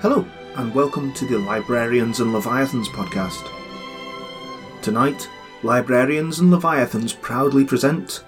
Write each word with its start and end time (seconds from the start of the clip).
Hello, 0.00 0.26
and 0.56 0.74
welcome 0.74 1.10
to 1.14 1.24
the 1.24 1.38
Librarians 1.38 2.20
and 2.20 2.34
Leviathans 2.34 2.86
podcast. 2.90 3.50
Tonight, 4.82 5.26
Librarians 5.62 6.38
and 6.38 6.50
Leviathans 6.50 7.14
proudly 7.14 7.64
present 7.64 8.22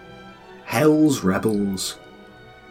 Hell's 0.64 1.22
Rebels, 1.22 1.98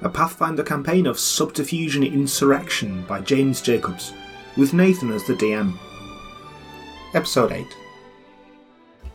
a 0.02 0.10
Pathfinder 0.10 0.64
campaign 0.64 1.06
of 1.06 1.20
subterfuge 1.20 1.96
and 1.96 2.06
insurrection 2.06 3.04
by 3.04 3.22
James 3.22 3.62
Jacobs, 3.62 4.14
with 4.58 4.74
Nathan 4.74 5.12
as 5.12 5.24
the 5.28 5.36
DM. 5.36 5.78
Episode 7.14 7.52
8. 7.52 7.68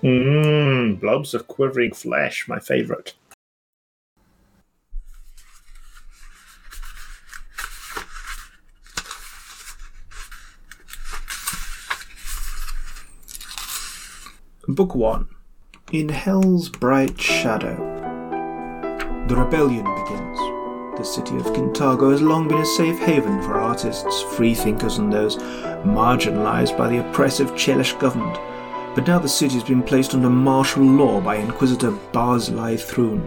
Mmm, 0.05 1.01
blobs 1.01 1.35
of 1.35 1.49
quivering 1.49 1.93
flesh, 1.93 2.47
my 2.47 2.61
favourite. 2.61 3.15
Book 14.75 14.95
1 14.95 15.29
In 15.93 16.09
Hell's 16.09 16.71
Bright 16.71 17.21
Shadow. 17.21 17.77
The 19.29 19.37
rebellion 19.37 19.85
begins. 19.85 20.39
The 20.97 21.05
city 21.05 21.37
of 21.37 21.53
Kintargo 21.53 22.11
has 22.11 22.23
long 22.23 22.49
been 22.49 22.59
a 22.59 22.65
safe 22.65 22.99
haven 22.99 23.43
for 23.43 23.61
artists, 23.61 24.23
freethinkers, 24.35 24.97
and 24.97 25.13
those 25.13 25.37
marginalised 25.85 26.79
by 26.79 26.89
the 26.89 27.07
oppressive 27.07 27.51
Chelish 27.51 27.99
government. 28.01 28.39
But 28.95 29.07
now 29.07 29.19
the 29.19 29.29
city 29.29 29.55
has 29.55 29.65
been 29.65 29.83
placed 29.83 30.15
under 30.15 30.31
martial 30.31 30.85
law 30.85 31.21
by 31.21 31.37
Inquisitor 31.37 31.91
Barzillai 32.13 32.77
Thrun. 32.77 33.21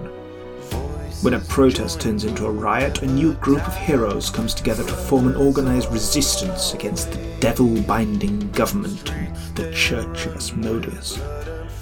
When 1.26 1.34
a 1.34 1.40
protest 1.40 2.02
turns 2.02 2.24
into 2.24 2.46
a 2.46 2.52
riot, 2.52 3.02
a 3.02 3.08
new 3.08 3.34
group 3.34 3.68
of 3.68 3.76
heroes 3.76 4.30
comes 4.30 4.54
together 4.54 4.84
to 4.84 4.94
form 4.94 5.28
an 5.28 5.36
organised 5.36 5.90
resistance 5.90 6.76
against 6.76 7.12
the 7.12 7.38
devil 7.40 7.82
binding 7.82 8.52
government 8.52 9.12
the 9.56 9.72
Church 9.74 10.28
of 10.28 10.36
Asmodeus. 10.36 11.20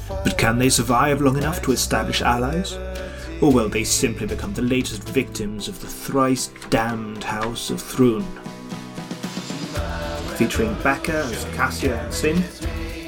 But 0.07 0.37
can 0.37 0.59
they 0.59 0.69
survive 0.69 1.19
long 1.19 1.37
enough 1.37 1.61
to 1.63 1.73
establish 1.73 2.21
allies? 2.21 2.77
Or 3.41 3.51
will 3.51 3.67
they 3.67 3.83
simply 3.83 4.27
become 4.27 4.53
the 4.53 4.61
latest 4.61 5.03
victims 5.09 5.67
of 5.67 5.81
the 5.81 5.87
thrice 5.87 6.49
damned 6.69 7.25
House 7.25 7.69
of 7.69 7.81
Thrun? 7.81 8.23
Featuring 10.37 10.73
Becca 10.75 11.17
as 11.17 11.43
Cassia 11.53 12.01
and 12.01 12.13
Sin, 12.13 12.41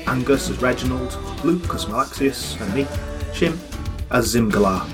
Angus 0.06 0.50
as 0.50 0.62
Reginald, 0.62 1.18
Luke 1.46 1.74
as 1.74 1.86
Malaxius, 1.86 2.60
and 2.60 2.74
me, 2.74 2.84
Shim, 3.32 3.58
as 4.12 4.36
Zimgalar. 4.36 4.86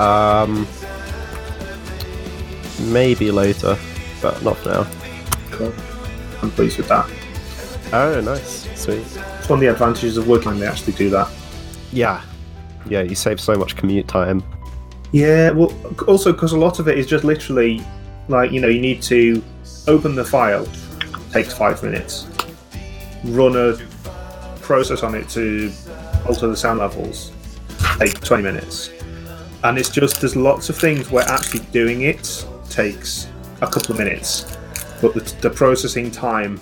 Um, 0.00 0.66
maybe 2.90 3.30
later, 3.30 3.76
but 4.22 4.42
not 4.42 4.56
for 4.56 4.70
now. 4.70 4.90
Cool. 5.50 5.74
I'm 6.42 6.50
pleased 6.50 6.78
with 6.78 6.88
that. 6.88 7.08
Oh, 7.92 8.20
nice, 8.20 8.68
sweet. 8.80 8.98
It's 8.98 9.48
one 9.48 9.58
of 9.58 9.60
the 9.60 9.66
advantages 9.66 10.16
of 10.16 10.26
working 10.26 10.58
they 10.58 10.66
actually 10.66 10.94
do 10.94 11.10
that. 11.10 11.28
Yeah, 11.92 12.22
yeah. 12.88 13.02
You 13.02 13.14
save 13.14 13.40
so 13.40 13.54
much 13.56 13.76
commute 13.76 14.08
time. 14.08 14.42
Yeah, 15.12 15.50
well, 15.50 15.74
also 16.06 16.32
because 16.32 16.52
a 16.52 16.58
lot 16.58 16.78
of 16.78 16.88
it 16.88 16.96
is 16.98 17.06
just 17.06 17.24
literally 17.24 17.84
like 18.28 18.52
you 18.52 18.60
know 18.60 18.68
you 18.68 18.80
need 18.80 19.02
to 19.02 19.42
open 19.88 20.14
the 20.14 20.24
file, 20.24 20.66
takes 21.32 21.52
five 21.52 21.82
minutes, 21.82 22.26
run 23.24 23.56
a 23.56 23.76
process 24.62 25.02
on 25.02 25.14
it 25.16 25.28
to 25.30 25.72
alter 26.26 26.46
the 26.46 26.56
sound 26.56 26.78
levels, 26.78 27.32
take 27.98 28.18
twenty 28.20 28.44
minutes, 28.44 28.90
and 29.64 29.78
it's 29.78 29.88
just 29.90 30.20
there's 30.20 30.36
lots 30.36 30.68
of 30.68 30.76
things 30.76 31.10
where 31.10 31.24
actually 31.28 31.60
doing 31.72 32.02
it 32.02 32.46
takes 32.68 33.28
a 33.60 33.66
couple 33.66 33.92
of 33.92 33.98
minutes, 33.98 34.56
but 35.00 35.14
the, 35.14 35.20
the 35.42 35.50
processing 35.50 36.10
time, 36.10 36.58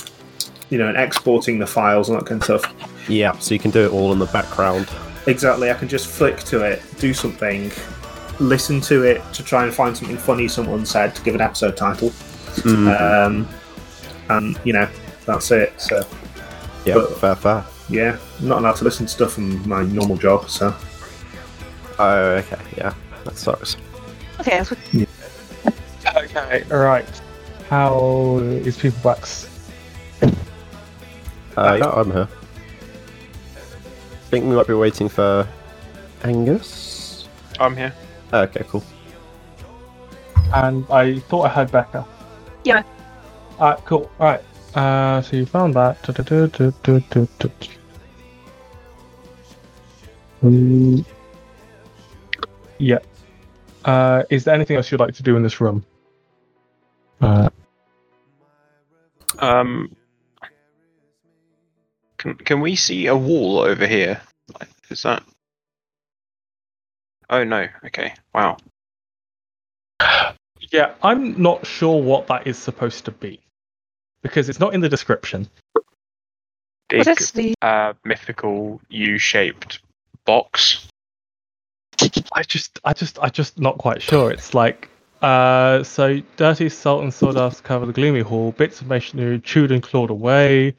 you 0.70 0.78
know, 0.78 0.88
and 0.88 0.96
exporting 0.96 1.58
the 1.58 1.66
files 1.66 2.08
and 2.08 2.18
that 2.18 2.26
kind 2.26 2.40
of 2.42 2.60
stuff. 2.60 3.08
Yeah, 3.08 3.32
so 3.38 3.54
you 3.54 3.60
can 3.60 3.70
do 3.70 3.84
it 3.84 3.92
all 3.92 4.12
in 4.12 4.18
the 4.18 4.26
background. 4.26 4.88
Exactly, 5.26 5.70
I 5.70 5.74
can 5.74 5.88
just 5.88 6.06
flick 6.08 6.38
to 6.44 6.62
it, 6.64 6.82
do 6.98 7.12
something, 7.14 7.70
listen 8.40 8.80
to 8.82 9.02
it 9.04 9.22
to 9.34 9.42
try 9.42 9.64
and 9.64 9.72
find 9.74 9.96
something 9.96 10.16
funny 10.16 10.48
someone 10.48 10.84
said 10.86 11.14
to 11.14 11.22
give 11.22 11.34
an 11.34 11.40
episode 11.40 11.76
title, 11.76 12.12
um, 12.66 13.48
and 14.30 14.58
you 14.64 14.72
know 14.72 14.88
that's 15.26 15.50
it. 15.50 15.72
So 15.80 16.04
Yeah, 16.84 16.94
But- 16.94 17.18
fair, 17.20 17.34
fair. 17.36 17.64
yeah, 17.90 18.16
I'm 18.40 18.48
not 18.48 18.58
allowed 18.58 18.76
to 18.76 18.84
listen 18.84 19.06
to 19.06 19.12
stuff 19.12 19.32
from 19.34 19.66
my 19.68 19.82
normal 19.82 20.16
job. 20.16 20.48
So 20.48 20.74
Oh, 21.98 22.36
okay, 22.36 22.58
yeah, 22.76 22.94
that 23.24 23.36
sucks. 23.36 23.76
Okay, 24.40 24.58
that's 24.58 24.70
what- 24.70 25.04
Okay, 26.16 26.64
alright. 26.70 27.06
How 27.68 28.38
is 28.38 28.76
people 28.78 29.00
backs? 29.02 29.48
Uh, 31.56 31.76
yeah, 31.80 31.90
I'm 31.90 32.10
here. 32.12 32.28
I 33.56 34.30
think 34.30 34.44
we 34.46 34.54
might 34.54 34.66
be 34.66 34.74
waiting 34.74 35.08
for 35.08 35.46
Angus. 36.22 37.26
I'm 37.58 37.76
here. 37.76 37.92
Oh, 38.32 38.40
okay, 38.42 38.64
cool. 38.68 38.84
And 40.54 40.86
I 40.90 41.18
thought 41.18 41.42
I 41.46 41.48
heard 41.48 41.70
Becca. 41.72 42.06
Yeah. 42.64 42.82
Alright, 43.58 43.84
cool. 43.84 44.10
Alright. 44.20 44.42
Uh, 44.74 45.20
so 45.22 45.36
you 45.36 45.46
found 45.46 45.74
that. 45.74 46.00
Du-du-du-du-du-du-du. 46.04 47.50
Um, 50.42 51.04
yeah. 52.78 52.98
Uh, 53.84 54.24
is 54.30 54.44
there 54.44 54.54
anything 54.54 54.76
else 54.76 54.90
you'd 54.90 55.00
like 55.00 55.14
to 55.14 55.22
do 55.22 55.36
in 55.36 55.42
this 55.42 55.60
room? 55.60 55.84
Uh, 57.20 57.48
Um, 59.38 59.94
can 62.16 62.34
can 62.34 62.60
we 62.60 62.76
see 62.76 63.06
a 63.06 63.16
wall 63.16 63.60
over 63.60 63.86
here? 63.86 64.20
Is 64.90 65.02
that? 65.02 65.22
Oh 67.30 67.44
no. 67.44 67.68
Okay. 67.86 68.14
Wow. 68.34 68.56
yeah, 70.72 70.94
I'm 71.02 71.40
not 71.40 71.66
sure 71.66 72.02
what 72.02 72.26
that 72.28 72.46
is 72.46 72.58
supposed 72.58 73.04
to 73.04 73.12
be. 73.12 73.40
Because 74.22 74.48
it's 74.48 74.58
not 74.58 74.74
in 74.74 74.80
the 74.80 74.88
description. 74.88 75.48
Big, 76.88 77.06
what 77.06 77.20
is 77.20 77.30
the 77.32 77.54
uh, 77.62 77.92
mythical 78.04 78.80
U-shaped 78.88 79.80
box. 80.24 80.88
I 82.32 82.42
just, 82.42 82.78
I 82.84 82.92
just, 82.92 83.18
I 83.20 83.28
just 83.28 83.58
not 83.58 83.78
quite 83.78 84.00
sure. 84.02 84.30
It's 84.30 84.54
like, 84.54 84.88
uh, 85.22 85.82
so 85.82 86.20
dirty 86.36 86.68
salt 86.68 87.02
and 87.02 87.12
sawdust 87.12 87.64
cover 87.64 87.86
the 87.86 87.92
gloomy 87.92 88.20
hall. 88.20 88.52
Bits 88.52 88.80
of 88.80 88.86
masonry 88.86 89.40
chewed 89.40 89.72
and 89.72 89.82
clawed 89.82 90.10
away. 90.10 90.74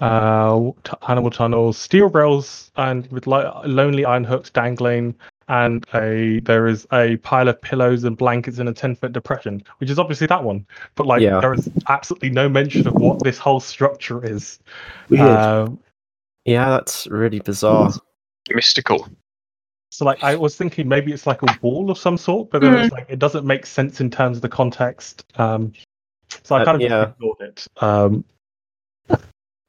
Uh, 0.00 0.70
t- 0.84 0.92
animal 1.08 1.30
tunnels, 1.30 1.76
steel 1.76 2.08
rails, 2.08 2.70
and 2.76 3.06
with 3.10 3.26
lo- 3.26 3.60
lonely 3.66 4.04
iron 4.04 4.24
hooks 4.24 4.48
dangling. 4.48 5.14
And 5.48 5.84
a 5.94 6.38
there 6.44 6.68
is 6.68 6.86
a 6.92 7.16
pile 7.18 7.48
of 7.48 7.60
pillows 7.60 8.04
and 8.04 8.16
blankets 8.16 8.60
in 8.60 8.68
a 8.68 8.72
ten 8.72 8.94
foot 8.94 9.12
depression, 9.12 9.62
which 9.78 9.90
is 9.90 9.98
obviously 9.98 10.28
that 10.28 10.44
one. 10.44 10.64
But 10.94 11.06
like, 11.06 11.20
Yeah. 11.20 11.40
there 11.40 11.52
is 11.52 11.68
absolutely 11.88 12.30
no 12.30 12.48
mention 12.48 12.86
of 12.86 12.94
what 12.94 13.22
this 13.24 13.36
whole 13.36 13.58
structure 13.60 14.24
is. 14.24 14.60
weird. 15.08 15.22
Um, 15.28 15.80
Yeah, 16.44 16.70
that's 16.70 17.08
really 17.08 17.40
bizarre. 17.40 17.90
Mystical. 18.48 19.08
So 19.90 20.04
like 20.04 20.22
I 20.22 20.36
was 20.36 20.56
thinking 20.56 20.86
maybe 20.88 21.12
it's 21.12 21.26
like 21.26 21.42
a 21.42 21.58
wall 21.62 21.90
of 21.90 21.98
some 21.98 22.16
sort, 22.16 22.50
but 22.50 22.60
then 22.62 22.72
Hmm. 22.74 22.78
it's 22.80 22.92
like 22.92 23.06
it 23.08 23.18
doesn't 23.18 23.44
make 23.44 23.66
sense 23.66 24.00
in 24.00 24.10
terms 24.10 24.36
of 24.38 24.42
the 24.42 24.48
context. 24.48 25.24
Um, 25.36 25.72
so 26.44 26.54
I 26.56 26.62
Uh, 26.62 26.64
kind 26.64 26.76
of 26.76 26.90
yeah. 26.90 27.08
ignored 27.10 27.40
it. 27.40 27.66
Um, 27.82 28.24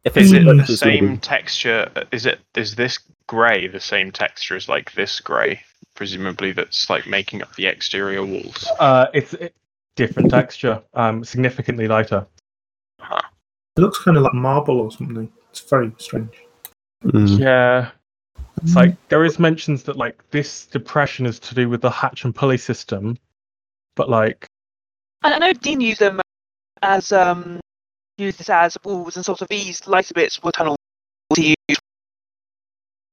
If 0.03 0.17
Is 0.17 0.31
it 0.31 0.47
it's 0.47 0.67
the 0.67 0.77
same 0.77 1.05
maybe- 1.05 1.17
texture? 1.17 1.91
Is 2.11 2.25
it 2.25 2.39
is 2.55 2.73
this 2.75 2.97
grey 3.27 3.67
the 3.67 3.79
same 3.79 4.11
texture 4.11 4.55
as 4.55 4.67
like 4.67 4.91
this 4.93 5.19
grey? 5.19 5.61
Presumably, 5.95 6.53
that's 6.53 6.89
like 6.89 7.05
making 7.05 7.43
up 7.43 7.53
the 7.55 7.67
exterior 7.67 8.25
walls. 8.25 8.67
uh, 8.79 9.07
it's 9.13 9.33
it, 9.35 9.53
different 9.95 10.31
texture, 10.31 10.81
um, 10.95 11.23
significantly 11.23 11.87
lighter. 11.87 12.25
Huh. 12.99 13.21
it 13.77 13.81
looks 13.81 13.99
kind 14.03 14.17
of 14.17 14.23
like 14.23 14.33
marble 14.33 14.79
or 14.79 14.91
something. 14.91 15.31
It's 15.51 15.61
very 15.61 15.91
strange. 15.97 16.35
Mm. 17.03 17.39
Yeah, 17.39 17.91
it's 18.63 18.75
like 18.75 18.95
there 19.09 19.23
is 19.25 19.39
mentions 19.39 19.83
that 19.83 19.95
like 19.97 20.21
this 20.31 20.65
depression 20.65 21.25
is 21.25 21.39
to 21.39 21.55
do 21.55 21.69
with 21.69 21.81
the 21.81 21.89
hatch 21.91 22.23
and 22.25 22.33
pulley 22.35 22.57
system, 22.57 23.17
but 23.95 24.09
like 24.09 24.45
I 25.23 25.33
I 25.33 25.37
know 25.39 25.53
Dean 25.53 25.81
used 25.81 25.99
them 25.99 26.19
as 26.81 27.11
um 27.11 27.59
used 28.17 28.39
this 28.39 28.49
as 28.49 28.77
walls 28.83 29.15
and 29.15 29.25
sort 29.25 29.41
of 29.41 29.47
these 29.47 29.87
lighter 29.87 30.13
bits 30.13 30.41
were 30.43 30.51
tunnels 30.51 30.77
to 31.33 31.41
use. 31.69 31.77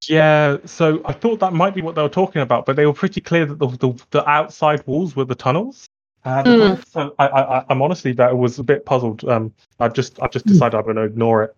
yeah. 0.08 0.56
So 0.64 1.00
I 1.04 1.12
thought 1.12 1.40
that 1.40 1.52
might 1.52 1.74
be 1.74 1.82
what 1.82 1.94
they 1.94 2.02
were 2.02 2.08
talking 2.08 2.42
about, 2.42 2.66
but 2.66 2.76
they 2.76 2.86
were 2.86 2.92
pretty 2.92 3.20
clear 3.20 3.46
that 3.46 3.58
the 3.58 3.66
the, 3.68 4.02
the 4.10 4.28
outside 4.28 4.86
walls 4.86 5.16
were 5.16 5.24
the 5.24 5.34
tunnels. 5.34 5.86
Uh, 6.24 6.42
Mm. 6.42 6.86
So 6.88 7.14
I, 7.18 7.26
I, 7.28 7.58
I- 7.60 7.64
I'm 7.70 7.80
honestly 7.80 8.12
that 8.14 8.36
was 8.36 8.58
a 8.58 8.64
bit 8.64 8.84
puzzled. 8.84 9.24
Um, 9.24 9.54
I've 9.78 9.94
just 9.94 10.20
I've 10.22 10.32
just 10.32 10.46
decided 10.46 10.76
I'm 10.76 10.84
going 10.84 10.96
to 10.96 11.02
ignore 11.02 11.44
it. 11.44 11.56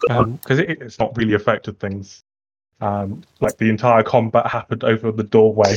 because 0.00 0.58
it, 0.58 0.82
it's 0.82 0.98
not 0.98 1.16
really 1.16 1.34
affected 1.34 1.78
things. 1.78 2.22
Um, 2.80 3.22
like 3.40 3.56
the 3.58 3.70
entire 3.70 4.02
combat 4.02 4.46
happened 4.46 4.84
over 4.84 5.10
the 5.12 5.22
doorway. 5.22 5.76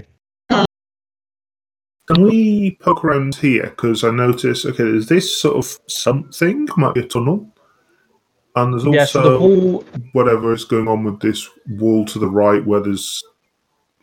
Can 2.07 2.23
we 2.23 2.77
poke 2.79 3.03
around 3.03 3.35
here? 3.35 3.63
Because 3.63 4.03
I 4.05 4.11
noticed, 4.11 4.65
okay, 4.65 4.83
there's 4.83 5.07
this 5.07 5.37
sort 5.41 5.57
of 5.57 5.77
something, 5.87 6.67
might 6.77 6.93
be 6.93 7.01
a 7.01 7.07
tunnel. 7.07 7.53
And 8.55 8.73
there's 8.73 8.85
yeah, 8.85 9.05
so 9.05 9.21
the 9.21 9.37
also 9.37 9.85
whatever 10.13 10.53
is 10.53 10.63
going 10.65 10.87
on 10.87 11.03
with 11.03 11.19
this 11.19 11.47
wall 11.69 12.05
to 12.05 12.17
the 12.17 12.29
right 12.29 12.65
where 12.65 12.79
there's. 12.79 13.23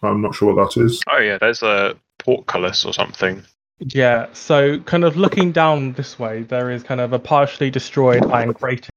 I'm 0.02 0.20
not 0.20 0.34
sure 0.34 0.54
what 0.54 0.74
that 0.74 0.80
is. 0.80 1.00
Oh 1.10 1.18
yeah, 1.18 1.38
there's 1.38 1.62
a 1.62 1.96
portcullis 2.18 2.84
or 2.84 2.92
something. 2.92 3.42
Yeah, 3.80 4.26
so 4.32 4.78
kind 4.80 5.04
of 5.04 5.16
looking 5.16 5.50
down 5.50 5.94
this 5.94 6.18
way, 6.18 6.42
there 6.42 6.70
is 6.70 6.82
kind 6.82 7.00
of 7.00 7.12
a 7.12 7.18
partially 7.18 7.70
destroyed 7.70 8.24
iron 8.26 8.52
grating 8.52 8.90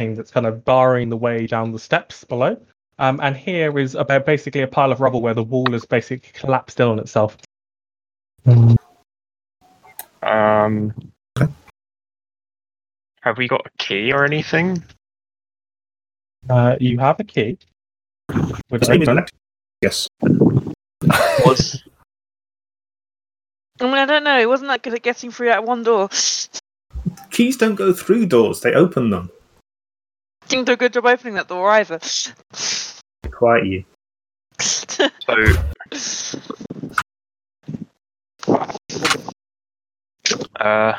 that's 0.00 0.30
kind 0.30 0.46
of 0.46 0.64
barring 0.64 1.08
the 1.08 1.16
way 1.16 1.46
down 1.46 1.72
the 1.72 1.78
steps 1.78 2.24
below. 2.24 2.60
Um, 2.98 3.20
and 3.22 3.36
here 3.36 3.78
is 3.78 3.94
about 3.94 4.24
basically 4.24 4.62
a 4.62 4.68
pile 4.68 4.92
of 4.92 5.00
rubble 5.00 5.20
where 5.20 5.34
the 5.34 5.42
wall 5.42 5.66
has 5.72 5.84
basically 5.84 6.30
collapsed 6.32 6.78
in 6.78 6.86
on 6.86 6.98
itself. 6.98 7.36
Um, 10.22 10.94
have 13.22 13.38
we 13.38 13.48
got 13.48 13.66
a 13.66 13.70
key 13.78 14.12
or 14.12 14.24
anything? 14.24 14.82
Uh, 16.48 16.76
you 16.80 16.98
have 16.98 17.18
a 17.20 17.24
key. 17.24 17.58
Would 18.70 18.80
His 18.80 18.88
name 18.88 19.02
open. 19.02 19.18
Alex. 19.18 19.32
Yes. 19.80 20.08
Was 21.44 21.82
I 23.80 23.84
mean, 23.86 23.94
I 23.94 24.06
don't 24.06 24.24
know. 24.24 24.38
It 24.38 24.48
wasn't 24.48 24.68
that 24.68 24.82
good 24.82 24.94
at 24.94 25.02
getting 25.02 25.30
through 25.30 25.48
that 25.48 25.64
one 25.64 25.82
door. 25.82 26.08
Keys 27.30 27.56
don't 27.56 27.74
go 27.74 27.92
through 27.92 28.26
doors; 28.26 28.60
they 28.60 28.72
open 28.72 29.10
them. 29.10 29.30
Didn't 30.54 30.66
do 30.66 30.72
a 30.74 30.76
good 30.76 30.92
job 30.92 31.06
opening 31.06 31.34
that 31.34 31.48
door 31.48 31.68
either. 31.68 31.98
Quiet 33.32 33.66
you. 33.66 33.84
so 34.60 35.34
uh, 40.60 40.92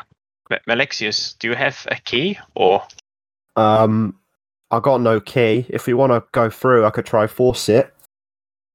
Malexius, 0.68 1.36
do 1.36 1.48
you 1.48 1.56
have 1.56 1.88
a 1.90 1.96
key 1.96 2.38
or? 2.54 2.84
Um, 3.56 4.20
I 4.72 4.82
got 4.82 5.00
no 5.00 5.22
key. 5.22 5.66
If 5.70 5.88
we 5.88 5.94
want 5.94 6.12
to 6.12 6.22
go 6.34 6.50
through, 6.50 6.86
I 6.86 6.90
could 6.90 7.06
try 7.06 7.26
force 7.26 7.70
it. 7.70 7.94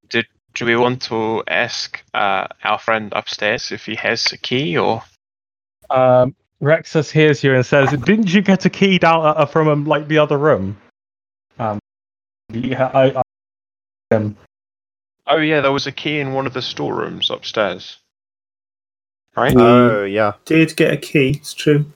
Do 0.09 0.65
we 0.65 0.77
want 0.77 1.03
to 1.03 1.45
ask 1.47 2.03
uh, 2.15 2.47
our 2.65 2.79
friend 2.79 3.13
upstairs 3.15 3.71
if 3.71 3.85
he 3.85 3.97
has 3.97 4.33
a 4.33 4.39
key 4.39 4.79
or? 4.79 5.03
Um, 5.91 6.35
Rexus 6.63 7.11
hears 7.11 7.43
you 7.43 7.55
and 7.55 7.65
says, 7.65 7.91
"Didn't 7.91 8.33
you 8.33 8.43
get 8.43 8.67
a 8.67 8.71
key 8.71 8.99
down 8.99 9.25
uh, 9.25 9.47
from 9.47 9.69
um, 9.69 9.85
like 9.87 10.09
the 10.09 10.19
other 10.19 10.37
room?" 10.37 10.77
Um, 11.59 11.79
yeah, 12.51 12.91
I, 12.93 13.23
I 14.13 14.17
um, 14.17 14.37
Oh 15.27 15.39
yeah, 15.39 15.61
there 15.61 15.73
was 15.73 15.87
a 15.87 15.93
key 15.93 16.19
in 16.19 16.33
one 16.33 16.47
of 16.47 16.55
the 16.55 16.63
storerooms 16.63 17.31
upstairs. 17.31 17.99
Right? 19.37 19.55
We 19.55 19.63
Oh 19.63 20.05
yeah. 20.05 20.33
did 20.45 20.75
get 20.77 20.93
a 20.93 20.97
key. 20.97 21.37
It's 21.37 21.55
true. 21.55 21.87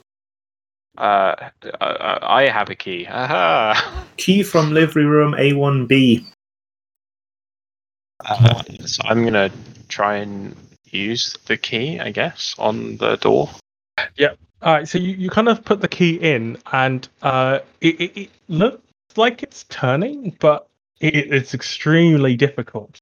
Uh, 0.97 1.35
uh, 1.81 2.19
I 2.21 2.47
have 2.47 2.69
a 2.69 2.75
key. 2.75 3.05
Aha! 3.07 4.05
Key 4.17 4.43
from 4.43 4.71
livery 4.71 5.03
room 5.03 5.33
A1B. 5.33 6.25
Uh, 8.23 8.63
so 8.85 9.01
I'm 9.03 9.25
gonna 9.25 9.51
try 9.89 10.15
and 10.15 10.55
use 10.85 11.35
the 11.47 11.57
key, 11.57 11.99
I 11.99 12.11
guess, 12.11 12.55
on 12.57 12.95
the 12.95 13.17
door. 13.17 13.49
All 14.65 14.73
right, 14.73 14.87
so 14.87 14.97
you, 14.97 15.13
you 15.13 15.29
kind 15.29 15.47
of 15.47 15.63
put 15.63 15.79
the 15.79 15.87
key 15.87 16.15
in, 16.15 16.57
and 16.73 17.07
uh, 17.21 17.59
it, 17.81 18.01
it, 18.01 18.17
it 18.19 18.29
looks 18.47 18.81
like 19.15 19.43
it's 19.43 19.63
turning, 19.65 20.35
but 20.39 20.67
it, 20.99 21.15
it's 21.31 21.53
extremely 21.53 22.35
difficult 22.35 22.99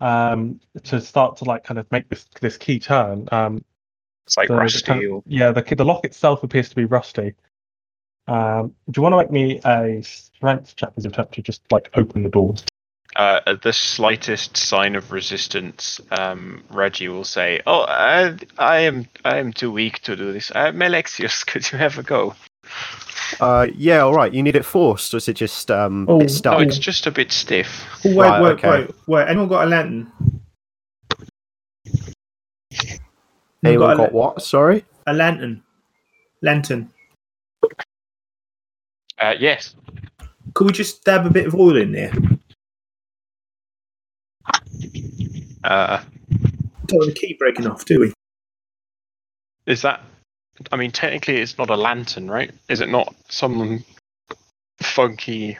um, 0.00 0.60
to 0.84 1.00
start 1.00 1.38
to 1.38 1.44
like 1.44 1.64
kind 1.64 1.78
of 1.78 1.90
make 1.90 2.06
this 2.10 2.26
this 2.42 2.58
key 2.58 2.78
turn. 2.78 3.28
Um, 3.32 3.64
It's 4.26 4.36
like 4.36 4.48
the- 4.48 4.54
the 4.54 4.60
rusty. 4.60 4.82
kind 4.82 5.04
of- 5.10 5.22
yeah, 5.26 5.52
the 5.52 5.62
the 5.62 5.84
lock 5.86 6.04
itself 6.04 6.42
appears 6.42 6.68
to 6.68 6.76
be 6.76 6.84
rusty. 6.84 7.34
Um, 8.28 8.74
do 8.90 8.98
you 8.98 9.02
want 9.02 9.14
to 9.14 9.16
make 9.16 9.30
me 9.30 9.58
a 9.64 10.02
strength 10.02 10.76
check 10.76 10.90
as 10.98 11.06
attempt 11.06 11.32
to 11.34 11.42
just 11.42 11.62
like 11.72 11.88
open 11.94 12.24
the 12.24 12.28
door? 12.28 12.56
Uh, 13.16 13.40
at 13.46 13.62
the 13.62 13.72
slightest 13.72 14.58
sign 14.58 14.94
of 14.94 15.10
resistance, 15.10 16.00
um, 16.10 16.62
Reggie 16.70 17.08
will 17.08 17.24
say, 17.24 17.62
"Oh, 17.66 17.86
I, 17.88 18.36
I 18.58 18.80
am, 18.80 19.06
I 19.24 19.38
am 19.38 19.54
too 19.54 19.72
weak 19.72 20.00
to 20.00 20.14
do 20.16 20.32
this. 20.34 20.52
Uh, 20.54 20.70
Malexius, 20.72 21.42
could 21.46 21.70
you 21.72 21.78
have 21.78 21.96
a 21.98 22.02
go?" 22.02 22.34
Uh, 23.40 23.68
yeah. 23.74 24.00
All 24.00 24.12
right. 24.14 24.32
You 24.34 24.42
need 24.42 24.54
it 24.54 24.64
forced, 24.64 25.14
or 25.14 25.16
is 25.16 25.28
it 25.28 25.34
just 25.36 25.70
um 25.70 26.06
Oh, 26.08 26.18
bit 26.18 26.46
Oh, 26.46 26.58
it's 26.58 26.78
just 26.78 27.06
a 27.06 27.10
bit 27.10 27.32
stiff. 27.32 27.84
Oh, 28.04 28.14
wait, 28.14 28.16
Right, 28.28 28.42
wait, 28.42 28.50
okay. 28.52 28.70
wait, 28.70 28.90
wait. 29.06 29.28
Anyone 29.28 29.48
got 29.48 29.64
a 29.66 29.70
lantern? 29.70 30.12
Anyone 33.64 33.96
got 33.96 34.10
a, 34.10 34.12
what? 34.12 34.42
Sorry. 34.42 34.84
a 35.06 35.14
lantern? 35.14 35.62
Lantern. 36.42 36.90
Uh, 39.18 39.34
yes. 39.38 39.74
Could 40.54 40.66
we 40.66 40.72
just 40.72 41.04
dab 41.04 41.24
a 41.26 41.30
bit 41.30 41.46
of 41.46 41.54
oil 41.54 41.76
in 41.76 41.92
there? 41.92 42.12
Uh, 45.66 46.00
Don't 46.86 46.98
want 47.00 47.14
the 47.14 47.20
key 47.20 47.34
breaking 47.38 47.66
off, 47.66 47.84
do 47.84 47.98
we? 48.00 48.12
is 49.66 49.82
that? 49.82 50.00
I 50.70 50.76
mean, 50.76 50.92
technically, 50.92 51.38
it's 51.38 51.58
not 51.58 51.70
a 51.70 51.76
lantern, 51.76 52.30
right? 52.30 52.52
Is 52.68 52.80
it 52.80 52.88
not 52.88 53.14
some 53.28 53.84
funky 54.80 55.58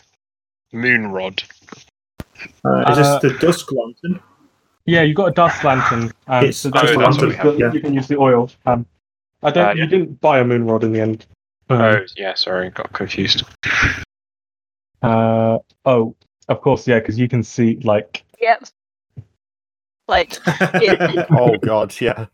moon 0.72 1.08
rod? 1.08 1.42
Uh, 2.64 2.84
is 2.92 2.98
Uh, 2.98 3.18
this 3.18 3.32
the 3.32 3.38
dusk 3.40 3.72
lantern? 3.72 4.20
Yeah, 4.84 5.02
you 5.02 5.12
got 5.12 5.26
a 5.26 5.32
dust 5.32 5.64
lantern. 5.64 6.12
Um, 6.28 6.44
It's 6.44 6.58
so 6.58 6.68
the 6.70 6.78
that's 6.78 6.96
what- 7.18 7.28
we 7.28 7.34
have, 7.34 7.58
yeah. 7.58 7.72
You 7.72 7.80
can 7.80 7.92
use 7.92 8.06
the 8.06 8.16
oil. 8.16 8.48
Um, 8.64 8.86
I 9.42 9.50
don't. 9.50 9.64
Uh, 9.64 9.72
yeah. 9.74 9.82
You 9.82 9.86
didn't 9.88 10.20
buy 10.20 10.38
a 10.38 10.44
moon 10.44 10.64
rod 10.66 10.84
in 10.84 10.92
the 10.92 11.00
end. 11.00 11.26
Um, 11.68 11.80
Oh, 11.80 12.04
yeah. 12.16 12.34
Sorry, 12.34 12.70
got 12.70 12.92
confused. 12.92 13.42
Uh, 15.02 15.58
oh, 15.84 16.14
of 16.48 16.60
course, 16.60 16.86
yeah, 16.86 17.00
because 17.00 17.18
you 17.18 17.28
can 17.28 17.42
see 17.42 17.76
like 17.82 18.22
Yep. 18.40 18.64
Like, 20.08 20.38
it, 20.46 21.26
Oh 21.30 21.56
God. 21.58 21.94
Yeah. 22.00 22.26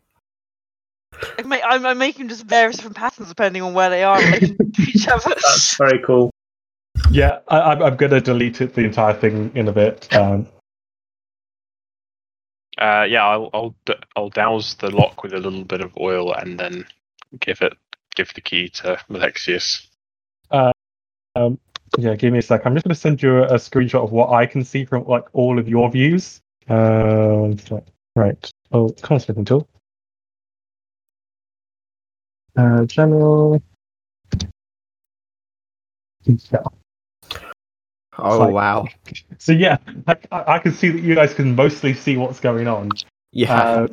I'm, 1.39 1.53
I'm, 1.53 1.85
I'm 1.85 1.97
making 1.97 2.29
just 2.29 2.45
various 2.45 2.77
different 2.77 2.97
patterns 2.97 3.29
depending 3.29 3.61
on 3.61 3.73
where 3.73 3.89
they 3.89 4.03
are 4.03 4.21
in 4.21 4.57
to 4.57 4.81
each 4.81 5.07
other. 5.09 5.29
That's 5.29 5.77
very 5.77 5.99
cool. 6.03 6.31
yeah. 7.11 7.39
I, 7.47 7.61
I'm, 7.61 7.81
I'm 7.81 7.95
gonna 7.95 8.21
delete 8.21 8.61
it 8.61 8.73
the 8.73 8.83
entire 8.83 9.13
thing 9.13 9.51
in 9.55 9.67
a 9.67 9.71
bit. 9.73 10.13
Um, 10.15 10.47
Uh, 12.77 13.05
yeah, 13.07 13.25
I'll, 13.25 13.49
I'll, 13.53 13.75
d- 13.85 13.93
I'll 14.15 14.29
douse 14.29 14.73
the 14.75 14.89
lock 14.89 15.21
with 15.23 15.33
a 15.33 15.37
little 15.39 15.63
bit 15.63 15.81
of 15.81 15.95
oil 15.97 16.33
and 16.33 16.59
then 16.59 16.85
give 17.39 17.61
it, 17.61 17.73
give 18.15 18.33
the 18.33 18.41
key 18.41 18.69
to 18.69 18.97
Malexius. 19.09 19.87
yeah, 20.51 22.15
give 22.15 22.33
me 22.33 22.39
a 22.39 22.41
sec. 22.41 22.65
I'm 22.65 22.73
just 22.73 22.85
gonna 22.85 22.95
send 22.95 23.21
you 23.21 23.43
a, 23.43 23.43
a 23.43 23.55
screenshot 23.55 24.03
of 24.03 24.11
what 24.11 24.31
I 24.31 24.47
can 24.47 24.63
see 24.63 24.85
from 24.85 25.05
like 25.05 25.25
all 25.33 25.59
of 25.59 25.69
your 25.69 25.89
views. 25.91 26.41
Um, 26.69 27.57
right. 28.15 28.51
Oh, 28.71 28.89
come 29.01 29.15
on, 29.15 29.19
slipping 29.19 29.45
tool. 29.45 29.67
Uh, 32.55 32.85
general. 32.85 33.61
Yeah. 36.25 36.63
Oh 38.17 38.37
like- 38.39 38.53
wow. 38.53 38.87
So 39.39 39.51
yeah, 39.51 39.77
I, 40.07 40.15
I 40.31 40.53
I 40.55 40.59
can 40.59 40.73
see 40.73 40.89
that 40.89 41.01
you 41.01 41.15
guys 41.15 41.33
can 41.33 41.55
mostly 41.55 41.93
see 41.93 42.15
what's 42.17 42.39
going 42.39 42.67
on. 42.67 42.91
Yeah. 43.31 43.53
Uh, 43.53 43.87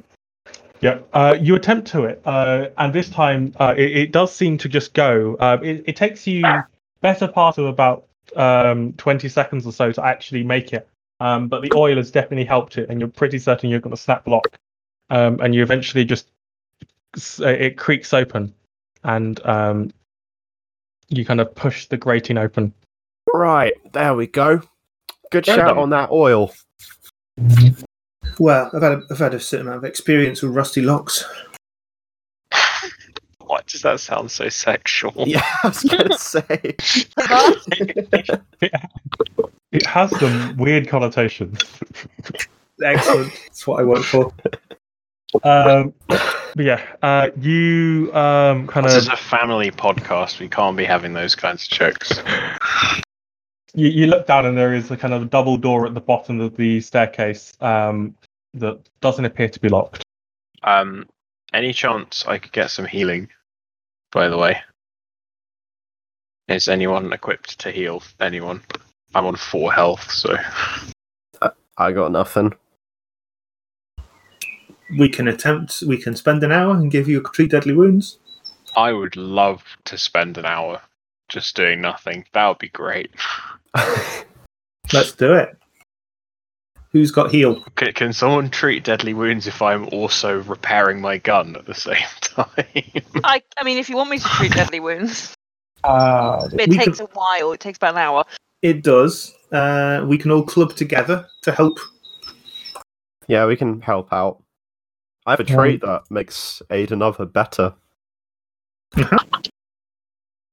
yeah, 0.80 1.00
uh, 1.12 1.36
you 1.38 1.56
attempt 1.56 1.88
to 1.88 2.04
it, 2.04 2.22
uh, 2.24 2.68
and 2.78 2.92
this 2.92 3.10
time 3.10 3.54
uh, 3.60 3.74
it, 3.76 3.96
it 3.96 4.12
does 4.12 4.34
seem 4.34 4.56
to 4.58 4.68
just 4.68 4.94
go. 4.94 5.36
Uh, 5.38 5.58
it, 5.62 5.84
it 5.86 5.96
takes 5.96 6.26
you 6.26 6.42
better 7.02 7.28
part 7.28 7.58
of 7.58 7.66
about 7.66 8.06
um, 8.34 8.94
20 8.94 9.28
seconds 9.28 9.66
or 9.66 9.72
so 9.72 9.92
to 9.92 10.04
actually 10.04 10.42
make 10.42 10.72
it, 10.72 10.88
um, 11.20 11.48
but 11.48 11.62
the 11.62 11.70
oil 11.74 11.96
has 11.96 12.10
definitely 12.10 12.44
helped 12.44 12.78
it, 12.78 12.88
and 12.88 13.00
you're 13.00 13.08
pretty 13.08 13.38
certain 13.38 13.70
you're 13.70 13.80
going 13.80 13.94
to 13.94 14.00
snap 14.00 14.26
lock, 14.26 14.58
um, 15.10 15.38
and 15.40 15.54
you 15.54 15.62
eventually 15.62 16.04
just 16.04 16.28
uh, 17.40 17.46
it 17.46 17.76
creaks 17.76 18.12
open, 18.12 18.52
and 19.04 19.44
um, 19.46 19.90
you 21.08 21.24
kind 21.24 21.40
of 21.40 21.54
push 21.54 21.86
the 21.86 21.96
grating 21.96 22.38
open. 22.38 22.72
right. 23.34 23.74
There 23.92 24.14
we 24.14 24.26
go. 24.26 24.62
Good 25.30 25.46
Well 25.46 25.56
shout 25.56 25.68
done. 25.68 25.78
on 25.78 25.90
that 25.90 26.10
oil. 26.10 26.52
Well, 28.38 28.70
I've 28.72 28.82
had 28.82 28.92
a, 28.92 29.02
I've 29.10 29.18
had 29.18 29.34
a 29.34 29.40
certain 29.40 29.66
amount 29.66 29.84
of 29.84 29.88
experience 29.88 30.42
with 30.42 30.54
rusty 30.54 30.80
locks. 30.82 31.24
Why 33.50 33.62
does 33.66 33.82
that 33.82 33.98
sound 33.98 34.30
so 34.30 34.48
sexual? 34.48 35.12
Yeah. 35.26 35.42
I 35.64 35.68
was 35.68 35.82
gonna 35.82 36.16
say. 36.18 36.76
It 39.72 39.86
has 39.86 40.16
some 40.20 40.56
weird 40.56 40.86
connotations. 40.86 41.58
Excellent. 42.84 43.32
That's 43.32 43.66
what 43.66 43.80
I 43.80 43.84
work 43.84 44.04
for. 44.04 44.32
Um, 45.42 45.94
but 46.08 46.64
yeah, 46.64 46.80
uh, 47.02 47.30
you 47.40 48.10
um, 48.14 48.68
kind 48.68 48.86
This 48.86 48.94
of 48.94 49.02
is 49.02 49.08
a 49.08 49.16
family 49.16 49.72
podcast. 49.72 50.38
We 50.38 50.48
can't 50.48 50.76
be 50.76 50.84
having 50.84 51.12
those 51.12 51.34
kinds 51.34 51.64
of 51.64 51.70
jokes. 51.70 52.20
you, 53.74 53.88
you 53.88 54.06
look 54.06 54.28
down 54.28 54.46
and 54.46 54.56
there 54.56 54.74
is 54.74 54.92
a 54.92 54.96
kind 54.96 55.12
of 55.14 55.28
double 55.28 55.56
door 55.56 55.86
at 55.86 55.94
the 55.94 56.00
bottom 56.00 56.40
of 56.40 56.56
the 56.56 56.80
staircase 56.80 57.52
um, 57.60 58.14
that 58.54 58.78
doesn't 59.00 59.24
appear 59.24 59.48
to 59.48 59.60
be 59.60 59.68
locked. 59.68 60.04
Um, 60.62 61.08
any 61.52 61.72
chance 61.72 62.24
I 62.26 62.38
could 62.38 62.52
get 62.52 62.70
some 62.70 62.86
healing? 62.86 63.28
By 64.12 64.28
the 64.28 64.38
way, 64.38 64.60
is 66.48 66.68
anyone 66.68 67.12
equipped 67.12 67.60
to 67.60 67.70
heal 67.70 68.02
anyone? 68.18 68.62
I'm 69.14 69.26
on 69.26 69.36
four 69.36 69.72
health, 69.72 70.10
so 70.10 70.36
I 71.76 71.92
got 71.92 72.10
nothing. 72.10 72.52
We 74.98 75.08
can 75.08 75.28
attempt. 75.28 75.82
We 75.82 75.96
can 75.96 76.16
spend 76.16 76.42
an 76.42 76.50
hour 76.50 76.74
and 76.74 76.90
give 76.90 77.08
you 77.08 77.24
three 77.34 77.46
deadly 77.46 77.72
wounds. 77.72 78.18
I 78.76 78.92
would 78.92 79.16
love 79.16 79.62
to 79.84 79.96
spend 79.96 80.38
an 80.38 80.44
hour 80.44 80.82
just 81.28 81.54
doing 81.54 81.80
nothing. 81.80 82.24
That 82.32 82.48
would 82.48 82.58
be 82.58 82.68
great. 82.68 83.12
Let's 84.92 85.12
do 85.12 85.34
it. 85.34 85.56
Who's 86.92 87.10
got 87.12 87.30
heal? 87.30 87.62
Can, 87.76 87.92
can 87.92 88.12
someone 88.12 88.50
treat 88.50 88.82
deadly 88.84 89.14
wounds 89.14 89.46
if 89.46 89.62
I'm 89.62 89.86
also 89.90 90.40
repairing 90.42 91.00
my 91.00 91.18
gun 91.18 91.54
at 91.56 91.66
the 91.66 91.74
same 91.88 91.96
time? 92.20 92.44
I, 93.24 93.42
I 93.58 93.64
mean, 93.64 93.78
if 93.78 93.88
you 93.88 93.96
want 93.96 94.10
me 94.10 94.18
to 94.18 94.24
treat 94.24 94.52
deadly 94.52 94.80
wounds, 94.80 95.34
Uh, 95.84 96.48
it 96.52 96.70
takes 96.72 96.98
can- 96.98 97.06
a 97.06 97.10
while. 97.12 97.52
It 97.52 97.60
takes 97.60 97.76
about 97.78 97.92
an 97.94 97.98
hour. 98.00 98.24
It 98.62 98.82
does. 98.82 99.32
Uh, 99.52 100.04
we 100.06 100.18
can 100.18 100.30
all 100.30 100.42
club 100.42 100.74
together 100.74 101.26
to 101.42 101.52
help. 101.52 101.78
yeah, 103.26 103.46
we 103.46 103.56
can 103.56 103.80
help 103.80 104.12
out. 104.12 104.42
I 105.26 105.30
have 105.32 105.40
a 105.40 105.44
trait 105.44 105.80
that 105.82 106.02
makes 106.10 106.60
aid 106.70 106.92
another 106.92 107.24
better. 107.24 107.74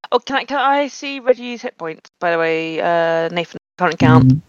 Oh, 0.10 0.20
can 0.20 0.38
I 0.38 0.46
can 0.46 0.58
I 0.58 0.88
see 0.88 1.20
Reggie's 1.20 1.62
hit 1.62 1.78
points? 1.78 2.10
By 2.22 2.32
the 2.32 2.38
way, 2.40 2.80
uh, 2.80 3.28
Nathan 3.28 3.58
can't 3.78 4.00
count. 4.00 4.42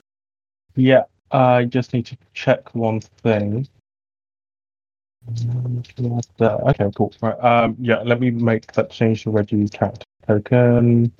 Yeah, 0.76 1.02
I 1.30 1.64
just 1.64 1.92
need 1.92 2.06
to 2.06 2.16
check 2.34 2.74
one 2.74 3.00
thing. 3.00 3.68
Okay, 6.40 6.90
cool. 6.96 7.12
Right. 7.20 7.38
Um, 7.40 7.76
yeah, 7.78 8.00
let 8.02 8.20
me 8.20 8.30
make 8.30 8.72
that 8.72 8.90
change 8.90 9.24
to 9.24 9.30
Reggie's 9.30 9.70
cat 9.70 10.02
token. 10.26 11.12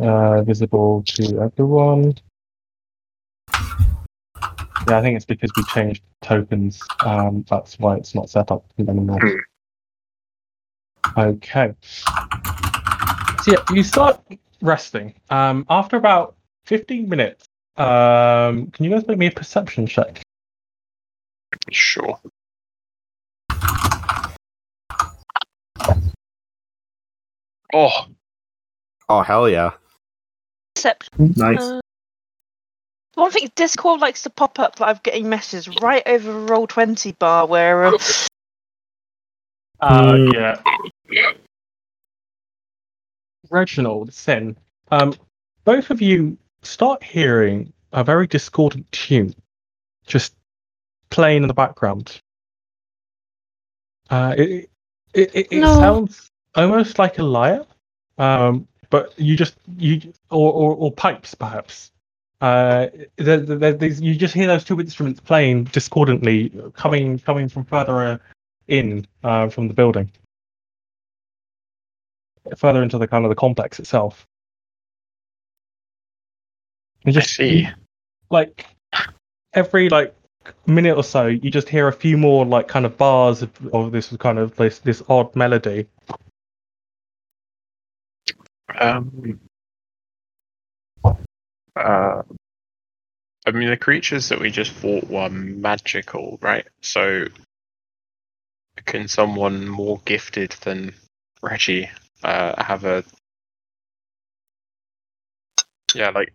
Uh, 0.00 0.42
visible 0.42 1.02
to 1.06 1.40
everyone. 1.40 2.14
Yeah, 4.88 4.98
I 4.98 5.02
think 5.02 5.16
it's 5.16 5.24
because 5.24 5.50
we 5.56 5.64
changed 5.64 6.02
tokens. 6.22 6.80
Um, 7.04 7.44
that's 7.48 7.78
why 7.78 7.96
it's 7.96 8.14
not 8.14 8.30
set 8.30 8.50
up 8.50 8.64
anymore. 8.78 9.18
Okay. 11.16 11.74
So 13.42 13.52
yeah, 13.52 13.62
you 13.72 13.82
start 13.82 14.20
resting. 14.62 15.14
Um, 15.30 15.66
after 15.68 15.96
about 15.96 16.36
15 16.66 17.08
minutes, 17.08 17.49
um, 17.80 18.70
can 18.70 18.84
you 18.84 18.90
guys 18.90 19.06
make 19.06 19.18
me 19.18 19.26
a 19.26 19.30
perception 19.30 19.86
check? 19.86 20.22
sure. 21.70 22.18
Oh, 27.72 28.06
Oh 29.08 29.22
hell 29.22 29.48
yeah! 29.48 29.72
Except 30.76 31.10
Nice. 31.18 31.58
Uh, 31.58 31.80
one 33.14 33.32
thing, 33.32 33.50
Discord 33.56 34.00
likes 34.00 34.22
to 34.22 34.30
pop 34.30 34.60
up 34.60 34.76
that 34.76 34.86
I'm 34.86 35.00
getting 35.02 35.28
messages 35.28 35.68
right 35.82 36.02
over 36.06 36.46
roll 36.46 36.68
twenty 36.68 37.10
bar 37.10 37.46
where 37.46 37.86
um, 37.86 37.98
Uh, 39.80 40.16
Hmm. 40.16 40.30
yeah. 41.10 41.32
Reginald, 43.50 44.12
Sin, 44.12 44.56
um, 44.92 45.14
both 45.64 45.90
of 45.90 46.00
you 46.00 46.38
start 46.62 47.02
hearing 47.02 47.72
a 47.92 48.04
very 48.04 48.26
discordant 48.26 48.90
tune 48.92 49.34
just 50.06 50.34
playing 51.10 51.42
in 51.42 51.48
the 51.48 51.54
background. 51.54 52.20
Uh, 54.10 54.34
it 54.36 54.70
it, 55.14 55.34
it, 55.34 55.48
it 55.50 55.60
No. 55.60 55.80
sounds 55.80 56.30
almost 56.54 56.98
like 56.98 57.18
a 57.18 57.22
lyre, 57.22 57.64
um, 58.18 58.66
but 58.90 59.12
you 59.18 59.36
just 59.36 59.56
you 59.76 60.12
or, 60.30 60.52
or, 60.52 60.74
or 60.74 60.92
pipes 60.92 61.34
perhaps. 61.34 61.92
Uh, 62.40 62.88
there, 63.16 63.38
there, 63.38 63.72
there's, 63.74 64.00
you 64.00 64.14
just 64.14 64.32
hear 64.32 64.46
those 64.46 64.64
two 64.64 64.80
instruments 64.80 65.20
playing 65.20 65.64
discordantly, 65.64 66.50
coming 66.74 67.18
coming 67.18 67.48
from 67.48 67.64
further 67.64 68.02
uh, 68.02 68.18
in 68.68 69.06
uh, 69.24 69.48
from 69.48 69.68
the 69.68 69.74
building, 69.74 70.10
further 72.56 72.82
into 72.82 72.98
the 72.98 73.06
kind 73.06 73.24
of 73.24 73.28
the 73.28 73.34
complex 73.34 73.78
itself. 73.78 74.26
You 77.04 77.10
I 77.10 77.12
just 77.12 77.34
see. 77.34 77.68
like 78.30 78.66
every 79.54 79.88
like 79.88 80.14
minute 80.66 80.96
or 80.96 81.04
so, 81.04 81.26
you 81.26 81.50
just 81.50 81.68
hear 81.68 81.88
a 81.88 81.92
few 81.92 82.16
more 82.16 82.44
like 82.44 82.68
kind 82.68 82.86
of 82.86 82.96
bars 82.96 83.42
of, 83.42 83.50
of 83.72 83.92
this 83.92 84.14
kind 84.16 84.38
of 84.38 84.56
this 84.56 84.78
this 84.80 85.02
odd 85.08 85.34
melody. 85.36 85.86
Um, 88.78 89.40
uh, 91.76 92.22
I 93.46 93.50
mean, 93.52 93.70
the 93.70 93.76
creatures 93.76 94.28
that 94.28 94.38
we 94.38 94.50
just 94.50 94.70
fought 94.70 95.08
were 95.08 95.28
magical, 95.30 96.38
right? 96.42 96.66
So, 96.82 97.26
can 98.84 99.08
someone 99.08 99.66
more 99.68 100.00
gifted 100.04 100.52
than 100.62 100.94
Reggie 101.42 101.90
uh, 102.22 102.62
have 102.62 102.84
a? 102.84 103.04
Yeah, 105.94 106.10
like, 106.10 106.32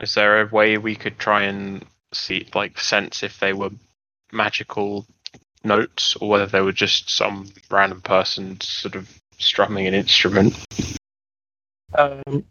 is 0.00 0.14
there 0.14 0.40
a 0.40 0.46
way 0.46 0.78
we 0.78 0.96
could 0.96 1.18
try 1.18 1.42
and 1.44 1.84
see, 2.12 2.46
like, 2.54 2.78
sense 2.78 3.22
if 3.22 3.38
they 3.40 3.52
were 3.52 3.70
magical 4.32 5.06
notes 5.62 6.16
or 6.16 6.28
whether 6.28 6.46
they 6.46 6.60
were 6.60 6.72
just 6.72 7.10
some 7.10 7.48
random 7.70 8.00
person 8.00 8.60
sort 8.60 8.94
of 8.94 9.08
strumming 9.38 9.86
an 9.86 9.94
instrument? 9.94 10.56
Um, 11.94 12.44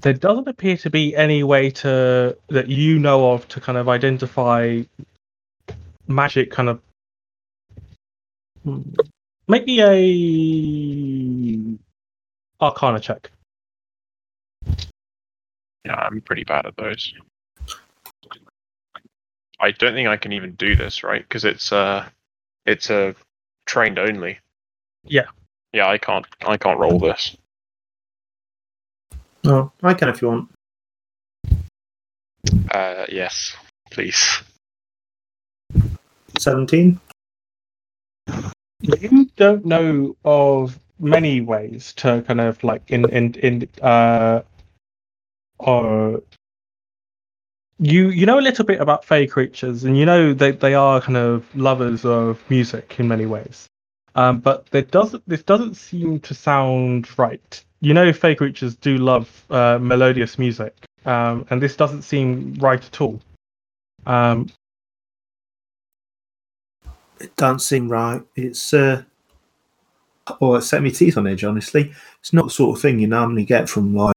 there 0.00 0.12
doesn't 0.12 0.48
appear 0.48 0.76
to 0.78 0.90
be 0.90 1.16
any 1.16 1.42
way 1.42 1.70
to 1.70 2.36
that 2.48 2.68
you 2.68 2.98
know 2.98 3.32
of 3.32 3.48
to 3.48 3.60
kind 3.60 3.78
of 3.78 3.88
identify 3.88 4.82
magic 6.06 6.50
kind 6.50 6.68
of 6.68 6.80
Hmm. 8.64 8.82
maybe 9.46 9.80
a 9.80 11.78
arcana 12.60 13.00
check 13.00 13.30
Yeah, 15.84 15.94
I'm 15.94 16.20
pretty 16.20 16.44
bad 16.44 16.66
at 16.66 16.76
those. 16.76 17.12
I 19.60 19.72
don't 19.72 19.94
think 19.94 20.08
I 20.08 20.16
can 20.16 20.32
even 20.32 20.52
do 20.52 20.76
this, 20.76 21.02
right? 21.02 21.22
Because 21.22 21.44
it's 21.44 21.72
uh 21.72 22.06
it's 22.66 22.90
a 22.90 23.14
trained 23.66 23.98
only. 23.98 24.38
Yeah. 25.04 25.26
Yeah, 25.72 25.88
I 25.88 25.98
can't 25.98 26.26
I 26.46 26.56
can't 26.56 26.78
roll 26.78 26.98
this. 26.98 27.36
Oh, 29.44 29.72
I 29.82 29.94
can 29.94 30.08
if 30.08 30.22
you 30.22 30.28
want. 30.28 30.50
Uh 32.70 33.06
yes, 33.08 33.56
please. 33.90 34.42
17. 36.38 37.00
you 38.82 39.24
don't 39.36 39.64
know 39.64 40.16
of 40.24 40.78
many 41.00 41.40
ways 41.40 41.92
to 41.94 42.22
kind 42.26 42.40
of 42.40 42.62
like 42.62 42.82
in 42.90 43.08
in 43.10 43.34
in 43.34 43.68
uh 43.82 44.42
or 45.58 46.22
you 47.78 48.10
you 48.10 48.26
know 48.26 48.38
a 48.38 48.42
little 48.42 48.64
bit 48.64 48.80
about 48.80 49.04
fey 49.04 49.26
creatures 49.26 49.84
and 49.84 49.96
you 49.96 50.04
know 50.04 50.34
they 50.34 50.50
they 50.50 50.74
are 50.74 51.00
kind 51.00 51.16
of 51.16 51.44
lovers 51.54 52.04
of 52.04 52.42
music 52.50 52.96
in 52.98 53.06
many 53.06 53.26
ways 53.26 53.66
um 54.14 54.40
but 54.40 54.66
there 54.70 54.82
doesn't 54.82 55.22
this 55.28 55.42
doesn't 55.42 55.74
seem 55.74 56.18
to 56.18 56.34
sound 56.34 57.16
right 57.18 57.64
you 57.80 57.94
know 57.94 58.12
fey 58.12 58.34
creatures 58.34 58.74
do 58.76 58.98
love 58.98 59.44
uh 59.50 59.78
melodious 59.80 60.38
music 60.38 60.74
um 61.04 61.46
and 61.50 61.62
this 61.62 61.76
doesn't 61.76 62.02
seem 62.02 62.54
right 62.60 62.84
at 62.84 63.00
all 63.00 63.20
um 64.06 64.48
It 67.20 67.34
doesn't 67.36 67.60
seem 67.60 67.88
right. 67.88 68.22
It's 68.36 68.72
uh, 68.72 69.02
oh, 70.40 70.54
it 70.54 70.62
set 70.62 70.82
my 70.82 70.90
teeth 70.90 71.16
on 71.16 71.26
edge. 71.26 71.42
Honestly, 71.44 71.92
it's 72.20 72.32
not 72.32 72.46
the 72.46 72.50
sort 72.50 72.76
of 72.76 72.82
thing 72.82 72.98
you 73.00 73.08
normally 73.08 73.44
get 73.44 73.68
from 73.68 73.94
like. 73.94 74.14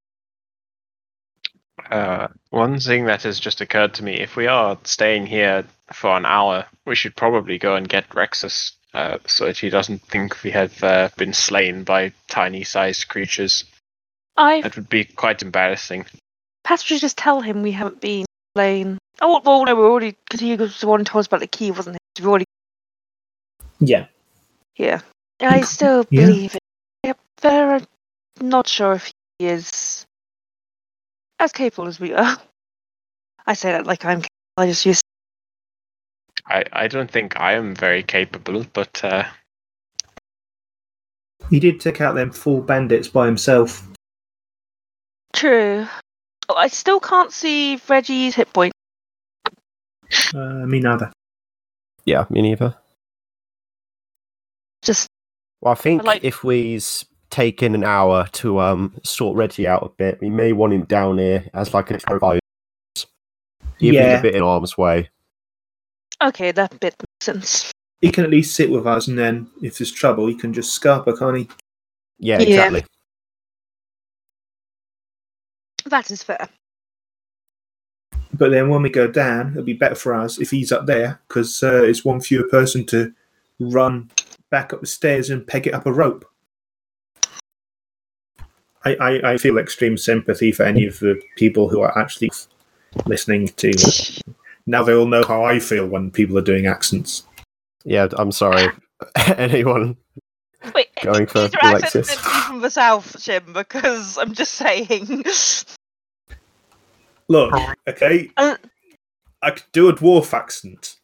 Uh 1.92 2.28
one 2.50 2.80
thing 2.80 3.06
that 3.06 3.24
has 3.24 3.40
just 3.40 3.62
occurred 3.62 3.94
to 3.96 4.04
me, 4.04 4.14
if 4.20 4.36
we 4.36 4.48
are 4.48 4.78
staying 4.84 5.28
here 5.28 5.66
for 5.94 6.16
an 6.18 6.26
hour, 6.26 6.66
we 6.86 6.96
should 6.96 7.16
probably 7.16 7.58
go 7.58 7.76
and 7.76 7.88
get 7.88 8.10
Rexus 8.10 8.72
uh, 8.94 9.18
so 9.26 9.46
that 9.46 9.58
he 9.58 9.70
doesn't 9.70 10.02
think 10.02 10.42
we 10.44 10.52
have 10.52 10.84
uh, 10.84 11.10
been 11.18 11.34
slain 11.34 11.84
by 11.84 12.14
tiny 12.28 12.64
sized 12.64 13.08
creatures. 13.10 13.66
I 14.38 14.62
That 14.62 14.76
would 14.78 14.90
be 14.90 15.04
quite 15.06 15.42
embarrassing. 15.42 16.06
perhaps 16.64 16.84
we 16.84 16.96
should 16.96 17.02
just 17.02 17.18
tell 17.18 17.42
him 17.42 17.62
we 17.62 17.72
haven't 17.72 18.00
been 18.02 18.26
slain. 18.56 18.98
Oh 19.22 19.42
well, 19.44 19.66
no, 19.66 19.76
we're 19.76 19.90
already 19.90 20.12
because 20.12 20.40
he 20.40 20.56
was 20.56 20.80
the 20.80 20.88
one 20.88 21.02
who 21.02 21.04
told 21.06 21.22
us 21.22 21.28
about 21.28 21.42
the 21.42 21.48
key, 21.48 21.72
wasn't 21.72 21.98
he? 22.16 22.22
We've 22.22 22.30
already 22.30 22.46
Yeah, 23.80 24.08
yeah. 24.78 25.02
I 25.42 25.62
still 25.62 26.06
Yeah. 26.10 26.26
believe 26.28 26.56
it. 26.56 26.62
Yeah, 27.04 27.14
but 27.42 27.54
I'm 28.42 28.48
not 28.50 28.68
sure 28.68 28.94
if 28.94 29.12
he 29.40 29.48
is 29.48 30.06
as 31.42 31.52
capable 31.52 31.88
as 31.88 32.00
we 32.00 32.14
are. 32.14 32.38
I 33.48 33.54
say 33.54 33.72
that 33.72 33.86
like 33.88 34.06
I'm. 34.06 34.18
capable, 34.22 34.30
I 34.58 34.68
just 34.68 34.86
use. 34.86 35.02
I, 36.46 36.64
I 36.72 36.88
don't 36.88 37.10
think 37.10 37.40
I 37.40 37.54
am 37.54 37.76
very 37.76 38.04
capable, 38.04 38.66
but 38.74 39.04
uh, 39.04 39.24
He 41.50 41.60
did 41.60 41.80
take 41.80 42.02
out 42.02 42.16
them 42.16 42.32
four 42.32 42.62
bandits 42.62 43.08
by 43.08 43.26
himself. 43.26 43.88
True. 45.34 45.88
Oh, 46.50 46.56
I 46.56 46.68
still 46.68 47.00
can't 47.00 47.32
see 47.32 47.80
Reggie's 47.88 48.36
hit 48.36 48.52
point. 48.54 48.74
Uh, 50.34 50.66
me 50.66 50.80
neither. 50.80 51.12
Yeah, 52.06 52.26
me 52.30 52.42
neither. 52.42 52.76
Just 54.82 55.08
Well, 55.62 55.72
I 55.74 55.76
think 55.76 56.04
like- 56.04 56.24
if 56.24 56.44
we's 56.44 57.06
taken 57.32 57.74
an 57.74 57.84
hour 57.84 58.28
to 58.34 58.60
um 58.60 58.94
sort 59.04 59.36
Reggie 59.36 59.68
out 59.68 59.84
a 59.84 59.90
bit, 59.90 60.20
we 60.22 60.30
may 60.30 60.54
want 60.54 60.74
him 60.74 60.84
down 60.86 61.18
here 61.18 61.50
as 61.54 61.74
like 61.74 61.90
an 61.90 61.96
improvise. 61.96 62.40
Give 63.80 63.96
him 63.96 64.04
Yeah. 64.04 64.20
a 64.20 64.22
bit 64.22 64.36
in 64.36 64.44
arm's 64.44 64.78
way. 64.78 65.10
okay. 66.24 66.52
That 66.52 66.80
bit 66.80 66.94
makes 67.00 67.26
sense. 67.26 67.72
He 68.02 68.12
can 68.12 68.24
at 68.24 68.30
least 68.32 68.56
sit 68.56 68.70
with 68.72 68.86
us, 68.88 69.08
and 69.08 69.18
then 69.18 69.48
if 69.62 69.78
there's 69.78 69.92
trouble, 69.92 70.28
he 70.28 70.36
can 70.36 70.54
just 70.54 70.80
scarper, 70.80 71.18
can't 71.18 71.38
he? 71.38 71.50
Yeah, 72.20 72.40
Yeah. 72.40 72.48
exactly. 72.48 72.84
That 75.86 76.12
is 76.12 76.24
fair. 76.24 76.48
But 78.34 78.50
then 78.52 78.70
when 78.70 78.82
we 78.82 78.90
go 78.90 79.08
down, 79.08 79.52
it'll 79.52 79.64
be 79.64 79.74
better 79.74 79.96
for 79.96 80.14
us 80.14 80.40
if 80.40 80.52
he's 80.52 80.72
up 80.72 80.86
there 80.86 81.20
because 81.28 81.62
uh, 81.64 81.84
it's 81.84 82.06
one 82.06 82.22
fewer 82.22 82.48
person 82.48 82.86
to 82.88 83.14
run 83.60 84.10
back 84.50 84.74
up 84.74 84.82
the 84.82 84.88
stairs 84.88 85.30
and 85.30 85.46
peg 85.46 85.68
it 85.68 85.74
up 85.74 85.86
a 85.86 85.92
rope. 85.92 86.26
I, 88.86 88.96
I, 88.96 89.32
I 89.34 89.38
feel 89.38 89.58
extreme 89.58 89.98
sympathy 89.98 90.52
for 90.52 90.64
any 90.64 90.86
of 90.86 91.00
the 91.00 91.22
people 91.38 91.70
who 91.70 91.82
are 91.82 91.98
actually 91.98 92.32
listening 93.06 93.48
to. 93.50 93.72
Now 94.66 94.84
they 94.84 94.94
all 94.94 95.08
know 95.08 95.24
how 95.24 95.44
I 95.44 95.60
feel 95.60 95.88
when 95.88 96.12
people 96.12 96.38
are 96.38 96.44
doing 96.44 96.66
accents. 96.68 97.24
Yeah, 97.84 98.08
I'm 98.18 98.32
sorry. 98.32 98.68
Anyone 99.38 99.98
Wait, 100.76 100.90
Going 101.02 101.26
for 101.26 101.46
is 101.46 101.54
your 101.54 101.72
Alexis. 101.72 102.08
meant 102.08 102.20
from 102.20 102.62
the 102.62 102.70
south, 102.70 103.20
Jim? 103.22 103.54
Because 103.54 104.18
I'm 104.18 104.34
just 104.34 104.54
saying. 104.54 105.24
Look, 107.28 107.54
okay, 107.88 108.30
Uh, 108.38 108.58
I 109.42 109.52
could 109.52 109.64
do 109.72 109.90
a 109.90 109.94
dwarf 109.94 110.34
accent 110.34 110.98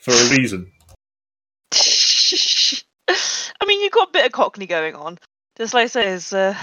for 0.00 0.12
a 0.12 0.30
reason. 0.30 0.70
I 1.74 3.66
mean, 3.66 3.80
you've 3.82 3.92
got 3.92 4.08
a 4.08 4.12
bit 4.12 4.26
of 4.26 4.32
Cockney 4.32 4.66
going 4.66 4.94
on. 4.94 5.18
Just 5.58 5.74
like 5.74 5.84
I 5.84 5.88
say, 5.88 6.08
is 6.08 6.32
uh, 6.32 6.56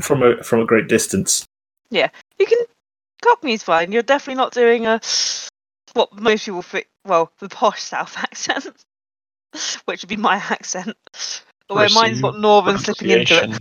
From 0.00 0.22
a 0.22 0.42
from 0.42 0.60
a 0.60 0.64
great 0.64 0.88
distance. 0.88 1.44
Yeah, 1.90 2.10
you 2.38 2.46
can 2.46 2.58
Cockney's 3.22 3.62
fine. 3.62 3.92
You're 3.92 4.02
definitely 4.02 4.36
not 4.36 4.52
doing 4.52 4.86
a 4.86 5.00
what 5.94 6.20
most 6.20 6.44
people 6.44 6.62
think. 6.62 6.88
Well, 7.04 7.32
the 7.38 7.48
posh 7.48 7.82
South 7.82 8.16
accent, 8.18 8.84
which 9.86 10.02
would 10.02 10.08
be 10.08 10.16
my 10.16 10.36
accent. 10.36 10.96
Although 11.70 11.88
mine's 11.94 12.20
got 12.20 12.38
northern 12.38 12.78
slipping 12.78 13.10
into 13.10 13.44
it. 13.44 13.60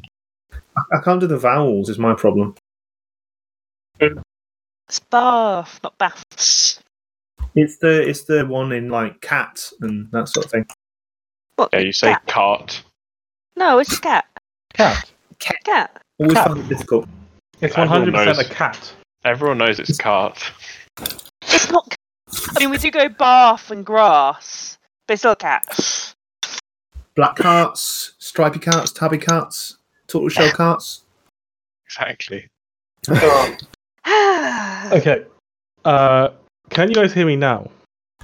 I, 0.52 0.98
I 0.98 1.02
can't 1.04 1.20
do 1.20 1.28
the 1.28 1.38
vowels. 1.38 1.90
Is 1.90 2.00
my 2.00 2.14
problem. 2.14 2.56
It's 4.00 5.00
Bath, 5.10 5.80
not 5.84 5.98
Bath. 5.98 6.24
It's 7.56 7.78
the 7.78 8.08
it's 8.08 8.24
the 8.26 8.46
one 8.46 8.72
in 8.72 8.90
like 8.90 9.20
cat 9.22 9.72
and 9.82 10.10
that 10.12 10.30
sort 10.30 10.46
of 10.46 10.52
thing. 10.52 10.66
What? 11.56 11.70
Yeah, 11.74 11.80
you 11.80 11.92
say 11.92 12.12
cat? 12.12 12.28
cart. 12.28 12.84
No, 13.56 13.80
it's 13.80 13.98
a 13.98 14.02
cat. 14.02 14.26
Cat. 14.74 15.10
Cat. 15.68 16.02
Always 16.18 16.34
Cat. 16.34 16.48
found 16.48 16.60
it 16.62 16.70
difficult. 16.70 17.10
It's 17.60 17.76
100% 17.76 18.40
a 18.40 18.54
cat. 18.54 18.94
Everyone 19.26 19.58
knows 19.58 19.80
it's 19.80 19.98
cart. 19.98 20.42
It's 21.42 21.70
not. 21.70 21.94
I 22.56 22.60
mean, 22.60 22.70
we 22.70 22.78
do 22.78 22.90
go 22.90 23.10
Bath 23.10 23.70
and 23.70 23.86
grass, 23.86 24.78
but 25.06 25.16
it's 25.16 25.22
still 25.22 25.34
a 25.34 25.36
cat. 25.36 26.16
Black 27.16 27.36
cats, 27.36 28.14
stripy 28.18 28.60
cats, 28.60 28.94
tabby 28.94 29.18
carts, 29.18 29.78
tortoiseshell 30.08 30.52
cats. 30.56 31.04
Exactly. 31.86 32.48
Okay. 34.90 35.26
Uh, 35.84 36.30
can 36.70 36.88
you 36.88 36.96
guys 36.96 37.12
hear 37.12 37.26
me 37.26 37.36
now? 37.36 37.70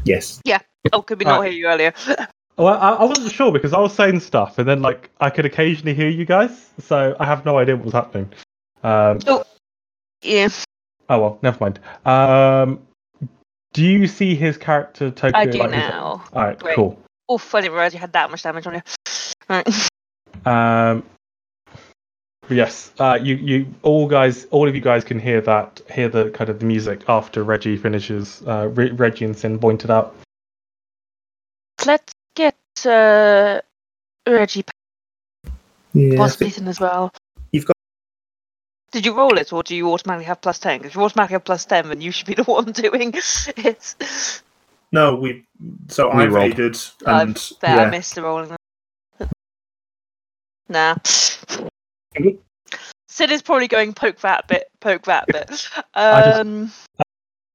Yes. 0.06 0.40
Yeah. 0.46 0.60
Oh, 0.94 1.02
could 1.02 1.20
we 1.20 1.26
not 1.26 1.44
hear 1.44 1.52
you 1.52 1.68
earlier? 1.68 1.94
Well, 2.58 2.68
I, 2.68 2.92
I 2.92 3.04
wasn't 3.06 3.32
sure 3.32 3.52
because 3.52 3.74
I 3.74 3.80
was 3.80 3.94
saying 3.96 4.20
stuff, 4.20 4.60
and 4.60 4.68
then 4.68 4.82
like 4.82 5.10
I 5.20 5.30
could 5.30 5.46
occasionally 5.46 5.94
hear 5.96 6.08
you 6.10 6.24
guys, 6.26 6.70
so 6.80 7.16
I 7.20 7.26
have 7.26 7.46
no 7.46 7.58
idea 7.58 7.76
what 7.76 7.86
was 7.86 7.94
happening. 7.94 8.32
Um, 8.84 9.20
Yeah. 10.22 10.50
oh 11.10 11.20
well, 11.20 11.40
never 11.42 11.58
mind. 11.60 11.80
Um, 12.06 12.80
do 13.74 13.84
you 13.84 14.06
see 14.08 14.36
his 14.36 14.58
character 14.58 15.10
Tokyo? 15.10 15.40
I 15.40 15.46
do 15.46 15.58
like, 15.58 15.72
his- 15.72 15.80
now. 15.80 16.24
All 16.32 16.44
right, 16.44 16.60
Great. 16.60 16.76
cool. 16.76 17.00
Oof, 17.32 17.56
I 17.56 17.62
didn't 17.62 17.74
realise 17.74 17.94
you 17.94 18.00
had 18.00 18.14
that 18.14 18.30
much 18.30 18.44
damage 18.44 18.68
on 18.68 18.76
you. 18.76 18.82
All 19.50 19.64
right. 19.66 19.90
Um, 20.46 21.04
yes, 22.50 22.92
uh, 23.00 23.18
you 23.22 23.36
you 23.36 23.74
all 23.82 24.08
guys, 24.08 24.46
all 24.52 24.68
of 24.68 24.76
you 24.76 24.82
guys 24.82 25.04
can 25.04 25.20
hear 25.20 25.42
that, 25.42 25.82
hear 25.92 26.08
the 26.10 26.30
kind 26.30 26.50
of 26.52 26.60
the 26.60 26.66
music 26.66 27.04
after 27.08 27.44
Reggie 27.44 27.78
finishes. 27.78 28.44
Uh, 28.46 28.70
Re- 28.74 28.92
Reggie 28.92 29.26
and 29.26 29.36
Sin 29.36 29.58
pointed 29.58 29.90
out. 29.90 30.16
Let's 31.86 32.04
get 32.04 32.13
uh, 32.86 33.62
Reggie 34.28 34.64
Yeah. 35.94 36.14
I 36.14 36.18
possibly 36.18 36.50
think 36.50 36.68
as 36.68 36.80
well. 36.80 37.12
You've 37.52 37.66
got- 37.66 37.76
Did 38.92 39.06
you 39.06 39.14
roll 39.16 39.38
it, 39.38 39.52
or 39.54 39.64
do 39.64 39.76
you 39.76 39.92
automatically 39.92 40.26
have 40.26 40.42
plus 40.42 40.60
ten? 40.60 40.80
Because 40.80 40.92
if 40.92 40.96
you 40.96 41.02
automatically 41.04 41.34
have 41.36 41.44
plus 41.46 41.66
ten, 41.66 41.90
then 41.90 42.02
you 42.02 42.12
should 42.12 42.28
be 42.28 42.34
the 42.42 42.44
one 42.44 42.72
doing 42.72 43.14
it. 43.16 43.96
no, 44.92 45.16
we. 45.16 45.46
So 45.88 46.08
We 46.16 46.24
I 46.24 46.26
rolled. 46.28 46.34
raided 46.58 46.78
I 47.06 47.22
and 47.22 47.34
bet 47.62 47.80
I 47.80 47.84
yeah. 47.84 47.90
missed 47.90 48.16
the 48.16 48.24
rolling. 48.24 48.56
Nah. 50.70 50.96
Sid 53.08 53.32
is 53.32 53.42
probably 53.44 53.68
going 53.68 53.94
poke 53.94 54.20
that 54.22 54.48
bit, 54.48 54.70
poke 54.80 55.04
that 55.06 55.28
bit. 55.28 55.50
I 55.94 56.22
just- 56.24 56.40
Um, 56.40 56.72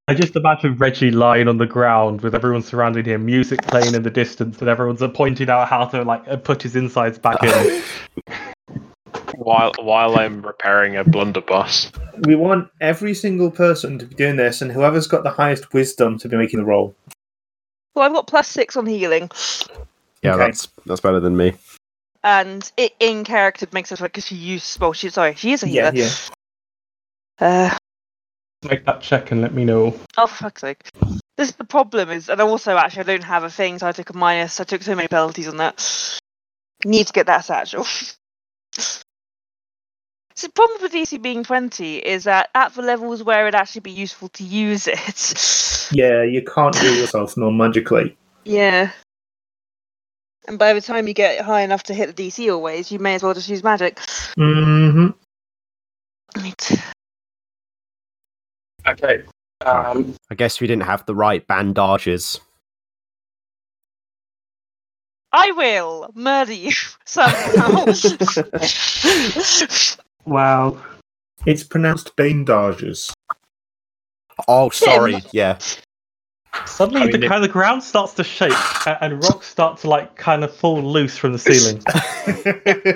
I 0.08 0.14
just 0.14 0.34
imagine 0.36 0.74
Reggie 0.76 1.10
lying 1.10 1.48
on 1.48 1.58
the 1.58 1.66
ground 1.66 2.22
with 2.22 2.34
everyone 2.34 2.62
surrounding 2.62 3.04
him, 3.04 3.26
music 3.26 3.60
playing 3.62 3.94
in 3.94 4.02
the 4.02 4.10
distance, 4.10 4.58
and 4.58 4.68
everyone's 4.68 5.02
uh, 5.02 5.08
pointing 5.08 5.50
out 5.50 5.68
how 5.68 5.84
to 5.84 6.02
like 6.02 6.26
uh, 6.26 6.36
put 6.38 6.62
his 6.62 6.74
insides 6.76 7.18
back 7.18 7.42
in. 7.44 7.82
While 9.36 9.72
while 9.80 10.16
I'm 10.16 10.44
repairing 10.44 10.96
a 10.96 11.04
blunderbuss. 11.04 11.92
we 12.22 12.34
want 12.34 12.68
every 12.80 13.14
single 13.14 13.50
person 13.50 13.98
to 13.98 14.06
be 14.06 14.14
doing 14.16 14.36
this, 14.36 14.60
and 14.62 14.72
whoever's 14.72 15.06
got 15.06 15.22
the 15.22 15.30
highest 15.30 15.72
wisdom 15.72 16.18
to 16.18 16.28
be 16.28 16.36
making 16.36 16.58
the 16.58 16.64
roll. 16.64 16.96
well, 17.94 18.04
I've 18.06 18.12
got 18.12 18.26
plus 18.26 18.48
six 18.48 18.76
on 18.76 18.84
healing, 18.86 19.30
Yeah, 20.22 20.34
Okay. 20.34 20.46
that's 20.46 20.68
that's 20.86 21.00
better 21.00 21.20
than 21.20 21.36
me. 21.36 21.52
and 22.24 22.70
it 22.76 22.94
in 22.98 23.22
character 23.24 23.66
makes 23.72 23.92
us 23.92 24.00
like 24.00 24.12
because 24.12 24.26
she 24.26 24.34
used. 24.34 24.80
Well, 24.80 24.92
she 24.92 25.08
sorry, 25.10 25.34
she 25.36 25.52
is 25.52 25.62
a 25.62 25.68
Yeah, 25.68 25.92
healer. 25.92 26.10
yeah. 27.40 27.70
Uh, 27.70 27.77
Make 28.62 28.84
that 28.86 29.02
check 29.02 29.30
and 29.30 29.40
let 29.40 29.54
me 29.54 29.64
know. 29.64 29.98
oh 30.16 30.26
for 30.26 30.34
fuck's 30.44 30.62
sake! 30.62 30.90
This 31.36 31.50
is 31.50 31.56
the 31.56 31.64
problem 31.64 32.10
is, 32.10 32.28
and 32.28 32.40
also 32.40 32.76
actually 32.76 33.00
I 33.00 33.04
don't 33.04 33.24
have 33.24 33.44
a 33.44 33.50
thing, 33.50 33.78
so 33.78 33.86
I 33.86 33.92
took 33.92 34.10
a 34.10 34.16
minus. 34.16 34.58
I 34.58 34.64
took 34.64 34.82
so 34.82 34.96
many 34.96 35.08
penalties 35.08 35.48
on 35.48 35.58
that. 35.58 36.20
Need 36.84 37.06
to 37.06 37.12
get 37.12 37.26
that 37.26 37.44
satchel. 37.44 37.86
So 40.38 40.46
the 40.46 40.52
problem 40.52 40.82
with 40.82 40.92
DC 40.92 41.20
being 41.20 41.42
20 41.42 41.96
is 41.96 42.22
that 42.24 42.50
at 42.54 42.72
the 42.74 42.82
levels 42.82 43.24
where 43.24 43.48
it'd 43.48 43.56
actually 43.56 43.80
be 43.80 43.90
useful 43.90 44.28
to 44.28 44.44
use 44.44 44.86
it, 44.86 45.90
Yeah, 45.92 46.22
you 46.22 46.44
can't 46.44 46.78
heal 46.78 46.94
yourself 46.94 47.36
non 47.36 47.56
magically. 47.56 48.16
Yeah. 48.44 48.92
And 50.46 50.56
by 50.56 50.74
the 50.74 50.80
time 50.80 51.08
you 51.08 51.14
get 51.14 51.40
high 51.40 51.62
enough 51.62 51.82
to 51.84 51.94
hit 51.94 52.14
the 52.14 52.28
DC 52.28 52.52
always, 52.52 52.92
you 52.92 53.00
may 53.00 53.16
as 53.16 53.22
well 53.24 53.34
just 53.34 53.48
use 53.48 53.64
magic. 53.64 53.96
Mm-hmm. 54.38 55.08
Right. 56.40 56.82
Okay. 58.88 59.22
Um, 59.64 60.14
I 60.30 60.34
guess 60.34 60.60
we 60.60 60.66
didn't 60.66 60.82
have 60.84 61.04
the 61.06 61.14
right 61.14 61.46
bandages. 61.46 62.40
I 65.32 65.50
will 65.52 66.10
murder 66.14 66.52
you 66.54 66.72
somehow. 67.04 67.84
wow. 70.24 70.80
It's 71.44 71.64
pronounced 71.64 72.16
bandages. 72.16 73.12
Oh, 74.46 74.70
sorry. 74.70 75.22
Yeah. 75.32 75.58
Suddenly, 76.66 77.02
I 77.02 77.04
mean, 77.06 77.20
the, 77.20 77.26
it- 77.26 77.28
kind 77.28 77.44
of 77.44 77.52
ground 77.52 77.82
starts 77.82 78.14
to 78.14 78.24
shake, 78.24 78.52
and, 78.86 78.98
and 79.00 79.22
rocks 79.24 79.46
start 79.46 79.78
to 79.80 79.88
like 79.88 80.16
kind 80.16 80.42
of 80.42 80.54
fall 80.54 80.82
loose 80.82 81.16
from 81.16 81.32
the 81.32 81.38
ceiling. 81.38 81.80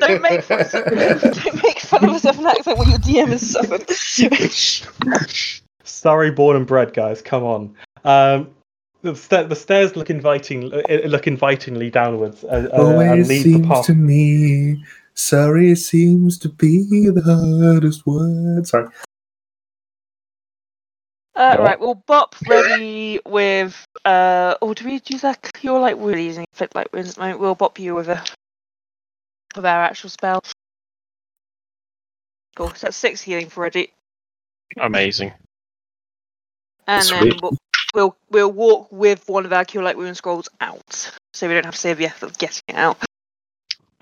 don't 0.00 0.22
make 0.22 0.42
fun 0.42 0.64
don't 0.72 1.62
make 1.62 1.78
fun 1.80 2.04
of 2.08 2.16
a 2.16 2.18
southern 2.18 2.46
accent 2.46 2.78
when 2.78 2.88
your 2.90 2.98
DM 2.98 3.30
is 3.32 3.52
southern. 3.52 3.80
Sorry, 5.84 6.30
born 6.30 6.56
and 6.56 6.66
bred, 6.66 6.94
guys. 6.94 7.22
Come 7.22 7.42
on. 7.44 7.74
Um, 8.04 8.50
the, 9.02 9.16
sta- 9.16 9.44
the 9.44 9.56
stairs 9.56 9.96
look 9.96 10.10
inviting, 10.10 10.72
uh, 10.72 10.82
look 11.06 11.26
invitingly 11.26 11.90
downwards 11.90 12.44
uh, 12.44 12.48
uh, 12.48 12.56
and 12.56 12.72
Always 12.72 13.28
lead 13.28 13.38
the 13.38 13.42
seems 13.42 13.66
path. 13.66 13.86
to 13.86 13.94
me 13.94 14.82
Sorry 15.14 15.74
seems 15.74 16.38
to 16.38 16.48
be 16.48 17.10
the 17.10 17.22
hardest 17.22 18.06
word. 18.06 18.66
Sorry. 18.66 18.88
Uh, 21.34 21.56
Go 21.56 21.62
right, 21.62 21.80
we'll 21.80 22.02
bop 22.06 22.34
ready 22.46 23.18
with. 23.26 23.86
Uh, 24.04 24.54
oh, 24.62 24.74
do 24.74 24.84
we 24.84 25.00
use 25.06 25.22
that? 25.22 25.50
You're 25.62 25.80
like 25.80 25.96
really 25.98 26.26
using 26.26 26.44
fit 26.52 26.74
like 26.74 26.92
wins 26.92 27.10
at 27.10 27.14
the 27.16 27.20
moment. 27.22 27.40
We'll 27.40 27.54
bop 27.54 27.78
you 27.78 27.94
with 27.94 28.08
a 28.08 28.22
with 29.56 29.64
our 29.64 29.82
actual 29.82 30.10
spell. 30.10 30.42
Cool. 32.56 32.68
So 32.74 32.86
that's 32.86 32.96
six 32.96 33.20
healing 33.22 33.48
for 33.48 33.62
ready, 33.62 33.92
Amazing. 34.78 35.32
And 36.86 37.06
then 37.08 37.32
we'll, 37.42 37.56
we'll 37.94 38.16
we'll 38.30 38.52
walk 38.52 38.90
with 38.90 39.28
one 39.28 39.44
of 39.46 39.52
our 39.52 39.64
cure 39.64 39.82
light 39.82 39.96
wound 39.96 40.16
scrolls 40.16 40.48
out, 40.60 41.10
so 41.32 41.48
we 41.48 41.54
don't 41.54 41.64
have 41.64 41.74
to 41.74 41.80
save 41.80 41.98
the 41.98 42.06
effort 42.06 42.26
of 42.26 42.38
getting 42.38 42.62
it 42.68 42.76
out. 42.76 42.98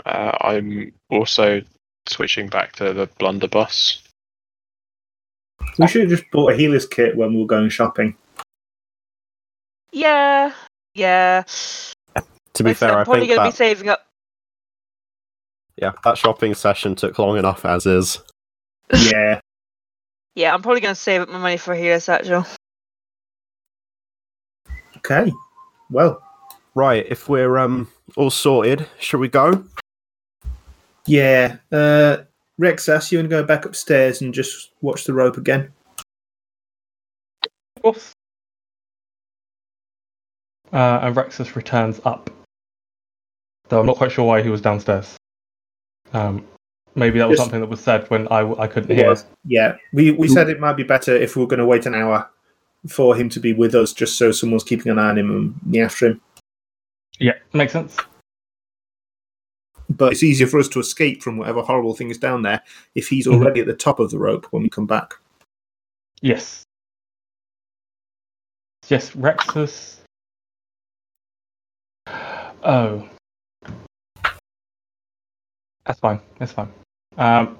Uh, 0.07 0.33
I'm 0.40 0.93
also 1.11 1.62
switching 2.09 2.49
back 2.49 2.73
to 2.77 2.93
the 2.93 3.07
blunderbuss. 3.19 4.03
We 5.79 5.87
should 5.88 6.03
have 6.03 6.11
just 6.11 6.31
bought 6.31 6.53
a 6.53 6.57
healer's 6.57 6.87
kit 6.87 7.16
when 7.16 7.35
we 7.35 7.40
were 7.40 7.47
going 7.47 7.69
shopping. 7.69 8.16
Yeah, 9.93 10.53
yeah. 10.95 11.43
To 12.55 12.64
be 12.64 12.71
Like 12.71 12.77
I 12.77 12.79
fair, 12.79 12.93
I 12.97 12.99
I'm 13.01 13.05
probably 13.05 13.21
think 13.27 13.37
going 13.37 13.38
to 13.40 13.45
that, 13.45 13.53
be 13.53 13.57
saving 13.57 13.88
up. 13.88 14.07
yeah, 15.77 15.93
that 16.05 16.16
shopping 16.19 16.55
session 16.55 16.95
took 16.95 17.19
long 17.19 17.37
enough 17.38 17.64
as 17.64 17.87
is. 17.87 18.19
Yeah. 18.95 19.40
Yeah, 20.37 20.55
I'm 20.55 20.62
probably 20.62 20.81
going 20.81 20.95
to 20.95 21.01
save 21.01 21.23
up 21.23 21.29
my 21.29 21.38
money 21.38 21.57
for 21.57 21.75
a 21.75 21.77
healer 21.77 21.99
satchel. 21.99 22.47
Okay. 25.05 25.33
Well, 25.91 26.23
Right, 26.77 27.05
if 27.09 27.29
we're 27.29 27.59
um 27.59 27.89
all 28.17 28.31
sorted, 28.31 28.87
shall 29.01 29.19
we 29.21 29.29
go? 29.29 29.65
Yeah. 31.07 31.57
Uh, 31.73 32.19
Rex 32.59 32.87
Rexus, 32.87 33.11
you 33.11 33.19
want 33.19 33.27
to 33.31 33.37
go 33.37 33.43
back 33.43 33.65
upstairs 33.65 34.21
and 34.23 34.33
just 34.33 34.71
watch 34.81 35.05
the 35.05 35.13
rope 35.13 35.37
again? 35.37 35.73
Of 37.77 37.83
course. 37.83 38.13
Uh, 40.73 41.01
and 41.03 41.17
Rexus 41.17 41.57
returns 41.57 42.01
up. 42.05 42.31
Though 43.69 43.81
I'm 43.81 43.87
not 43.87 43.97
quite 43.97 44.13
sure 44.13 44.25
why 44.25 44.43
he 44.43 44.49
was 44.49 44.61
downstairs. 44.61 45.17
Um, 46.13 46.47
maybe 46.95 47.19
that 47.19 47.29
was 47.29 47.39
Just- 47.39 47.47
something 47.47 47.61
that 47.61 47.69
was 47.71 47.81
said 47.81 48.09
when 48.11 48.29
I, 48.29 48.49
I 48.53 48.67
couldn't 48.69 48.95
hear. 48.95 49.09
was. 49.09 49.25
Yeah. 49.45 49.77
We 49.93 50.13
we 50.13 50.29
said 50.29 50.49
it 50.49 50.61
might 50.61 50.75
be 50.77 50.85
better 50.85 51.17
if 51.17 51.35
we 51.35 51.43
are 51.43 51.47
going 51.47 51.59
to 51.59 51.67
wait 51.67 51.87
an 51.87 51.95
hour 51.97 52.31
for 52.88 53.14
him 53.14 53.29
to 53.31 53.40
be 53.40 53.53
with 53.53 53.75
us, 53.75 53.93
just 53.93 54.16
so 54.16 54.33
someone's 54.33 54.64
keeping 54.64 54.90
an 54.90 54.99
eye 54.99 55.11
on 55.11 55.19
him 55.19 55.61
and 55.64 55.77
after 55.77 56.09
him. 56.09 56.21
Yeah, 57.19 57.35
makes 57.53 57.73
sense. 57.73 57.97
But 59.90 60.12
it's 60.12 60.23
easier 60.23 60.47
for 60.47 60.59
us 60.61 60.69
to 60.69 60.81
escape 60.81 61.23
from 61.23 61.37
whatever 61.37 61.62
horrible 61.62 61.95
thing 61.95 62.11
is 62.11 62.19
down 62.19 62.43
there 62.43 62.62
if 62.95 63.09
he's 63.09 63.27
Mhm. 63.27 63.35
already 63.35 63.61
at 63.61 63.66
the 63.66 63.75
top 63.75 63.99
of 63.99 64.11
the 64.11 64.19
rope 64.19 64.47
when 64.53 64.62
we 64.62 64.69
come 64.71 64.87
back. 64.87 65.14
Yes. 66.23 66.64
Yes, 68.88 69.11
Rexus. 69.11 69.99
Oh. 72.62 73.09
That's 75.85 75.99
fine. 76.01 76.21
That's 76.38 76.53
fine. 76.53 76.73
Um, 77.16 77.59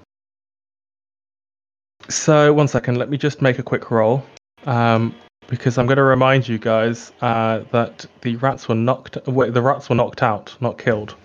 so, 2.09 2.53
one 2.53 2.69
second. 2.69 2.97
Let 2.97 3.11
me 3.11 3.17
just 3.19 3.43
make 3.43 3.59
a 3.59 3.63
quick 3.63 3.91
roll. 3.91 4.25
Um, 4.67 5.15
because 5.49 5.79
I'm 5.79 5.87
going 5.87 5.97
to 5.97 6.05
remind 6.05 6.47
you 6.47 6.59
guys 6.59 7.13
uh, 7.21 7.61
that 7.73 8.07
the 8.23 8.37
rats 8.37 8.69
were 8.69 8.75
knocked. 8.75 9.19
Wait, 9.27 9.53
the 9.53 9.63
rats 9.63 9.89
were 9.89 9.97
knocked 9.97 10.23
out, 10.23 10.57
not 10.61 10.79
killed. 10.79 11.17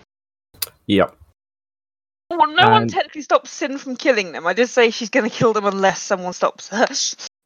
Yep. 0.86 1.16
Well, 2.30 2.52
no 2.54 2.70
one 2.70 2.88
technically 2.88 3.22
stops 3.22 3.50
Sin 3.50 3.78
from 3.78 3.96
killing 3.96 4.32
them. 4.32 4.46
I 4.46 4.52
did 4.52 4.68
say 4.68 4.90
she's 4.90 5.10
going 5.10 5.30
to 5.30 5.34
kill 5.34 5.52
them 5.52 5.64
unless 5.64 6.02
someone 6.02 6.32
stops 6.32 6.68
her. 6.68 6.86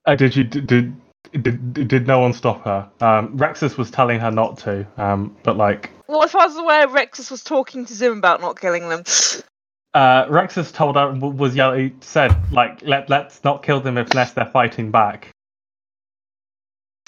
Uh, 0.06 0.14
did 0.14 0.34
you 0.34 0.44
did, 0.44 0.66
did 0.66 0.96
did 1.42 1.88
did 1.88 2.06
no 2.06 2.20
one 2.20 2.32
stop 2.32 2.64
her? 2.64 2.88
Um, 3.02 3.36
Rexus 3.36 3.76
was 3.76 3.90
telling 3.90 4.18
her 4.18 4.30
not 4.30 4.56
to. 4.60 4.86
Um, 4.96 5.36
but 5.42 5.58
like 5.58 5.90
Well, 6.08 6.24
as 6.24 6.32
far 6.32 6.46
as 6.46 6.52
I 6.52 6.54
was 6.54 6.62
aware, 6.62 6.88
Rexus 6.88 7.30
was 7.30 7.44
talking 7.44 7.84
to 7.84 7.92
Zim 7.92 8.16
about 8.16 8.40
not 8.40 8.58
killing 8.58 8.88
them. 8.88 9.00
uh, 9.94 10.24
Rexus 10.24 10.72
told 10.72 10.96
her 10.96 11.12
was 11.12 11.54
yelling 11.54 11.98
said 12.00 12.34
like 12.50 12.80
let 12.80 13.10
let's 13.10 13.44
not 13.44 13.62
kill 13.62 13.82
them 13.82 13.98
unless 13.98 14.32
they're 14.32 14.46
fighting 14.46 14.90
back. 14.90 15.28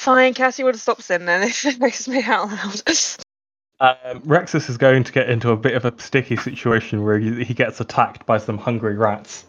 Fine, 0.02 0.34
Cassie 0.34 0.64
would 0.64 0.74
have 0.74 0.82
stopped 0.82 1.02
Sin 1.02 1.26
then 1.26 1.44
if 1.44 1.64
it 1.64 1.78
makes 1.78 2.08
me 2.08 2.22
out 2.24 2.48
loud. 2.50 2.82
Um, 3.80 4.20
Rexus 4.20 4.70
is 4.70 4.76
going 4.76 5.02
to 5.02 5.10
get 5.10 5.28
into 5.28 5.50
a 5.50 5.56
bit 5.56 5.74
of 5.74 5.84
a 5.84 5.92
sticky 6.00 6.36
situation 6.36 7.02
where 7.02 7.18
he, 7.18 7.42
he 7.42 7.52
gets 7.52 7.80
attacked 7.80 8.24
by 8.26 8.38
some 8.38 8.56
hungry 8.56 8.94
rats. 8.94 9.44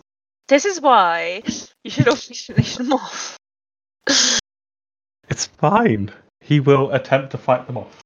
This 0.48 0.66
is 0.66 0.82
why 0.82 1.44
you 1.84 1.92
should 1.92 2.08
always 2.08 2.44
finish 2.48 2.78
them 2.78 2.94
off. 2.94 3.38
It's 5.30 5.46
fine. 5.46 6.12
He 6.42 6.60
will 6.60 6.92
attempt 6.94 7.30
to 7.32 7.38
fight 7.38 7.68
them 7.68 7.78
off. 7.78 8.02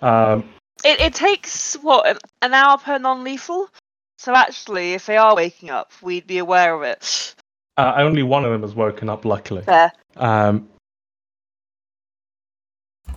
Um, 0.00 0.48
It, 0.82 0.98
it 0.98 1.14
takes, 1.14 1.74
what, 1.74 2.18
an, 2.40 2.54
hour 2.54 2.78
per 2.78 2.98
non 2.98 3.22
lethal? 3.22 3.68
So 4.16 4.34
actually, 4.34 4.94
if 4.94 5.04
they 5.04 5.18
are 5.18 5.36
waking 5.36 5.68
up, 5.68 5.92
we'd 6.00 6.26
be 6.26 6.38
aware 6.38 6.74
of 6.74 6.84
it. 6.84 7.34
uh, 7.76 7.96
only 7.98 8.22
one 8.22 8.46
of 8.46 8.50
them 8.50 8.62
has 8.62 8.74
woken 8.74 9.10
up, 9.10 9.26
luckily. 9.26 9.60
Fair. 9.60 9.92
Um, 10.16 10.70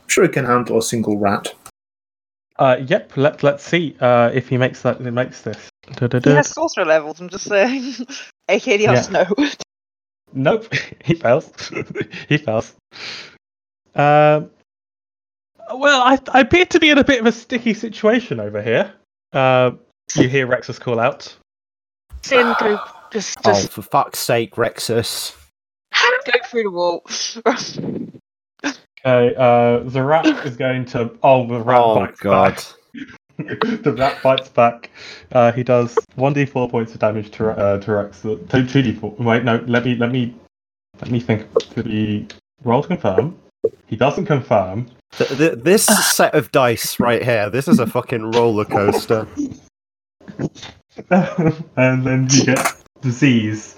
sure 0.09 0.25
he 0.25 0.29
can 0.29 0.45
handle 0.45 0.77
a 0.77 0.81
single 0.81 1.17
rat. 1.17 1.53
uh, 2.57 2.77
yep. 2.85 3.15
Let 3.15 3.43
let's 3.43 3.63
see 3.63 3.95
uh, 3.99 4.31
if 4.33 4.49
he 4.49 4.57
makes 4.57 4.81
that. 4.81 4.99
He 4.99 5.09
makes 5.09 5.41
this. 5.41 5.69
He 5.87 6.29
has 6.29 6.49
sorcerer 6.49 6.85
levels, 6.85 7.19
I'm 7.19 7.29
just 7.29 7.45
saying. 7.45 7.93
AKA 8.47 8.77
the 8.77 8.87
answer 8.87 9.11
no. 9.11 9.25
Nope, 10.33 10.71
he 11.03 11.15
fails. 11.15 11.51
he 12.29 12.37
fails. 12.37 12.73
Um, 13.95 14.51
well, 15.73 16.01
I, 16.01 16.19
I 16.31 16.41
appear 16.41 16.65
to 16.67 16.79
be 16.79 16.89
in 16.89 16.97
a 16.97 17.03
bit 17.03 17.19
of 17.19 17.25
a 17.25 17.31
sticky 17.31 17.73
situation 17.73 18.39
over 18.39 18.61
here. 18.61 18.93
Uh, 19.33 19.71
you 20.15 20.29
hear 20.29 20.47
Rexus 20.47 20.79
call 20.79 20.99
out. 20.99 21.35
Sin, 22.21 22.53
go, 22.59 22.79
just, 23.11 23.37
Oh, 23.45 23.55
for 23.67 23.81
fuck's 23.81 24.19
sake, 24.19 24.55
Rexus. 24.55 25.35
go 25.91 26.39
through 26.45 26.63
the 26.63 26.71
wall. 26.71 27.03
Okay, 29.05 29.35
uh, 29.37 29.79
the 29.89 30.03
rat 30.03 30.25
is 30.45 30.57
going 30.57 30.85
to. 30.85 31.11
Oh, 31.23 31.47
the 31.47 31.59
rat 31.61 31.81
Oh 31.81 31.95
bites 31.95 32.19
god. 32.19 32.55
back. 32.55 32.63
the 33.83 33.95
rat 33.97 34.21
bites 34.21 34.49
back. 34.49 34.89
Uh, 35.31 35.51
he 35.51 35.63
does 35.63 35.97
one 36.15 36.33
d4 36.33 36.69
points 36.69 36.93
of 36.93 36.99
damage 36.99 37.31
to 37.31 37.49
uh, 37.51 37.79
to 37.79 37.91
Rex. 37.93 38.21
Two 38.21 38.37
two 38.47 38.65
d4. 38.83 39.19
Wait, 39.19 39.43
no. 39.43 39.63
Let 39.67 39.85
me 39.85 39.95
let 39.95 40.11
me 40.11 40.35
let 41.01 41.11
me 41.11 41.19
think. 41.19 41.47
Did 41.75 41.85
he 41.85 42.27
roll 42.63 42.81
to 42.81 42.87
confirm? 42.89 43.37
He 43.87 43.95
doesn't 43.95 44.25
confirm. 44.25 44.87
Th- 45.17 45.29
th- 45.37 45.59
this 45.63 45.85
set 45.85 46.35
of 46.35 46.51
dice 46.51 46.99
right 46.99 47.23
here, 47.23 47.49
this 47.49 47.67
is 47.67 47.79
a 47.79 47.87
fucking 47.87 48.31
roller 48.31 48.63
coaster. 48.65 49.27
and 51.09 52.05
then 52.05 52.27
you 52.31 52.45
get 52.45 52.75
disease. 53.01 53.75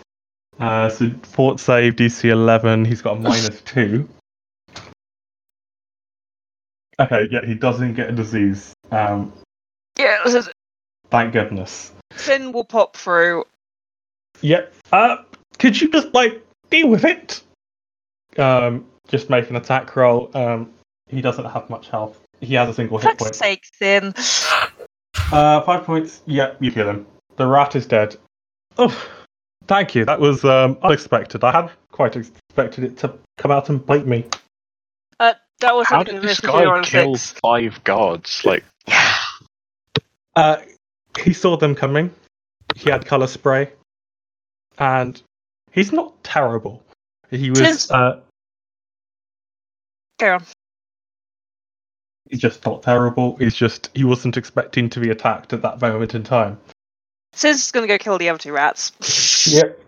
Uh, 0.59 0.89
so 0.89 1.09
fort 1.23 1.59
save 1.59 1.95
DC 1.95 2.29
11. 2.29 2.85
He's 2.85 3.01
got 3.01 3.17
a 3.17 3.19
minus 3.19 3.61
two. 3.61 4.07
Okay, 7.01 7.27
yeah, 7.31 7.45
he 7.45 7.53
doesn't 7.55 7.93
get 7.95 8.09
a 8.09 8.11
disease. 8.11 8.73
Um, 8.91 9.33
yeah, 9.97 10.17
this 10.23 10.33
is- 10.35 10.49
thank 11.09 11.33
goodness. 11.33 11.91
Sin 12.15 12.51
will 12.51 12.65
pop 12.65 12.95
through. 12.95 13.45
Yep. 14.41 14.73
Uh, 14.91 15.17
could 15.59 15.79
you 15.79 15.89
just 15.89 16.13
like 16.13 16.41
deal 16.69 16.87
with 16.89 17.03
it? 17.05 17.41
Um, 18.37 18.85
just 19.07 19.29
make 19.29 19.49
an 19.49 19.55
attack 19.55 19.95
roll. 19.95 20.29
Um, 20.35 20.71
he 21.09 21.21
doesn't 21.21 21.45
have 21.45 21.69
much 21.69 21.89
health. 21.89 22.19
He 22.39 22.53
has 22.55 22.69
a 22.69 22.73
single 22.73 22.97
hit 22.97 23.11
For 23.11 23.15
point. 23.17 23.35
fuck's 23.35 23.37
sake, 23.39 23.63
Sin. 23.79 24.13
Uh, 25.31 25.61
five 25.61 25.83
points. 25.85 26.21
Yep, 26.25 26.57
you 26.61 26.71
kill 26.71 26.89
him. 26.89 27.05
The 27.37 27.45
rat 27.47 27.75
is 27.75 27.85
dead. 27.85 28.15
Oh, 28.77 29.07
thank 29.67 29.95
you. 29.95 30.05
That 30.05 30.19
was 30.19 30.43
um, 30.43 30.77
unexpected. 30.83 31.43
I 31.43 31.51
had 31.51 31.71
quite 31.91 32.15
expected 32.15 32.83
it 32.83 32.97
to 32.99 33.13
come 33.37 33.51
out 33.51 33.69
and 33.69 33.85
bite 33.85 34.05
me. 34.07 34.25
That 35.61 35.75
was 35.75 35.87
How 35.87 36.03
did 36.03 36.15
to 36.15 36.19
this 36.19 36.25
miss 36.29 36.39
if 36.39 36.43
you're 36.43 36.81
guy 36.81 36.81
kill 36.83 37.15
six. 37.15 37.39
five 37.39 37.83
guards? 37.83 38.43
Like, 38.45 38.63
Uh, 40.35 40.57
he 41.23 41.33
saw 41.33 41.57
them 41.57 41.75
coming. 41.75 42.13
He 42.75 42.89
had 42.89 43.05
color 43.05 43.27
spray, 43.27 43.71
and 44.79 45.21
he's 45.71 45.91
not 45.91 46.23
terrible. 46.23 46.83
He 47.29 47.49
was. 47.49 47.59
Tis- 47.59 47.91
Uh, 47.91 48.21
Go 50.19 50.35
on. 50.35 50.43
he's 52.29 52.39
just 52.39 52.65
not 52.65 52.81
terrible. 52.83 53.35
He's 53.37 53.55
just 53.55 53.89
he 53.93 54.03
wasn't 54.03 54.37
expecting 54.37 54.89
to 54.91 54.99
be 54.99 55.09
attacked 55.09 55.51
at 55.53 55.61
that 55.63 55.81
moment 55.81 56.15
in 56.15 56.23
time. 56.23 56.59
Sin's 57.33 57.57
just 57.57 57.73
gonna 57.73 57.87
go 57.87 57.97
kill 57.97 58.17
the 58.17 58.29
other 58.29 58.39
two 58.39 58.53
rats. 58.53 58.91
Yep. 59.47 59.79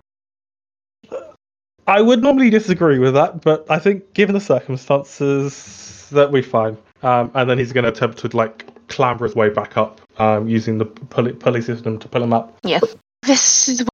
I 1.87 2.01
would 2.01 2.21
normally 2.21 2.49
disagree 2.49 2.99
with 2.99 3.13
that, 3.13 3.41
but 3.41 3.65
I 3.69 3.79
think 3.79 4.13
given 4.13 4.33
the 4.33 4.41
circumstances, 4.41 5.83
that 6.13 6.31
we 6.31 6.41
fine. 6.41 6.77
Um, 7.01 7.31
and 7.33 7.49
then 7.49 7.57
he's 7.57 7.73
going 7.73 7.83
to 7.83 7.89
attempt 7.89 8.19
to 8.19 8.35
like 8.35 8.65
clamber 8.87 9.25
his 9.25 9.35
way 9.35 9.49
back 9.49 9.77
up 9.77 9.99
um, 10.17 10.47
using 10.47 10.77
the 10.77 10.85
pulley, 10.85 11.33
pulley 11.33 11.61
system 11.61 11.99
to 11.99 12.07
pull 12.07 12.23
him 12.23 12.31
up. 12.31 12.57
Yeah. 12.63 12.79
This 13.23 13.67
is 13.67 13.85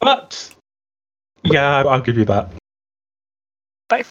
But 0.00 0.54
yeah, 1.44 1.82
I'll 1.84 2.00
give 2.00 2.16
you 2.16 2.24
that. 2.26 2.52
Bye. 3.88 4.04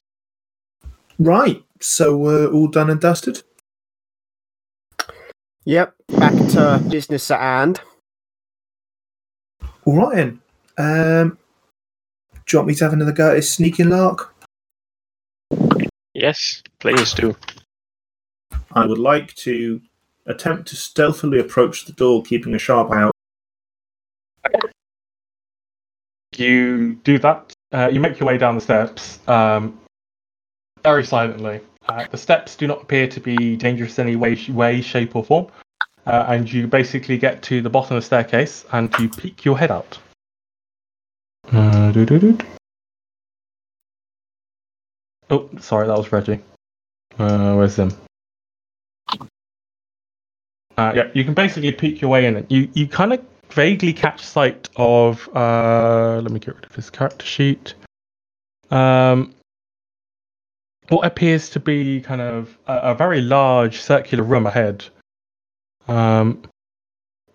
Right. 1.20 1.64
So 1.80 2.18
we're 2.18 2.52
all 2.52 2.68
done 2.68 2.90
and 2.90 3.00
dusted. 3.00 3.44
Yep, 5.66 5.96
back 6.10 6.34
to 6.52 6.82
business 6.90 7.32
at 7.32 7.40
hand. 7.40 7.82
All 9.86 9.98
right 9.98 10.16
then. 10.16 10.42
Um, 10.78 11.38
do 12.46 12.56
you 12.56 12.60
want 12.60 12.68
me 12.68 12.76
to 12.76 12.84
have 12.84 12.94
another 12.94 13.12
go 13.12 13.32
at 13.32 13.36
this 13.36 13.52
sneaking 13.52 13.90
lark? 13.90 14.34
Yes, 16.14 16.62
please 16.80 17.14
do. 17.14 17.36
I 18.72 18.86
would 18.86 19.00
like 19.00 19.34
to 19.36 19.82
attempt 20.28 20.68
to 20.70 20.76
stealthily 20.76 21.40
approach 21.40 21.86
the 21.86 21.94
door, 21.94 22.24
keeping 22.24 22.54
a 22.54 22.60
sharp 22.60 22.92
eye 22.92 23.02
out. 23.04 23.16
You 26.36 26.96
do 27.04 27.18
that. 27.20 27.54
Uh, 27.72 27.90
you 27.92 28.00
make 28.00 28.20
your 28.20 28.28
way 28.28 28.38
down 28.38 28.56
the 28.56 28.62
steps 28.62 29.20
um, 29.28 29.80
very 30.84 31.04
silently. 31.04 31.62
Uh, 31.88 32.06
the 32.12 32.18
steps 32.18 32.56
do 32.56 32.68
not 32.68 32.82
appear 32.82 33.08
to 33.08 33.20
be 33.20 33.56
dangerous 33.56 33.98
in 34.00 34.08
any 34.08 34.16
way, 34.16 34.38
way 34.50 34.82
shape, 34.82 35.16
or 35.16 35.24
form. 35.24 35.48
Uh, 36.06 36.26
and 36.28 36.52
you 36.52 36.68
basically 36.68 37.18
get 37.18 37.42
to 37.42 37.62
the 37.62 37.70
bottom 37.70 37.98
of 37.98 38.04
the 38.04 38.06
staircase 38.06 38.66
and 38.74 38.94
you 39.00 39.10
peek 39.10 39.44
your 39.44 39.58
head 39.58 39.72
out. 39.72 39.98
Uh. 41.52 41.92
Oh, 45.30 45.50
sorry, 45.60 45.88
that 45.88 45.98
was 45.98 46.12
Reggie. 46.12 46.40
Uh, 47.18 47.56
where's 47.56 47.78
him? 47.78 47.92
Uh, 50.78 50.92
yeah, 50.94 51.10
you 51.14 51.24
can 51.24 51.34
basically 51.34 51.72
peek 51.72 52.02
your 52.02 52.12
way 52.12 52.26
in. 52.26 52.46
You 52.50 52.70
you 52.74 52.88
kind 52.88 53.14
of 53.14 53.22
vaguely 53.50 53.94
catch 53.94 54.22
sight 54.22 54.70
of. 54.76 55.28
Uh, 55.36 56.20
let 56.22 56.32
me 56.32 56.40
get 56.40 56.56
rid 56.56 56.66
of 56.66 56.74
this 56.74 56.90
character 56.90 57.26
sheet. 57.26 57.74
Um, 58.70 59.34
what 60.90 61.06
appears 61.06 61.50
to 61.52 61.60
be 61.60 62.02
kind 62.02 62.22
of 62.22 62.58
a, 62.68 62.78
a 62.78 62.96
very 62.96 63.22
large 63.22 63.82
circular 63.82 64.24
room 64.24 64.46
ahead. 64.46 64.86
Um, 65.88 66.44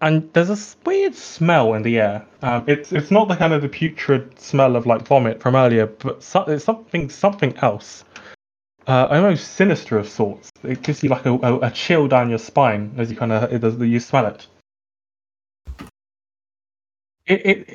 and 0.00 0.32
there's 0.32 0.48
a 0.50 0.54
s- 0.54 0.76
weird 0.84 1.14
smell 1.14 1.74
in 1.74 1.82
the 1.82 1.98
air. 1.98 2.26
Um, 2.42 2.64
it's 2.66 2.92
it's 2.92 3.10
not 3.10 3.28
the 3.28 3.36
kind 3.36 3.52
of 3.52 3.62
the 3.62 3.68
putrid 3.68 4.38
smell 4.40 4.76
of 4.76 4.86
like 4.86 5.02
vomit 5.06 5.40
from 5.40 5.56
earlier, 5.56 5.86
but 5.86 6.22
so, 6.22 6.42
it's 6.44 6.64
something 6.64 7.08
something 7.10 7.56
else. 7.58 8.04
Uh, 8.86 9.06
almost 9.10 9.52
sinister 9.54 9.98
of 9.98 10.08
sorts. 10.08 10.50
It 10.64 10.82
gives 10.82 11.02
you 11.02 11.10
like 11.10 11.26
a, 11.26 11.32
a, 11.34 11.58
a 11.60 11.70
chill 11.70 12.08
down 12.08 12.30
your 12.30 12.38
spine 12.38 12.94
as 12.98 13.10
you 13.10 13.16
kind 13.16 13.32
of 13.32 13.82
you 13.82 14.00
smell 14.00 14.26
it. 14.26 14.46
It, 17.26 17.46
it 17.46 17.74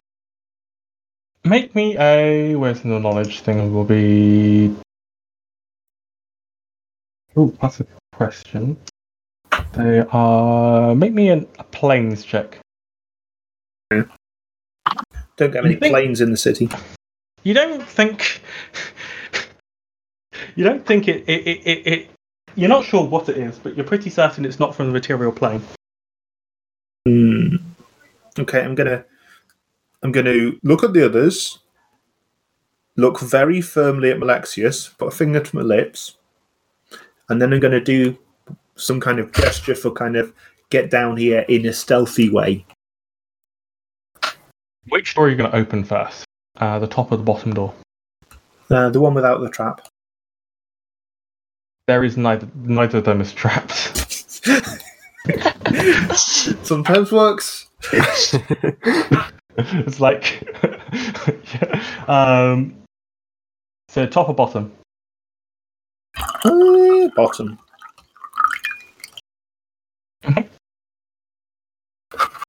make 1.43 1.75
me 1.75 1.97
a 1.97 2.55
where's 2.55 2.81
the 2.81 2.99
knowledge 2.99 3.41
thing 3.41 3.73
will 3.73 3.85
be. 3.85 4.75
Oh, 7.35 7.53
that's 7.61 7.79
a 7.81 7.85
question. 8.13 8.77
They 9.75 9.99
are 10.11 10.95
make 10.95 11.13
me 11.13 11.29
an, 11.29 11.47
a 11.59 11.63
planes 11.63 12.23
check. 12.23 12.59
Don't 13.91 14.09
get 15.38 15.63
many 15.63 15.75
think- 15.75 15.91
planes 15.93 16.21
in 16.21 16.31
the 16.31 16.38
city. 16.38 16.69
You 17.43 17.53
don't 17.53 17.83
think 17.83 18.41
you 20.55 20.63
don't 20.63 20.85
think 20.85 21.07
it 21.07 21.23
it, 21.27 21.47
it, 21.47 21.67
it 21.67 21.88
it 21.88 22.09
you're 22.55 22.69
not 22.69 22.85
sure 22.85 23.05
what 23.05 23.27
it 23.29 23.38
is, 23.38 23.59
but 23.59 23.75
you're 23.75 23.85
pretty 23.85 24.09
certain 24.09 24.45
it's 24.45 24.59
not 24.59 24.73
from 24.73 24.88
the 24.88 24.93
material 24.93 25.31
plane. 25.31 25.61
Hmm. 27.05 27.57
Okay, 28.39 28.61
I'm 28.61 28.75
gonna 28.75 29.03
I'm 30.01 30.11
gonna 30.11 30.53
look 30.63 30.83
at 30.83 30.93
the 30.93 31.05
others, 31.05 31.59
look 32.95 33.19
very 33.19 33.59
firmly 33.61 34.11
at 34.11 34.19
Malexius, 34.19 34.88
put 34.88 35.09
a 35.09 35.15
finger 35.15 35.41
to 35.41 35.55
my 35.55 35.61
lips, 35.61 36.17
and 37.29 37.41
then 37.41 37.53
I'm 37.53 37.59
gonna 37.59 37.81
do 37.83 38.17
some 38.77 38.99
kind 38.99 39.19
of 39.19 39.31
gesture 39.31 39.75
for 39.75 39.91
kind 39.91 40.15
of 40.15 40.33
get 40.69 40.89
down 40.89 41.17
here 41.17 41.45
in 41.47 41.65
a 41.65 41.73
stealthy 41.73 42.29
way. 42.29 42.65
Which 44.89 45.15
door 45.15 45.25
are 45.25 45.29
you 45.29 45.35
going 45.35 45.51
to 45.51 45.57
open 45.57 45.83
first? 45.83 46.25
Uh, 46.57 46.79
the 46.79 46.88
top 46.88 47.11
or 47.11 47.17
the 47.17 47.23
bottom 47.23 47.53
door? 47.53 47.73
Uh, 48.69 48.89
the 48.89 48.99
one 48.99 49.13
without 49.13 49.41
the 49.41 49.49
trap. 49.49 49.88
There 51.88 52.03
is 52.03 52.17
neither 52.17 52.47
neither 52.55 52.97
of 52.97 53.03
them 53.03 53.21
is 53.21 53.31
trapped. 53.31 53.75
Sometimes 56.65 57.11
works. 57.11 57.67
it's 59.57 59.99
like 59.99 60.41
yeah. 61.53 61.83
um 62.07 62.75
so 63.89 64.07
top 64.07 64.29
or 64.29 64.35
bottom? 64.35 64.71
Uh, 66.43 67.07
bottom. 67.15 67.59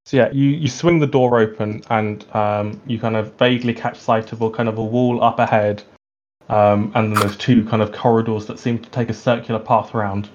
So 0.06 0.16
yeah, 0.16 0.30
you, 0.30 0.50
you 0.50 0.68
swing 0.68 1.00
the 1.00 1.06
door 1.06 1.40
open 1.40 1.82
and 1.90 2.24
um, 2.34 2.80
you 2.86 2.96
kind 3.00 3.16
of 3.16 3.34
vaguely 3.34 3.74
catch 3.74 3.98
sight 3.98 4.30
of 4.30 4.40
a 4.40 4.50
kind 4.50 4.68
of 4.68 4.78
a 4.78 4.84
wall 4.84 5.22
up 5.22 5.40
ahead, 5.40 5.82
um, 6.48 6.92
and 6.94 7.12
then 7.12 7.20
there's 7.20 7.36
two 7.36 7.64
kind 7.64 7.82
of 7.82 7.90
corridors 7.90 8.46
that 8.46 8.60
seem 8.60 8.78
to 8.78 8.88
take 8.90 9.10
a 9.10 9.14
circular 9.14 9.58
path 9.58 9.96
around. 9.96 10.28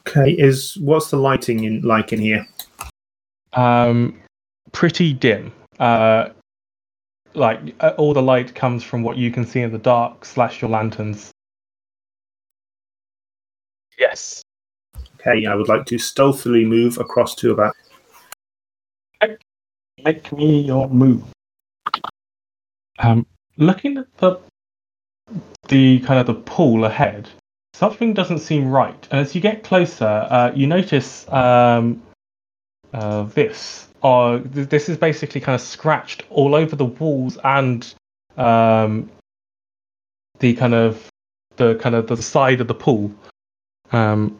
Okay, 0.00 0.32
is 0.32 0.76
what's 0.78 1.10
the 1.10 1.18
lighting 1.18 1.62
in 1.62 1.82
like 1.82 2.12
in 2.12 2.18
here? 2.18 2.44
Um, 3.52 4.20
pretty 4.72 5.12
dim. 5.12 5.52
Uh, 5.78 6.30
like 7.34 7.60
uh, 7.78 7.92
all 7.96 8.12
the 8.12 8.22
light 8.22 8.56
comes 8.56 8.82
from 8.82 9.04
what 9.04 9.16
you 9.16 9.30
can 9.30 9.46
see 9.46 9.60
in 9.60 9.70
the 9.70 9.78
dark 9.78 10.24
slash 10.24 10.60
your 10.60 10.70
lanterns. 10.70 11.30
Yes. 13.96 14.42
Okay, 15.20 15.46
I 15.46 15.54
would 15.54 15.68
like 15.68 15.84
to 15.86 15.98
stealthily 15.98 16.64
move 16.64 16.98
across 16.98 17.34
to 17.36 17.50
about. 17.50 17.74
Make 20.04 20.32
me 20.32 20.60
your 20.60 20.88
move. 20.88 21.24
Um, 23.00 23.26
looking 23.56 23.98
at 23.98 24.16
the 24.18 24.38
the 25.66 26.00
kind 26.00 26.20
of 26.20 26.26
the 26.26 26.34
pool 26.34 26.84
ahead, 26.84 27.28
something 27.74 28.14
doesn't 28.14 28.38
seem 28.38 28.68
right. 28.68 29.08
And 29.10 29.20
as 29.20 29.34
you 29.34 29.40
get 29.40 29.64
closer, 29.64 30.26
uh, 30.30 30.52
you 30.54 30.66
notice 30.66 31.28
um, 31.32 32.00
uh, 32.92 33.24
this. 33.24 33.88
Uh, 34.02 34.38
th- 34.38 34.68
this 34.68 34.88
is 34.88 34.96
basically 34.96 35.40
kind 35.40 35.54
of 35.54 35.60
scratched 35.60 36.22
all 36.30 36.54
over 36.54 36.76
the 36.76 36.84
walls 36.84 37.36
and 37.42 37.92
um, 38.36 39.10
the 40.38 40.54
kind 40.54 40.74
of 40.74 41.08
the 41.56 41.74
kind 41.74 41.96
of 41.96 42.06
the 42.06 42.16
side 42.22 42.60
of 42.60 42.68
the 42.68 42.74
pool. 42.74 43.12
Um, 43.90 44.38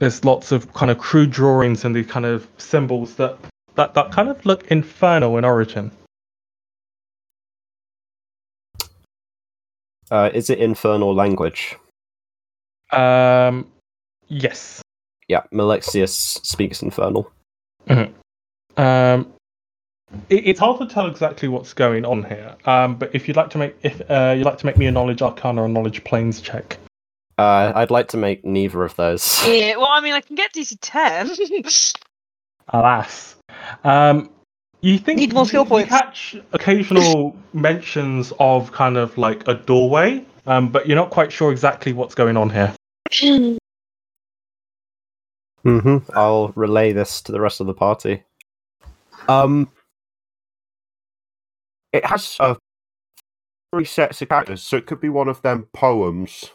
there's 0.00 0.24
lots 0.24 0.50
of 0.50 0.72
kind 0.72 0.90
of 0.90 0.98
crude 0.98 1.30
drawings 1.30 1.84
and 1.84 1.94
these 1.94 2.06
kind 2.06 2.26
of 2.26 2.48
symbols 2.58 3.14
that 3.14 3.38
that, 3.76 3.94
that 3.94 4.10
kind 4.10 4.28
of 4.28 4.44
look 4.44 4.66
infernal 4.70 5.38
in 5.38 5.44
origin. 5.44 5.92
Uh, 10.10 10.28
is 10.34 10.50
it 10.50 10.58
infernal 10.58 11.14
language? 11.14 11.76
Um, 12.90 13.70
yes. 14.26 14.82
Yeah, 15.28 15.42
Malexius 15.52 16.12
speaks 16.42 16.82
infernal. 16.82 17.30
Um, 18.76 19.32
it, 20.28 20.48
it's 20.48 20.60
hard 20.60 20.80
to 20.80 20.92
tell 20.92 21.06
exactly 21.06 21.48
what's 21.48 21.72
going 21.72 22.04
on 22.04 22.24
here. 22.24 22.56
Um, 22.64 22.96
but 22.96 23.14
if 23.14 23.28
you'd 23.28 23.36
like 23.36 23.50
to 23.50 23.58
make 23.58 23.76
if 23.82 24.02
uh, 24.10 24.34
you'd 24.36 24.46
like 24.46 24.58
to 24.58 24.66
make 24.66 24.76
me 24.76 24.86
a 24.86 24.90
knowledge 24.90 25.22
arcana 25.22 25.62
or 25.62 25.68
knowledge 25.68 26.02
planes 26.02 26.40
check. 26.40 26.78
Uh, 27.40 27.72
I'd 27.74 27.90
like 27.90 28.08
to 28.08 28.18
make 28.18 28.44
neither 28.44 28.84
of 28.84 28.94
those. 28.96 29.42
Yeah, 29.46 29.76
well, 29.76 29.88
I 29.90 30.00
mean, 30.02 30.12
I 30.12 30.20
can 30.20 30.36
get 30.36 30.52
DC 30.52 30.76
10. 30.82 31.30
Alas. 32.68 33.36
Um, 33.82 34.28
you 34.82 34.98
think 34.98 35.20
Need 35.20 35.32
more 35.32 35.46
skill 35.46 35.62
you 35.62 35.68
points. 35.68 35.88
catch 35.88 36.36
occasional 36.52 37.34
mentions 37.54 38.34
of 38.38 38.70
kind 38.72 38.98
of 38.98 39.16
like 39.16 39.48
a 39.48 39.54
doorway, 39.54 40.22
um, 40.46 40.68
but 40.68 40.86
you're 40.86 40.96
not 40.96 41.08
quite 41.08 41.32
sure 41.32 41.50
exactly 41.50 41.94
what's 41.94 42.14
going 42.14 42.36
on 42.36 42.50
here. 42.50 42.74
hmm 45.62 45.98
I'll 46.14 46.52
relay 46.54 46.92
this 46.92 47.22
to 47.22 47.32
the 47.32 47.40
rest 47.40 47.60
of 47.60 47.66
the 47.66 47.74
party. 47.74 48.22
Um, 49.28 49.70
it 51.92 52.04
has 52.04 52.36
uh, 52.38 52.54
three 53.72 53.86
sets 53.86 54.20
of 54.20 54.28
characters, 54.28 54.62
so 54.62 54.76
it 54.76 54.84
could 54.84 55.00
be 55.00 55.08
one 55.08 55.28
of 55.28 55.40
them 55.40 55.68
poems. 55.72 56.50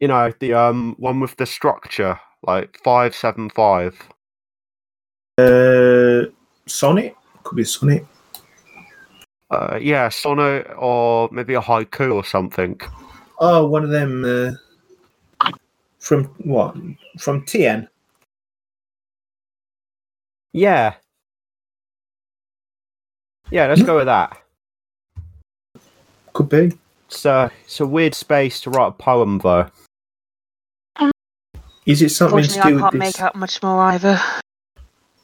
You 0.00 0.08
know, 0.08 0.32
the 0.40 0.54
um 0.54 0.96
one 0.98 1.20
with 1.20 1.36
the 1.36 1.46
structure, 1.46 2.18
like 2.42 2.78
five 2.82 3.14
seven 3.14 3.50
five. 3.50 3.96
Uh, 5.38 6.24
sonnet 6.66 7.14
could 7.44 7.56
be 7.56 7.64
sonnet. 7.64 8.06
Uh, 9.50 9.78
yeah, 9.80 10.08
sonnet 10.08 10.66
or 10.76 11.28
maybe 11.32 11.54
a 11.54 11.60
haiku 11.60 12.14
or 12.14 12.24
something. 12.24 12.80
Oh, 13.38 13.66
one 13.66 13.84
of 13.84 13.90
them. 13.90 14.24
Uh, 14.24 14.52
From 15.98 16.24
what? 16.44 16.76
From 17.18 17.44
TN? 17.44 17.88
Yeah. 20.52 20.94
Yeah, 23.50 23.66
let's 23.66 23.82
go 23.82 23.96
with 23.96 24.06
that. 24.06 24.40
Could 26.32 26.48
be. 26.48 26.72
It's, 27.06 27.26
uh, 27.26 27.50
it's 27.64 27.80
a 27.80 27.86
weird 27.86 28.14
space 28.14 28.60
to 28.62 28.70
write 28.70 28.88
a 28.88 28.92
poem, 28.92 29.38
though. 29.38 29.68
Is 31.90 32.02
it 32.02 32.10
something 32.10 32.44
to 32.44 32.44
Unfortunately, 32.44 32.70
do 32.70 32.78
I 32.78 32.80
can't 32.82 32.92
with 32.92 33.02
this? 33.02 33.18
make 33.18 33.20
out 33.20 33.34
much 33.34 33.62
more 33.64 33.82
either. 33.82 34.20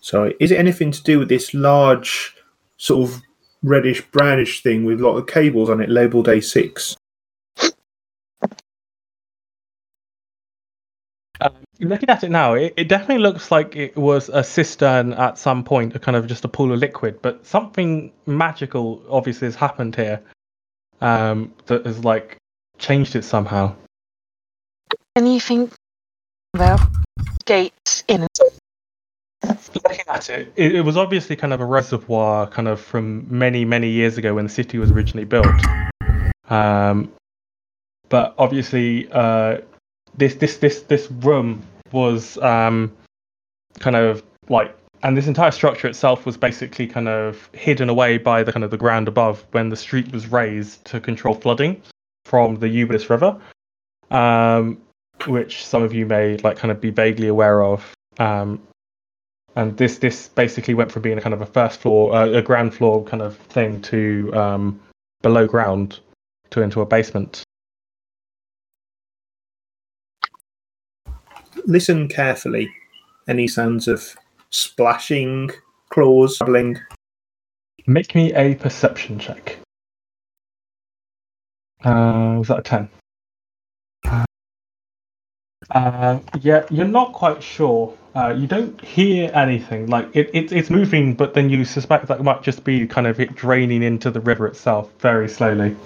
Sorry, 0.01 0.35
is 0.41 0.51
it 0.51 0.59
anything 0.59 0.91
to 0.91 1.03
do 1.05 1.21
with 1.21 1.29
this 1.29 1.55
large, 1.55 2.35
sort 2.77 3.09
of 3.09 3.23
reddish 3.63 4.05
brownish 4.11 4.65
thing 4.65 4.85
with 4.85 5.01
a 5.01 5.07
lot 5.07 5.17
of 5.17 5.29
cables 5.29 5.71
on 5.71 5.81
it 5.81 5.89
labelled 5.89 6.27
A6? 6.27 6.97
Um, 11.41 11.53
looking 11.79 12.09
at 12.09 12.25
it 12.25 12.31
now, 12.31 12.55
it, 12.55 12.75
it 12.77 12.89
definitely 12.89 13.23
looks 13.23 13.53
like 13.53 13.77
it 13.77 13.97
was 13.97 14.29
a 14.29 14.43
cistern 14.43 15.13
at 15.13 15.39
some 15.39 15.63
point, 15.63 15.95
a 15.95 16.01
kind 16.01 16.17
of 16.17 16.27
just 16.27 16.45
a 16.45 16.49
pool 16.49 16.73
of 16.73 16.81
liquid. 16.81 17.23
But 17.23 17.47
something 17.47 18.13
magical 18.27 19.05
obviously 19.09 19.47
has 19.47 19.55
happened 19.55 19.95
here 19.95 20.21
um, 21.01 21.55
that 21.67 21.87
has 21.87 22.03
like 22.03 22.39
changed 22.79 23.15
it 23.15 23.23
somehow. 23.23 23.77
Anything 25.15 25.71
about 26.57 26.81
gates 27.45 28.03
in 28.09 28.27
Looking 29.45 30.05
at 30.09 30.31
it, 30.31 30.53
it, 30.57 30.77
it 30.77 30.81
was 30.81 30.97
obviously 30.97 31.37
kind 31.37 31.53
of 31.53 31.61
a 31.61 31.65
reservoir, 31.65 32.47
kind 32.47 32.67
of 32.67 32.81
from 32.81 33.27
many 33.31 33.65
many 33.67 33.91
years 33.91 34.17
ago 34.17 34.35
when 34.35 34.47
the 34.47 34.51
city 34.51 34.79
was 34.79 34.91
originally 34.91 35.27
built. 35.27 35.47
Um, 36.49 37.13
but 38.09 38.35
obviously, 38.39 39.09
uh, 39.13 39.59
this 40.17 40.37
this 40.37 40.57
this 40.57 40.81
this 40.83 41.11
room 41.11 41.63
was 41.93 42.39
um, 42.39 42.91
kind 43.79 43.95
of 43.95 44.23
like, 44.49 44.75
and 45.03 45.17
this 45.17 45.27
entire 45.27 45.51
structure 45.51 45.87
itself 45.87 46.25
was 46.25 46.39
basically 46.39 46.87
kind 46.87 47.07
of 47.09 47.51
hidden 47.53 47.91
away 47.91 48.17
by 48.17 48.43
the 48.43 48.53
kind 48.53 48.65
of 48.65 48.71
the 48.71 48.79
ground 48.79 49.09
above 49.09 49.45
when 49.51 49.69
the 49.69 49.77
street 49.77 50.11
was 50.11 50.27
raised 50.29 50.83
to 50.87 51.01
control 51.01 51.35
flooding 51.35 51.83
from 52.25 52.57
the 52.57 52.67
Ubis 52.67 53.11
River, 53.11 53.39
um, 54.11 54.81
which 55.29 55.65
some 55.65 55.83
of 55.83 55.93
you 55.93 56.07
may 56.07 56.37
like 56.39 56.57
kind 56.57 56.71
of 56.71 56.81
be 56.81 56.91
vaguely 56.91 57.29
aware 57.29 57.63
of. 57.63 57.95
Um, 58.19 58.61
and 59.57 59.77
this 59.77 59.99
this 59.99 60.29
basically 60.29 60.75
went 60.75 60.93
from 60.93 61.03
being 61.03 61.19
a 61.19 61.21
kind 61.21 61.35
of 61.35 61.41
a 61.41 61.47
first 61.47 61.81
floor, 61.81 62.15
uh, 62.15 62.29
a 62.29 62.43
ground 62.43 62.75
floor 62.75 63.03
kind 63.05 63.23
of 63.23 63.37
thing 63.37 63.81
to 63.83 64.33
um, 64.35 64.81
below 65.23 65.47
ground 65.47 66.01
to 66.51 66.63
into 66.63 66.81
a 66.81 66.87
basement. 66.87 67.43
Listen 71.65 72.07
carefully. 72.09 72.71
Any 73.29 73.49
sounds 73.49 73.89
of 73.89 74.15
splashing, 74.51 75.51
claws, 75.91 76.39
babbling? 76.39 76.79
Make 77.87 78.15
me 78.15 78.33
a 78.35 78.55
perception 78.55 79.19
check. 79.19 79.59
Uh, 81.83 82.37
was 82.39 82.49
that 82.49 82.61
a 82.61 82.63
ten? 82.63 82.89
Uh, 85.77 86.21
yeah, 86.41 86.65
you're 86.71 86.89
not 86.89 87.13
quite 87.13 87.43
sure. 87.43 87.95
Uh, 88.15 88.31
you 88.31 88.47
don't 88.47 88.81
hear 88.83 89.31
anything. 89.35 89.87
Like 89.89 90.09
it, 90.17 90.31
it, 90.33 90.51
it's 90.51 90.71
moving, 90.71 91.13
but 91.13 91.35
then 91.35 91.51
you 91.51 91.67
suspect 91.67 92.07
that 92.07 92.23
might 92.23 92.43
just 92.43 92.65
be 92.65 92.87
kind 92.87 93.07
of 93.07 93.21
it 93.21 93.35
draining 93.35 93.83
into 93.83 94.11
the 94.11 94.21
river 94.21 94.47
itself 94.47 94.91
very 95.01 95.29
slowly. 95.29 95.77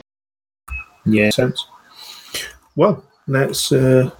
Yeah, 1.04 1.30
sense. 1.30 1.66
Well, 2.76 3.04
let's. 3.26 3.72
Uh, 3.72 4.12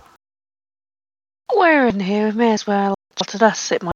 we're 1.55 1.87
in 1.87 2.01
here. 2.01 2.31
We 2.31 2.33
may 2.33 2.53
as 2.53 2.67
well 2.67 2.97
let 3.21 3.41
us 3.41 3.61
sit 3.61 3.81
my 3.81 3.93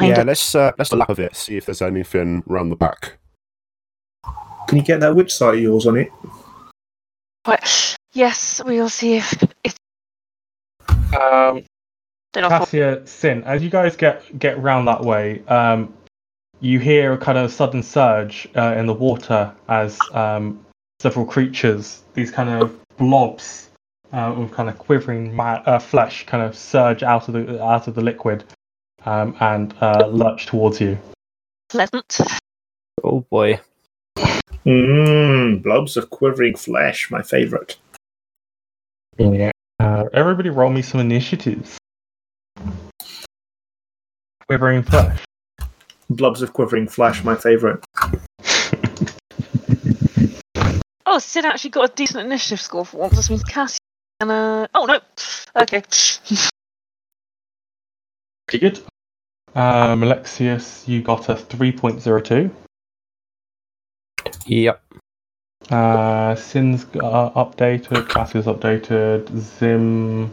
yeah, 0.00 0.20
it. 0.20 0.26
let's 0.28 0.54
uh, 0.54 0.70
let's 0.78 0.92
lap 0.92 1.10
of 1.10 1.18
it, 1.18 1.34
see 1.34 1.56
if 1.56 1.66
there's 1.66 1.82
anything 1.82 2.44
round 2.46 2.70
the 2.70 2.76
back. 2.76 3.18
can 4.68 4.78
you 4.78 4.84
get 4.84 5.00
that 5.00 5.16
witch 5.16 5.34
sight 5.34 5.54
of 5.54 5.60
yours 5.60 5.84
on 5.84 5.96
it? 5.96 6.12
Right. 7.44 7.96
Yes, 8.12 8.62
we'll 8.64 8.88
see 8.88 9.16
if 9.16 9.42
it's 9.64 9.76
Um. 11.14 11.64
Cassia, 12.34 13.06
Sin, 13.06 13.44
as 13.44 13.62
you 13.62 13.68
guys 13.68 13.94
get 13.94 14.38
get 14.38 14.58
round 14.58 14.88
that 14.88 15.02
way, 15.02 15.42
um, 15.48 15.92
you 16.60 16.78
hear 16.78 17.12
a 17.12 17.18
kind 17.18 17.36
of 17.36 17.52
sudden 17.52 17.82
surge 17.82 18.48
uh, 18.56 18.74
in 18.76 18.86
the 18.86 18.94
water 18.94 19.52
as 19.68 19.98
um, 20.12 20.64
several 21.00 21.26
creatures, 21.26 22.02
these 22.14 22.30
kind 22.30 22.48
of 22.48 22.74
blobs 22.96 23.68
uh, 24.14 24.32
of 24.32 24.50
kind 24.52 24.70
of 24.70 24.78
quivering 24.78 25.34
ma- 25.34 25.62
uh, 25.66 25.78
flesh, 25.78 26.24
kind 26.24 26.42
of 26.42 26.56
surge 26.56 27.02
out 27.02 27.28
of 27.28 27.34
the 27.34 27.62
out 27.62 27.86
of 27.86 27.94
the 27.94 28.00
liquid 28.00 28.44
um, 29.04 29.36
and 29.40 29.74
uh, 29.82 30.06
lurch 30.06 30.46
towards 30.46 30.80
you. 30.80 30.96
pleasant. 31.68 32.18
Oh 33.04 33.26
boy. 33.30 33.60
Mmm, 34.64 35.62
blobs 35.62 35.96
of 35.96 36.08
quivering 36.08 36.56
flesh, 36.56 37.10
my 37.10 37.20
favourite. 37.20 37.76
Yeah. 39.18 39.51
Uh, 39.82 40.08
everybody, 40.12 40.48
roll 40.48 40.70
me 40.70 40.80
some 40.80 41.00
initiatives. 41.00 41.76
Quivering 44.46 44.84
flesh. 44.84 45.24
Blobs 46.08 46.40
of 46.40 46.52
quivering 46.52 46.86
flesh, 46.86 47.24
my 47.24 47.34
favourite. 47.34 47.84
Oh, 51.04 51.18
Sid 51.18 51.44
actually 51.44 51.70
got 51.70 51.90
a 51.90 51.94
decent 51.94 52.24
initiative 52.24 52.58
score 52.58 52.86
for 52.86 52.96
once. 52.96 53.16
This 53.16 53.28
means 53.28 53.44
Cassie 53.44 53.76
and 54.20 54.30
uh 54.30 54.66
oh 54.72 54.86
no. 54.86 54.98
Okay. 55.54 55.82
Pretty 58.46 58.58
good. 58.58 58.80
Um, 59.54 60.04
Alexius, 60.04 60.88
you 60.88 61.02
got 61.02 61.28
a 61.28 61.34
3.02. 61.34 62.50
Yep. 64.46 64.82
Uh, 65.72 66.34
Sin's 66.34 66.84
uh, 66.96 67.30
updated, 67.30 68.06
Cassia's 68.10 68.44
updated, 68.44 69.34
Zim, 69.38 70.30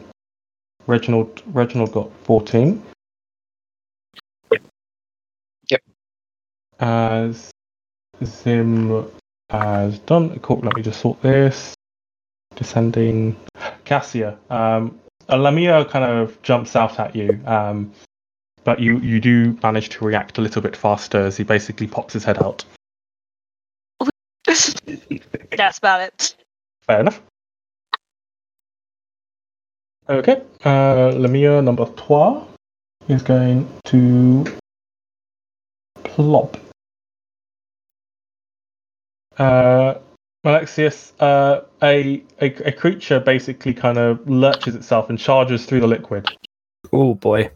Reginald, 0.86 1.41
Reginald 1.54 1.93
got 1.93 2.12
14. 2.23 2.84
Yep. 5.69 5.82
As 6.82 7.52
Zim 8.21 9.10
has 9.49 9.99
done, 9.99 10.38
cool, 10.39 10.60
let 10.60 10.75
me 10.75 10.82
just 10.82 10.99
sort 10.99 11.21
this. 11.21 11.73
Descending. 12.58 13.38
Cassia, 13.86 14.38
um, 14.49 14.99
a 15.30 15.38
Lamia 15.38 15.86
kind 15.86 16.04
of 16.04 16.41
jumps 16.41 16.75
out 16.75 16.99
at 16.99 17.15
you, 17.15 17.39
um, 17.45 17.93
but 18.65 18.82
you, 18.82 18.97
you 18.99 19.21
do 19.21 19.58
manage 19.63 19.88
to 19.89 20.04
react 20.04 20.38
a 20.38 20.41
little 20.41 20.62
bit 20.62 20.75
faster 20.75 21.21
as 21.21 21.38
he 21.38 21.45
basically 21.45 21.88
pops 21.88 22.12
his 22.12 22.25
head 22.25 22.43
out. 22.43 22.65
That's 25.57 25.77
about 25.77 26.01
it. 26.01 26.35
Fair 26.81 27.01
enough. 27.01 27.21
Okay, 30.09 30.41
uh, 30.65 31.12
Lemure 31.13 31.63
number 31.63 31.85
trois 31.85 32.43
is 33.07 33.21
going 33.21 33.67
to 33.85 34.43
plop. 36.04 36.58
Uh, 39.37 40.00
Alexius, 40.43 41.13
uh, 41.19 41.62
a, 41.83 42.23
a 42.41 42.45
a 42.67 42.71
creature 42.71 43.19
basically 43.19 43.73
kind 43.73 43.97
of 43.97 44.27
lurches 44.27 44.73
itself 44.73 45.10
and 45.10 45.19
charges 45.19 45.65
through 45.65 45.81
the 45.81 45.87
liquid, 45.87 46.27
Oh 46.91 47.13
boy. 47.13 47.52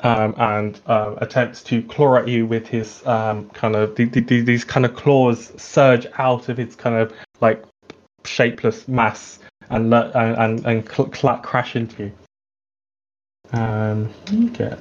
Um, 0.00 0.34
and 0.36 0.80
uh, 0.86 1.14
attempts 1.18 1.62
to 1.64 1.82
claw 1.82 2.16
at 2.16 2.28
you 2.28 2.46
with 2.46 2.66
his 2.66 3.04
um, 3.06 3.48
kind 3.50 3.74
of 3.74 3.94
the, 3.96 4.04
the, 4.04 4.20
the, 4.20 4.40
these 4.40 4.64
kind 4.64 4.84
of 4.84 4.94
claws 4.94 5.52
surge 5.60 6.06
out 6.18 6.48
of 6.48 6.58
its 6.58 6.76
kind 6.76 6.96
of 6.96 7.12
like 7.40 7.64
shapeless 8.24 8.86
mass 8.88 9.38
and 9.70 9.92
and 9.92 10.36
and, 10.36 10.66
and 10.66 10.88
cl- 10.88 11.12
cl- 11.12 11.38
crash 11.38 11.76
into 11.76 12.04
you. 12.04 12.12
Um, 13.52 14.12
you 14.30 14.50
get 14.50 14.78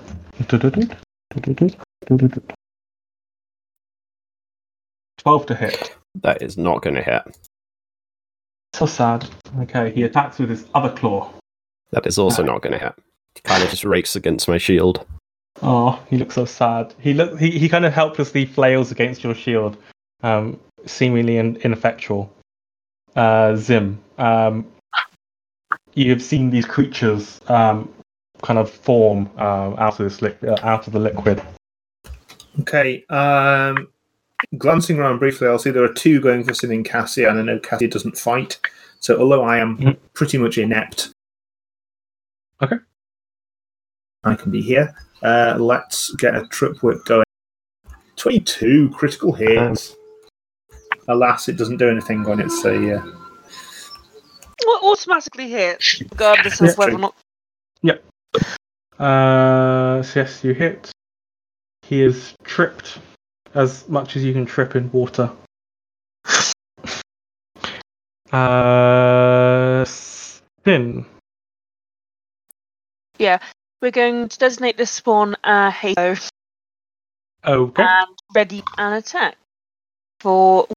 twelve 5.17 5.45
to 5.45 5.55
hit. 5.55 5.95
That 6.21 6.41
is 6.41 6.57
not 6.57 6.81
going 6.81 6.95
to 6.95 7.03
hit. 7.03 7.37
So 8.73 8.85
sad. 8.85 9.27
Okay, 9.59 9.91
he 9.91 10.03
attacks 10.03 10.39
with 10.39 10.49
his 10.49 10.65
other 10.73 10.93
claw. 10.95 11.31
That 11.91 12.05
is 12.05 12.17
also 12.17 12.43
not 12.43 12.61
going 12.61 12.73
to 12.73 12.79
hit. 12.79 12.93
Kind 13.43 13.63
of 13.63 13.69
just 13.69 13.83
rakes 13.83 14.15
against 14.15 14.47
my 14.47 14.57
shield. 14.57 15.05
Oh, 15.61 16.01
he 16.09 16.17
looks 16.17 16.35
so 16.35 16.45
sad. 16.45 16.93
He 16.99 17.13
look 17.13 17.39
he, 17.39 17.51
he 17.51 17.69
kind 17.69 17.85
of 17.85 17.93
helplessly 17.93 18.45
flails 18.45 18.91
against 18.91 19.23
your 19.23 19.35
shield, 19.35 19.77
um, 20.23 20.59
seemingly 20.85 21.37
in, 21.37 21.55
ineffectual. 21.57 22.31
Uh, 23.15 23.55
Zim, 23.55 23.99
um, 24.17 24.65
you 25.93 26.09
have 26.11 26.21
seen 26.21 26.49
these 26.49 26.65
creatures 26.65 27.39
um, 27.47 27.91
kind 28.41 28.59
of 28.59 28.69
form 28.69 29.29
um, 29.37 29.75
out 29.77 29.99
of 29.99 30.09
this 30.09 30.21
li- 30.21 30.35
uh, 30.47 30.57
out 30.63 30.87
of 30.87 30.93
the 30.93 30.99
liquid. 30.99 31.41
Okay, 32.61 33.05
um, 33.09 33.87
glancing 34.57 34.97
around 34.99 35.19
briefly, 35.19 35.47
I'll 35.47 35.59
see 35.59 35.71
there 35.71 35.83
are 35.83 35.93
two 35.93 36.19
going 36.19 36.43
for 36.43 36.53
Sin 36.53 36.71
and 36.71 36.83
Cassia, 36.85 37.29
and 37.29 37.39
I 37.39 37.41
know 37.43 37.59
Cassia 37.59 37.87
doesn't 37.89 38.17
fight. 38.17 38.59
So, 38.99 39.19
although 39.19 39.43
I 39.43 39.57
am 39.59 39.77
Mhm. 39.77 39.97
pretty 40.13 40.37
much 40.37 40.57
inept 40.57 41.11
Okay. 42.61 42.77
I 44.25 44.35
can 44.35 44.51
be 44.51 44.61
here. 44.61 44.93
Uh, 45.23 45.55
let's 45.59 46.13
get 46.15 46.35
a 46.35 46.45
trip 46.47 46.81
whip 46.83 47.03
going. 47.05 47.23
22 48.17 48.89
critical 48.91 49.31
hits. 49.33 49.95
Alas, 51.07 51.47
it 51.47 51.57
doesn't 51.57 51.77
do 51.77 51.89
anything 51.89 52.23
when 52.23 52.39
it's 52.39 52.63
a. 52.65 52.95
Uh, 52.97 53.05
Au- 54.67 54.91
Automatically 54.91 55.49
hit, 55.49 55.83
regardless 56.11 56.59
of 56.59 56.67
Yeah, 56.67 56.73
whether 56.75 56.91
true. 56.93 56.99
or 56.99 57.01
not. 57.01 57.15
Uh, 58.97 60.01
so 60.01 60.19
yes, 60.21 60.43
you 60.43 60.53
hit. 60.53 60.89
He 61.83 62.01
is 62.01 62.33
tripped 62.43 62.97
as 63.53 63.87
much 63.89 64.15
as 64.15 64.23
you 64.23 64.31
can 64.33 64.45
trip 64.45 64.75
in 64.75 64.91
water. 64.91 65.29
Uh, 68.33 69.85
Sin. 69.85 71.05
We're 73.81 73.91
going 73.91 74.29
to 74.29 74.37
designate 74.39 74.77
this 74.77 74.91
spawn 74.91 75.35
uh, 75.43 75.69
Halo 75.71 76.15
Okay. 77.45 77.83
and 77.83 78.07
ready 78.33 78.63
an 78.77 78.93
attack 78.93 79.35
for 80.19 80.67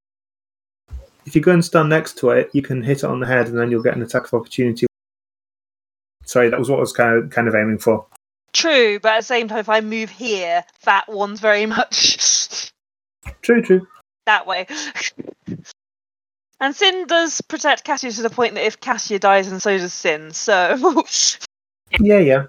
if 1.25 1.35
you 1.35 1.41
go 1.41 1.51
and 1.51 1.63
stand 1.65 1.89
next 1.89 2.17
to 2.19 2.31
it, 2.31 2.49
you 2.53 2.61
can 2.61 2.81
hit 2.83 2.99
it 2.99 3.03
on 3.05 3.19
the 3.19 3.25
head 3.27 3.47
and 3.47 3.57
then 3.57 3.69
you'll 3.71 3.83
get 3.83 3.95
an 3.95 4.01
attack 4.01 4.25
of 4.25 4.33
opportunity. 4.33 4.85
Sorry, 6.25 6.49
that 6.49 6.59
was 6.59 6.69
what 6.69 6.77
I 6.77 6.81
was 6.81 6.91
kind 6.93 7.23
of, 7.23 7.29
kind 7.31 7.47
of 7.47 7.55
aiming 7.55 7.77
for. 7.79 8.05
True, 8.53 8.99
but 8.99 9.13
at 9.13 9.19
the 9.19 9.25
same 9.25 9.47
time, 9.47 9.59
if 9.59 9.69
I 9.69 9.81
move 9.81 10.09
here, 10.09 10.63
that 10.83 11.07
one's 11.07 11.39
very 11.39 11.65
much 11.65 12.71
True, 13.41 13.61
true. 13.61 13.87
that 14.25 14.45
way. 14.47 14.65
and 16.59 16.75
Sin 16.75 17.05
does 17.07 17.41
protect 17.41 17.83
Cassia 17.83 18.11
to 18.11 18.21
the 18.23 18.29
point 18.29 18.55
that 18.55 18.65
if 18.65 18.79
Cassia 18.79 19.19
dies, 19.19 19.51
and 19.51 19.61
so 19.61 19.77
does 19.77 19.93
Sin. 19.93 20.31
So 20.31 20.75
Yeah, 21.99 22.19
yeah. 22.19 22.45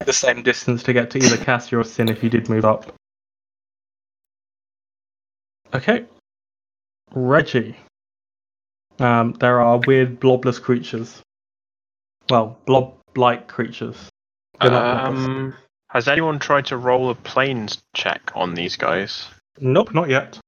The 0.00 0.12
same 0.12 0.42
distance 0.42 0.82
to 0.84 0.92
get 0.92 1.10
to 1.10 1.18
either 1.18 1.36
Cassia 1.36 1.78
or 1.78 1.84
Sin 1.84 2.08
if 2.08 2.22
you 2.22 2.30
did 2.30 2.48
move 2.48 2.64
up. 2.64 2.92
Okay. 5.72 6.04
Reggie. 7.12 7.76
Um, 8.98 9.32
there 9.34 9.60
are 9.60 9.80
weird 9.86 10.20
blobless 10.20 10.60
creatures. 10.60 11.20
Well, 12.30 12.58
blob-like 12.66 13.48
creatures. 13.48 13.96
They're 14.60 14.70
not 14.70 15.10
blobless. 15.10 15.26
Um, 15.26 15.54
has 15.88 16.08
anyone 16.08 16.38
tried 16.38 16.66
to 16.66 16.76
roll 16.76 17.10
a 17.10 17.14
planes 17.14 17.82
check 17.94 18.32
on 18.34 18.54
these 18.54 18.76
guys? 18.76 19.26
Nope, 19.60 19.94
not 19.94 20.08
yet. 20.08 20.38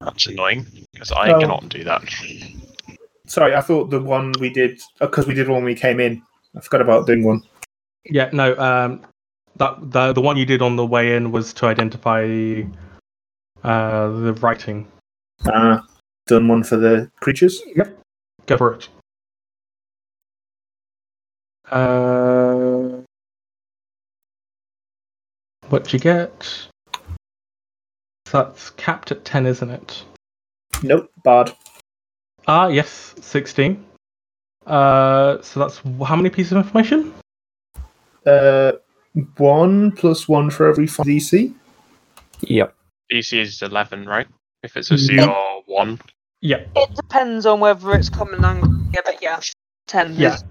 That's 0.00 0.26
annoying 0.26 0.66
because 0.92 1.12
I 1.12 1.30
Oh. 1.32 1.40
cannot 1.40 1.68
do 1.68 1.84
that. 1.84 2.02
Sorry, 3.26 3.54
I 3.54 3.60
thought 3.60 3.90
the 3.90 4.00
one 4.00 4.32
we 4.40 4.50
did, 4.50 4.80
because 5.00 5.26
we 5.26 5.34
did 5.34 5.48
one 5.48 5.58
when 5.58 5.64
we 5.64 5.74
came 5.74 6.00
in. 6.00 6.22
I 6.56 6.60
forgot 6.60 6.80
about 6.80 7.06
doing 7.06 7.24
one. 7.24 7.42
Yeah, 8.04 8.30
no. 8.32 8.56
Um, 8.56 9.04
that 9.56 9.76
the 9.90 10.12
the 10.12 10.20
one 10.20 10.36
you 10.36 10.44
did 10.44 10.62
on 10.62 10.76
the 10.76 10.86
way 10.86 11.16
in 11.16 11.32
was 11.32 11.52
to 11.54 11.66
identify 11.66 12.62
uh 13.62 14.08
the 14.08 14.36
writing. 14.40 14.86
Uh, 15.46 15.80
done 16.26 16.48
one 16.48 16.62
for 16.62 16.76
the 16.76 17.10
creatures. 17.20 17.62
Yep, 17.74 17.98
go 18.46 18.56
for 18.56 18.74
it. 18.74 18.88
Uh, 21.70 23.02
what 25.68 25.92
you 25.92 25.98
get? 25.98 26.68
That's 28.30 28.70
capped 28.70 29.12
at 29.12 29.24
ten, 29.24 29.46
isn't 29.46 29.70
it? 29.70 30.04
Nope, 30.82 31.10
bard. 31.22 31.52
Ah, 32.46 32.68
yes, 32.68 33.14
sixteen. 33.20 33.84
Uh, 34.66 35.40
so 35.42 35.60
that's 35.60 35.78
how 36.06 36.16
many 36.16 36.30
pieces 36.30 36.52
of 36.52 36.58
information? 36.58 37.12
Uh, 38.26 38.72
one 39.36 39.92
plus 39.92 40.28
one 40.28 40.50
for 40.50 40.68
every 40.68 40.86
five 40.86 41.06
DC. 41.06 41.52
Yep. 42.40 42.74
DC 43.12 43.38
is 43.40 43.62
11, 43.62 44.06
right? 44.06 44.26
If 44.62 44.76
it's 44.76 44.90
a 44.90 44.96
Yeah. 44.96 45.26
CR 45.26 45.62
1. 45.72 46.00
Yeah, 46.40 46.58
it 46.76 46.94
depends 46.94 47.46
on 47.46 47.60
whether 47.60 47.92
it's 47.94 48.10
common 48.10 48.42
language. 48.42 48.70
Yeah, 48.92 49.00
but 49.04 49.22
yeah, 49.22 49.40
ten. 49.86 50.14
Yeah. 50.14 50.34
is- 50.34 50.44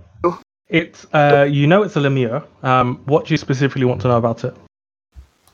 it's 0.69 1.05
uh, 1.13 1.45
you 1.47 1.67
know 1.67 1.83
it's 1.83 1.95
a 1.95 1.99
Lemure. 1.99 2.43
Um, 2.63 2.99
what 3.05 3.25
do 3.27 3.33
you 3.33 3.37
specifically 3.37 3.85
want 3.85 4.01
to 4.01 4.07
know 4.07 4.17
about 4.17 4.43
it? 4.43 4.55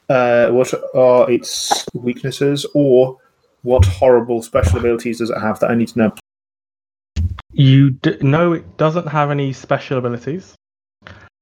Uh, 0.08 0.50
what 0.52 0.74
are 0.96 1.30
its 1.30 1.86
weaknesses, 1.94 2.66
or 2.74 3.18
what 3.64 3.84
horrible 3.86 4.42
special 4.42 4.80
abilities 4.80 5.18
does 5.18 5.30
it 5.30 5.40
have 5.42 5.60
that 5.60 5.72
I 5.72 5.76
need 5.76 5.90
to 5.90 6.00
know? 6.00 6.14
You 7.52 7.92
d- 7.92 8.18
know 8.22 8.54
it 8.54 8.78
doesn't 8.78 9.08
have 9.08 9.32
any 9.32 9.54
special 9.54 9.98
abilities. 9.98 10.56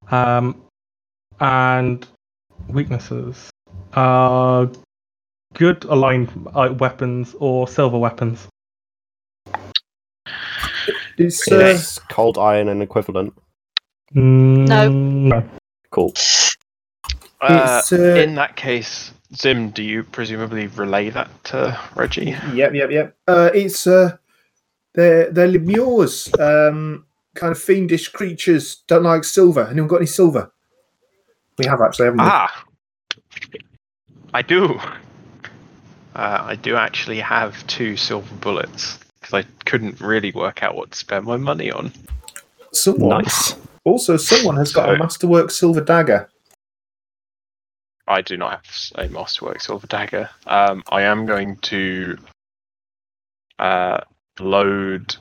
Um, 0.09 0.63
and 1.39 2.07
weaknesses 2.69 3.49
are 3.93 4.69
good 5.53 5.83
aligned 5.85 6.29
uh, 6.55 6.73
weapons 6.77 7.35
or 7.39 7.67
silver 7.67 7.97
weapons. 7.97 8.47
It's 11.17 11.51
uh, 11.51 11.55
It's 11.57 11.99
cold 11.99 12.37
iron 12.37 12.69
and 12.69 12.81
equivalent. 12.81 13.33
No. 14.13 14.89
no. 14.89 15.49
Cool. 15.91 16.13
Uh, 17.41 17.81
it's 17.81 17.91
uh, 17.91 17.97
in 17.97 18.35
that 18.35 18.55
case, 18.55 19.11
Zim, 19.35 19.69
do 19.71 19.83
you 19.83 20.03
presumably 20.03 20.67
relay 20.67 21.09
that 21.09 21.29
to 21.45 21.77
Reggie? 21.95 22.35
Yep, 22.53 22.73
yep, 22.73 22.91
yep. 22.91 23.15
Uh, 23.27 23.49
it's 23.53 23.85
uh, 23.85 24.17
they're 24.97 25.31
they're 25.31 25.47
lemures, 25.47 26.27
um, 26.41 27.05
kind 27.35 27.51
of 27.51 27.59
fiendish 27.61 28.09
creatures. 28.09 28.83
Don't 28.87 29.03
like 29.03 29.23
silver. 29.23 29.67
Anyone 29.67 29.87
got 29.87 29.97
any 29.97 30.07
silver? 30.07 30.51
We 31.57 31.65
have 31.67 31.79
actually, 31.81 32.05
haven't 32.05 32.21
we? 32.21 32.25
Ah! 32.27 32.63
I 34.33 34.41
do! 34.41 34.79
Uh, 36.15 36.41
I 36.41 36.55
do 36.55 36.75
actually 36.75 37.19
have 37.19 37.65
two 37.67 37.95
silver 37.95 38.35
bullets 38.37 38.97
because 39.21 39.45
I 39.45 39.47
couldn't 39.65 40.01
really 40.01 40.31
work 40.31 40.63
out 40.63 40.75
what 40.75 40.91
to 40.91 40.97
spend 40.97 41.25
my 41.25 41.37
money 41.37 41.71
on. 41.71 41.93
Someone 42.73 43.21
Nice. 43.23 43.55
also 43.83 44.17
someone 44.17 44.57
has 44.57 44.73
got 44.73 44.93
a 44.93 44.97
masterwork 44.97 45.51
silver 45.51 45.81
dagger. 45.81 46.27
I 48.07 48.21
do 48.21 48.35
not 48.37 48.51
have 48.51 49.05
a 49.05 49.09
Masterwork 49.09 49.59
Silver 49.59 49.85
Dagger. 49.85 50.29
Um, 50.45 50.81
I 50.89 51.01
am 51.01 51.25
going 51.25 51.57
to 51.57 52.17
uh, 53.59 53.99
load 54.39 55.15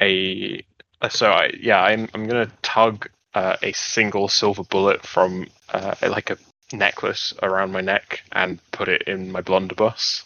a. 0.00 0.64
uh, 1.00 1.08
So 1.08 1.30
I 1.30 1.52
yeah 1.60 1.80
I'm 1.82 2.08
I'm 2.14 2.26
gonna 2.26 2.50
tug 2.62 3.08
uh, 3.34 3.56
a 3.62 3.72
single 3.72 4.28
silver 4.28 4.64
bullet 4.64 5.06
from 5.06 5.46
uh, 5.68 5.94
like 6.02 6.30
a 6.30 6.38
necklace 6.72 7.32
around 7.42 7.72
my 7.72 7.80
neck 7.80 8.22
and 8.32 8.58
put 8.72 8.88
it 8.88 9.02
in 9.02 9.30
my 9.32 9.40
blunderbuss. 9.40 10.24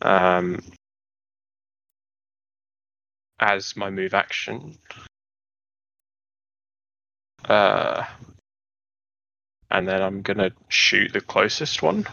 Um, 0.00 0.62
as 3.38 3.76
my 3.76 3.90
move 3.90 4.14
action. 4.14 4.78
Uh, 7.48 8.04
and 9.70 9.88
then 9.88 10.02
I'm 10.02 10.22
gonna 10.22 10.50
shoot 10.68 11.12
the 11.12 11.20
closest 11.20 11.82
one. 11.82 12.06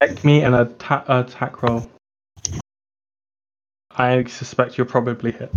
Make 0.00 0.24
me 0.24 0.42
an 0.42 0.54
atta- 0.54 1.04
attack 1.06 1.62
roll. 1.62 1.88
I 4.00 4.24
suspect 4.24 4.78
you're 4.78 4.86
probably 4.86 5.30
hit. 5.32 5.52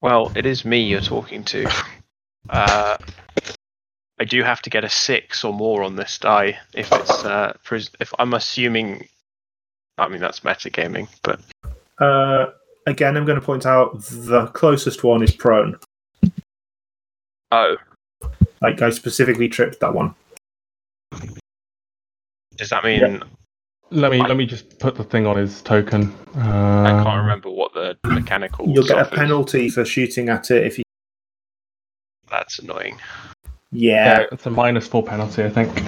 Well, 0.00 0.30
it 0.36 0.46
is 0.46 0.64
me 0.64 0.80
you're 0.82 1.00
talking 1.00 1.42
to. 1.44 1.68
Uh, 2.50 2.96
I 4.18 4.24
do 4.24 4.42
have 4.42 4.62
to 4.62 4.70
get 4.70 4.82
a 4.82 4.88
six 4.88 5.44
or 5.44 5.52
more 5.52 5.82
on 5.82 5.96
this 5.96 6.16
die 6.18 6.58
if 6.72 6.90
it's 6.90 7.22
uh, 7.24 7.52
pres- 7.62 7.90
if 8.00 8.14
I'm 8.18 8.32
assuming. 8.32 9.06
I 9.98 10.08
mean 10.08 10.20
that's 10.22 10.40
metagaming, 10.40 11.08
but 11.22 11.40
Uh, 11.98 12.46
again, 12.86 13.18
I'm 13.18 13.26
going 13.26 13.38
to 13.38 13.44
point 13.44 13.66
out 13.66 14.00
the 14.00 14.46
closest 14.54 15.04
one 15.04 15.22
is 15.22 15.34
prone. 15.34 15.78
oh, 17.52 17.76
Like 18.62 18.80
I 18.80 18.88
specifically 18.90 19.48
tripped 19.50 19.80
that 19.80 19.92
one. 19.92 20.14
does 22.56 22.70
that 22.70 22.82
mean 22.82 23.22
Let 23.90 24.10
me 24.10 24.18
let 24.20 24.36
me 24.36 24.44
just 24.44 24.78
put 24.78 24.96
the 24.96 25.04
thing 25.04 25.26
on 25.26 25.36
his 25.36 25.62
token. 25.62 26.14
Uh, 26.36 26.82
I 26.84 27.02
can't 27.04 27.22
remember 27.22 27.50
what 27.50 27.72
the 27.72 27.96
mechanical? 28.04 28.66
You'll 28.68 28.84
get 28.84 28.98
a 28.98 29.04
stuff 29.04 29.12
is? 29.12 29.18
penalty 29.18 29.68
for 29.70 29.84
shooting 29.84 30.28
at 30.28 30.50
it 30.50 30.66
if 30.66 30.78
you. 30.78 30.84
That's 32.30 32.58
annoying. 32.58 32.98
Yeah, 33.72 34.20
Yeah, 34.20 34.26
it's 34.32 34.46
a 34.46 34.50
minus 34.50 34.86
four 34.86 35.02
penalty, 35.02 35.44
I 35.44 35.50
think. 35.50 35.82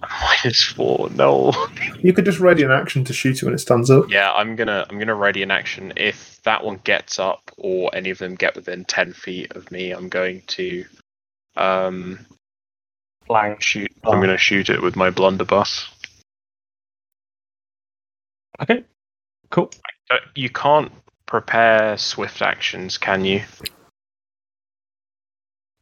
Minus 0.44 0.62
four. 0.62 1.10
No. 1.10 1.52
you 1.98 2.12
could 2.12 2.24
just 2.24 2.38
ready 2.38 2.62
an 2.62 2.70
action 2.70 3.02
to 3.04 3.12
shoot 3.12 3.42
it 3.42 3.44
when 3.44 3.52
it 3.54 3.58
stands 3.58 3.90
up. 3.90 4.08
Yeah, 4.08 4.32
I'm 4.32 4.54
gonna 4.54 4.86
I'm 4.88 4.98
gonna 4.98 5.14
ready 5.16 5.42
an 5.42 5.50
action. 5.50 5.92
If 5.96 6.40
that 6.44 6.62
one 6.64 6.80
gets 6.84 7.18
up 7.18 7.50
or 7.56 7.90
any 7.92 8.10
of 8.10 8.18
them 8.18 8.36
get 8.36 8.54
within 8.54 8.84
ten 8.84 9.12
feet 9.12 9.56
of 9.56 9.70
me, 9.72 9.90
I'm 9.90 10.08
going 10.08 10.42
to 10.48 10.84
um 11.56 12.24
Flank. 13.26 13.60
shoot. 13.60 13.90
I'm 14.04 14.20
gonna 14.20 14.38
shoot 14.38 14.70
it 14.70 14.80
with 14.80 14.94
my 14.94 15.10
blunderbuss. 15.10 15.88
Okay. 18.60 18.84
Cool. 19.50 19.70
Uh, 20.10 20.16
you 20.34 20.50
can't 20.50 20.92
prepare 21.26 21.96
swift 21.96 22.42
actions, 22.42 22.98
can 22.98 23.24
you? 23.24 23.42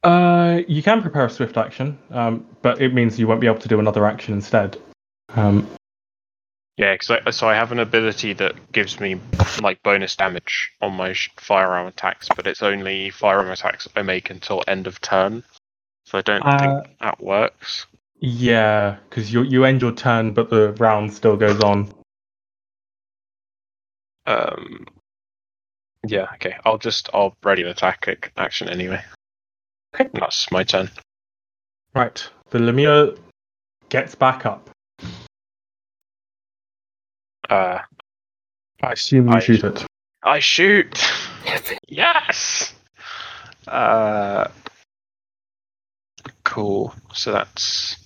Uh, 0.02 0.60
you 0.68 0.82
can 0.82 1.02
prepare 1.02 1.26
a 1.26 1.30
swift 1.30 1.56
action, 1.56 1.98
um, 2.10 2.46
but 2.62 2.80
it 2.80 2.94
means 2.94 3.18
you 3.18 3.26
won't 3.26 3.40
be 3.40 3.46
able 3.46 3.58
to 3.58 3.68
do 3.68 3.80
another 3.80 4.06
action 4.06 4.34
instead. 4.34 4.78
Um, 5.30 5.66
Yeah, 6.76 6.94
because 6.94 7.34
so 7.36 7.48
I 7.48 7.54
have 7.54 7.72
an 7.72 7.78
ability 7.80 8.34
that 8.34 8.70
gives 8.72 9.00
me 9.00 9.18
like 9.60 9.82
bonus 9.82 10.14
damage 10.14 10.70
on 10.80 10.92
my 10.94 11.12
sh- 11.14 11.30
firearm 11.36 11.88
attacks, 11.88 12.28
but 12.36 12.46
it's 12.46 12.62
only 12.62 13.10
firearm 13.10 13.50
attacks 13.50 13.88
I 13.96 14.02
make 14.02 14.30
until 14.30 14.62
end 14.68 14.86
of 14.86 15.00
turn. 15.00 15.42
So 16.04 16.18
I 16.18 16.22
don't 16.22 16.44
Uh, 16.44 16.58
think 16.82 16.98
that 17.00 17.20
works. 17.20 17.86
yeah, 18.20 18.96
because 19.08 19.32
you 19.32 19.42
you 19.42 19.64
end 19.64 19.82
your 19.82 19.92
turn, 19.92 20.34
but 20.34 20.50
the 20.50 20.72
round 20.74 21.12
still 21.12 21.36
goes 21.36 21.60
on. 21.64 21.92
Um, 24.26 24.86
yeah, 26.06 26.26
okay. 26.34 26.56
I'll 26.64 26.78
just 26.78 27.08
I'll 27.14 27.34
ready 27.42 27.62
an 27.62 27.68
attack 27.68 28.06
ac- 28.08 28.32
action 28.36 28.68
anyway. 28.68 29.02
Okay. 29.94 30.08
That's 30.12 30.50
my 30.50 30.64
turn. 30.64 30.90
Right. 31.94 32.28
The 32.50 32.58
Lemure 32.58 33.18
gets 33.88 34.14
back 34.14 34.44
up. 34.46 34.68
Uh, 37.48 37.78
I 38.82 38.92
assume 38.92 39.28
you 39.28 39.34
I- 39.36 39.40
shoot 39.40 39.64
it. 39.64 39.86
I 40.22 40.38
shoot. 40.40 41.02
yes. 41.88 42.74
Uh, 43.68 44.48
cool. 46.44 46.94
So 47.14 47.32
that's. 47.32 47.96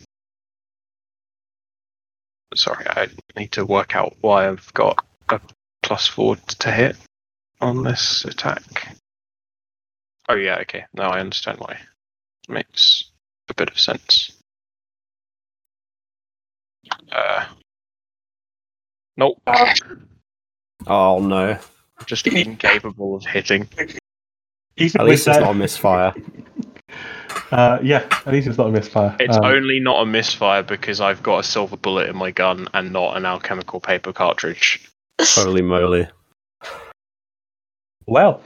Sorry, 2.54 2.84
I 2.88 3.08
need 3.38 3.52
to 3.52 3.64
work 3.64 3.94
out 3.94 4.16
why 4.20 4.48
I've 4.48 4.72
got 4.74 5.04
a 5.30 5.40
plus 5.90 6.06
four 6.06 6.36
to 6.36 6.70
hit 6.70 6.96
on 7.60 7.82
this 7.82 8.24
attack. 8.24 8.94
Oh 10.28 10.36
yeah, 10.36 10.58
okay. 10.60 10.84
Now 10.94 11.10
I 11.10 11.18
understand 11.18 11.58
why. 11.58 11.78
Makes 12.48 13.10
a 13.48 13.54
bit 13.54 13.68
of 13.70 13.76
sense. 13.80 14.30
Uh. 17.10 17.44
Nope. 19.16 19.42
Oh 20.86 21.18
no. 21.18 21.58
Just 22.06 22.28
incapable 22.28 23.16
of 23.16 23.24
hitting. 23.26 23.68
Even 24.76 25.00
At 25.00 25.04
with 25.04 25.10
least 25.10 25.26
it's 25.26 25.36
that- 25.38 25.40
not 25.42 25.50
a 25.50 25.54
misfire. 25.54 26.14
Uh, 27.50 27.80
yeah, 27.82 28.06
at 28.26 28.28
least 28.32 28.46
it's 28.46 28.58
not 28.58 28.68
a 28.68 28.70
misfire. 28.70 29.16
It's 29.18 29.36
Um, 29.36 29.44
only 29.44 29.80
not 29.80 30.02
a 30.02 30.06
misfire 30.06 30.62
because 30.62 31.00
I've 31.00 31.20
got 31.24 31.38
a 31.40 31.42
silver 31.42 31.76
bullet 31.76 32.08
in 32.08 32.14
my 32.16 32.30
gun 32.30 32.68
and 32.74 32.92
not 32.92 33.16
an 33.16 33.26
alchemical 33.26 33.80
paper 33.80 34.12
cartridge. 34.12 34.88
Holy 35.28 35.62
moly. 35.62 36.08
well. 38.06 38.42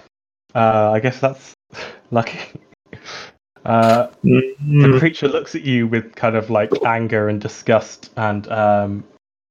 Uh, 0.54 0.92
I 0.92 1.00
guess 1.00 1.18
that's 1.20 1.52
lucky. 2.10 2.38
Uh, 3.64 4.08
the 4.22 4.54
Mm, 4.62 4.98
creature 4.98 5.26
looks 5.28 5.54
at 5.54 5.62
you 5.62 5.86
with 5.86 6.14
kind 6.14 6.36
of 6.36 6.50
like 6.50 6.70
anger 6.84 7.28
and 7.28 7.40
disgust, 7.40 8.12
and 8.16 8.46
um, 8.52 9.04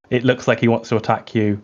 it 0.10 0.24
looks 0.24 0.48
like 0.48 0.60
he 0.60 0.68
wants 0.68 0.90
to 0.90 0.98
attack 0.98 1.34
you. 1.36 1.62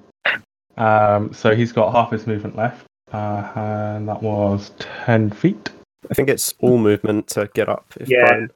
Um, 0.77 1.31
so 1.33 1.55
he's 1.55 1.71
got 1.71 1.91
half 1.91 2.11
his 2.11 2.25
movement 2.27 2.55
left, 2.55 2.85
uh, 3.13 3.51
and 3.55 4.07
that 4.07 4.21
was 4.21 4.71
ten 4.79 5.29
feet. 5.29 5.69
I 6.09 6.13
think 6.13 6.29
it's 6.29 6.53
all 6.59 6.77
movement 6.77 7.27
to 7.29 7.49
get 7.53 7.69
up. 7.69 7.85
If 7.99 8.09
Yeah. 8.09 8.25
Brian- 8.27 8.51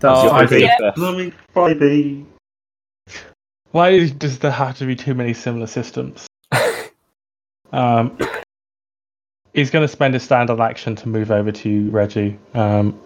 That's 0.00 0.20
Oh, 0.20 0.28
fine. 0.30 0.44
okay. 0.46 0.60
Yeah. 0.62 2.20
Why 3.72 4.08
does 4.08 4.38
there 4.38 4.50
have 4.50 4.76
to 4.78 4.86
be 4.86 4.96
too 4.96 5.14
many 5.14 5.34
similar 5.34 5.66
systems? 5.66 6.26
Um, 7.74 8.16
he's 9.52 9.70
going 9.70 9.82
to 9.82 9.88
spend 9.88 10.14
his 10.14 10.22
standard 10.22 10.60
action 10.60 10.94
to 10.94 11.08
move 11.08 11.32
over 11.32 11.50
to 11.50 11.68
you, 11.68 11.90
Reggie. 11.90 12.38
Um, 12.54 13.00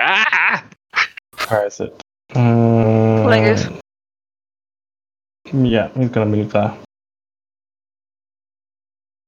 Ah! 0.00 0.64
where 1.48 1.66
is 1.66 1.80
it? 1.80 2.00
Players. 2.32 3.66
Yeah, 5.52 5.88
he's 5.88 6.08
going 6.08 6.30
to 6.32 6.36
move 6.36 6.52
there. 6.52 6.74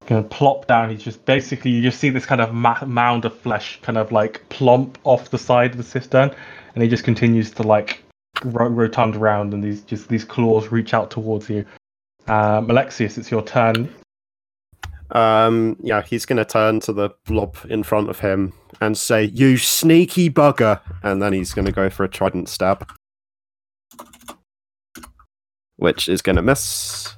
Going 0.06 0.22
to 0.22 0.28
plop 0.28 0.66
down. 0.66 0.88
He's 0.90 1.02
just 1.02 1.24
basically 1.26 1.72
you 1.72 1.82
just 1.82 2.00
see 2.00 2.08
this 2.08 2.24
kind 2.24 2.40
of 2.40 2.54
ma- 2.54 2.84
mound 2.86 3.26
of 3.26 3.36
flesh 3.38 3.78
kind 3.82 3.98
of 3.98 4.12
like 4.12 4.48
plump 4.48 4.98
off 5.04 5.30
the 5.30 5.38
side 5.38 5.72
of 5.72 5.76
the 5.76 5.82
cistern, 5.84 6.34
and 6.74 6.82
he 6.82 6.88
just 6.88 7.04
continues 7.04 7.50
to 7.52 7.62
like 7.64 8.02
ro- 8.44 8.68
rotund 8.68 9.14
around, 9.14 9.52
and 9.52 9.62
these 9.62 9.82
just 9.82 10.08
these 10.08 10.24
claws 10.24 10.72
reach 10.72 10.94
out 10.94 11.10
towards 11.10 11.50
you. 11.50 11.66
Um, 12.28 12.68
Alexius, 12.70 13.18
it's 13.18 13.30
your 13.30 13.42
turn. 13.42 13.88
Um, 15.12 15.76
yeah, 15.80 16.02
he's 16.02 16.26
going 16.26 16.38
to 16.38 16.44
turn 16.44 16.80
to 16.80 16.92
the 16.92 17.10
blob 17.26 17.56
in 17.68 17.82
front 17.84 18.10
of 18.10 18.18
him 18.18 18.52
and 18.80 18.98
say, 18.98 19.24
"You 19.24 19.56
sneaky 19.56 20.28
bugger!" 20.28 20.80
And 21.02 21.22
then 21.22 21.32
he's 21.32 21.54
going 21.54 21.66
to 21.66 21.72
go 21.72 21.88
for 21.88 22.04
a 22.04 22.08
trident 22.08 22.48
stab, 22.48 22.90
which 25.76 26.08
is 26.08 26.22
going 26.22 26.36
to 26.36 26.42
miss. 26.42 27.14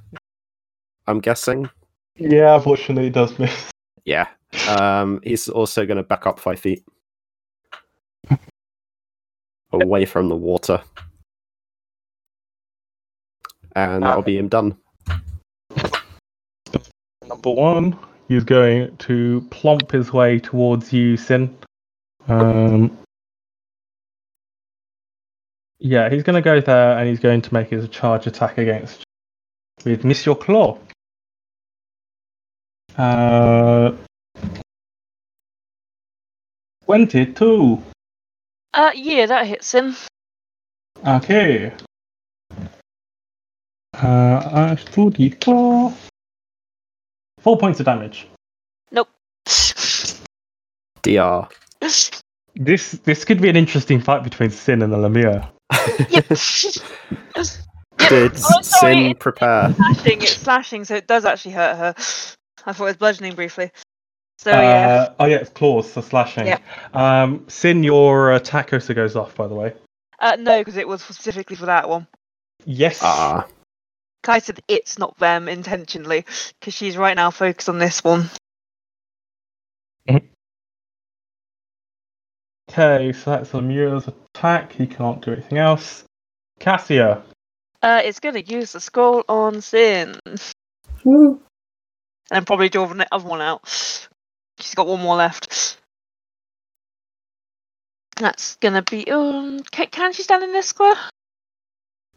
I'm 1.06 1.20
guessing. 1.20 1.70
Yeah, 2.16 2.56
unfortunately, 2.56 3.06
it 3.06 3.14
does 3.14 3.38
miss. 3.38 3.70
Yeah. 4.04 4.26
Um, 4.68 5.20
he's 5.24 5.48
also 5.48 5.86
going 5.86 5.96
to 5.96 6.02
back 6.02 6.26
up 6.26 6.38
five 6.38 6.60
feet 6.60 6.84
away 9.72 10.04
from 10.04 10.28
the 10.28 10.36
water, 10.36 10.82
and 13.74 14.02
that'll 14.02 14.22
be 14.22 14.36
him 14.36 14.48
done. 14.48 14.76
Number 17.28 17.50
one, 17.50 17.98
he's 18.26 18.44
going 18.44 18.96
to 18.96 19.46
plump 19.50 19.92
his 19.92 20.12
way 20.12 20.38
towards 20.38 20.92
you, 20.92 21.18
Sin. 21.18 21.56
Um, 22.26 22.96
yeah, 25.78 26.08
he's 26.08 26.22
going 26.22 26.34
to 26.34 26.42
go 26.42 26.60
there 26.60 26.98
and 26.98 27.08
he's 27.08 27.20
going 27.20 27.42
to 27.42 27.54
make 27.54 27.68
his 27.68 27.88
charge 27.90 28.26
attack 28.26 28.56
against 28.58 29.04
you 29.84 29.92
with 29.92 30.04
Miss 30.04 30.24
Your 30.24 30.36
Claw. 30.36 30.78
Uh, 32.96 33.92
22. 36.86 37.82
Uh, 38.72 38.90
yeah, 38.94 39.26
that 39.26 39.46
hits 39.46 39.72
him. 39.72 39.94
Okay. 41.06 41.72
Uh, 43.94 44.72
I 44.72 44.76
2d4. 44.76 45.94
Four 47.48 47.56
points 47.56 47.80
of 47.80 47.86
damage. 47.86 48.28
Nope. 48.92 49.08
Dr. 51.02 51.48
This 52.54 52.90
this 52.90 53.24
could 53.24 53.40
be 53.40 53.48
an 53.48 53.56
interesting 53.56 54.02
fight 54.02 54.22
between 54.22 54.50
Sin 54.50 54.82
and 54.82 54.92
the 54.92 54.98
Lemure. 54.98 55.48
yep. 56.10 56.28
Did 58.10 58.32
Oh, 58.34 58.60
sorry, 58.60 58.94
Sin 58.94 58.98
it's- 58.98 59.14
prepare? 59.18 59.72
slashing, 59.72 60.20
it's 60.20 60.36
slashing, 60.36 60.84
so 60.84 60.94
it 60.96 61.06
does 61.06 61.24
actually 61.24 61.52
hurt 61.52 61.76
her. 61.78 61.94
I 62.66 62.74
thought 62.74 62.84
it 62.84 62.88
was 62.88 62.96
bludgeoning 62.98 63.34
briefly. 63.34 63.70
So 64.36 64.50
yeah. 64.50 65.06
Uh, 65.08 65.14
oh 65.20 65.24
yeah, 65.24 65.36
it's 65.36 65.48
claws, 65.48 65.90
so 65.90 66.02
slashing. 66.02 66.48
Yeah. 66.48 66.58
Um, 66.92 67.46
Sin, 67.48 67.82
your 67.82 68.32
attack 68.34 68.74
also 68.74 68.92
goes 68.92 69.16
off, 69.16 69.34
by 69.34 69.48
the 69.48 69.54
way. 69.54 69.72
Uh, 70.20 70.36
no, 70.38 70.58
because 70.58 70.76
it 70.76 70.86
was 70.86 71.00
specifically 71.02 71.56
for 71.56 71.64
that 71.64 71.88
one. 71.88 72.06
Yes. 72.66 72.98
Ah, 73.00 73.46
Kai 74.22 74.40
said 74.40 74.60
it's 74.68 74.98
not 74.98 75.18
them 75.18 75.48
intentionally, 75.48 76.24
because 76.58 76.74
she's 76.74 76.96
right 76.96 77.16
now 77.16 77.30
focused 77.30 77.68
on 77.68 77.78
this 77.78 78.02
one. 78.02 78.30
Okay, 82.70 83.12
so 83.12 83.30
that's 83.30 83.54
Lemure's 83.54 84.08
attack. 84.08 84.72
He 84.72 84.86
can't 84.86 85.22
do 85.22 85.32
anything 85.32 85.58
else. 85.58 86.04
Cassia. 86.60 87.22
Uh, 87.82 88.02
it's 88.04 88.20
going 88.20 88.34
to 88.34 88.44
use 88.44 88.72
the 88.72 88.80
scroll 88.80 89.24
on 89.28 89.62
Sin. 89.62 90.16
And 91.04 92.46
probably 92.46 92.68
draw 92.68 92.86
the 92.86 93.06
other 93.10 93.26
one 93.26 93.40
out. 93.40 93.66
She's 94.58 94.74
got 94.74 94.86
one 94.86 95.00
more 95.00 95.16
left. 95.16 95.78
That's 98.16 98.56
going 98.56 98.74
to 98.74 98.82
be. 98.82 99.10
Um, 99.10 99.60
can, 99.60 99.86
can 99.86 100.12
she 100.12 100.22
stand 100.22 100.42
in 100.42 100.52
this 100.52 100.66
square? 100.66 100.96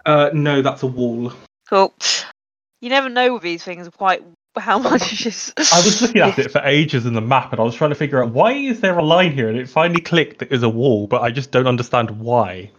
Uh, 0.06 0.32
no, 0.34 0.62
that's 0.62 0.84
a 0.84 0.88
wall. 0.88 1.32
Cool. 1.72 1.94
You 2.82 2.90
never 2.90 3.10
know 3.10 3.34
with 3.34 3.44
these 3.44 3.64
things 3.64 3.88
quite 3.90 4.22
how 4.58 4.78
much 4.90 5.26
is. 5.26 5.54
I 5.58 5.78
was 5.78 6.02
looking 6.02 6.22
at 6.22 6.38
it 6.38 6.52
for 6.52 6.62
ages 6.64 7.06
in 7.06 7.14
the 7.14 7.22
map, 7.22 7.54
and 7.54 7.62
I 7.62 7.64
was 7.64 7.76
trying 7.76 7.92
to 7.92 7.96
figure 7.96 8.22
out 8.22 8.32
why 8.32 8.52
is 8.52 8.82
there 8.82 8.98
a 8.98 9.04
line 9.04 9.32
here, 9.32 9.48
and 9.48 9.58
it 9.58 9.70
finally 9.70 10.02
clicked 10.02 10.40
that 10.40 10.50
there's 10.50 10.64
a 10.64 10.70
wall, 10.70 11.08
but 11.08 11.22
I 11.22 11.32
just 11.32 11.52
don't 11.52 11.68
understand 11.68 12.12
why. 12.20 12.72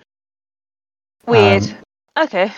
Weird. 1.26 1.62
Um, 1.62 1.76
Okay. 2.14 2.52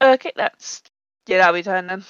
Okay, 0.00 0.32
that's. 0.36 0.82
Yeah, 1.26 1.38
that'll 1.38 1.54
be 1.54 1.64
turn 1.64 1.88
then. 1.88 2.04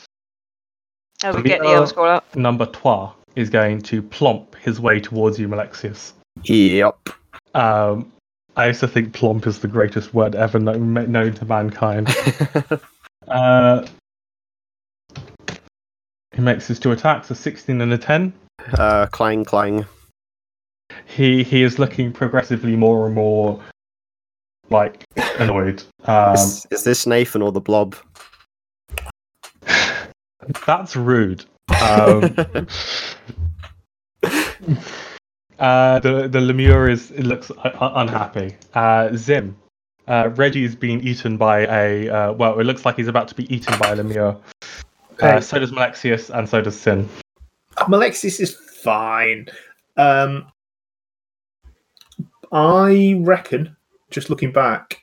I 1.22 1.30
will 1.30 1.42
get 1.42 1.60
the 1.60 1.68
other 1.68 1.86
scroll 1.86 2.08
out. 2.08 2.36
Number 2.36 2.66
trois 2.66 3.12
is 3.36 3.48
going 3.48 3.80
to 3.82 4.02
plump 4.02 4.54
his 4.56 4.80
way 4.80 5.00
towards 5.00 5.38
you, 5.38 5.48
Malexius. 5.48 6.12
yep. 6.42 7.08
Um, 7.54 8.12
I 8.56 8.66
used 8.68 8.80
to 8.80 8.88
think 8.88 9.12
plomp 9.12 9.46
is 9.46 9.60
the 9.60 9.68
greatest 9.68 10.12
word 10.12 10.34
ever 10.34 10.58
known, 10.58 10.94
known 11.10 11.34
to 11.34 11.44
mankind. 11.44 12.14
uh, 13.28 13.86
he 16.32 16.42
makes 16.42 16.66
his 16.66 16.78
two 16.78 16.92
attacks, 16.92 17.30
a 17.30 17.34
16 17.34 17.80
and 17.80 17.92
a 17.92 17.98
10. 17.98 18.32
uh, 18.74 19.06
clang 19.06 19.44
clang. 19.44 19.86
He 21.06 21.42
he 21.42 21.62
is 21.62 21.78
looking 21.78 22.12
progressively 22.12 22.76
more 22.76 23.06
and 23.06 23.14
more 23.14 23.62
like 24.68 25.04
annoyed. 25.38 25.82
Um, 26.04 26.34
is, 26.34 26.66
is 26.70 26.84
this 26.84 27.06
Nathan 27.06 27.42
or 27.42 27.52
the 27.52 27.60
blob? 27.60 27.96
that's 30.66 30.96
rude. 30.96 31.44
Um, 31.82 32.36
uh, 35.60 35.98
the 36.00 36.28
the 36.28 36.38
lemure 36.38 36.90
is 36.90 37.10
it 37.12 37.24
looks 37.24 37.50
uh, 37.50 37.92
unhappy. 37.94 38.56
Uh, 38.74 39.10
Zim, 39.14 39.56
uh, 40.08 40.30
Reggie's 40.34 40.74
been 40.74 41.00
eaten 41.00 41.36
by 41.36 41.60
a 41.66 42.08
uh, 42.08 42.32
well. 42.32 42.58
It 42.58 42.64
looks 42.64 42.84
like 42.84 42.96
he's 42.96 43.08
about 43.08 43.28
to 43.28 43.34
be 43.34 43.52
eaten 43.54 43.78
by 43.78 43.90
a 43.90 43.96
lemure. 43.96 44.36
Uh, 44.36 45.26
Okay. 45.26 45.40
so 45.42 45.58
does 45.58 45.70
Malexius, 45.70 46.30
and 46.30 46.48
so 46.48 46.62
does 46.62 46.80
Sin. 46.80 47.06
Malexis 47.80 48.40
is 48.40 48.54
fine. 48.82 49.46
Um, 49.98 50.46
I 52.52 53.20
reckon, 53.20 53.76
just 54.10 54.30
looking 54.30 54.50
back, 54.50 55.02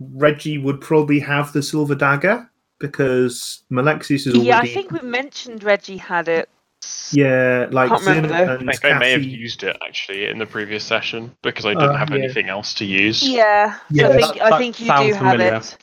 Reggie 0.00 0.56
would 0.56 0.80
probably 0.80 1.20
have 1.20 1.52
the 1.52 1.62
silver 1.62 1.94
dagger 1.94 2.50
because 2.80 3.62
Malexis 3.70 4.26
is 4.26 4.28
already. 4.28 4.46
Yeah, 4.46 4.58
I 4.58 4.66
think 4.66 4.90
we 4.90 5.00
mentioned 5.00 5.62
Reggie 5.62 5.98
had 5.98 6.28
it. 6.28 6.48
Yeah, 7.12 7.66
like 7.70 7.88
Can't 7.88 8.02
Zim 8.02 8.14
remember 8.22 8.58
though. 8.58 8.70
I 8.70 8.72
think 8.76 8.84
I 8.84 8.98
may 8.98 9.10
have 9.12 9.22
used 9.22 9.62
it 9.64 9.76
actually 9.86 10.26
in 10.26 10.38
the 10.38 10.46
previous 10.46 10.84
session 10.84 11.34
because 11.42 11.64
I 11.66 11.70
didn't 11.74 11.90
Uh, 11.90 11.96
have 11.96 12.10
yeah. 12.10 12.16
anything 12.18 12.48
else 12.48 12.74
to 12.74 12.84
use. 12.84 13.26
Yeah, 13.26 13.78
Yeah, 13.90 14.08
I 14.08 14.12
that- 14.12 14.20
think 14.20 14.40
I 14.42 14.58
think 14.58 14.80
you 14.80 14.86
sounds 14.86 15.06
do 15.08 15.12
have 15.14 15.32
familiar. 15.32 15.54
it. 15.56 15.76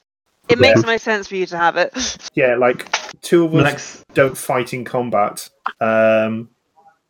It 0.48 0.60
makes 0.60 0.82
no 0.84 0.98
sense 0.98 1.28
for 1.28 1.36
you 1.36 1.48
to 1.48 1.58
have 1.58 1.76
it. 1.78 1.92
Yeah, 2.36 2.56
like 2.56 2.88
two 3.22 3.46
of 3.46 3.56
us 3.56 3.64
Malex, 3.74 4.04
don't 4.14 4.38
fight 4.38 4.74
in 4.74 4.84
combat. 4.86 5.50
Um, 5.82 6.50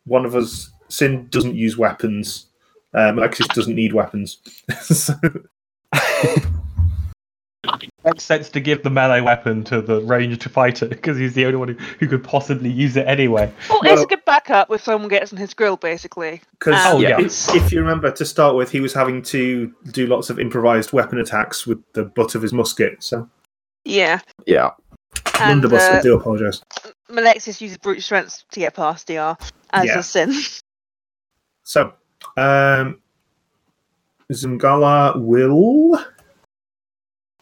one 0.04 0.24
of 0.24 0.34
us, 0.34 0.70
Sin, 0.88 1.26
doesn't 1.30 1.54
use 1.56 1.76
weapons. 1.76 2.46
Um, 2.94 3.18
Alexis 3.18 3.48
doesn't 3.48 3.74
need 3.74 3.92
weapons. 3.92 4.38
so, 4.80 5.14
makes 8.06 8.24
sense 8.24 8.48
to 8.50 8.60
give 8.60 8.82
the 8.82 8.90
melee 8.90 9.20
weapon 9.20 9.64
to 9.64 9.82
the 9.82 10.00
ranged 10.02 10.42
fighter 10.50 10.86
because 10.86 11.18
he's 11.18 11.34
the 11.34 11.44
only 11.44 11.56
one 11.58 11.68
who, 11.68 11.74
who 11.98 12.06
could 12.08 12.24
possibly 12.24 12.70
use 12.70 12.96
it 12.96 13.06
anyway. 13.06 13.52
Well, 13.68 13.80
it's 13.82 13.94
Well- 13.96 14.02
a 14.04 14.06
good 14.06 14.24
backup 14.24 14.70
if 14.70 14.82
someone 14.82 15.08
gets 15.08 15.32
in 15.32 15.38
his 15.38 15.52
grill, 15.52 15.76
basically. 15.76 16.40
Because 16.58 16.74
Oh, 16.86 17.00
yeah. 17.00 17.20
if, 17.20 17.54
if 17.54 17.72
you 17.72 17.80
remember 17.80 18.10
to 18.12 18.24
start 18.24 18.56
with, 18.56 18.70
he 18.70 18.80
was 18.80 18.94
having 18.94 19.20
to 19.22 19.72
do 19.90 20.06
lots 20.06 20.30
of 20.30 20.38
improvised 20.38 20.92
weapon 20.92 21.18
attacks 21.18 21.66
with 21.66 21.82
the 21.92 22.04
butt 22.04 22.34
of 22.34 22.42
his 22.42 22.52
musket. 22.52 23.02
So, 23.02 23.28
Yeah, 23.84 24.20
Yeah. 24.46 24.70
and 25.40 25.60
Blunderbuss, 25.62 25.80
I 25.82 25.98
uh, 25.98 26.02
do 26.02 26.14
apologise. 26.16 26.62
Malexis 27.10 27.60
uses 27.60 27.78
brute 27.78 28.02
strength 28.02 28.44
to 28.52 28.60
get 28.60 28.74
past 28.74 29.06
DR, 29.06 29.36
as 29.72 29.84
Yeah. 29.86 29.94
does 29.96 30.08
Sin. 30.08 30.32
So, 31.68 31.92
um, 32.36 33.00
Zungala 34.32 35.20
will. 35.20 35.98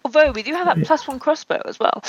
Although 0.05 0.33
we 0.33 0.43
do 0.43 0.53
have 0.53 0.67
that 0.67 0.85
plus 0.85 1.09
one 1.09 1.19
crossbow 1.19 1.63
as 1.65 1.79
well. 1.79 2.03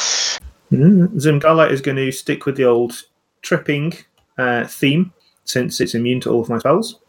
Mm, 0.71 1.09
Zimgala 1.15 1.69
is 1.71 1.81
going 1.81 1.97
to 1.97 2.11
stick 2.11 2.45
with 2.45 2.57
the 2.57 2.65
old 2.65 3.03
tripping 3.41 3.93
uh, 4.37 4.65
theme 4.65 5.13
since 5.45 5.79
it's 5.79 5.95
immune 5.95 6.19
to 6.21 6.31
all 6.31 6.41
of 6.41 6.49
my 6.49 6.57
spells. 6.57 6.99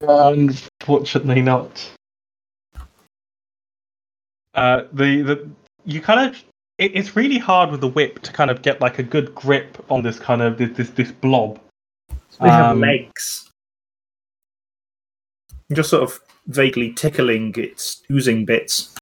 Unfortunately, 0.00 1.42
not. 1.42 1.90
Uh, 4.54 4.82
the 4.92 5.22
the 5.22 5.50
you 5.84 6.00
kind 6.00 6.28
of 6.28 6.42
it, 6.78 6.92
it's 6.94 7.16
really 7.16 7.38
hard 7.38 7.70
with 7.70 7.80
the 7.80 7.88
whip 7.88 8.20
to 8.22 8.32
kind 8.32 8.50
of 8.50 8.62
get 8.62 8.80
like 8.80 8.98
a 8.98 9.02
good 9.02 9.34
grip 9.34 9.84
on 9.90 10.02
this 10.02 10.18
kind 10.18 10.42
of 10.42 10.58
this 10.58 10.76
this, 10.76 10.90
this 10.90 11.12
blob. 11.12 11.60
They 12.40 12.48
have 12.48 12.72
Um, 12.72 12.80
legs. 12.80 13.50
Just 15.72 15.90
sort 15.90 16.02
of 16.02 16.20
vaguely 16.46 16.92
tickling 16.92 17.54
its 17.56 18.02
oozing 18.10 18.44
bits. 18.44 18.93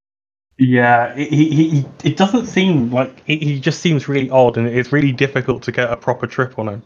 Yeah, 0.59 1.15
he, 1.15 1.27
he, 1.27 1.69
he 1.71 1.85
it 2.05 2.17
doesn't 2.17 2.47
seem 2.47 2.91
like 2.91 3.25
he, 3.27 3.37
he 3.39 3.61
just 3.61 3.81
seems 3.81 4.09
really 4.09 4.31
odd, 4.31 4.57
and 4.57 4.69
it's 4.69 4.93
really 4.93 5.13
difficult 5.13 5.63
to 5.65 5.73
get 5.73 5.91
a 5.91 5.97
proper 5.97 6.27
trip 6.27 6.59
on 6.59 6.69
him. 6.69 6.83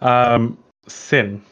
Um, 0.00 0.58
Sin. 0.88 1.42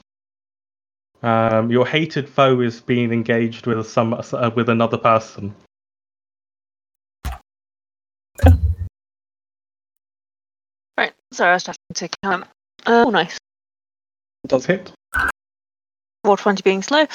Um, 1.22 1.70
your 1.70 1.86
hated 1.86 2.28
foe 2.28 2.60
is 2.60 2.80
being 2.80 3.12
engaged 3.12 3.66
with 3.66 3.88
some 3.88 4.14
uh, 4.14 4.50
with 4.54 4.68
another 4.68 4.96
person. 4.96 5.54
Right, 10.96 11.12
sorry, 11.32 11.50
I 11.50 11.54
was 11.54 11.64
just 11.64 11.78
having 11.90 12.08
to 12.08 12.16
count. 12.22 12.44
Uh, 12.86 13.04
oh, 13.06 13.10
nice. 13.10 13.36
Does 14.46 14.66
hit. 14.66 14.92
Roll 16.24 16.36
20 16.36 16.62
being 16.62 16.82
slow. 16.82 17.06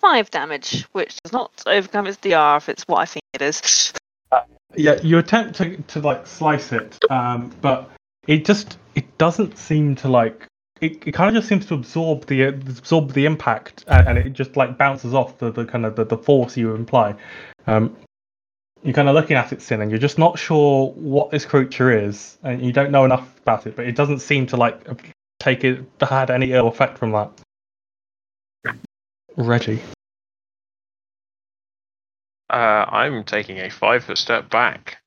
5 0.00 0.30
damage, 0.30 0.86
which 0.92 1.16
does 1.22 1.32
not 1.32 1.50
overcome 1.66 2.06
its 2.06 2.16
DR 2.16 2.56
if 2.56 2.68
it's 2.68 2.84
what 2.84 2.98
I 2.98 3.04
think 3.04 3.22
it 3.34 3.42
is. 3.42 3.92
Yeah, 4.76 5.00
you 5.02 5.18
attempt 5.18 5.56
to, 5.56 5.76
to 5.76 6.00
like 6.00 6.26
slice 6.26 6.72
it, 6.72 6.98
um, 7.10 7.50
but 7.60 7.90
it 8.26 8.44
just 8.44 8.78
it 8.94 9.18
doesn't 9.18 9.58
seem 9.58 9.96
to 9.96 10.08
like 10.08 10.46
it, 10.80 11.06
it 11.06 11.12
kind 11.12 11.28
of 11.28 11.34
just 11.34 11.48
seems 11.48 11.66
to 11.66 11.74
absorb 11.74 12.26
the 12.26 12.44
absorb 12.44 13.12
the 13.12 13.26
impact 13.26 13.84
and, 13.88 14.08
and 14.08 14.18
it 14.18 14.32
just 14.32 14.56
like 14.56 14.78
bounces 14.78 15.12
off 15.12 15.38
the, 15.38 15.50
the 15.50 15.64
kind 15.64 15.84
of 15.84 15.96
the, 15.96 16.04
the 16.04 16.16
force 16.16 16.56
you 16.56 16.74
imply. 16.74 17.14
Um, 17.66 17.96
you're 18.82 18.94
kind 18.94 19.08
of 19.08 19.14
looking 19.14 19.36
at 19.36 19.52
it, 19.52 19.60
Sin, 19.60 19.82
and 19.82 19.90
you're 19.90 20.00
just 20.00 20.18
not 20.18 20.38
sure 20.38 20.90
what 20.92 21.30
this 21.30 21.44
creature 21.44 21.92
is, 21.92 22.38
and 22.42 22.64
you 22.64 22.72
don't 22.72 22.90
know 22.90 23.04
enough 23.04 23.38
about 23.40 23.66
it, 23.66 23.76
but 23.76 23.86
it 23.86 23.94
doesn't 23.94 24.20
seem 24.20 24.46
to 24.46 24.56
like 24.56 24.86
take 25.38 25.64
it 25.64 25.84
had 26.00 26.30
any 26.30 26.52
ill 26.52 26.68
effect 26.68 26.96
from 26.96 27.12
that. 27.12 27.30
Reggie. 29.36 29.80
Uh, 32.48 32.84
I'm 32.88 33.24
taking 33.24 33.58
a 33.58 33.70
five 33.70 34.04
foot 34.04 34.18
step 34.18 34.50
back 34.50 34.98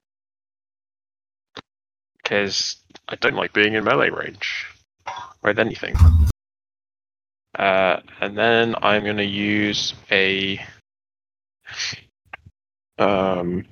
because 2.18 2.78
I 3.10 3.16
don't 3.16 3.36
like 3.36 3.52
being 3.54 3.74
in 3.74 3.84
melee 3.84 4.10
range 4.10 4.68
with 5.44 5.60
anything. 5.60 5.96
Uh, 7.58 8.00
and 8.22 8.38
then 8.38 8.76
I'm 8.82 9.04
going 9.04 9.18
to 9.18 9.26
use 9.26 9.94
a 10.12 10.64
um 12.98 13.66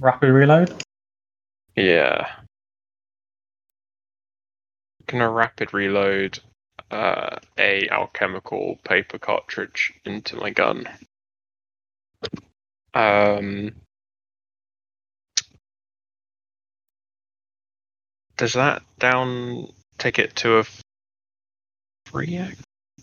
Rapid 0.00 0.30
reload. 0.30 0.82
yeah. 1.76 2.28
Gonna 5.06 5.30
rapid 5.30 5.72
reload 5.74 6.38
uh, 6.90 7.36
a 7.58 7.88
alchemical 7.88 8.78
paper 8.84 9.18
cartridge 9.18 9.92
into 10.04 10.36
my 10.36 10.50
gun. 10.50 10.88
Um, 12.92 13.72
does 18.36 18.54
that 18.54 18.82
down 18.98 19.68
take 19.98 20.18
it 20.18 20.34
to 20.36 20.58
a 20.58 20.64
free 22.06 22.40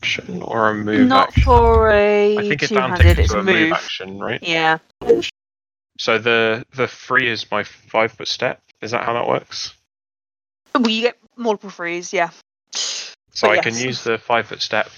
action 0.02 0.42
or 0.42 0.70
a 0.70 0.74
move 0.74 1.08
Not 1.08 1.30
action? 1.30 1.44
for 1.44 1.92
a 1.92 2.38
I 2.38 2.42
think 2.50 2.64
it 2.64 2.70
down 2.72 3.00
takes 3.00 3.06
it 3.06 3.20
it's 3.20 3.32
to 3.32 3.40
a 3.40 3.44
move 3.44 3.56
move. 3.56 3.74
action, 3.74 4.20
right? 4.20 4.42
Yeah. 4.44 4.80
So 6.00 6.18
the 6.18 6.66
the 6.76 6.88
free 6.88 7.30
is 7.30 7.50
my 7.50 7.64
five 7.64 8.12
foot 8.12 8.28
step. 8.28 8.62
Is 8.82 8.92
that 8.92 9.04
how 9.04 9.14
that 9.14 9.28
works? 9.28 9.74
Well, 10.76 10.90
you 10.90 11.02
get 11.02 11.18
multiple 11.36 11.70
frees, 11.72 12.14
yeah. 12.14 12.30
So 13.38 13.48
But 13.50 13.60
I 13.60 13.62
can 13.62 13.78
use 13.78 14.04
the 14.04 14.18
five 14.18 14.48
foot 14.48 14.64
step 14.64 14.90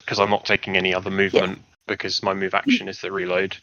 because 0.00 0.18
I'm 0.18 0.30
not 0.30 0.44
taking 0.44 0.76
any 0.76 0.92
other 0.92 1.10
movement 1.10 1.60
because 1.86 2.24
my 2.24 2.34
move 2.34 2.54
action 2.54 2.88
is 2.88 3.00
the 3.00 3.12
reload. 3.12 3.56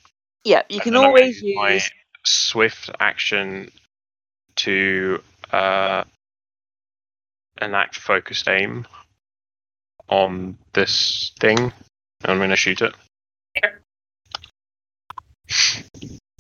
Yeah, 0.46 0.62
you 0.70 0.76
And 0.76 0.82
can 0.84 0.94
then 0.94 1.04
I'm 1.04 1.12
gonna 1.12 1.20
always 1.20 1.42
use 1.42 1.56
my 1.58 1.82
swift 2.24 2.90
action 3.02 3.70
to 4.56 5.22
uh, 5.52 6.06
enact 7.62 7.98
focused 7.98 8.48
aim 8.48 8.88
on 10.08 10.58
this 10.72 11.34
thing. 11.38 11.58
and 11.60 11.74
I'm 12.24 12.38
going 12.38 12.50
to 12.52 12.56
shoot 12.56 12.82
it. 12.82 12.96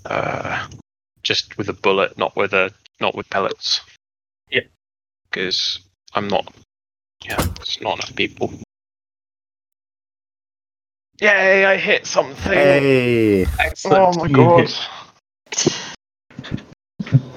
Uh, 0.06 0.66
just 1.24 1.58
with 1.58 1.68
a 1.68 1.74
bullet, 1.74 2.18
not 2.18 2.38
with 2.38 2.54
a 2.54 2.72
not 3.02 3.16
with 3.16 3.30
pellets. 3.30 3.82
Yeah. 4.50 4.62
Because 5.30 5.80
I'm 6.14 6.30
not. 6.30 6.54
Yeah, 7.28 7.46
it's 7.62 7.82
not 7.82 7.98
enough 7.98 8.16
people. 8.16 8.54
Yay! 11.20 11.66
I 11.66 11.78
hit 11.78 12.06
something. 12.06 12.54
Hey. 12.54 13.46
Excellent. 13.60 14.18
Oh 14.18 14.24
my 14.24 14.30
god. 14.30 14.72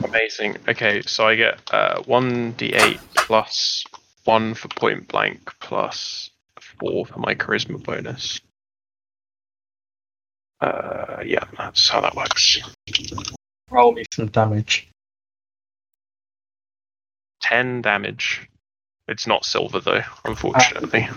Amazing. 0.04 0.58
Okay, 0.68 1.02
so 1.02 1.26
I 1.26 1.34
get 1.34 1.60
uh, 1.72 2.02
1d8 2.02 2.98
plus 3.16 3.84
1 4.24 4.54
for 4.54 4.68
point 4.68 5.08
blank 5.08 5.52
plus 5.60 6.30
4 6.80 7.06
for 7.06 7.18
my 7.18 7.34
charisma 7.34 7.82
bonus. 7.82 8.40
Uh, 10.60 11.22
yeah, 11.24 11.44
that's 11.56 11.88
how 11.88 12.00
that 12.02 12.14
works. 12.14 12.58
Roll 13.70 13.92
me 13.92 14.04
some 14.12 14.26
damage. 14.26 14.88
10 17.42 17.82
damage. 17.82 18.46
It's 19.10 19.26
not 19.26 19.44
silver, 19.44 19.80
though, 19.80 20.02
unfortunately. 20.24 21.08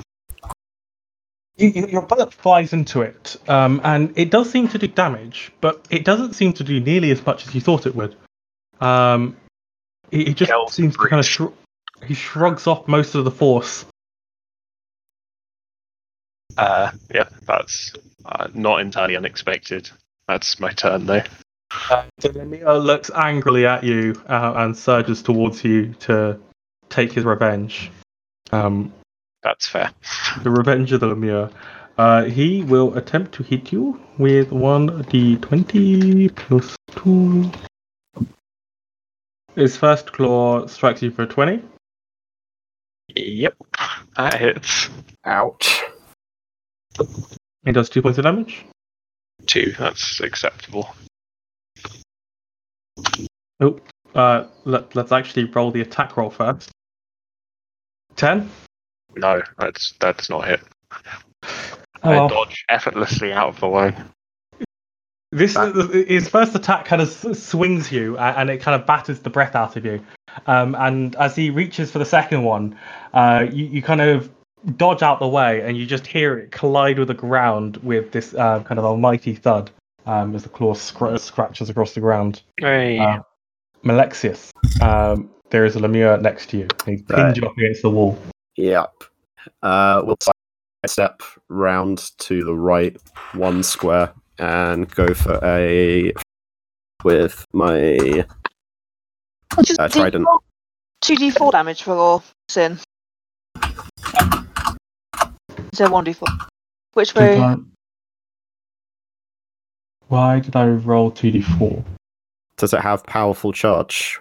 You, 1.56 1.68
you, 1.68 1.88
your 1.88 2.02
bullet 2.02 2.34
flies 2.34 2.74
into 2.74 3.04
it, 3.04 3.38
um, 3.48 3.80
and 3.84 4.18
it 4.18 4.32
does 4.32 4.50
seem 4.50 4.68
to 4.70 4.80
do 4.80 4.88
damage, 4.88 5.52
but 5.62 5.86
it 5.91 6.04
doesn't 6.04 6.34
seem 6.34 6.54
to 6.54 6.64
do 6.64 6.80
nearly 6.80 7.12
as 7.12 7.24
much 7.24 7.48
as 7.48 7.54
you 7.54 7.62
thought 7.62 7.86
it 7.86 7.96
would. 7.96 8.16
Um, 8.82 9.38
it, 10.10 10.30
it 10.30 10.34
just 10.38 10.50
Hell 10.50 10.68
seems 10.70 10.94
to 10.94 11.08
kind 11.08 11.20
of 11.20 11.26
breach. 11.26 11.28
shrug 11.28 11.54
he 12.04 12.16
shrugs 12.16 12.66
off 12.66 12.88
most 12.88 13.14
of 13.14 13.26
the 13.26 13.32
force. 13.32 13.86
Uh, 16.58 16.91
yeah, 17.14 17.30
that's 17.46 17.94
uh, 18.26 18.48
not 18.56 18.82
entirely 18.82 19.16
unexpected. 19.16 19.89
That's 20.28 20.60
my 20.60 20.72
turn, 20.72 21.06
though. 21.06 21.24
Uh, 21.89 22.06
the 22.18 22.30
Lemure 22.30 22.84
looks 22.84 23.12
angrily 23.14 23.68
at 23.68 23.84
you 23.84 24.20
uh, 24.28 24.54
and 24.56 24.76
surges 24.76 25.22
towards 25.22 25.64
you 25.64 25.94
to 26.02 26.39
take 26.94 27.12
his 27.12 27.26
revenge. 27.26 27.91
Um, 28.52 28.94
That's 29.41 29.68
fair. 29.68 29.91
the 30.44 30.52
revenge 30.52 30.91
of 30.91 31.00
the 31.00 31.08
Lemure. 31.08 31.52
Uh, 31.98 32.24
he 32.24 32.64
will 32.64 32.96
attempt 32.98 33.34
to 33.34 33.44
hit 33.44 33.72
you 33.72 34.00
with 34.18 34.52
one 34.52 35.04
d20 35.04 36.36
plus 36.36 36.76
two. 36.91 37.52
His 39.56 39.78
first 39.78 40.12
claw 40.12 40.66
strikes 40.68 41.02
you 41.04 41.12
for 41.12 41.26
20. 41.26 41.62
Yep, 43.16 43.56
that 44.16 44.39
hits. 44.39 44.89
Ouch. 45.26 45.84
He 47.64 47.72
does 47.72 47.89
two 47.89 48.02
points 48.02 48.18
of 48.18 48.24
damage. 48.24 48.66
Two, 49.46 49.74
that's 49.78 50.20
acceptable. 50.22 50.96
Oh, 53.60 53.80
uh, 54.16 54.48
let, 54.66 54.96
let's 54.96 55.12
actually 55.12 55.46
roll 55.46 55.72
the 55.72 55.82
attack 55.82 56.18
roll 56.18 56.32
first. 56.32 56.72
10. 58.16 58.49
No, 59.16 59.41
that's 59.59 59.93
that's 59.99 60.30
not 60.30 60.47
hit. 60.47 60.61
Oh, 60.93 60.99
I 62.03 62.09
well. 62.09 62.28
dodge 62.30 62.66
effortlessly 62.70 63.32
out 63.32 63.49
of 63.49 63.59
the 63.59 63.68
way. 63.68 63.95
This 65.32 65.55
his 66.07 66.30
first 66.30 66.53
attack 66.53 66.86
kind 66.86 67.01
of 67.01 67.09
swings 67.09 67.91
you, 67.91 68.18
and 68.18 68.49
it 68.51 68.59
kind 68.59 68.80
of 68.80 68.86
batters 68.86 69.20
the 69.20 69.32
breath 69.32 69.55
out 69.55 69.76
of 69.76 69.86
you. 69.86 69.99
Um, 70.45 70.76
and 70.78 71.16
as 71.16 71.36
he 71.36 71.49
reaches 71.49 71.89
for 71.91 71.97
the 71.99 72.05
second 72.05 72.43
one, 72.43 72.78
uh, 73.14 73.47
you, 73.51 73.66
you 73.66 73.82
kind 73.82 74.01
of 74.01 74.30
dodge 74.78 75.01
out 75.01 75.20
the 75.20 75.28
way, 75.28 75.61
and 75.61 75.76
you 75.76 75.86
just 75.88 76.05
hear 76.05 76.38
it 76.38 76.51
collide 76.51 76.99
with 76.99 77.07
the 77.07 77.14
ground 77.16 77.78
with 77.78 78.11
this 78.11 78.36
uh, 78.36 78.61
kind 78.64 78.78
of 78.78 78.86
almighty 78.86 79.34
thud 79.34 79.72
um, 80.05 80.36
as 80.36 80.43
the 80.43 80.49
claw 80.49 80.76
scr- 80.76 81.18
scratches 81.18 81.68
across 81.70 81.93
the 81.93 81.99
ground. 81.99 82.43
Hey, 82.57 82.99
Uh, 82.99 83.20
Malexius, 83.82 84.51
um, 84.82 85.30
there 85.54 85.64
is 85.66 85.76
a 85.76 85.80
Lemure 85.80 86.20
next 86.20 86.49
to 86.49 86.58
you. 86.58 86.68
He's 86.86 87.04
pinned 87.04 87.20
Right. 87.20 87.38
you 87.38 87.45
up 87.45 87.56
against 87.56 87.84
the 87.84 87.89
wall. 87.91 88.18
Yep. 88.58 89.04
Uh, 89.62 90.01
we'll 90.04 90.18
step 90.88 91.22
round 91.47 92.10
to 92.18 92.43
the 92.43 92.56
right 92.56 92.97
one 93.34 93.62
square 93.62 94.12
and 94.39 94.89
go 94.95 95.14
for 95.14 95.39
a 95.43 96.12
with 97.04 97.45
my 97.54 98.26
uh, 99.80 99.88
trident. 99.89 100.28
Two 101.01 101.16
d 101.18 101.30
four 101.30 101.51
damage 101.51 101.84
for 101.84 101.93
all 101.95 102.24
sin. 102.49 102.80
Is 105.72 105.78
there 105.78 105.89
one 105.91 106.04
d 106.04 106.14
four? 106.14 106.28
Which 106.93 107.14
Did 107.14 107.20
way? 107.20 107.38
I- 107.39 107.58
Why 110.08 110.39
did 110.39 110.56
I 110.56 110.68
roll 110.68 111.12
2d4? 111.12 111.84
Does 112.58 112.74
it 112.74 112.82
have 112.82 113.04
powerful 113.06 113.51
charge? 113.51 114.20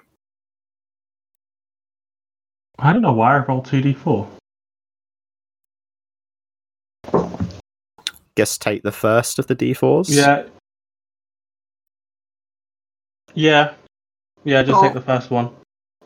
I 2.84 2.92
don't 2.92 3.02
know 3.02 3.12
why 3.12 3.36
I 3.36 3.38
rolled 3.38 3.66
2d4. 3.66 4.28
Guess 8.34 8.58
take 8.58 8.82
the 8.82 8.90
first 8.90 9.38
of 9.38 9.46
the 9.46 9.54
d4s. 9.54 10.08
Yeah. 10.10 10.44
Yeah. 13.34 13.74
Yeah, 14.44 14.62
just 14.64 14.78
Oh. 14.78 14.82
take 14.82 14.94
the 14.94 15.00
first 15.00 15.30
one. 15.30 15.50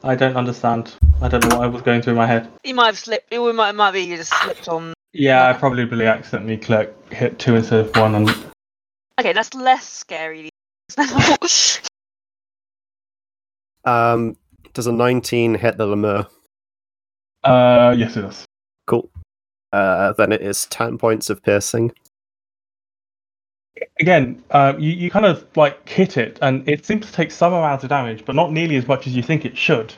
I 0.05 0.15
don't 0.15 0.37
understand. 0.37 0.95
I 1.23 1.29
don't 1.29 1.43
know 1.49 1.57
what 1.57 1.65
I 1.65 1.69
was 1.69 1.81
going 1.81 2.03
through 2.03 2.13
in 2.13 2.19
my 2.19 2.27
head. 2.27 2.53
You 2.63 2.75
might 2.75 2.87
have 2.87 2.99
slipped. 2.99 3.33
It 3.33 3.39
might, 3.55 3.73
might 3.73 3.93
be 3.93 4.01
you 4.03 4.17
just 4.17 4.35
slipped 4.43 4.69
on. 4.69 4.93
Yeah, 5.15 5.49
I 5.49 5.55
probably 5.55 6.07
accidentally 6.07 6.59
click 6.59 6.95
hit 7.11 7.39
two 7.39 7.57
instead 7.57 7.81
of 7.87 7.97
one 7.97 8.15
and 8.15 8.29
Okay, 9.19 9.33
that's 9.33 9.55
less 9.55 9.87
scary. 9.89 10.51
Um, 13.85 14.37
does 14.73 14.89
a 14.89 14.93
19 14.93 15.55
hit 15.55 15.79
the 15.79 15.87
lemur? 15.87 16.27
Uh 17.47 17.95
yes 17.97 18.17
it 18.17 18.23
does. 18.23 18.45
Cool. 18.87 19.09
Uh, 19.73 20.13
then 20.15 20.33
it 20.33 20.41
is 20.43 20.67
10 20.67 20.97
points 20.97 21.29
of 21.29 21.43
piercing. 21.43 21.93
Again, 24.01 24.43
uh, 24.51 24.73
you, 24.79 24.91
you 24.91 25.11
kind 25.11 25.27
of 25.27 25.45
like 25.55 25.87
hit 25.89 26.17
it 26.17 26.39
and 26.41 26.67
it 26.69 26.87
seems 26.87 27.05
to 27.07 27.13
take 27.13 27.31
some 27.31 27.53
amount 27.53 27.83
of 27.83 27.91
damage, 27.91 28.25
but 28.25 28.35
not 28.35 28.53
nearly 28.53 28.77
as 28.77 28.87
much 28.89 29.07
as 29.07 29.15
you 29.15 29.23
think 29.23 29.45
it 29.45 29.57
should. 29.57 29.93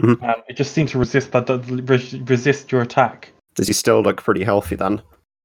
Mhm. 0.00 0.22
Um, 0.22 0.42
it 0.48 0.56
just 0.56 0.72
seems 0.72 0.90
to 0.90 0.98
resist 0.98 1.32
that 1.32 1.48
res- 1.88 2.14
resist 2.20 2.72
your 2.72 2.82
attack. 2.82 3.32
Does 3.54 3.68
he 3.68 3.72
still 3.72 4.02
look 4.02 4.22
pretty 4.22 4.44
healthy 4.44 4.74
then? 4.76 5.00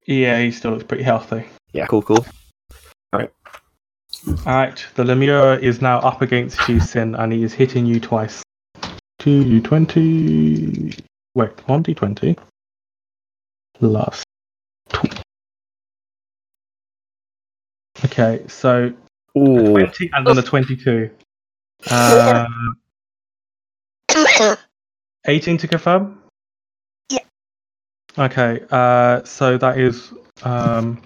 Yeah, 0.06 0.42
he 0.42 0.52
still 0.52 0.72
looks 0.72 0.84
pretty 0.84 1.04
healthy. 1.04 1.46
Yeah, 1.74 1.86
cool, 1.86 2.02
cool. 2.02 2.26
Alright, 3.14 3.32
Alright, 4.46 4.86
the 4.96 5.04
Lemure 5.04 5.62
is 5.62 5.82
now 5.82 6.00
up 6.00 6.22
against 6.22 6.68
you, 6.68 6.80
Sin, 6.80 7.16
and 7.16 7.32
he 7.32 7.44
is 7.44 7.54
hitting 7.54 7.86
you 7.86 8.00
twice. 8.00 8.42
2d20. 9.22 11.00
Wait, 11.38 11.56
1d20. 11.68 12.36
Plus. 13.76 14.24
two. 14.90 15.08
Okay, 18.04 18.44
so 18.48 18.92
Ooh, 19.38 19.70
20 19.70 20.10
and 20.14 20.26
then 20.26 20.40
a 20.40 20.42
22. 20.42 21.12
Uh, 21.92 22.48
18 25.28 25.60
to 25.60 25.68
confirm? 25.68 26.24
Yeah. 27.12 27.20
Okay, 28.18 28.62
uh, 28.72 29.24
so 29.24 29.60
that 29.60 29.78
is 29.78 30.12
um, 30.42 31.00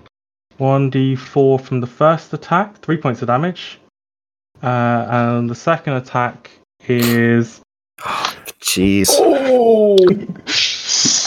1d4 0.62 1.60
from 1.60 1.82
the 1.82 1.88
first 1.88 2.32
attack, 2.32 2.78
3 2.78 2.96
points 2.96 3.22
of 3.22 3.28
damage. 3.28 3.82
Uh, 4.64 5.08
and 5.10 5.50
the 5.50 5.56
second 5.56 5.96
attack 5.96 6.50
is. 6.88 7.60
Jeez. 8.62 9.10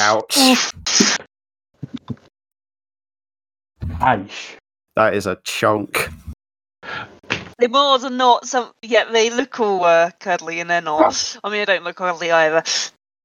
Ouch. 0.00 0.36
Aish. 4.00 4.56
That 4.96 5.14
is 5.14 5.26
a 5.26 5.36
chunk. 5.44 6.08
the 7.58 7.68
Moors 7.68 8.04
are 8.04 8.10
not 8.10 8.46
some. 8.46 8.72
Yeah, 8.82 9.10
they 9.10 9.30
look 9.30 9.58
all 9.60 9.84
uh, 9.84 10.10
cuddly 10.20 10.60
and 10.60 10.70
they're 10.70 10.80
not. 10.80 11.36
I 11.42 11.50
mean, 11.50 11.62
I 11.62 11.64
don't 11.64 11.84
look 11.84 11.96
cuddly 11.96 12.30
either. 12.30 12.62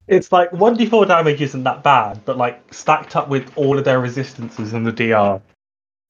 It's 0.08 0.32
like 0.32 0.50
1d4 0.50 1.06
damage 1.06 1.40
isn't 1.40 1.62
that 1.62 1.84
bad, 1.84 2.24
but 2.24 2.36
like 2.36 2.74
stacked 2.74 3.14
up 3.14 3.28
with 3.28 3.52
all 3.56 3.78
of 3.78 3.84
their 3.84 4.00
resistances 4.00 4.72
and 4.72 4.84
the 4.84 4.92
DR. 4.92 5.40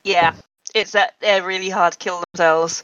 Yeah, 0.04 0.34
it's 0.74 0.92
that 0.92 1.14
they're 1.20 1.46
really 1.46 1.68
hard 1.68 1.92
to 1.92 1.98
kill 1.98 2.22
themselves. 2.32 2.82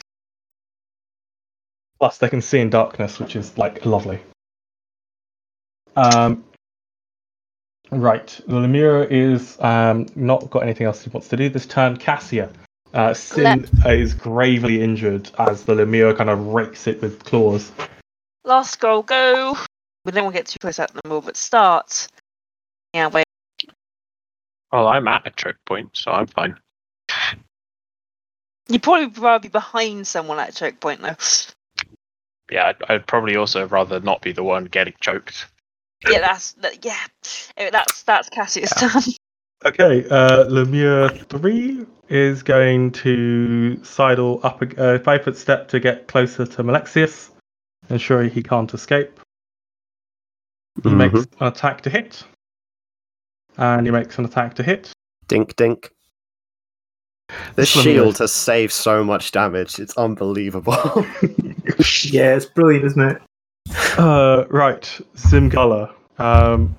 Plus, 1.98 2.18
they 2.18 2.28
can 2.28 2.42
see 2.42 2.58
in 2.58 2.68
darkness, 2.68 3.18
which 3.18 3.36
is 3.36 3.56
like 3.56 3.86
lovely. 3.86 4.20
Um, 5.96 6.44
right, 7.90 8.26
the 8.46 8.56
Lemure 8.56 9.10
is 9.10 9.58
um, 9.60 10.06
not 10.14 10.50
got 10.50 10.62
anything 10.62 10.86
else 10.86 11.02
he 11.02 11.10
wants 11.10 11.28
to 11.28 11.36
do 11.36 11.48
this 11.48 11.64
turn. 11.64 11.96
Cassia, 11.96 12.50
uh, 12.92 13.14
Sin 13.14 13.66
is 13.86 14.14
gravely 14.14 14.82
injured 14.82 15.30
as 15.38 15.64
the 15.64 15.74
Lemure 15.74 16.16
kind 16.16 16.30
of 16.30 16.48
rakes 16.48 16.86
it 16.86 17.00
with 17.00 17.24
claws. 17.24 17.72
Last 18.44 18.74
scroll, 18.74 19.02
go. 19.02 19.56
We 20.04 20.12
don't 20.12 20.24
want 20.24 20.36
to 20.36 20.40
get 20.40 20.46
too 20.46 20.58
close 20.60 20.78
out 20.78 20.92
the 20.92 21.00
more, 21.08 21.22
but 21.22 21.36
start. 21.36 22.08
Yeah, 22.92 23.08
wait. 23.08 23.24
well, 24.70 24.86
I'm 24.86 25.08
at 25.08 25.26
a 25.26 25.30
choke 25.30 25.56
point, 25.66 25.90
so 25.94 26.12
I'm 26.12 26.26
fine. 26.26 26.56
You'd 28.68 28.82
probably 28.82 29.06
rather 29.20 29.42
be 29.42 29.48
behind 29.48 30.06
someone 30.06 30.38
at 30.38 30.50
a 30.50 30.52
choke 30.52 30.80
point, 30.80 31.00
though. 31.00 31.16
Yeah, 32.50 32.68
I'd, 32.68 32.76
I'd 32.88 33.06
probably 33.06 33.36
also 33.36 33.66
rather 33.66 34.00
not 34.00 34.22
be 34.22 34.32
the 34.32 34.44
one 34.44 34.66
getting 34.66 34.94
choked. 35.00 35.46
Yeah, 36.10 36.20
that's 36.20 36.52
that, 36.52 36.84
yeah. 36.84 36.98
That's 37.70 38.02
that's 38.02 38.28
Cassia's 38.28 38.70
done. 38.70 39.02
Okay, 39.64 40.04
uh, 40.10 40.44
Lemure 40.44 41.26
3 41.28 41.86
is 42.10 42.42
going 42.42 42.92
to 42.92 43.82
sidle 43.82 44.38
up 44.42 44.60
a 44.60 44.96
uh, 44.96 44.98
five 44.98 45.24
foot 45.24 45.36
step 45.36 45.66
to 45.68 45.80
get 45.80 46.06
closer 46.08 46.44
to 46.44 46.62
Malexius, 46.62 47.30
ensuring 47.88 48.28
he 48.30 48.42
can't 48.42 48.72
escape. 48.74 49.18
He 50.82 50.90
Mhm. 50.90 50.96
makes 50.98 51.26
an 51.40 51.46
attack 51.46 51.80
to 51.82 51.90
hit. 51.90 52.22
And 53.56 53.86
he 53.86 53.90
makes 53.90 54.18
an 54.18 54.26
attack 54.26 54.54
to 54.56 54.62
hit. 54.62 54.92
Dink 55.26 55.56
dink. 55.56 55.90
This 57.54 57.74
Lemure. 57.74 57.82
shield 57.82 58.18
has 58.18 58.32
saved 58.32 58.72
so 58.74 59.02
much 59.02 59.32
damage. 59.32 59.78
It's 59.80 59.96
unbelievable. 59.96 61.06
Yeah, 62.04 62.36
it's 62.36 62.46
brilliant, 62.46 62.84
isn't 62.84 63.02
it? 63.02 63.22
Uh, 63.98 64.44
right, 64.50 64.82
Zimgala. 65.16 65.92
Um, 66.18 66.76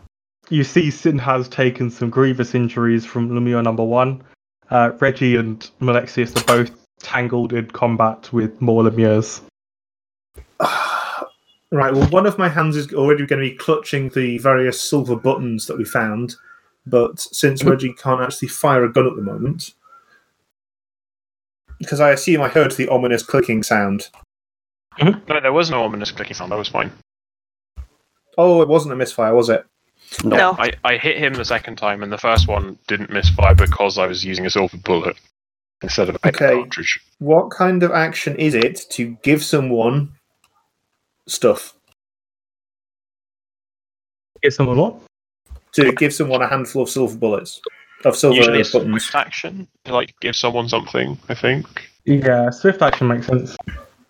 you 0.49 0.63
see, 0.63 0.91
Sin 0.91 1.17
has 1.19 1.47
taken 1.49 1.89
some 1.89 2.09
grievous 2.09 2.55
injuries 2.55 3.05
from 3.05 3.29
Lemure 3.29 3.63
number 3.63 3.83
one. 3.83 4.23
Uh, 4.69 4.91
Reggie 4.99 5.35
and 5.35 5.69
Malexius 5.79 6.35
are 6.35 6.43
both 6.45 6.71
tangled 6.99 7.53
in 7.53 7.67
combat 7.71 8.31
with 8.33 8.59
more 8.61 8.83
Lemures. 8.83 9.41
Right, 11.69 11.93
well, 11.93 12.07
one 12.11 12.25
of 12.25 12.37
my 12.37 12.47
hands 12.47 12.77
is 12.77 12.93
already 12.93 13.25
going 13.25 13.43
to 13.43 13.49
be 13.49 13.53
clutching 13.53 14.07
the 14.09 14.37
various 14.37 14.79
silver 14.79 15.17
buttons 15.17 15.65
that 15.67 15.77
we 15.77 15.83
found, 15.83 16.37
but 16.85 17.19
since 17.19 17.61
Reggie 17.61 17.91
can't 17.91 18.21
actually 18.21 18.47
fire 18.47 18.85
a 18.85 18.91
gun 18.91 19.05
at 19.05 19.17
the 19.17 19.21
moment, 19.21 19.73
because 21.77 21.99
I 21.99 22.11
assume 22.11 22.41
I 22.41 22.47
heard 22.47 22.71
the 22.71 22.87
ominous 22.87 23.21
clicking 23.21 23.63
sound. 23.63 24.07
No, 25.01 25.19
there 25.27 25.51
was 25.51 25.69
no 25.69 25.83
ominous 25.83 26.09
clicking 26.09 26.35
sound. 26.35 26.53
That 26.53 26.57
was 26.57 26.69
fine. 26.69 26.89
Oh, 28.37 28.61
it 28.61 28.67
wasn't 28.67 28.93
a 28.93 28.95
misfire, 28.95 29.33
was 29.33 29.49
it? 29.49 29.65
No. 30.23 30.55
I, 30.57 30.71
I 30.83 30.97
hit 30.97 31.17
him 31.17 31.33
the 31.33 31.45
second 31.45 31.77
time, 31.77 32.03
and 32.03 32.11
the 32.11 32.17
first 32.17 32.47
one 32.47 32.77
didn't 32.87 33.09
misfire 33.11 33.55
because 33.55 33.97
I 33.97 34.07
was 34.07 34.23
using 34.23 34.45
a 34.45 34.49
silver 34.49 34.77
bullet 34.77 35.17
instead 35.81 36.09
of 36.09 36.15
a 36.15 36.19
paper 36.19 36.45
Okay. 36.45 36.55
cartridge. 36.61 36.99
What 37.19 37.49
kind 37.51 37.83
of 37.83 37.91
action 37.91 38.35
is 38.37 38.53
it 38.53 38.85
to 38.91 39.17
give 39.23 39.43
someone 39.43 40.11
stuff? 41.27 41.73
Get 44.41 44.53
someone 44.53 44.77
what? 44.77 44.95
To 45.73 45.91
give 45.93 46.13
someone 46.13 46.41
a 46.41 46.47
handful 46.47 46.83
of 46.83 46.89
silver 46.89 47.17
bullets? 47.17 47.59
Of 48.05 48.15
silver 48.15 48.37
Usually 48.37 48.61
a 48.61 48.63
buttons? 48.63 49.03
swift 49.03 49.15
action 49.15 49.67
to 49.85 49.93
like 49.93 50.13
give 50.21 50.35
someone 50.35 50.69
something. 50.69 51.17
I 51.29 51.33
think. 51.33 51.89
Yeah, 52.05 52.49
swift 52.51 52.81
action 52.81 53.07
makes 53.07 53.25
sense. 53.27 53.55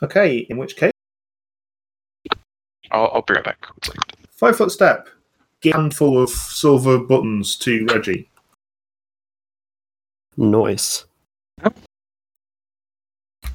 Okay, 0.04 0.38
in 0.50 0.58
which 0.58 0.76
case, 0.76 0.92
I'll, 2.92 3.10
I'll 3.14 3.22
bring 3.22 3.40
it 3.40 3.46
back. 3.46 3.66
One 3.66 3.80
second. 3.84 4.04
Five 4.38 4.56
foot 4.56 4.72
step. 4.72 5.10
Give 5.62 5.74
a 5.74 5.78
handful 5.78 6.22
of 6.22 6.30
silver 6.30 6.98
buttons 7.00 7.56
to 7.58 7.86
Reggie. 7.88 8.30
nice. 10.38 11.06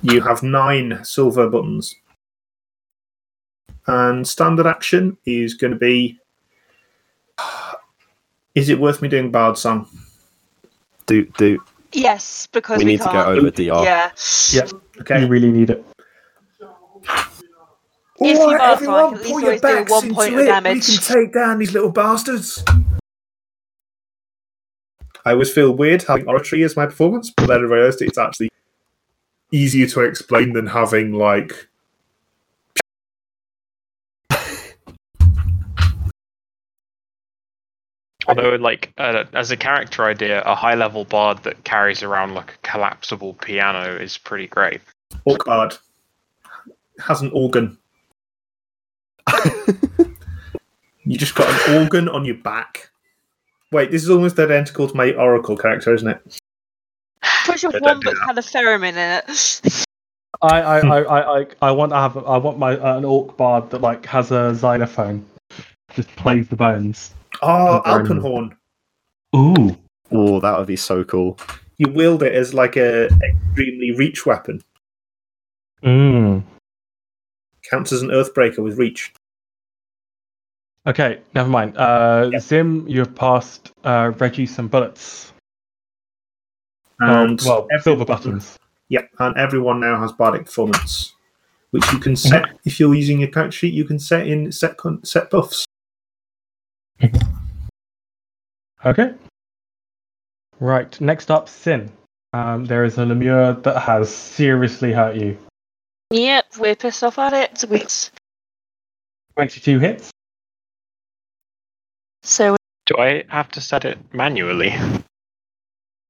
You 0.05 0.21
have 0.21 0.43
nine 0.43 0.99
silver 1.05 1.49
buttons. 1.49 1.95
And 3.87 4.27
standard 4.27 4.67
action 4.67 5.17
is 5.25 5.55
going 5.55 5.73
to 5.73 5.79
be. 5.79 6.19
Is 8.55 8.69
it 8.69 8.79
worth 8.81 9.01
me 9.01 9.09
doing 9.09 9.31
Bard 9.31 9.57
Song? 9.57 9.89
Do 11.07 11.25
do 11.39 11.63
Yes, 11.93 12.49
because 12.53 12.79
we 12.79 12.85
we, 12.85 12.93
need 12.93 12.99
to 12.99 13.05
can't. 13.05 13.15
get 13.15 13.27
over 13.39 13.51
DR. 13.51 13.85
Yeah. 13.85 14.11
Yeah, 14.51 14.69
Okay. 15.01 15.21
you 15.21 15.27
really 15.29 15.51
need 15.53 15.71
it. 15.71 15.85
If 18.25 18.39
you 18.39 18.45
Alright, 18.45 18.61
are 18.61 18.73
everyone, 18.73 19.11
fine, 19.17 19.19
at 19.19 19.27
pull 19.27 19.41
your 19.41 19.59
backs 19.61 19.91
one 19.91 20.05
into 20.05 20.15
point 20.15 20.35
of 20.35 20.41
it. 20.41 20.47
damage. 20.47 20.89
We 20.89 20.97
can 20.97 21.03
take 21.03 21.33
down 21.35 21.59
these 21.59 21.73
little 21.73 21.91
bastards. 21.91 22.65
I 25.25 25.33
always 25.33 25.53
feel 25.53 25.73
weird 25.73 26.03
having 26.03 26.29
oratory 26.29 26.63
as 26.65 26.77
my 26.77 26.87
performance, 26.87 27.33
but 27.37 27.47
then 27.47 27.59
I 27.59 27.63
realised 27.63 28.03
it's 28.03 28.19
actually 28.19 28.51
easier 29.53 29.87
to 29.89 30.01
explain 30.01 30.53
than 30.53 30.67
having 30.67 31.13
like 31.13 31.69
Although, 38.29 38.55
like 38.57 38.93
uh, 38.99 39.25
as 39.33 39.51
a 39.51 39.57
character 39.57 40.05
idea, 40.05 40.43
a 40.43 40.55
high-level 40.55 41.07
bard 41.07 41.43
that 41.43 41.65
carries 41.65 42.05
around 42.05 42.35
like 42.35 42.53
a 42.55 42.59
collapsible 42.69 43.35
piano 43.35 43.97
is 43.97 44.17
pretty 44.17 44.47
great. 44.47 44.81
Orc 45.25 45.45
Bard 45.45 45.77
has 47.01 47.21
an 47.21 47.33
organ. 47.35 47.77
You 51.05 51.17
just 51.19 51.35
got 51.35 51.69
an 51.69 51.83
organ 51.83 52.09
on 52.09 52.25
your 52.25 52.37
back. 52.37 52.91
Wait, 53.71 53.91
this 53.91 54.03
is 54.03 54.11
almost 54.11 54.39
identical 54.39 54.89
to 54.89 54.97
my 54.97 55.13
Oracle 55.13 55.57
character, 55.57 55.95
isn't 55.95 56.09
it? 56.09 56.39
Push 57.47 57.65
off 57.65 57.73
Don't 57.73 57.83
one 57.83 58.01
do 58.01 58.13
had 58.27 58.39
a 58.39 58.43
theremin 58.43 58.91
in 58.91 59.23
it. 59.29 59.85
I 60.43 60.61
I, 60.61 60.79
I, 60.81 61.03
I, 61.03 61.41
I, 61.41 61.47
I 61.63 61.71
want 61.71 61.93
to 61.93 61.97
have 61.97 62.17
I 62.17 62.37
want 62.37 62.59
my 62.59 62.77
uh, 62.77 62.99
an 62.99 63.05
orc 63.05 63.37
bard 63.37 63.71
that 63.71 63.81
like 63.81 64.05
has 64.07 64.31
a 64.31 64.55
xylophone, 64.55 65.25
just 65.95 66.15
plays 66.17 66.49
the 66.49 66.57
bones. 66.57 67.15
Oh, 67.41 67.81
Burn. 67.85 68.01
Alpenhorn. 68.01 68.57
Ooh, 69.35 69.77
Oh, 70.11 70.41
that 70.41 70.59
would 70.59 70.67
be 70.67 70.77
so 70.77 71.05
cool. 71.05 71.39
You 71.79 71.89
wield 71.91 72.23
it 72.23 72.35
as 72.35 72.53
like 72.53 72.77
a 72.77 73.07
extremely 73.07 73.93
reach 73.93 74.27
weapon. 74.27 74.63
mm. 75.83 76.43
Counts 77.73 77.91
as 77.91 78.03
an 78.03 78.11
Earthbreaker 78.11 78.59
with 78.59 78.77
reach. 78.77 79.15
Okay, 80.87 81.21
never 81.35 81.49
mind. 81.49 81.75
Uh, 81.79 82.29
Yep. 82.33 82.43
Zim, 82.43 82.87
you've 82.87 83.15
passed 83.15 83.73
uh, 83.85 84.13
Reggie 84.19 84.45
some 84.47 84.69
bullets. 84.69 85.33
And 87.01 87.41
well, 87.41 87.61
well 87.61 87.69
every- 87.73 87.83
silver 87.83 88.05
buttons. 88.05 88.59
Yep, 88.91 89.09
and 89.21 89.37
everyone 89.39 89.81
now 89.81 89.99
has 89.99 90.13
bardic 90.13 90.45
performance, 90.45 91.15
which 91.71 91.91
you 91.93 91.99
can 91.99 92.15
set 92.15 92.45
if 92.67 92.79
you're 92.79 92.95
using 92.95 93.21
your 93.21 93.31
character 93.31 93.57
sheet. 93.57 93.73
You 93.73 93.87
can 93.87 93.99
set 93.99 94.27
in 94.27 94.53
set 94.53 94.77
con- 94.77 95.03
set 95.03 95.31
buffs. 95.31 95.65
Okay. 98.85 99.15
Right. 100.61 101.01
Next 101.01 101.31
up, 101.31 101.49
Sin. 101.49 101.91
Um, 102.35 102.67
there 102.67 102.85
is 102.85 102.99
a 102.99 103.03
Lemure 103.07 103.63
that 103.63 103.81
has 103.81 104.15
seriously 104.15 104.93
hurt 104.93 105.17
you. 105.17 105.39
Yep, 106.13 106.57
we're 106.59 106.77
pissed 106.77 107.03
off 107.03 107.19
at 107.19 107.33
it. 107.33 107.65
We, 107.71 107.83
Twenty-two 109.35 109.79
hits. 109.79 110.11
so 112.23 112.57
Do 112.87 112.97
I 112.99 113.25
have 113.29 113.51
to 113.53 113.61
set 113.63 113.85
it 113.87 113.99
manually? 114.13 114.75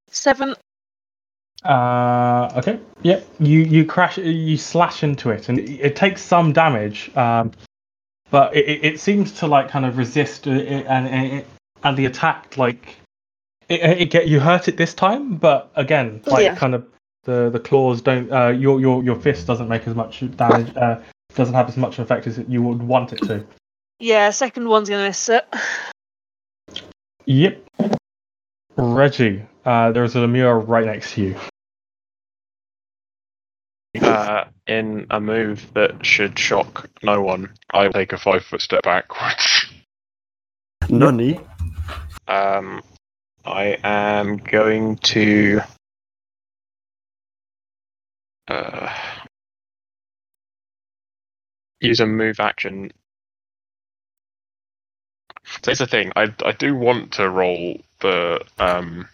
seven. 0.09 0.55
Uh, 1.63 2.51
okay. 2.57 2.79
Yep. 3.03 3.25
You 3.39 3.59
you 3.59 3.85
crash. 3.85 4.17
You 4.17 4.57
slash 4.57 5.03
into 5.03 5.29
it, 5.29 5.47
and 5.47 5.57
it, 5.59 5.69
it 5.79 5.95
takes 5.95 6.21
some 6.21 6.51
damage. 6.51 7.09
Um, 7.15 7.51
but 8.29 8.53
it, 8.53 8.67
it, 8.67 8.83
it 8.85 8.99
seems 8.99 9.31
to 9.39 9.47
like 9.47 9.69
kind 9.69 9.85
of 9.85 9.97
resist, 9.97 10.47
uh, 10.47 10.51
and 10.51 11.07
and, 11.07 11.45
and 11.83 11.97
the 11.97 12.05
attack 12.07 12.57
like 12.57 12.97
it, 13.69 13.79
it 13.81 14.05
get 14.11 14.27
you 14.27 14.41
hurt 14.41 14.67
it 14.67 14.75
this 14.75 14.93
time, 14.93 15.35
but 15.37 15.71
again, 15.75 16.21
like 16.25 16.43
Yeah. 16.43 16.55
kind 16.55 16.75
of 16.75 16.85
the 17.23 17.49
the 17.49 17.59
claws 17.59 18.01
don't. 18.01 18.31
Uh, 18.31 18.49
your 18.49 18.79
your 18.79 19.03
your 19.03 19.15
fist 19.15 19.47
doesn't 19.47 19.67
make 19.67 19.87
as 19.87 19.95
much 19.95 20.23
damage. 20.35 20.75
Uh, 20.75 20.99
doesn't 21.35 21.55
have 21.55 21.67
as 21.67 21.77
much 21.77 21.99
effect 21.99 22.27
as 22.27 22.39
you 22.47 22.61
would 22.61 22.81
want 22.81 23.13
it 23.13 23.21
to. 23.23 23.45
Yeah, 23.99 24.29
second 24.29 24.67
one's 24.67 24.89
gonna 24.89 25.07
miss 25.07 25.29
it. 25.29 25.45
Yep. 27.25 27.63
Reggie, 28.75 29.43
uh, 29.65 29.91
there's 29.91 30.15
a 30.15 30.19
Lemure 30.19 30.67
right 30.67 30.85
next 30.85 31.13
to 31.13 31.21
you. 31.21 31.35
Uh, 34.01 34.45
in 34.67 35.05
a 35.11 35.19
move 35.19 35.71
that 35.75 36.03
should 36.05 36.37
shock 36.37 36.89
no 37.03 37.21
one, 37.21 37.51
I 37.71 37.87
take 37.89 38.11
a 38.11 38.17
five-foot 38.17 38.61
step 38.61 38.83
backwards. 38.83 39.67
Nani? 40.89 41.39
Um, 42.27 42.81
I 43.45 43.77
am 43.83 44.37
going 44.37 44.95
to. 44.97 45.61
Uh, 48.47 48.93
use 51.79 51.99
a 51.99 52.05
move 52.05 52.39
action. 52.39 52.91
So 55.45 55.59
here's 55.65 55.79
the 55.79 55.87
thing. 55.87 56.11
I 56.15 56.33
I 56.43 56.51
do 56.51 56.75
want 56.75 57.13
to 57.13 57.29
roll 57.29 57.81
the 57.99 58.41
um. 58.59 59.07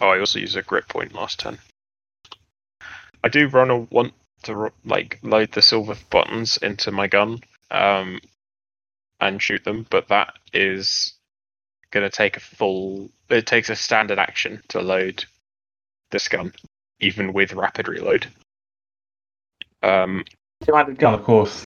Oh, 0.00 0.08
I 0.08 0.18
also 0.18 0.38
use 0.38 0.56
a 0.56 0.62
grit 0.62 0.88
point 0.88 1.14
last 1.14 1.40
turn. 1.40 1.58
I 3.22 3.28
do 3.28 3.48
run 3.48 3.70
a 3.70 3.78
want 3.78 4.14
to 4.44 4.72
like 4.84 5.18
load 5.22 5.52
the 5.52 5.62
silver 5.62 5.96
buttons 6.10 6.56
into 6.56 6.90
my 6.90 7.06
gun, 7.06 7.40
um, 7.70 8.20
and 9.20 9.42
shoot 9.42 9.64
them, 9.64 9.86
but 9.90 10.08
that 10.08 10.34
is 10.52 11.14
going 11.90 12.08
to 12.08 12.16
take 12.16 12.36
a 12.36 12.40
full. 12.40 13.10
It 13.28 13.46
takes 13.46 13.68
a 13.68 13.76
standard 13.76 14.18
action 14.18 14.62
to 14.68 14.80
load 14.80 15.24
this 16.10 16.28
gun, 16.28 16.52
even 17.00 17.32
with 17.32 17.52
rapid 17.52 17.88
reload. 17.88 18.26
Um, 19.82 20.24
Two-handed 20.64 20.98
gun, 20.98 21.14
of 21.14 21.24
course. 21.24 21.64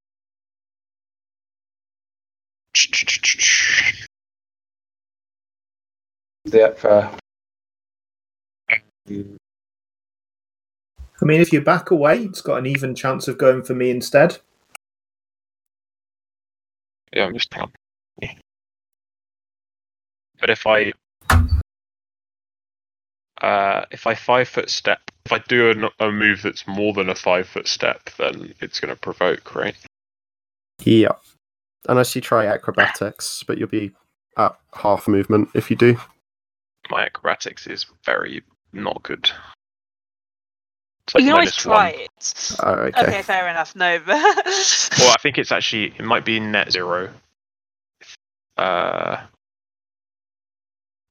Yeah, 6.44 6.72
fair. 6.72 7.10
I 8.68 8.82
mean, 11.22 11.40
if 11.40 11.52
you 11.52 11.60
back 11.60 11.90
away, 11.90 12.24
it's 12.24 12.40
got 12.40 12.58
an 12.58 12.66
even 12.66 12.94
chance 12.94 13.28
of 13.28 13.38
going 13.38 13.62
for 13.62 13.74
me 13.74 13.90
instead. 13.90 14.38
Yeah, 17.12 17.26
I'm 17.26 17.34
just 17.34 17.52
hang 17.52 17.64
on. 17.64 17.72
But 20.40 20.50
if 20.50 20.66
I 20.66 20.92
Uh, 23.40 23.84
if 23.90 24.06
I 24.06 24.14
five 24.14 24.48
foot 24.48 24.70
step, 24.70 25.10
if 25.26 25.32
I 25.32 25.38
do 25.48 25.90
a, 26.00 26.06
a 26.06 26.12
move 26.12 26.42
that's 26.42 26.66
more 26.66 26.92
than 26.92 27.08
a 27.08 27.14
five 27.14 27.48
foot 27.48 27.66
step, 27.66 28.10
then 28.18 28.54
it's 28.60 28.80
going 28.80 28.94
to 28.94 29.00
provoke, 29.00 29.54
right? 29.54 29.76
Yeah. 30.82 31.12
Unless 31.88 32.14
you 32.14 32.20
try 32.20 32.46
acrobatics, 32.46 33.42
but 33.46 33.58
you'll 33.58 33.68
be 33.68 33.92
at 34.36 34.54
half 34.74 35.08
movement 35.08 35.48
if 35.54 35.70
you 35.70 35.76
do. 35.76 35.96
My 36.90 37.04
acrobatics 37.04 37.66
is 37.66 37.86
very 38.04 38.42
not 38.72 39.02
good. 39.02 39.30
It's 41.06 41.14
you 41.14 41.20
can 41.20 41.32
always 41.32 41.46
minus 41.46 41.56
try 41.56 41.90
one. 41.92 42.00
it. 42.00 42.56
Oh, 42.62 42.72
okay. 42.72 43.00
Okay, 43.02 43.22
fair 43.22 43.48
enough. 43.48 43.76
No, 43.76 43.98
but 43.98 44.16
Well, 44.98 45.10
I 45.10 45.16
think 45.20 45.38
it's 45.38 45.52
actually 45.52 45.94
it 45.98 46.04
might 46.04 46.24
be 46.24 46.40
net 46.40 46.72
zero. 46.72 47.10
Uh, 48.56 49.22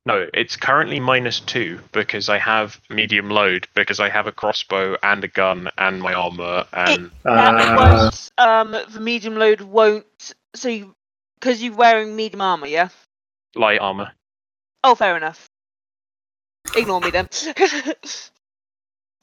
no, 0.05 0.27
it's 0.33 0.57
currently 0.57 0.99
minus 0.99 1.39
two 1.39 1.79
because 1.93 2.27
I 2.27 2.37
have 2.37 2.79
medium 2.89 3.29
load 3.29 3.67
because 3.73 4.01
I 4.01 4.09
have 4.09 4.27
a 4.27 4.33
crossbow 4.33 4.97
and 5.01 5.23
a 5.23 5.29
gun 5.29 5.69
and 5.77 6.01
my 6.01 6.13
armor 6.13 6.65
and 6.73 7.09
that 7.23 7.55
Uh, 7.55 7.75
won't. 7.77 8.31
Um, 8.37 8.71
the 8.91 8.99
medium 8.99 9.35
load 9.35 9.61
won't. 9.61 10.33
So 10.55 10.67
you, 10.67 10.93
because 11.39 11.63
you're 11.63 11.73
wearing 11.73 12.15
medium 12.17 12.41
armor, 12.41 12.67
yeah. 12.67 12.89
light 13.55 13.79
armor. 13.79 14.11
Oh, 14.83 14.95
fair 14.95 15.15
enough. 15.15 15.49
Ignore 16.75 16.99
me 16.99 17.11
then. 17.11 17.29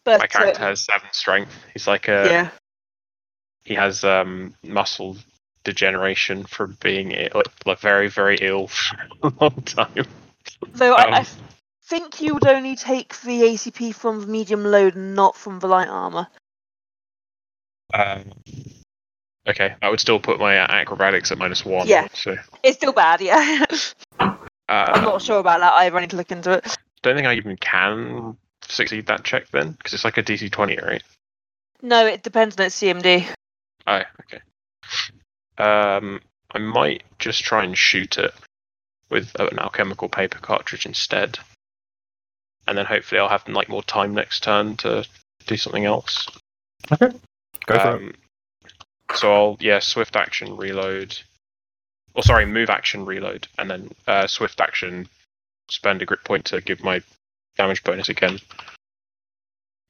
but 0.04 0.20
My 0.20 0.26
character 0.26 0.62
uh, 0.62 0.68
has 0.68 0.80
seven 0.80 1.08
strength. 1.12 1.54
He's 1.74 1.86
like 1.86 2.08
a 2.08 2.26
yeah, 2.30 2.48
he 3.64 3.74
has 3.74 4.02
um 4.02 4.54
muscle 4.62 5.18
degeneration 5.64 6.44
from 6.44 6.78
being 6.80 7.12
Ill, 7.12 7.42
like 7.66 7.80
very 7.80 8.08
very 8.08 8.38
ill 8.40 8.68
for 8.68 8.96
a 9.22 9.32
long 9.40 9.62
time. 9.62 10.06
Though 10.68 10.94
I, 10.94 11.02
I 11.02 11.18
um, 11.20 11.26
think 11.84 12.20
you 12.20 12.34
would 12.34 12.46
only 12.46 12.76
take 12.76 13.20
the 13.20 13.42
ACP 13.42 13.94
from 13.94 14.20
the 14.20 14.26
medium 14.26 14.64
load, 14.64 14.96
not 14.96 15.36
from 15.36 15.58
the 15.58 15.66
light 15.66 15.88
armor. 15.88 16.28
Um, 17.92 18.32
okay, 19.46 19.74
I 19.82 19.90
would 19.90 20.00
still 20.00 20.20
put 20.20 20.38
my 20.38 20.56
acrobatics 20.56 21.32
at 21.32 21.38
minus 21.38 21.64
one. 21.64 21.88
Yeah. 21.88 22.08
So 22.14 22.36
It's 22.62 22.76
still 22.76 22.92
bad, 22.92 23.20
yeah. 23.20 23.64
I'm 24.20 24.38
uh, 24.68 25.00
not 25.00 25.22
sure 25.22 25.40
about 25.40 25.61
that 25.61 25.72
either. 25.74 25.96
I 25.96 26.00
need 26.02 26.11
to 26.11 26.16
look 26.16 26.30
into 26.30 26.52
it. 26.52 26.76
don't 27.02 27.16
think 27.16 27.26
I 27.26 27.34
even 27.34 27.56
can 27.56 28.36
succeed 28.62 29.06
that 29.06 29.24
check 29.24 29.48
then 29.50 29.72
because 29.72 29.94
it's 29.94 30.04
like 30.04 30.18
a 30.18 30.22
DC 30.22 30.52
twenty, 30.52 30.76
right? 30.76 31.02
No, 31.82 32.06
it 32.06 32.22
depends 32.22 32.56
on 32.56 32.66
its 32.66 32.80
CMD. 32.80 33.26
Oh, 33.86 34.02
okay. 34.20 34.40
Um, 35.58 36.20
I 36.52 36.58
might 36.58 37.02
just 37.18 37.42
try 37.42 37.64
and 37.64 37.76
shoot 37.76 38.16
it 38.18 38.32
with 39.11 39.34
an 39.38 39.58
alchemical 39.58 40.08
paper 40.08 40.38
cartridge 40.38 40.86
instead, 40.86 41.38
and 42.66 42.78
then 42.78 42.86
hopefully 42.86 43.20
I'll 43.20 43.28
have 43.28 43.46
like 43.48 43.68
more 43.68 43.82
time 43.82 44.14
next 44.14 44.42
turn 44.42 44.76
to 44.78 45.04
do 45.46 45.56
something 45.56 45.84
else. 45.84 46.28
Okay. 46.92 47.11
Go 47.66 47.78
for 47.78 47.96
it. 47.96 48.02
Um, 48.02 48.14
So 49.14 49.32
I'll 49.32 49.56
yeah, 49.61 49.80
swift 49.80 50.16
action 50.16 50.56
reload. 50.56 51.16
Or 52.14 52.22
sorry, 52.22 52.46
move 52.46 52.70
action 52.70 53.04
reload, 53.04 53.46
and 53.58 53.70
then 53.70 53.90
uh, 54.06 54.26
swift 54.26 54.61
action 54.61 55.08
spend 55.68 56.02
a 56.02 56.06
grit 56.06 56.24
point 56.24 56.46
to 56.46 56.61
give 56.61 56.82
my 56.82 57.02
damage 57.56 57.84
bonus 57.84 58.08
again. 58.08 58.38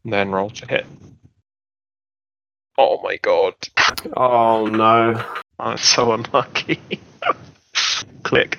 And 0.04 0.12
then 0.12 0.30
roll 0.30 0.50
to 0.50 0.66
hit. 0.66 0.86
Oh 2.78 3.00
my 3.02 3.16
god. 3.16 3.54
Oh 4.16 4.66
no. 4.66 5.24
Oh, 5.62 5.68
that's 5.72 5.86
so 5.86 6.12
unlucky. 6.12 6.80
Click. 8.22 8.58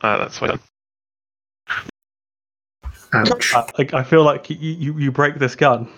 Uh, 0.00 0.18
that's 0.18 0.38
fine. 0.38 0.58
ouch. 3.12 3.54
I, 3.54 3.70
like, 3.78 3.94
I 3.94 4.02
feel 4.02 4.22
like 4.22 4.50
you, 4.50 4.56
you, 4.56 4.98
you 4.98 5.12
break 5.12 5.36
this 5.38 5.54
gun. 5.56 5.88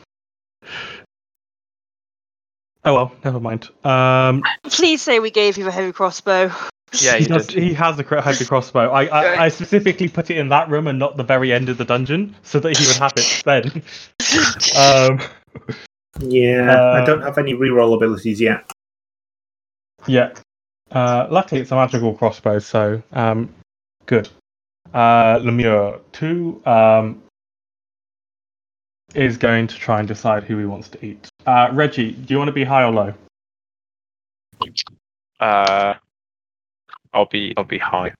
Oh 2.84 2.94
well, 2.94 3.12
never 3.24 3.40
mind. 3.40 3.68
Um, 3.84 4.42
Please 4.64 5.03
say 5.03 5.18
we 5.18 5.30
gave 5.30 5.59
you 5.59 5.66
a 5.68 5.70
heavy 5.70 5.92
crossbow. 5.92 6.51
Yeah, 7.01 7.16
he, 7.16 7.24
you 7.24 7.28
does, 7.28 7.49
he 7.51 7.74
has 7.74 7.99
a 7.99 8.05
cr- 8.05 8.16
heavy 8.20 8.44
crossbow. 8.46 8.88
I, 8.90 9.05
I, 9.07 9.44
I 9.44 9.49
specifically 9.49 10.09
put 10.09 10.30
it 10.30 10.38
in 10.38 10.49
that 10.51 10.70
room 10.70 10.86
and 10.86 10.99
not 10.99 11.16
the 11.18 11.22
very 11.24 11.53
end 11.53 11.68
of 11.68 11.76
the 11.76 11.84
dungeon, 11.84 12.34
so 12.42 12.61
that 12.61 12.76
he 12.78 12.86
would 12.86 12.96
have 12.96 13.12
it 13.16 13.42
then. 13.44 13.82
Um, 14.76 15.20
Yeah, 16.20 16.72
I 16.72 17.01
Uh, 17.03 17.05
don't 17.05 17.22
have 17.22 17.36
any 17.36 17.53
reroll 17.55 17.94
abilities 17.94 18.40
yet. 18.40 18.70
yeah. 20.07 20.32
Uh, 20.90 21.26
luckily, 21.30 21.61
it's 21.61 21.70
a 21.70 21.74
magical 21.76 22.14
crossbow, 22.14 22.59
so 22.59 23.03
um, 23.12 23.53
good. 24.09 24.28
Uh, 24.92 25.38
Lemure 25.38 26.00
two 26.12 26.61
um, 26.66 27.22
is 29.14 29.36
going 29.36 29.68
to 29.68 29.76
try 29.76 30.00
and 30.00 30.09
decide 30.09 30.42
who 30.42 30.59
he 30.59 30.64
wants 30.64 30.88
to 30.88 31.04
eat. 31.04 31.28
Uh, 31.46 31.68
Reggie, 31.72 32.12
do 32.12 32.34
you 32.34 32.38
want 32.38 32.48
to 32.48 32.52
be 32.52 32.64
high 32.64 32.82
or 32.82 32.90
low? 32.90 33.14
Uh, 35.38 35.94
I'll 37.12 37.26
be 37.26 37.54
I'll 37.56 37.64
be 37.64 37.78
high. 37.78 38.12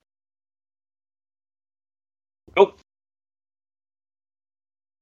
Oh. 2.55 2.73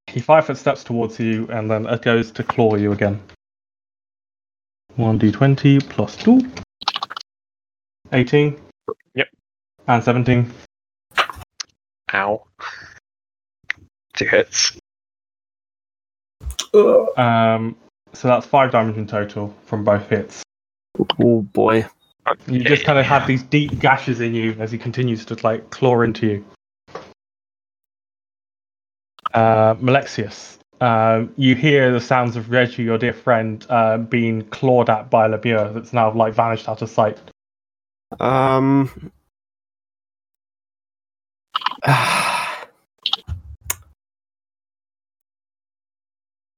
He 0.07 0.21
five 0.21 0.45
foot 0.45 0.57
steps 0.57 0.83
towards 0.83 1.19
you 1.19 1.47
and 1.49 1.69
then 1.69 1.85
it 1.85 2.01
goes 2.01 2.31
to 2.31 2.43
claw 2.43 2.75
you 2.75 2.93
again. 2.93 3.21
1d20 4.97 5.87
plus 5.89 6.15
2. 6.17 6.41
18. 8.13 8.59
Yep. 9.13 9.27
And 9.87 10.03
17. 10.03 10.51
Ow. 12.13 12.45
Two 14.13 14.25
hits. 14.25 14.77
Um, 16.73 17.75
so 18.13 18.27
that's 18.27 18.45
5 18.45 18.71
damage 18.71 18.97
in 18.97 19.07
total 19.07 19.53
from 19.65 19.83
both 19.83 20.09
hits. 20.09 20.43
Oh 21.19 21.41
boy. 21.41 21.85
You 22.47 22.63
just 22.63 22.83
kind 22.83 22.99
of 22.99 23.05
have 23.05 23.25
these 23.27 23.43
deep 23.43 23.79
gashes 23.79 24.19
in 24.19 24.33
you 24.33 24.55
as 24.59 24.71
he 24.71 24.77
continues 24.77 25.25
to 25.25 25.37
like 25.43 25.69
claw 25.69 26.01
into 26.01 26.27
you. 26.27 26.45
Uh, 29.33 29.75
Malexius, 29.79 30.59
um, 30.81 31.33
you 31.37 31.55
hear 31.55 31.91
the 31.91 32.01
sounds 32.01 32.35
of 32.35 32.49
Reggie, 32.49 32.83
your 32.83 32.97
dear 32.97 33.13
friend, 33.13 33.65
uh, 33.69 33.97
being 33.97 34.43
clawed 34.45 34.89
at 34.89 35.09
by 35.09 35.27
Lemure 35.27 35.73
that's 35.73 35.93
now 35.93 36.11
like 36.11 36.33
vanished 36.33 36.67
out 36.67 36.81
of 36.81 36.89
sight. 36.89 37.19
Um. 38.19 39.11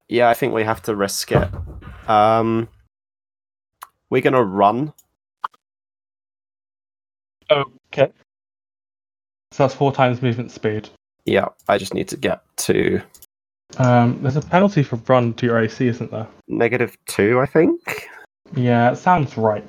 yeah, 0.09 0.27
I 0.29 0.33
think 0.33 0.53
we 0.53 0.63
have 0.63 0.81
to 0.83 0.95
risk 0.95 1.31
it. 1.31 1.47
Um, 2.07 2.67
we're 4.09 4.21
gonna 4.21 4.43
run. 4.43 4.91
Okay. 7.51 8.11
So 9.51 9.63
that's 9.63 9.75
four 9.75 9.91
times 9.91 10.21
movement 10.21 10.51
speed. 10.51 10.89
Yeah, 11.25 11.49
I 11.67 11.77
just 11.77 11.93
need 11.93 12.07
to 12.09 12.17
get 12.17 12.41
to 12.57 13.01
Um, 13.77 14.19
there's 14.23 14.35
a 14.35 14.41
penalty 14.41 14.81
for 14.81 14.95
run 15.07 15.35
to 15.35 15.45
your 15.45 15.59
AC, 15.59 15.87
isn't 15.87 16.09
there? 16.09 16.27
negative 16.47 16.97
two, 17.05 17.39
I 17.39 17.45
think. 17.45 18.09
Yeah, 18.55 18.91
it 18.91 18.95
sounds 18.95 19.37
right. 19.37 19.63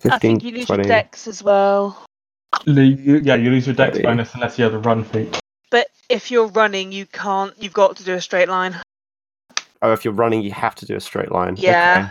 15, 0.00 0.12
I 0.12 0.18
think 0.18 0.44
you 0.44 0.52
lose 0.52 0.66
20. 0.66 0.82
your 0.84 0.88
dex 0.88 1.26
as 1.26 1.42
well. 1.42 2.06
Lu- 2.66 2.82
you- 2.82 3.16
yeah, 3.24 3.34
you 3.36 3.50
lose 3.50 3.66
your 3.66 3.74
dex 3.76 3.96
Thirty. 3.96 4.06
bonus 4.06 4.34
unless 4.34 4.58
you 4.58 4.64
have 4.64 4.74
a 4.74 4.78
run 4.78 5.04
feat. 5.04 5.40
But 5.70 5.88
if 6.08 6.30
you're 6.30 6.48
running, 6.48 6.92
you 6.92 7.06
can't. 7.06 7.54
You've 7.62 7.72
got 7.72 7.96
to 7.96 8.04
do 8.04 8.14
a 8.14 8.20
straight 8.20 8.48
line. 8.48 8.76
Oh, 9.82 9.92
if 9.92 10.04
you're 10.04 10.12
running, 10.14 10.42
you 10.42 10.52
have 10.52 10.74
to 10.76 10.86
do 10.86 10.96
a 10.96 11.00
straight 11.00 11.30
line. 11.32 11.56
Yeah. 11.56 12.10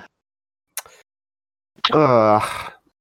Okay. 1.86 2.00
Ugh. 2.00 2.42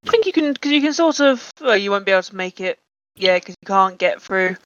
I 0.07 0.11
think 0.11 0.27
you 0.27 0.33
can 0.33 0.53
because 0.53 0.73
you 0.73 0.81
can 0.81 0.93
sort 0.93 1.21
of. 1.21 1.51
Well, 1.61 1.77
you 1.77 1.91
won't 1.91 2.07
be 2.07 2.13
able 2.13 2.23
to 2.23 2.37
make 2.37 2.61
it. 2.61 2.79
Yeah, 3.17 3.37
because 3.37 3.55
you 3.63 3.67
can't 3.67 3.99
get 3.99 4.21
through. 4.23 4.57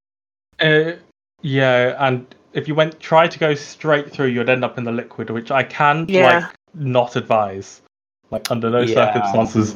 Uh, 0.60 0.92
yeah, 1.40 1.96
and 2.06 2.26
if 2.52 2.68
you 2.68 2.74
went 2.74 3.00
try 3.00 3.26
to 3.26 3.38
go 3.38 3.54
straight 3.54 4.10
through, 4.12 4.26
you'd 4.26 4.48
end 4.48 4.64
up 4.64 4.76
in 4.78 4.84
the 4.84 4.92
liquid, 4.92 5.30
which 5.30 5.50
I 5.50 5.62
can 5.62 6.06
Yeah. 6.08 6.38
like 6.40 6.54
not 6.74 7.16
advise. 7.16 7.80
Like 8.30 8.50
under 8.50 8.70
no 8.70 8.80
Yeah. 8.80 8.94
circumstances. 9.12 9.74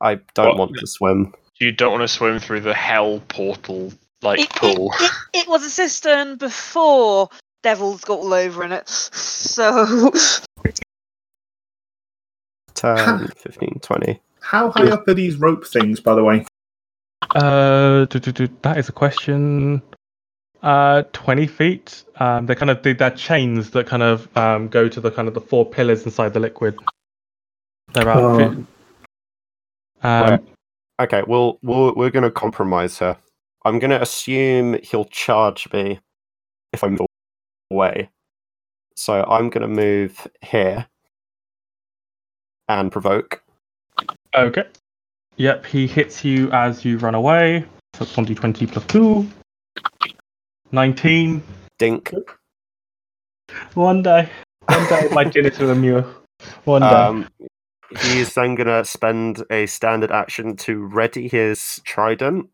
I 0.00 0.16
don't 0.34 0.48
Well, 0.48 0.58
want 0.58 0.76
to 0.78 0.86
swim. 0.86 1.34
You 1.60 1.72
don't 1.72 1.92
want 1.92 2.02
to 2.02 2.08
swim 2.08 2.38
through 2.38 2.60
the 2.60 2.74
hell 2.74 3.20
portal 3.28 3.92
like 4.22 4.40
It, 4.40 4.44
it, 4.44 4.50
pool. 4.56 4.92
it, 5.00 5.12
it 5.34 5.48
was 5.48 5.64
a 5.64 5.70
cistern 5.70 6.36
before 6.36 7.28
devils 7.62 8.04
got 8.04 8.18
all 8.20 8.32
over 8.32 8.64
in 8.64 8.72
it. 8.72 8.88
So 8.88 10.12
10, 12.74 13.28
15, 13.28 13.80
20. 13.82 14.20
How 14.40 14.70
high 14.70 14.88
up 14.90 15.06
are 15.08 15.14
these 15.14 15.36
rope 15.36 15.66
things, 15.66 16.00
by 16.00 16.14
the 16.14 16.22
way? 16.24 16.46
Uh, 17.34 18.04
do, 18.06 18.18
do, 18.20 18.32
do, 18.32 18.48
that 18.62 18.78
is 18.78 18.88
a 18.88 18.92
question. 18.92 19.82
Uh, 20.62 21.02
twenty 21.12 21.46
feet. 21.46 22.02
Um, 22.16 22.46
they 22.46 22.54
kind 22.56 22.70
of 22.70 22.82
they, 22.82 22.92
they're 22.92 23.12
chains 23.12 23.70
that 23.70 23.86
kind 23.86 24.02
of 24.02 24.28
um 24.36 24.66
go 24.68 24.88
to 24.88 25.00
the 25.00 25.08
kind 25.10 25.28
of 25.28 25.34
the 25.34 25.40
four 25.40 25.64
pillars 25.64 26.04
inside 26.04 26.34
the 26.34 26.40
liquid. 26.40 26.76
They're 27.92 28.02
about. 28.02 28.24
Oh. 28.24 28.38
fi- 28.38 28.44
Um, 30.08 30.30
Right. 30.30 30.44
Okay, 31.00 31.22
we'll, 31.26 31.58
we'll 31.62 31.94
we're 31.94 32.10
gonna 32.10 32.30
compromise 32.30 32.98
her. 32.98 33.16
I'm 33.64 33.78
gonna 33.78 34.00
assume 34.00 34.78
he'll 34.82 35.04
charge 35.06 35.72
me 35.72 36.00
if 36.72 36.82
I 36.84 36.88
move 36.88 37.06
away. 37.70 38.10
So 38.98 39.22
I'm 39.28 39.48
going 39.48 39.62
to 39.62 39.68
move 39.68 40.26
here 40.42 40.86
and 42.68 42.90
provoke. 42.90 43.42
Okay. 44.34 44.64
Yep, 45.36 45.66
he 45.66 45.86
hits 45.86 46.24
you 46.24 46.50
as 46.50 46.84
you 46.84 46.98
run 46.98 47.14
away. 47.14 47.64
So 47.94 48.04
2020 48.04 48.66
plus 48.66 48.84
2. 48.86 49.24
19. 50.72 51.42
Dink. 51.78 52.12
One 53.74 54.02
day. 54.02 54.28
One 54.68 54.88
day 54.88 55.08
my 55.12 55.24
genital 55.32 55.68
Lemure. 55.68 56.04
One 56.64 56.82
day. 56.82 56.88
Um, 56.88 57.28
he's 58.02 58.34
then 58.34 58.54
going 58.54 58.66
to 58.66 58.84
spend 58.84 59.44
a 59.50 59.66
standard 59.66 60.10
action 60.12 60.56
to 60.56 60.84
ready 60.86 61.28
his 61.28 61.80
trident 61.84 62.48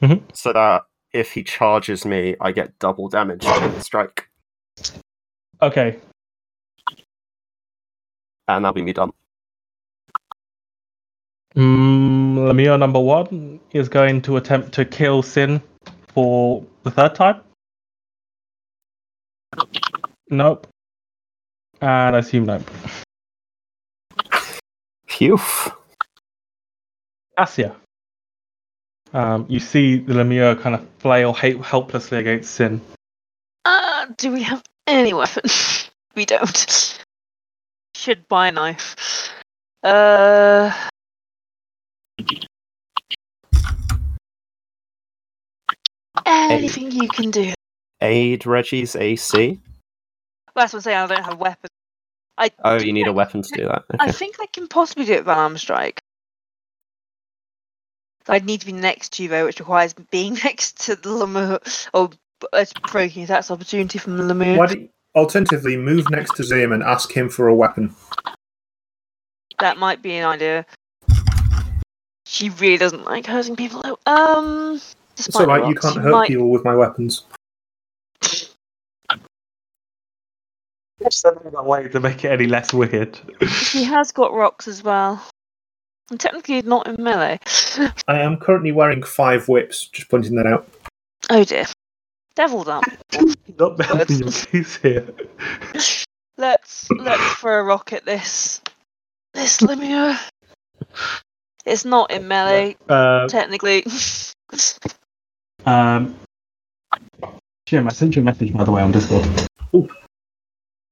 Mhm. 0.00 0.22
so 0.34 0.52
that 0.52 0.84
if 1.12 1.32
he 1.32 1.44
charges 1.44 2.04
me, 2.04 2.36
I 2.40 2.52
get 2.52 2.78
double 2.78 3.08
damage 3.08 3.42
to 3.42 3.48
the 3.48 3.80
strike. 3.80 4.28
okay. 5.62 5.98
And 8.48 8.64
that'll 8.64 8.74
be 8.74 8.82
me 8.82 8.92
done. 8.92 9.12
Mm, 11.56 12.36
Lemure 12.36 12.78
number 12.78 13.00
one 13.00 13.60
is 13.72 13.88
going 13.88 14.22
to 14.22 14.36
attempt 14.38 14.72
to 14.72 14.84
kill 14.84 15.22
Sin 15.22 15.62
for 16.08 16.64
the 16.82 16.90
third 16.90 17.14
time. 17.14 17.42
Nope. 20.30 20.66
And 21.80 22.16
I 22.16 22.20
assume 22.20 22.46
nope. 22.46 22.68
Phew. 25.22 25.38
Asia. 27.38 27.76
Um, 29.12 29.46
you 29.48 29.60
see 29.60 29.98
the 29.98 30.14
Lemure 30.14 30.60
kind 30.60 30.74
of 30.74 30.84
flail 30.98 31.32
ha- 31.32 31.62
helplessly 31.62 32.18
against 32.18 32.54
Sin. 32.54 32.80
Uh, 33.64 34.06
do 34.16 34.32
we 34.32 34.42
have 34.42 34.64
any 34.88 35.14
weapons? 35.14 35.90
we 36.16 36.24
don't. 36.24 36.98
Should 37.94 38.26
buy 38.26 38.48
a 38.48 38.52
knife. 38.52 39.30
Uh. 39.84 40.72
Anything 46.26 46.90
you 46.90 47.08
can 47.08 47.30
do. 47.30 47.52
Aid 48.00 48.44
Reggie's 48.44 48.96
AC. 48.96 49.60
Well, 50.54 50.64
that's 50.64 50.72
what 50.72 50.78
I'm 50.78 50.82
saying. 50.82 50.98
I 50.98 51.06
don't 51.06 51.24
have 51.24 51.38
weapons. 51.38 51.70
I 52.42 52.50
Oh, 52.64 52.76
you 52.78 52.92
need 52.92 53.06
a 53.06 53.12
weapon 53.12 53.42
to 53.42 53.50
do 53.56 53.66
that. 53.68 53.84
I 54.00 54.10
think 54.10 54.36
I 54.40 54.46
can 54.46 54.66
possibly 54.66 55.04
do 55.04 55.12
it 55.12 55.18
with 55.20 55.28
an 55.28 55.38
arm 55.38 55.58
strike. 55.58 56.00
I'd 58.28 58.44
need 58.44 58.60
to 58.60 58.66
be 58.66 58.72
next 58.72 59.12
to 59.14 59.22
you 59.22 59.28
though, 59.28 59.44
which 59.44 59.60
requires 59.60 59.94
being 60.10 60.34
next 60.44 60.84
to 60.86 60.96
the 60.96 61.08
lemure 61.08 61.88
or 61.94 62.10
uh, 62.52 62.64
provoking 62.82 63.24
attacks 63.24 63.50
opportunity 63.50 63.98
from 63.98 64.16
the 64.16 64.24
lemure. 64.24 64.56
Why 64.56 64.66
do 64.66 64.78
you, 64.80 64.88
alternatively 65.14 65.76
move 65.76 66.10
next 66.10 66.34
to 66.36 66.42
Zim 66.42 66.72
and 66.72 66.82
ask 66.82 67.12
him 67.12 67.28
for 67.28 67.46
a 67.46 67.54
weapon? 67.54 67.94
That 69.60 69.76
might 69.76 70.02
be 70.02 70.14
an 70.16 70.24
idea. 70.24 70.66
She 72.26 72.48
really 72.50 72.78
doesn't 72.78 73.04
like 73.04 73.26
hurting 73.26 73.54
people 73.56 73.82
though. 73.82 73.98
Um, 74.06 74.74
It's 74.74 74.96
despite 75.26 75.48
alright, 75.48 75.68
you 75.68 75.74
can't 75.76 75.96
hurt 75.96 76.10
might- 76.12 76.28
people 76.28 76.50
with 76.50 76.64
my 76.64 76.74
weapons. 76.74 77.24
That 81.02 81.64
way 81.64 81.88
to 81.88 82.00
make 82.00 82.24
it 82.24 82.30
any 82.32 82.46
less 82.46 82.72
weird. 82.72 83.18
He 83.72 83.84
has 83.84 84.12
got 84.12 84.32
rocks 84.32 84.68
as 84.68 84.82
well. 84.82 85.22
And 86.10 86.18
technically 86.20 86.62
not 86.62 86.86
in 86.86 87.02
melee. 87.02 87.38
I 88.08 88.18
am 88.20 88.36
currently 88.36 88.72
wearing 88.72 89.02
five 89.02 89.48
whips, 89.48 89.86
just 89.86 90.10
pointing 90.10 90.34
that 90.36 90.46
out. 90.46 90.68
Oh 91.30 91.44
dear. 91.44 91.66
Devil 92.34 92.64
dump. 92.64 92.84
Not 93.58 93.80
helping 93.84 94.18
your 94.20 94.32
case 94.32 94.76
here. 94.76 95.06
Let's 96.38 96.90
look 96.90 97.20
for 97.20 97.58
a 97.58 97.64
rock 97.64 97.92
at 97.92 98.06
this 98.06 98.60
this 99.34 99.58
lemure. 99.58 100.18
It's 101.66 101.84
not 101.84 102.10
in 102.10 102.26
melee, 102.26 102.76
Uh, 102.88 103.28
technically. 103.28 103.84
um, 105.66 106.16
Jim, 107.66 107.86
I 107.86 107.92
sent 107.92 108.16
you 108.16 108.22
a 108.22 108.24
message 108.24 108.52
by 108.54 108.64
the 108.64 108.72
way 108.72 108.82
on 108.82 108.92
Discord. 108.92 109.26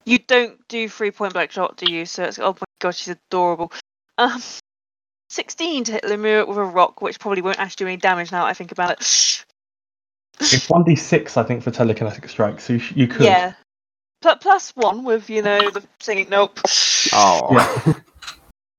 You 0.04 0.18
don't 0.18 0.58
do 0.68 0.88
three 0.88 1.10
point 1.10 1.32
blank 1.34 1.50
shot, 1.50 1.76
do 1.76 1.90
you? 1.92 2.06
So 2.06 2.24
it's 2.24 2.38
oh 2.38 2.52
my 2.54 2.64
god, 2.80 2.94
she's 2.94 3.14
adorable. 3.28 3.72
Um, 4.18 4.42
sixteen 5.28 5.84
to 5.84 5.92
hit 5.92 6.04
Lemure 6.04 6.46
with 6.46 6.56
a 6.58 6.64
rock, 6.64 7.02
which 7.02 7.18
probably 7.20 7.42
won't 7.42 7.58
actually 7.58 7.84
do 7.84 7.88
any 7.88 7.96
damage 7.96 8.32
now. 8.32 8.44
that 8.44 8.50
I 8.50 8.54
think 8.54 8.72
about 8.72 8.92
it. 8.92 9.44
It's 10.40 10.70
one 10.70 10.84
d 10.84 10.96
six, 10.96 11.36
I 11.36 11.42
think, 11.42 11.62
for 11.62 11.70
telekinetic 11.70 12.28
strikes. 12.28 12.64
So 12.64 12.72
you, 12.74 12.78
sh- 12.78 12.92
you 12.96 13.06
could. 13.08 13.22
Yeah, 13.26 13.52
Pl- 14.22 14.36
plus 14.36 14.70
one 14.74 15.04
with 15.04 15.28
you 15.28 15.42
know 15.42 15.70
the 15.70 15.82
singing. 16.00 16.28
Nope. 16.30 16.58
Oh. 17.12 17.48
Yeah. 17.52 17.92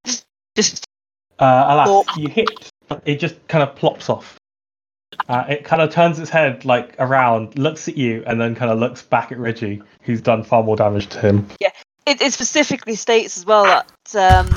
Just 0.56 0.84
Uh, 1.38 1.64
alas, 1.68 1.88
Or- 1.88 2.04
you 2.16 2.28
hit. 2.28 2.48
It 3.06 3.20
just 3.20 3.36
kind 3.48 3.62
of 3.62 3.74
plops 3.74 4.10
off. 4.10 4.36
Uh, 5.28 5.44
it 5.48 5.64
kind 5.64 5.80
of 5.82 5.90
turns 5.90 6.18
its 6.18 6.30
head 6.30 6.64
like 6.64 6.94
around, 6.98 7.56
looks 7.58 7.86
at 7.88 7.96
you, 7.96 8.22
and 8.26 8.40
then 8.40 8.54
kind 8.54 8.70
of 8.70 8.78
looks 8.78 9.02
back 9.02 9.30
at 9.32 9.38
Reggie, 9.38 9.82
who's 10.02 10.20
done 10.20 10.42
far 10.42 10.62
more 10.62 10.76
damage 10.76 11.06
to 11.08 11.20
him. 11.20 11.46
it, 11.60 12.20
it 12.20 12.32
specifically 12.32 12.94
states 12.94 13.36
as 13.36 13.46
well 13.46 13.64
that 13.64 13.86
um, 14.16 14.48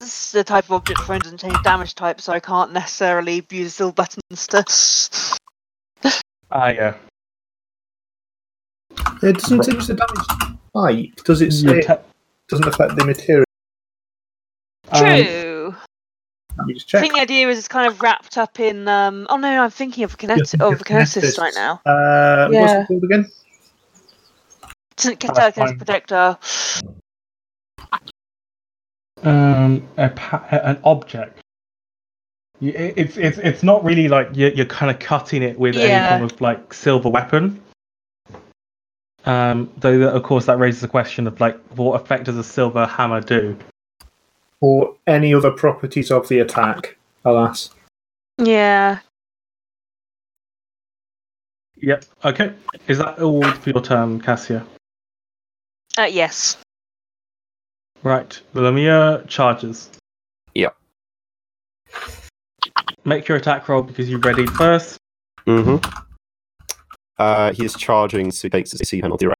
this 0.00 0.26
is 0.26 0.32
the 0.32 0.44
type 0.44 0.64
of 0.64 0.72
object 0.72 1.00
phone 1.00 1.20
doesn't 1.20 1.38
change 1.38 1.56
damage 1.62 1.94
type, 1.94 2.20
so 2.20 2.32
I 2.32 2.40
can't 2.40 2.72
necessarily 2.72 3.44
use 3.50 3.66
the 3.68 3.70
silver 3.70 3.92
buttons 3.94 4.46
to. 4.48 4.64
Ah, 6.50 6.68
yeah. 6.68 6.94
It 9.22 9.34
doesn't 9.36 9.64
change 9.64 9.86
the 9.86 9.94
damage 9.94 10.26
type. 10.74 11.24
Does 11.24 11.42
it 11.42 11.52
say 11.52 11.60
You 11.68 11.74
it 11.80 11.86
te- 11.86 12.02
doesn't 12.48 12.66
affect 12.66 12.96
the 12.96 13.04
material? 13.04 13.44
um, 14.90 14.98
True. 15.04 15.37
Let 16.58 16.66
me 16.66 16.74
just 16.74 16.92
I 16.92 17.00
think 17.00 17.14
the 17.14 17.20
idea 17.20 17.48
is 17.48 17.58
it's 17.58 17.68
kind 17.68 17.86
of 17.86 18.02
wrapped 18.02 18.36
up 18.36 18.58
in. 18.58 18.88
Um, 18.88 19.26
oh 19.30 19.36
no, 19.36 19.62
I'm 19.62 19.70
thinking 19.70 20.02
of 20.04 20.18
kinetic 20.18 20.46
thinking 20.48 20.66
of 20.66 20.74
of 20.74 20.86
kinesis 20.86 21.38
right 21.38 21.54
now. 21.54 21.80
Uh, 21.86 22.48
What's 22.50 22.72
it 22.72 22.86
called 22.88 23.04
again? 23.04 23.30
Kinetic 24.96 25.20
That's 25.20 25.56
fine. 25.56 25.78
kinetic 25.78 25.78
projectile. 25.78 26.40
um, 29.22 29.88
a 29.96 30.08
pa- 30.08 30.46
an 30.50 30.80
object. 30.82 31.38
It's 32.60 33.16
it's 33.16 33.38
it's 33.38 33.62
not 33.62 33.84
really 33.84 34.08
like 34.08 34.30
you're, 34.32 34.50
you're 34.50 34.66
kind 34.66 34.90
of 34.90 34.98
cutting 34.98 35.44
it 35.44 35.56
with 35.60 35.76
any 35.76 36.08
kind 36.08 36.24
of 36.24 36.40
like 36.40 36.74
silver 36.74 37.08
weapon. 37.08 37.62
Um, 39.24 39.70
though 39.76 39.98
that, 40.00 40.12
of 40.12 40.22
course 40.24 40.46
that 40.46 40.58
raises 40.58 40.80
the 40.80 40.88
question 40.88 41.28
of 41.28 41.40
like 41.40 41.56
what 41.76 42.00
effect 42.00 42.24
does 42.24 42.36
a 42.36 42.42
silver 42.42 42.84
hammer 42.84 43.20
do? 43.20 43.56
Or 44.60 44.96
any 45.06 45.32
other 45.34 45.50
properties 45.50 46.10
of 46.10 46.28
the 46.28 46.40
attack? 46.40 46.96
Alas. 47.24 47.70
Yeah. 48.38 48.98
Yep. 51.76 52.04
Okay. 52.24 52.52
Is 52.88 52.98
that 52.98 53.20
all 53.20 53.44
for 53.44 53.70
your 53.70 53.80
turn, 53.82 54.20
Cassia? 54.20 54.66
Uh, 55.96 56.04
yes. 56.10 56.56
Right. 58.02 58.40
The 58.52 58.60
Lemure 58.60 59.26
charges. 59.28 59.90
Yep. 60.54 60.76
Make 63.04 63.28
your 63.28 63.38
attack 63.38 63.68
roll 63.68 63.82
because 63.82 64.10
you 64.10 64.18
readied 64.18 64.50
first. 64.50 64.98
hmm 65.46 65.76
Uh, 67.18 67.52
he's 67.52 67.74
charging, 67.76 68.30
so 68.30 68.46
he 68.46 68.50
takes 68.50 68.72
his 68.72 68.80
AC 68.80 69.00
penalty, 69.02 69.26
right? 69.26 69.37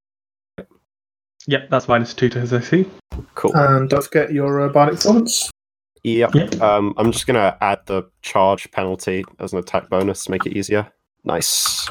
Yep, 1.48 1.70
that's 1.70 1.88
minus 1.88 2.12
two 2.12 2.28
to 2.28 2.40
his 2.40 2.52
AC. 2.52 2.86
Cool. 3.34 3.52
And 3.56 3.88
don't 3.88 4.04
forget 4.04 4.30
your 4.32 4.60
uh, 4.60 4.68
bardic 4.68 4.96
performance. 4.96 5.50
Yep. 6.04 6.34
Yep. 6.34 6.60
Um, 6.60 6.92
I'm 6.98 7.10
just 7.10 7.26
gonna 7.26 7.56
add 7.62 7.80
the 7.86 8.02
charge 8.20 8.70
penalty 8.70 9.24
as 9.40 9.54
an 9.54 9.58
attack 9.58 9.88
bonus 9.88 10.24
to 10.24 10.30
make 10.30 10.44
it 10.44 10.54
easier. 10.56 10.86
Nice. 11.24 11.88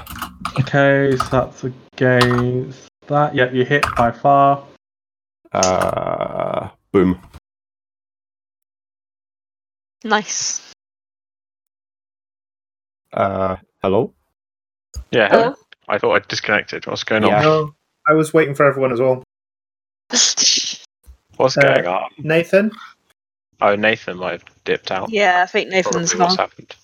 Okay, 0.60 1.18
so 1.18 1.26
that's 1.32 1.64
against 1.64 2.88
that. 3.08 3.34
Yep, 3.34 3.54
you 3.54 3.66
hit 3.66 3.84
by 3.98 4.12
far. 4.12 4.64
Uh, 5.52 6.70
boom. 6.92 7.20
Nice. 10.04 10.62
Uh, 13.12 13.56
hello. 13.82 14.14
Yeah, 15.12 15.30
Hello? 15.30 15.56
I 15.88 15.98
thought 15.98 16.14
I'd 16.14 16.28
disconnected. 16.28 16.86
What's 16.86 17.04
going 17.04 17.24
Yeah. 17.24 17.38
on? 17.38 17.44
No, 17.44 17.76
I 18.08 18.14
was 18.14 18.34
waiting 18.36 18.54
for 18.54 18.66
everyone 18.68 18.92
as 18.92 19.00
well. 19.00 19.24
What's 20.10 21.58
Uh, 21.58 21.62
going 21.62 21.88
on? 21.88 22.10
Nathan, 22.20 22.72
Oh, 23.62 23.76
Nathan 23.76 24.18
might 24.18 24.34
have 24.34 24.46
dipped 24.66 24.92
out. 24.92 25.10
yeah, 25.12 25.42
I 25.42 25.46
think 25.48 25.70
Nathan's 25.70 26.14
Probably 26.14 26.20
what's 26.20 26.36
gone. 26.36 26.50
happened. 26.50 26.76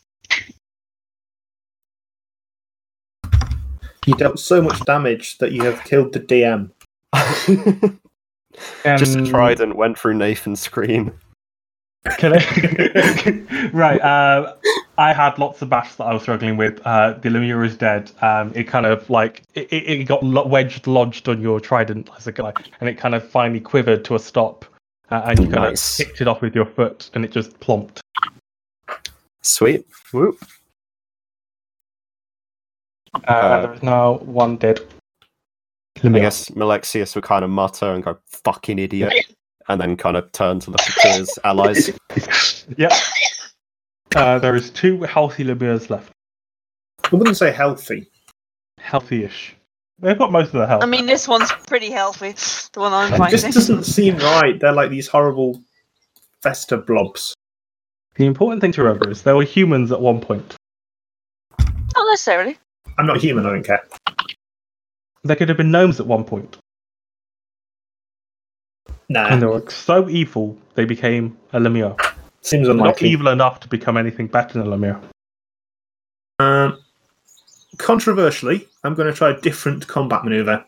you 4.06 4.16
dealt 4.16 4.38
so 4.40 4.62
much 4.62 4.80
damage 4.86 5.38
that 5.38 5.52
you 5.54 5.64
have 5.64 5.82
killed 5.86 6.12
the 6.14 6.20
DM. 6.20 6.70
just 8.98 9.18
Um, 9.18 9.26
tried 9.26 9.62
and 9.62 9.76
went 9.76 9.98
through 9.98 10.16
Nathan's 10.16 10.60
screen. 10.60 11.12
Can 12.18 12.34
I... 12.36 13.70
right. 13.74 14.02
Uh, 14.02 14.56
I 14.98 15.12
had 15.14 15.40
lots 15.40 15.62
of 15.62 15.70
bashs 15.70 15.96
that 15.98 16.04
I 16.06 16.14
was 16.14 16.22
struggling 16.22 16.56
with. 16.56 16.80
Uh, 16.86 17.14
the 17.14 17.30
Lemure 17.30 17.66
is 17.66 17.76
dead. 17.76 18.12
Um, 18.22 18.52
it 18.54 18.66
kind 18.66 18.86
of 18.86 19.10
like 19.10 19.42
it, 19.56 19.68
it 19.72 20.06
got 20.08 20.24
wedged, 20.24 20.86
lodged 20.86 21.28
on 21.30 21.42
your 21.42 21.60
trident 21.60 22.10
as 22.16 22.28
a 22.28 22.32
guy, 22.32 22.54
and 22.80 22.88
it 22.90 22.96
kind 22.98 23.16
of 23.16 23.28
finally 23.28 23.60
quivered 23.60 24.06
to 24.06 24.16
a 24.16 24.20
stop, 24.20 24.66
uh, 25.10 25.24
and 25.26 25.40
you 25.40 25.46
kind 25.46 25.64
Nice. 25.64 26.00
of 26.00 26.06
kicked 26.08 26.22
it 26.22 26.28
off 26.28 26.42
with 26.42 26.54
your 26.54 26.66
foot, 26.66 27.10
and 27.16 27.26
it 27.26 27.32
just 27.32 27.60
plomped. 27.60 28.02
Sweet. 29.42 29.86
Whoop. 30.12 30.38
Uh, 33.16 33.20
Uh, 33.28 33.62
there 33.62 33.74
is 33.74 33.84
now 33.84 34.18
one 34.20 34.58
dead. 34.58 34.80
I 35.98 36.00
Lemure. 36.08 36.22
guess 36.22 36.50
Malexius 36.56 37.16
would 37.16 37.24
kind 37.24 37.44
of 37.44 37.50
mutter 37.52 37.94
and 37.94 38.04
go, 38.04 38.18
fucking 38.44 38.78
idiot. 38.80 39.14
And 39.70 39.80
then 39.80 39.96
kind 39.96 40.18
of 40.18 40.30
turn 40.34 40.60
to 40.62 40.72
look 40.72 40.82
at 40.82 41.16
his 41.18 41.40
allies. 41.46 41.90
Yep. 42.78 42.92
Uh, 44.16 44.38
there 44.40 44.56
is 44.56 44.70
two 44.70 45.02
healthy 45.04 45.44
Lemures 45.44 45.90
left. 45.90 46.12
I 47.12 47.16
wouldn't 47.16 47.38
say 47.38 47.52
healthy. 47.52 48.08
Healthy-ish. 48.80 49.56
They've 50.00 50.18
got 50.18 50.32
most 50.32 50.48
of 50.48 50.54
the 50.54 50.68
health. 50.68 50.84
I 50.84 50.86
mean, 50.86 51.06
this 51.06 51.28
one's 51.28 51.52
pretty 51.68 51.90
healthy. 51.90 52.34
The 52.74 52.80
one 52.80 52.94
I'm 52.94 53.14
It 53.14 53.32
just 53.32 53.44
fighting. 53.46 53.52
doesn't 53.54 53.84
seem 53.84 54.18
right. 54.18 54.60
They're 54.60 54.72
like 54.74 54.90
these 54.90 55.08
horrible 55.08 55.62
festa 56.42 56.78
blobs. 56.78 57.34
the 58.16 58.26
important 58.26 58.62
thing 58.62 58.72
to 58.74 58.84
remember 58.84 59.10
is 59.10 59.24
there 59.24 59.36
were 59.36 59.44
humans 59.44 59.92
at 59.92 60.02
one 60.02 60.20
point. 60.20 60.56
Not 61.60 62.06
necessarily. 62.12 62.58
I'm 62.98 63.06
not 63.08 63.18
human, 63.22 63.46
I 63.46 63.50
don't 63.52 63.64
care. 63.66 63.88
There 65.24 65.36
could 65.36 65.48
have 65.50 65.58
been 65.58 65.72
gnomes 65.72 66.00
at 66.02 66.06
one 66.06 66.24
point, 66.26 66.58
Nah, 69.10 69.28
and 69.28 69.42
they 69.42 69.46
were 69.46 69.64
so 69.70 70.10
evil 70.10 70.58
they 70.76 70.84
became 70.86 71.38
a 71.54 71.60
Lemure. 71.60 71.96
Seems 72.44 72.68
They're 72.68 72.76
not 72.76 73.02
evil 73.02 73.30
enough 73.30 73.60
to 73.62 73.68
become 73.68 73.98
anything 73.98 74.28
better 74.28 74.60
than 74.60 74.68
a 74.68 74.78
Lemure. 74.78 75.02
Um, 76.40 76.80
controversially, 77.78 78.68
I'm 78.84 78.96
going 78.96 79.12
to 79.12 79.18
try 79.18 79.32
a 79.32 79.42
different 79.42 79.88
combat 79.88 80.24
maneuver. 80.24 80.64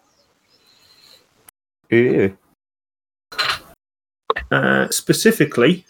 Ooh. 1.94 2.36
Uh, 4.52 4.90
specifically, 4.90 5.86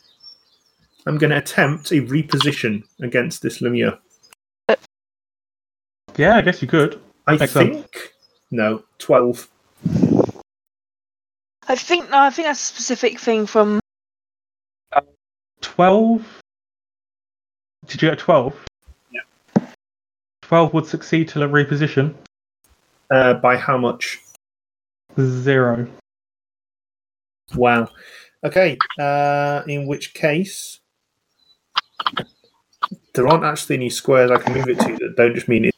I'm 1.06 1.18
going 1.18 1.30
to 1.30 1.38
attempt 1.38 1.92
a 1.92 2.02
reposition 2.02 2.84
against 3.02 3.42
this 3.42 3.60
Lemure. 3.62 3.98
Yeah, 6.18 6.38
I 6.38 6.42
guess 6.42 6.62
you 6.62 6.68
could. 6.68 7.02
I 7.28 7.36
Excellent. 7.36 7.74
think 7.74 8.14
no, 8.52 8.84
twelve. 9.00 9.50
I 11.68 11.76
think 11.76 12.10
no, 12.10 12.20
I 12.20 12.30
think 12.30 12.48
that's 12.48 12.62
a 12.62 12.74
specific 12.74 13.20
thing 13.20 13.46
from. 13.46 13.80
12? 15.76 16.42
Did 17.88 18.02
you 18.02 18.10
get 18.10 18.18
12? 18.18 18.66
Yeah. 19.12 19.66
12 20.44 20.74
would 20.74 20.86
succeed 20.86 21.28
to 21.30 21.44
a 21.44 21.48
reposition. 21.50 22.14
Uh, 23.12 23.34
by 23.36 23.58
how 23.58 23.78
much? 23.78 24.22
Zero. 25.20 25.86
Wow. 27.56 27.90
Okay. 28.44 28.78
Uh, 28.98 29.64
in 29.68 29.86
which 29.86 30.14
case, 30.14 30.80
there 33.14 33.28
aren't 33.28 33.44
actually 33.44 33.76
any 33.76 33.90
squares 33.90 34.32
I 34.32 34.38
can 34.38 34.54
move 34.54 34.70
it 34.70 34.80
to 34.80 34.96
that 34.98 35.16
don't 35.18 35.36
just 35.36 35.50
mean 35.50 35.66
it. 35.66 35.76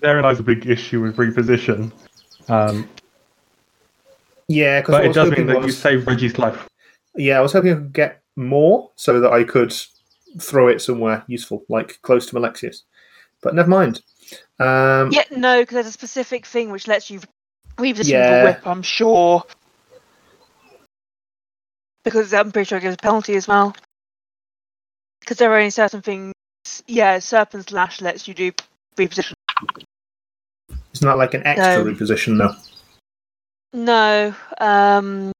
Therein 0.00 0.24
lies 0.24 0.40
a 0.40 0.42
big 0.42 0.66
issue 0.66 1.00
with 1.00 1.16
reposition. 1.16 1.92
Um, 2.48 2.88
Yeah, 4.48 4.80
because 4.80 4.96
but 4.96 5.04
it 5.04 5.12
does 5.12 5.30
mean 5.30 5.46
that 5.46 5.62
you 5.62 5.70
save 5.70 6.06
Reggie's 6.08 6.38
life. 6.38 6.68
Yeah, 7.14 7.38
I 7.38 7.40
was 7.40 7.52
hoping 7.52 7.72
I 7.72 7.74
could 7.74 7.92
get 7.92 8.22
more 8.38 8.90
so 8.94 9.20
that 9.20 9.32
I 9.32 9.42
could 9.44 9.74
throw 10.40 10.68
it 10.68 10.80
somewhere 10.80 11.24
useful, 11.26 11.64
like 11.68 12.00
close 12.02 12.26
to 12.26 12.34
Malexius. 12.34 12.84
But 13.42 13.54
never 13.54 13.68
mind. 13.68 14.00
Um, 14.60 15.10
Yeah, 15.10 15.24
no, 15.30 15.60
because 15.60 15.74
there's 15.74 15.86
a 15.86 15.92
specific 15.92 16.46
thing 16.46 16.70
which 16.70 16.86
lets 16.86 17.10
you 17.10 17.20
reposition 17.76 18.10
Yeah. 18.10 18.40
the 18.40 18.46
whip. 18.46 18.66
I'm 18.66 18.82
sure. 18.82 19.44
Because 22.04 22.32
I'm 22.32 22.52
pretty 22.52 22.68
sure 22.68 22.78
it 22.78 22.82
gives 22.82 22.94
a 22.94 22.98
penalty 22.98 23.34
as 23.34 23.48
well. 23.48 23.74
Because 25.20 25.36
there 25.38 25.52
are 25.52 25.56
only 25.58 25.70
certain 25.70 26.00
things. 26.00 26.32
Yeah, 26.86 27.18
Serpent's 27.18 27.72
Lash 27.72 28.00
lets 28.00 28.28
you 28.28 28.34
do 28.34 28.52
reposition. 28.96 29.34
It's 30.92 31.02
not 31.02 31.18
like 31.18 31.34
an 31.34 31.46
extra 31.46 31.84
reposition, 31.84 32.38
though. 32.38 32.54
No, 33.72 34.34
um, 34.60 35.32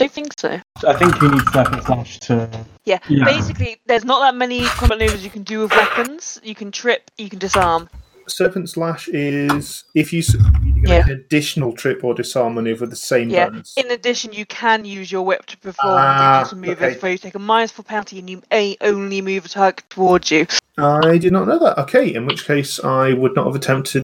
don't 0.00 0.12
think 0.12 0.32
so. 0.38 0.60
I 0.86 0.94
think 0.94 1.20
you 1.20 1.30
need 1.30 1.42
Serpent's 1.52 1.88
Lash 1.88 2.18
to. 2.20 2.48
Yeah, 2.84 2.98
Yeah. 3.08 3.24
basically, 3.24 3.80
there's 3.86 4.04
not 4.04 4.20
that 4.20 4.34
many 4.34 4.64
combat 4.64 4.98
maneuvers 4.98 5.22
you 5.22 5.30
can 5.30 5.42
do 5.42 5.60
with 5.60 5.72
weapons. 5.72 6.40
You 6.42 6.54
can 6.54 6.72
trip, 6.72 7.10
you 7.18 7.28
can 7.28 7.38
disarm. 7.38 7.88
Serpent's 8.26 8.76
Lash 8.76 9.08
is 9.08 9.84
if 9.94 10.12
you 10.12 10.22
you 10.62 10.86
get 10.86 10.88
Yeah. 10.88 11.04
an 11.04 11.10
additional 11.10 11.72
trip 11.72 12.02
or 12.04 12.14
disarm 12.14 12.54
maneuver 12.54 12.86
the 12.86 12.96
same 12.96 13.28
Yeah, 13.28 13.48
bonus. 13.48 13.74
In 13.76 13.90
addition, 13.90 14.32
you 14.32 14.46
can 14.46 14.84
use 14.84 15.10
your 15.12 15.22
whip 15.22 15.44
to 15.46 15.58
perform 15.58 15.94
Ah, 15.98 16.38
reduce 16.38 16.52
maneuvers 16.54 16.92
okay. 16.92 16.98
where 17.00 17.12
you 17.12 17.18
take 17.18 17.34
a 17.34 17.38
minus 17.40 17.72
four 17.72 17.84
penalty 17.84 18.18
and 18.20 18.30
you 18.30 18.40
may 18.50 18.76
only 18.80 19.20
move 19.20 19.44
a 19.44 19.48
target 19.48 19.84
towards 19.90 20.30
you. 20.30 20.46
I 20.78 21.18
did 21.18 21.32
not 21.32 21.46
know 21.48 21.58
that. 21.58 21.76
Okay, 21.78 22.14
in 22.14 22.24
which 22.24 22.46
case 22.46 22.82
I 22.82 23.12
would 23.12 23.34
not 23.34 23.46
have 23.46 23.54
attempted. 23.56 24.02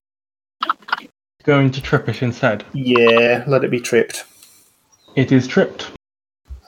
Going 1.44 1.70
to 1.70 1.80
trip 1.80 2.08
it 2.08 2.22
instead. 2.22 2.64
Yeah, 2.74 3.44
let 3.46 3.62
it 3.64 3.70
be 3.70 3.80
tripped. 3.80 4.24
It 5.16 5.32
is 5.32 5.48
tripped. 5.48 5.90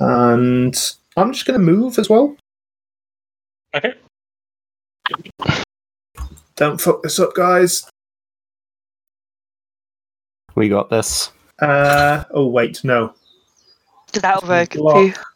And 0.00 0.74
I'm 1.16 1.32
just 1.32 1.46
going 1.46 1.58
to 1.58 1.64
move 1.64 1.98
as 1.98 2.08
well. 2.08 2.36
Okay. 3.74 3.94
Don't 6.56 6.80
fuck 6.80 7.02
this 7.02 7.20
up, 7.20 7.34
guys. 7.34 7.88
We 10.54 10.68
got 10.68 10.90
this. 10.90 11.30
Uh, 11.60 12.24
oh, 12.30 12.48
wait, 12.48 12.82
no. 12.82 13.14
Did 14.12 14.22
that 14.22 14.40
provoke 14.40 14.70
Block. 14.70 15.26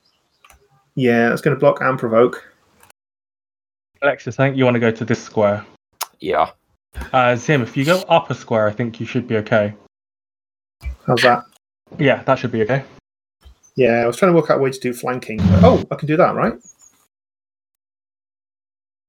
Yeah, 0.94 1.32
it's 1.32 1.42
going 1.42 1.54
to 1.54 1.60
block 1.60 1.80
and 1.80 1.98
provoke. 1.98 2.44
Alexis, 4.02 4.38
I 4.38 4.46
think 4.46 4.56
you 4.56 4.64
want 4.64 4.74
to 4.74 4.80
go 4.80 4.90
to 4.90 5.04
this 5.04 5.22
square. 5.22 5.64
Yeah. 6.20 6.50
Uh, 7.12 7.36
Zim, 7.36 7.62
if 7.62 7.76
you 7.76 7.84
go 7.84 8.00
up 8.08 8.30
a 8.30 8.34
square, 8.34 8.66
I 8.66 8.72
think 8.72 9.00
you 9.00 9.06
should 9.06 9.28
be 9.28 9.36
okay. 9.36 9.74
How's 11.06 11.22
that? 11.22 11.44
Yeah, 11.98 12.22
that 12.24 12.38
should 12.38 12.52
be 12.52 12.62
okay. 12.62 12.84
Yeah, 13.74 14.02
I 14.02 14.06
was 14.06 14.16
trying 14.16 14.32
to 14.32 14.36
work 14.36 14.50
out 14.50 14.58
a 14.58 14.60
way 14.60 14.70
to 14.70 14.78
do 14.80 14.92
flanking. 14.92 15.38
but- 15.38 15.64
oh, 15.64 15.86
I 15.90 15.94
can 15.96 16.06
do 16.06 16.16
that, 16.16 16.34
right? 16.34 16.54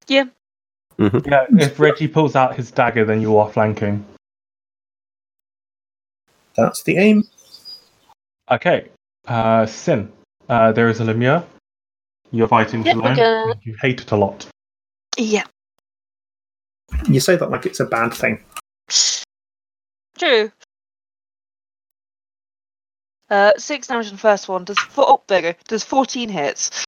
Yeah, 0.07 0.25
Yeah. 0.97 1.45
if 1.59 1.79
Reggie 1.79 2.07
pulls 2.07 2.35
out 2.35 2.55
his 2.55 2.69
dagger, 2.71 3.05
then 3.05 3.21
you 3.21 3.37
are 3.37 3.51
flanking. 3.51 4.05
That's 6.55 6.83
the 6.83 6.97
aim. 6.97 7.23
Okay. 8.51 8.89
Uh, 9.25 9.65
Sin, 9.65 10.11
uh, 10.49 10.71
there 10.73 10.89
is 10.89 10.99
a 10.99 11.03
Lemure. 11.05 11.45
You're 12.31 12.47
fighting 12.47 12.85
Yep, 12.85 12.95
alone. 12.97 13.59
You 13.63 13.75
hate 13.81 14.01
it 14.01 14.11
a 14.11 14.15
lot. 14.17 14.45
Yeah, 15.17 15.45
You 17.07 17.19
say 17.19 17.35
that 17.37 17.49
like 17.49 17.65
it's 17.65 17.79
a 17.79 17.85
bad 17.85 18.13
thing. 18.13 18.43
true. 20.17 20.51
Uh, 23.33 23.51
six 23.57 23.87
damage 23.87 24.05
on 24.05 24.11
the 24.11 24.19
first 24.19 24.47
one. 24.47 24.63
Does 24.63 24.77
four, 24.77 25.05
oh, 25.07 25.23
there 25.27 25.39
you 25.39 25.53
go. 25.53 25.59
Does 25.67 25.83
fourteen 25.83 26.29
hits. 26.29 26.85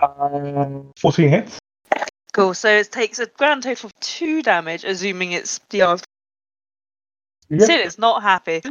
Um, 0.00 0.92
14 0.98 1.28
hits. 1.28 1.58
Cool. 2.32 2.54
So 2.54 2.68
it 2.68 2.90
takes 2.90 3.18
a 3.18 3.26
grand 3.26 3.64
total 3.64 3.88
of 3.88 4.00
two 4.00 4.42
damage, 4.42 4.82
assuming 4.82 5.32
it's 5.32 5.58
DR. 5.68 5.98
Yeah. 7.50 7.66
Sid 7.66 7.86
is 7.86 7.98
not 7.98 8.22
happy. 8.22 8.62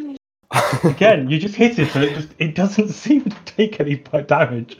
Again, 0.84 1.30
you 1.30 1.38
just 1.38 1.53
hit 1.53 1.78
it, 1.78 1.91
so 1.91 2.02
it 2.02 2.16
just 2.16 2.30
it 2.40 2.56
doesn't 2.56 2.90
seem 3.03 3.26
to 3.26 3.38
take 3.45 3.80
any 3.80 3.95
damage. 4.28 4.80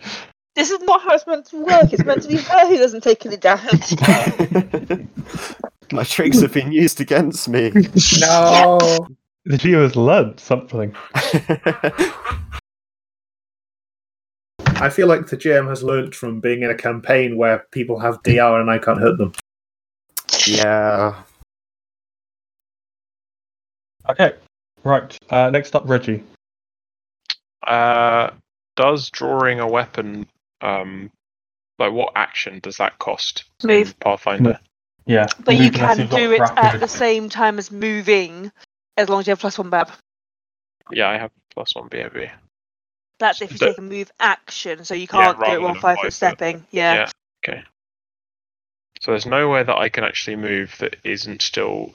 This 0.56 0.72
is 0.72 0.82
not 0.82 1.04
how 1.04 1.14
it's 1.14 1.28
meant 1.28 1.46
to 1.48 1.64
work. 1.64 1.94
It's 1.94 2.04
meant 2.04 2.24
to 2.24 2.30
be 2.30 2.38
her 2.38 2.68
who 2.68 2.78
doesn't 2.78 3.02
take 3.02 3.24
any 3.28 3.38
damage. 3.38 3.94
My 5.92 6.04
tricks 6.04 6.42
have 6.42 6.54
been 6.54 6.72
used 6.72 7.00
against 7.00 7.48
me. 7.48 7.72
No. 8.20 8.80
The 9.46 9.58
Geo 9.58 9.84
has 9.84 9.96
learned 9.96 10.40
something. 10.40 10.96
I 14.78 14.90
feel 14.90 15.08
like 15.08 15.28
the 15.28 15.38
GM 15.38 15.70
has 15.70 15.84
learnt 15.84 16.16
from 16.16 16.40
being 16.40 16.64
in 16.64 16.72
a 16.72 16.76
campaign 16.76 17.38
where 17.38 17.66
people 17.72 18.00
have 18.00 18.22
DR 18.24 18.60
and 18.60 18.72
I 18.72 18.80
can't 18.80 19.00
hurt 19.00 19.18
them. 19.20 19.34
yeah. 20.48 21.22
Okay, 24.10 24.34
right. 24.84 25.18
Uh, 25.30 25.50
next 25.52 25.76
up, 25.76 25.88
Reggie. 25.88 26.24
Uh, 27.66 28.32
does 28.76 29.10
drawing 29.10 29.60
a 29.60 29.68
weapon, 29.68 30.28
um, 30.62 31.12
like 31.80 31.94
what 31.94 32.14
action 32.16 32.60
does 32.60 32.78
that 32.78 32.98
cost? 33.00 33.46
in 33.64 33.70
Move. 33.70 34.00
Pathfinder. 34.00 34.60
Yeah, 35.06 35.28
But 35.44 35.56
you 35.56 35.66
move 35.66 35.76
unless 35.76 35.98
can 35.98 36.08
do 36.10 36.32
it 36.32 36.42
at 36.42 36.80
the 36.80 36.88
same 36.88 37.30
time 37.30 37.60
as 37.60 37.72
moving, 37.72 38.52
as 38.98 39.10
long 39.10 39.20
as 39.20 39.28
you 39.28 39.32
have 39.32 39.40
plus 39.40 39.58
one 39.58 39.70
bab. 39.70 39.92
Yeah, 40.92 41.10
I 41.10 41.18
have 41.18 41.32
plus 41.54 41.76
one 41.76 41.88
BAB. 41.88 42.30
That's 43.20 43.42
if 43.42 43.52
you 43.52 43.58
But- 43.58 43.68
take 43.70 43.78
a 43.78 43.82
move 43.82 44.12
action, 44.20 44.86
so 44.86 44.94
you 44.94 45.08
can't 45.08 45.38
do 45.38 45.42
rather 45.44 45.56
it 45.56 45.62
while 45.62 45.70
than 45.70 45.78
a 45.78 45.82
five 45.82 45.96
five 45.96 45.98
foot 45.98 46.04
foot. 46.06 46.14
stepping. 46.14 46.66
Yeah. 46.72 47.10
Okay. 47.48 47.64
So 49.02 49.12
there's 49.12 49.26
nowhere 49.26 49.64
that 49.64 49.78
I 49.78 49.90
can 49.90 50.04
actually 50.04 50.36
move 50.36 50.76
that 50.80 50.96
isn't 51.04 51.42
still. 51.42 51.94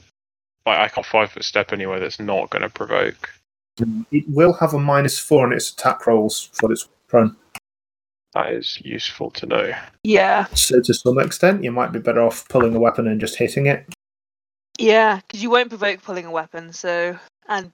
Like 0.66 0.78
I 0.78 0.88
can't 0.88 1.06
five 1.06 1.32
foot 1.32 1.44
step 1.44 1.72
anywhere 1.72 2.00
that's 2.00 2.20
not 2.20 2.50
going 2.50 2.62
to 2.62 2.68
provoke. 2.68 3.32
It 4.10 4.24
will 4.28 4.52
have 4.54 4.74
a 4.74 4.78
minus 4.78 5.18
four 5.18 5.46
on 5.46 5.52
its 5.52 5.70
attack 5.72 6.06
rolls 6.06 6.50
for 6.52 6.70
its 6.70 6.86
prone. 7.08 7.34
That 8.34 8.52
is 8.52 8.78
useful 8.84 9.30
to 9.32 9.46
know. 9.46 9.72
Yeah, 10.04 10.44
So 10.54 10.80
to 10.80 10.94
some 10.94 11.18
extent, 11.18 11.64
you 11.64 11.72
might 11.72 11.90
be 11.92 11.98
better 11.98 12.20
off 12.22 12.46
pulling 12.48 12.76
a 12.76 12.78
weapon 12.78 13.08
and 13.08 13.20
just 13.20 13.36
hitting 13.36 13.66
it. 13.66 13.86
Yeah, 14.80 15.16
because 15.16 15.42
you 15.42 15.50
won't 15.50 15.68
provoke 15.68 16.02
pulling 16.02 16.26
a 16.26 16.30
weapon. 16.30 16.72
So 16.72 17.18
and 17.48 17.70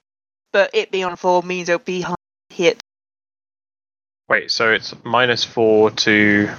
but 0.53 0.71
it 0.73 0.91
being 0.91 1.05
on 1.05 1.15
four 1.15 1.41
means 1.43 1.69
it'll 1.69 1.79
be 1.79 2.01
hard 2.01 2.17
to 2.49 2.55
hit. 2.55 2.79
Wait, 4.29 4.51
so 4.51 4.71
it's 4.71 4.93
minus 5.03 5.43
four 5.43 5.91
to. 5.91 6.49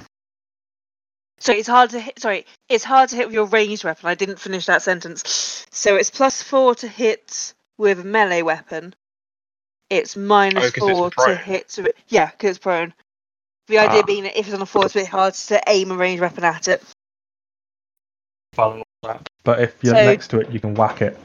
So 1.39 1.53
it's 1.53 1.67
hard 1.67 1.91
to 1.91 1.99
hit. 1.99 2.19
Sorry, 2.19 2.45
it's 2.67 2.83
hard 2.83 3.09
to 3.09 3.15
hit 3.15 3.27
with 3.27 3.33
your 3.35 3.45
ranged 3.45 3.83
weapon. 3.83 4.09
I 4.09 4.15
didn't 4.15 4.39
finish 4.39 4.65
that 4.65 4.81
sentence. 4.81 5.65
So 5.71 5.95
it's 5.95 6.09
plus 6.09 6.41
four 6.41 6.75
to 6.75 6.87
hit 6.87 7.53
with 7.77 7.99
a 7.99 8.03
melee 8.03 8.41
weapon. 8.41 8.93
It's 9.89 10.17
minus 10.17 10.65
Oh, 10.65 10.71
'cause 10.71 10.89
it's 10.89 10.99
four 10.99 11.09
to 11.09 11.15
prone. 11.15 11.37
hit. 11.37 11.69
To, 11.69 11.93
yeah, 12.09 12.29
because 12.31 12.49
it's 12.51 12.59
prone. 12.59 12.93
The 13.67 13.77
idea 13.79 14.01
Ah. 14.01 14.05
being 14.05 14.23
that 14.23 14.37
if 14.37 14.47
it's 14.47 14.55
on 14.55 14.61
a 14.61 14.65
floor, 14.65 14.85
it's 14.85 14.95
a 14.95 14.99
bit 14.99 15.07
hard 15.07 15.33
to 15.35 15.61
aim 15.67 15.91
a 15.91 15.95
ranged 15.95 16.21
weapon 16.21 16.43
at 16.43 16.67
it. 16.67 16.83
But 19.49 19.61
if 19.63 19.75
you're 19.83 19.95
So- 19.95 20.05
next 20.05 20.27
to 20.27 20.39
it, 20.41 20.51
you 20.51 20.59
can 20.59 20.75
whack 20.75 21.01
it. 21.01 21.17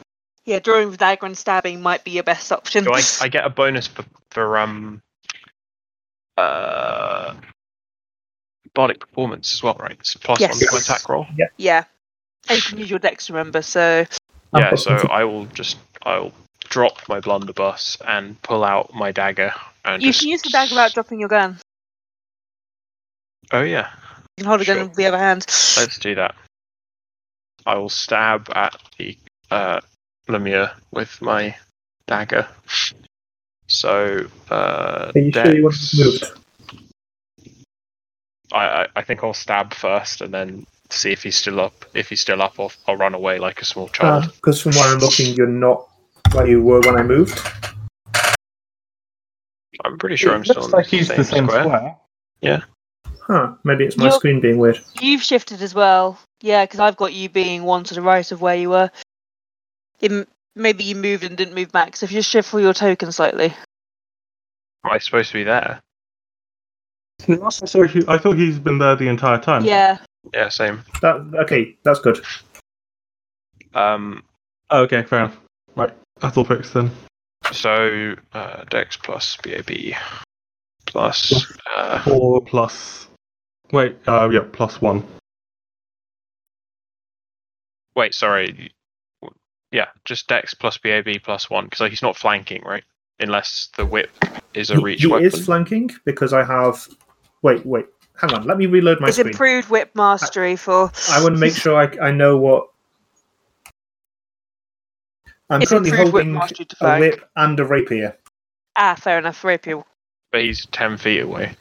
Yeah, 0.46 0.58
drawing 0.60 0.88
with 0.88 0.98
dagger 0.98 1.26
and 1.26 1.36
stabbing 1.36 1.82
might 1.82 2.04
be 2.04 2.12
your 2.12 2.22
best 2.22 2.50
option. 2.52 2.84
Do 2.84 2.92
I, 2.94 3.02
I 3.20 3.28
get 3.28 3.44
a 3.44 3.50
bonus 3.50 3.86
for, 3.86 4.02
for 4.30 4.56
um. 4.58 5.02
Uh. 6.38 7.34
Bardic 8.74 9.00
performance 9.00 9.52
as 9.52 9.62
well, 9.62 9.76
right? 9.78 9.92
It's 10.00 10.14
plus 10.16 10.40
Yes. 10.40 10.60
one 10.60 10.70
to 10.70 10.76
attack 10.78 11.06
roll. 11.08 11.26
Yeah, 11.58 11.84
and 12.48 12.56
you 12.56 12.62
can 12.62 12.78
use 12.78 12.88
your 12.90 12.98
dex. 12.98 13.28
Remember, 13.30 13.60
so 13.60 14.04
Yeah, 14.56 14.74
so 14.74 14.96
I 15.10 15.24
will 15.24 15.44
just 15.46 15.76
I'll 16.02 16.32
drop 16.60 17.06
my 17.10 17.20
blunderbuss 17.20 17.98
and 18.06 18.40
pull 18.42 18.64
out 18.64 18.92
my 18.94 19.12
dagger 19.12 19.52
and 19.84 20.02
you 20.02 20.08
just 20.08 20.20
can 20.20 20.30
use 20.30 20.40
the 20.42 20.48
dagger 20.50 20.70
without 20.70 20.92
dropping 20.94 21.20
your 21.20 21.28
gun. 21.28 21.58
Oh 23.52 23.62
yeah, 23.62 23.90
You 24.38 24.44
can 24.44 24.46
hold 24.46 24.62
a 24.62 24.64
gun 24.64 24.80
with 24.88 24.94
the 24.94 25.06
other 25.06 25.18
hand. 25.18 25.44
let's 25.76 25.98
do 25.98 26.14
that. 26.16 26.34
I 27.66 27.76
will 27.76 27.88
stab 27.88 28.48
at 28.54 28.76
the 28.98 29.16
uh, 29.50 29.80
Lemure 30.28 30.70
with 30.92 31.20
my 31.22 31.56
dagger. 32.06 32.46
So 33.66 34.26
uh, 34.50 35.12
Are 35.14 35.18
you 35.18 35.32
sure 35.32 35.54
you 35.56 35.62
want 35.64 35.74
dex- 35.74 35.90
to 35.90 36.04
move? 36.04 36.22
I, 38.52 38.66
I 38.82 38.86
I 38.96 39.02
think 39.02 39.24
I'll 39.24 39.32
stab 39.34 39.72
first 39.74 40.20
and 40.20 40.32
then 40.32 40.66
see 40.90 41.10
if 41.12 41.22
he's 41.22 41.36
still 41.36 41.60
up. 41.60 41.84
If 41.94 42.10
he's 42.10 42.20
still 42.20 42.42
up, 42.42 42.60
I'll, 42.60 42.72
I'll 42.86 42.96
run 42.96 43.14
away 43.14 43.38
like 43.38 43.60
a 43.62 43.64
small 43.64 43.88
child. 43.88 44.32
Because 44.36 44.60
from 44.60 44.72
where 44.72 44.92
I'm 44.92 44.98
looking, 44.98 45.34
you're 45.34 45.46
not 45.46 45.88
where 46.32 46.46
you 46.46 46.62
were 46.62 46.80
when 46.80 46.96
I 46.96 47.02
moved. 47.02 47.40
I'm 49.84 49.98
pretty 49.98 50.16
sure 50.16 50.32
it 50.32 50.36
I'm 50.36 50.44
still 50.44 50.56
looks 50.62 50.66
in 50.66 50.72
like 50.78 50.90
the 50.90 50.96
he's 50.98 51.08
same, 51.08 51.16
the 51.18 51.24
same 51.24 51.46
square. 51.46 51.64
square. 52.42 52.64
Huh, 53.26 53.54
maybe 53.64 53.84
it's 53.84 53.96
my 53.96 54.04
You're- 54.04 54.16
screen 54.16 54.40
being 54.40 54.58
weird. 54.58 54.78
You've 55.00 55.22
shifted 55.22 55.62
as 55.62 55.74
well. 55.74 56.18
Yeah, 56.44 56.64
because 56.66 56.78
I've 56.78 56.98
got 56.98 57.14
you 57.14 57.30
being 57.30 57.64
one 57.64 57.84
to 57.84 57.94
the 57.94 58.02
right 58.02 58.30
of 58.30 58.42
where 58.42 58.54
you 58.54 58.68
were. 58.68 58.90
It, 60.02 60.28
maybe 60.54 60.84
you 60.84 60.94
moved 60.94 61.24
and 61.24 61.38
didn't 61.38 61.54
move 61.54 61.72
back. 61.72 61.96
So 61.96 62.04
if 62.04 62.12
you 62.12 62.20
shuffle 62.20 62.60
your 62.60 62.74
token 62.74 63.10
slightly. 63.12 63.46
Am 64.84 64.90
I 64.90 64.98
supposed 64.98 65.30
to 65.30 65.38
be 65.38 65.44
there? 65.44 65.80
Last 67.28 67.74
I 67.74 67.86
he, 67.86 68.02
I 68.06 68.18
thought 68.18 68.36
he's 68.36 68.58
been 68.58 68.76
there 68.76 68.94
the 68.94 69.08
entire 69.08 69.38
time. 69.38 69.64
Yeah. 69.64 69.96
Yeah, 70.34 70.50
same. 70.50 70.84
That 71.00 71.16
okay, 71.44 71.78
that's 71.82 72.00
good. 72.00 72.20
Um, 73.74 74.22
Oh, 74.68 74.82
okay, 74.82 75.02
fair 75.02 75.20
enough. 75.20 75.38
Right, 75.76 75.92
that's 76.20 76.36
all 76.36 76.44
fixed 76.44 76.74
then. 76.74 76.90
So 77.52 78.16
uh, 78.34 78.64
Dex 78.64 78.98
plus 78.98 79.38
BAB 79.42 79.94
plus 80.84 81.50
uh, 81.74 82.02
Four 82.02 82.42
plus. 82.42 83.08
Wait, 83.72 83.96
uh, 84.06 84.28
yeah, 84.30 84.44
plus 84.52 84.82
one. 84.82 85.04
Wait, 87.96 88.14
sorry, 88.14 88.72
yeah, 89.72 89.86
just 90.04 90.28
Dex 90.28 90.54
plus 90.54 90.78
BAB 90.78 91.08
plus 91.22 91.48
one 91.50 91.64
because 91.66 91.88
he's 91.90 92.02
not 92.02 92.16
flanking, 92.16 92.62
right? 92.64 92.84
Unless 93.20 93.68
the 93.76 93.86
whip 93.86 94.10
is 94.54 94.70
a 94.70 94.80
reach 94.80 95.00
he 95.02 95.06
weapon. 95.06 95.26
is 95.26 95.44
flanking 95.44 95.90
because 96.04 96.32
I 96.32 96.42
have. 96.44 96.86
Wait, 97.42 97.64
wait, 97.64 97.86
hang 98.20 98.32
on. 98.32 98.44
Let 98.44 98.56
me 98.58 98.66
reload 98.66 99.00
my 99.00 99.08
it's 99.08 99.16
screen. 99.16 99.32
improved 99.32 99.70
whip 99.70 99.90
mastery 99.94 100.56
for. 100.56 100.90
I 101.10 101.22
want 101.22 101.34
to 101.36 101.40
make 101.40 101.54
sure 101.54 101.76
I, 101.76 102.08
I 102.08 102.10
know 102.10 102.36
what. 102.36 102.66
I'm 105.50 105.62
It's 105.62 105.70
currently 105.70 105.90
improved 105.90 106.12
whip 106.14 106.24
holding 106.26 106.66
a 106.80 106.98
whip 107.00 107.30
and 107.36 107.60
a 107.60 107.64
rapier. 107.64 108.16
Ah, 108.76 108.94
fair 108.98 109.18
enough. 109.18 109.44
Rapier. 109.44 109.84
but 110.32 110.40
he's 110.42 110.66
ten 110.66 110.96
feet 110.96 111.20
away. 111.20 111.52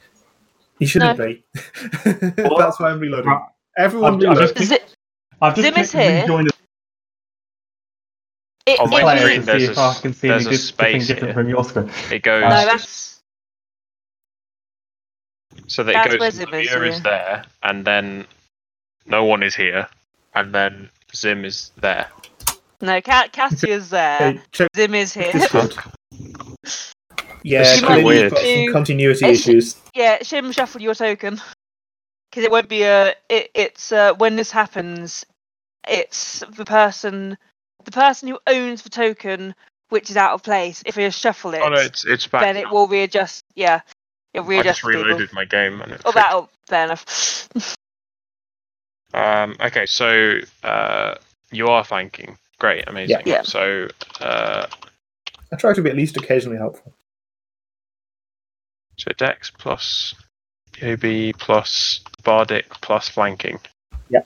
He 0.78 0.86
shouldn't 0.86 1.18
be. 1.18 1.44
That's 2.04 2.80
why 2.80 2.90
I'm 2.90 2.98
reloading. 2.98 3.38
Everyone, 3.76 4.14
I've- 4.16 4.26
I've 4.26 4.36
reload. 4.38 4.56
just- 4.56 4.68
Zip, 4.68 4.82
I've 5.42 5.54
just 5.54 5.66
Zim 5.66 5.76
is 5.82 5.92
here. 5.92 6.20
rejoin 6.22 6.44
the 6.46 6.52
it, 8.66 8.78
oh, 8.80 8.84
On 8.84 8.90
my 8.90 8.98
it 8.98 9.02
player 9.02 9.14
was- 9.14 9.22
screen, 9.24 9.40
to 9.40 9.46
there's 9.46 9.62
see 9.62 9.68
a 9.68 9.70
if 9.72 9.78
I 9.78 9.90
s- 9.90 10.00
can 10.00 10.14
see 10.14 10.28
there's 10.28 10.46
a 10.46 10.50
good, 10.50 10.58
space 10.58 11.06
different 11.06 11.26
here. 11.26 11.34
from 11.34 11.48
your 11.50 11.64
screen. 11.64 11.90
It 12.10 12.22
goes 12.22 12.42
no, 12.42 12.48
that's 12.48 13.20
so 15.66 15.82
that 15.84 15.92
that's 15.92 16.14
it 16.14 16.20
where 16.20 16.30
goes. 16.30 16.34
Zim 16.38 16.54
is, 16.54 16.68
Lemure 16.68 16.88
is 16.88 16.96
yeah. 16.96 17.00
there, 17.02 17.44
and 17.62 17.84
then 17.84 18.26
no 19.06 19.24
one 19.24 19.42
is 19.42 19.54
here, 19.54 19.86
and 20.34 20.54
then 20.54 20.88
Zim 21.14 21.44
is 21.44 21.70
there. 21.76 22.08
no. 22.80 23.00
Ca- 23.00 23.28
Cassia's 23.32 23.90
there. 23.90 24.18
Hey, 24.18 24.40
check 24.52 24.68
Zim 24.76 24.94
is 24.94 25.12
here. 25.14 25.32
this. 25.32 26.92
Yeah, 27.42 27.58
This 27.58 27.74
is 27.76 27.82
clearly 27.82 28.04
weird. 28.04 28.22
you've 28.22 28.32
got 28.32 28.40
some 28.42 28.72
continuity 28.72 29.24
It's- 29.26 29.40
issues. 29.46 29.76
Yeah, 29.94 30.18
Shim 30.20 30.54
shuffle 30.54 30.80
your 30.80 30.94
token. 30.94 31.40
Because 32.34 32.46
it 32.46 32.50
won't 32.50 32.68
be 32.68 32.82
a. 32.82 33.14
It, 33.28 33.52
it's 33.54 33.92
uh, 33.92 34.12
when 34.14 34.34
this 34.34 34.50
happens, 34.50 35.24
it's 35.86 36.40
the 36.40 36.64
person, 36.64 37.38
the 37.84 37.92
person 37.92 38.28
who 38.28 38.40
owns 38.48 38.82
the 38.82 38.88
token, 38.88 39.54
which 39.90 40.10
is 40.10 40.16
out 40.16 40.32
of 40.32 40.42
place. 40.42 40.82
If 40.84 40.96
you 40.96 41.08
shuffle 41.12 41.54
it, 41.54 41.62
Oh 41.62 41.68
no, 41.68 41.76
it's 41.76 42.04
it's 42.04 42.26
back. 42.26 42.42
then 42.42 42.56
it 42.56 42.68
will 42.70 42.88
readjust. 42.88 43.44
Yeah, 43.54 43.82
it'll 44.32 44.50
I 44.50 44.64
just 44.64 44.80
for 44.80 44.90
people. 44.90 45.04
reloaded 45.04 45.32
my 45.32 45.44
game 45.44 45.80
and 45.80 45.92
it 45.92 46.02
Oh, 46.04 46.10
that'll 46.10 46.50
fair 46.66 46.86
enough. 46.86 47.48
Um, 49.14 49.54
okay, 49.60 49.86
so 49.86 50.40
uh, 50.64 51.14
you 51.52 51.68
are 51.68 51.84
flanking. 51.84 52.36
Great, 52.58 52.88
amazing. 52.88 53.22
Yeah. 53.26 53.42
So 53.42 53.86
uh, 54.20 54.66
I 55.52 55.56
try 55.56 55.72
to 55.72 55.82
be 55.82 55.88
at 55.88 55.94
least 55.94 56.16
occasionally 56.16 56.58
helpful. 56.58 56.92
so 58.96 59.12
Dex 59.16 59.52
plus 59.56 60.16
OB 60.82 61.38
plus 61.38 62.00
Bardic 62.22 62.68
plus 62.80 63.08
flanking. 63.08 63.58
Yeah. 64.08 64.20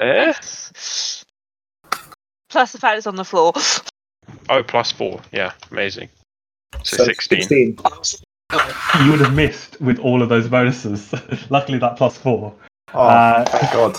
Eh? 0.00 0.32
Plus 2.48 2.72
the 2.72 2.78
fact 2.78 2.98
it's 2.98 3.06
on 3.06 3.16
the 3.16 3.24
floor. 3.24 3.52
Oh, 4.48 4.62
plus 4.62 4.92
four. 4.92 5.20
Yeah, 5.32 5.52
amazing. 5.70 6.08
So, 6.84 6.98
So 6.98 7.04
16. 7.04 7.42
16. 7.42 7.78
You 9.04 9.10
would 9.10 9.20
have 9.20 9.34
missed 9.34 9.80
with 9.80 9.98
all 9.98 10.22
of 10.22 10.28
those 10.28 10.48
bonuses. 10.48 11.12
Luckily, 11.50 11.78
that 11.78 11.96
plus 11.96 12.16
four. 12.16 12.54
Oh, 12.94 13.00
Uh, 13.00 13.44
thank 13.44 13.72
God. 13.72 13.96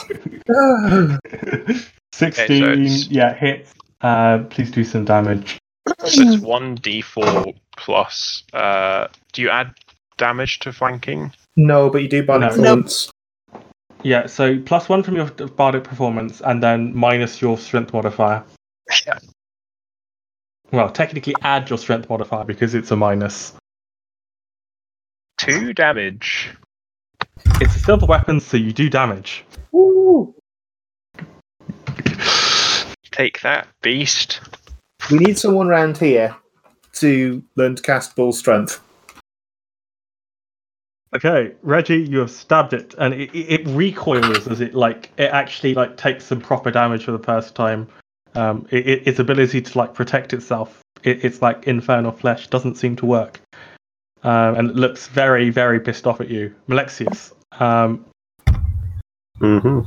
16, 2.13 2.63
it's- 2.63 3.07
yeah, 3.09 3.33
hits. 3.33 3.73
Uh, 4.01 4.39
please 4.49 4.71
do 4.71 4.83
some 4.83 5.03
damage. 5.05 5.57
So 5.99 6.21
it's 6.21 6.41
1d4 6.41 7.53
plus. 7.77 8.43
Uh, 8.53 9.07
do 9.33 9.41
you 9.41 9.49
add 9.49 9.73
damage 10.17 10.59
to 10.59 10.73
flanking? 10.73 11.31
no, 11.55 11.89
but 11.89 12.01
you 12.03 12.07
do 12.09 12.23
buy 12.23 12.37
No. 12.37 12.47
influence. 12.47 13.09
Yeah, 14.03 14.27
so 14.27 14.59
plus 14.59 14.87
one 14.87 15.01
from 15.01 15.15
your 15.15 15.25
bardic 15.27 15.83
performance, 15.83 16.39
and 16.41 16.61
then 16.61 16.95
minus 16.95 17.41
your 17.41 17.57
strength 17.57 17.93
modifier. 17.93 18.43
Yeah. 19.05 19.17
Well, 20.71 20.91
technically 20.91 21.33
add 21.41 21.69
your 21.69 21.79
strength 21.79 22.09
modifier 22.09 22.43
because 22.43 22.75
it's 22.75 22.91
a 22.91 22.95
minus. 22.95 23.53
Two 25.39 25.73
damage. 25.73 26.51
It's 27.59 27.75
a 27.75 27.79
silver 27.79 28.05
weapon, 28.05 28.39
so 28.39 28.57
you 28.57 28.71
do 28.71 28.89
damage. 28.89 29.43
Take 33.11 33.41
that, 33.41 33.67
beast. 33.81 34.41
We 35.09 35.17
need 35.17 35.37
someone 35.39 35.67
around 35.69 35.97
here 35.97 36.35
to 36.99 37.43
learn 37.55 37.75
to 37.75 37.81
cast 37.81 38.15
Bull's 38.15 38.39
Strength. 38.39 38.79
Okay, 41.15 41.53
Reggie, 41.63 42.03
you 42.03 42.19
have 42.19 42.29
stabbed 42.29 42.73
it, 42.73 42.93
and 42.97 43.13
it, 43.13 43.33
it 43.33 43.61
it 43.61 43.67
recoils 43.67 44.47
as 44.47 44.59
it 44.59 44.73
like 44.75 45.09
it 45.17 45.31
actually 45.31 45.73
like 45.73 45.95
takes 45.97 46.25
some 46.25 46.41
proper 46.41 46.69
damage 46.69 47.05
for 47.05 47.11
the 47.13 47.19
first 47.19 47.55
time. 47.55 47.87
Um, 48.35 48.67
it, 48.71 48.85
it, 48.87 49.07
its 49.07 49.19
ability 49.19 49.61
to 49.61 49.77
like 49.77 49.93
protect 49.93 50.33
itself, 50.33 50.81
it, 51.03 51.23
it's 51.23 51.41
like 51.41 51.65
infernal 51.65 52.11
flesh, 52.11 52.47
doesn't 52.47 52.75
seem 52.75 52.95
to 52.97 53.05
work. 53.05 53.39
um, 54.23 54.55
and 54.55 54.69
it 54.69 54.75
looks 54.75 55.07
very, 55.07 55.49
very 55.49 55.79
pissed 55.79 56.05
off 56.07 56.19
at 56.21 56.29
you. 56.29 56.53
Malexius, 56.67 57.33
um, 57.59 58.05
hmm 59.39 59.81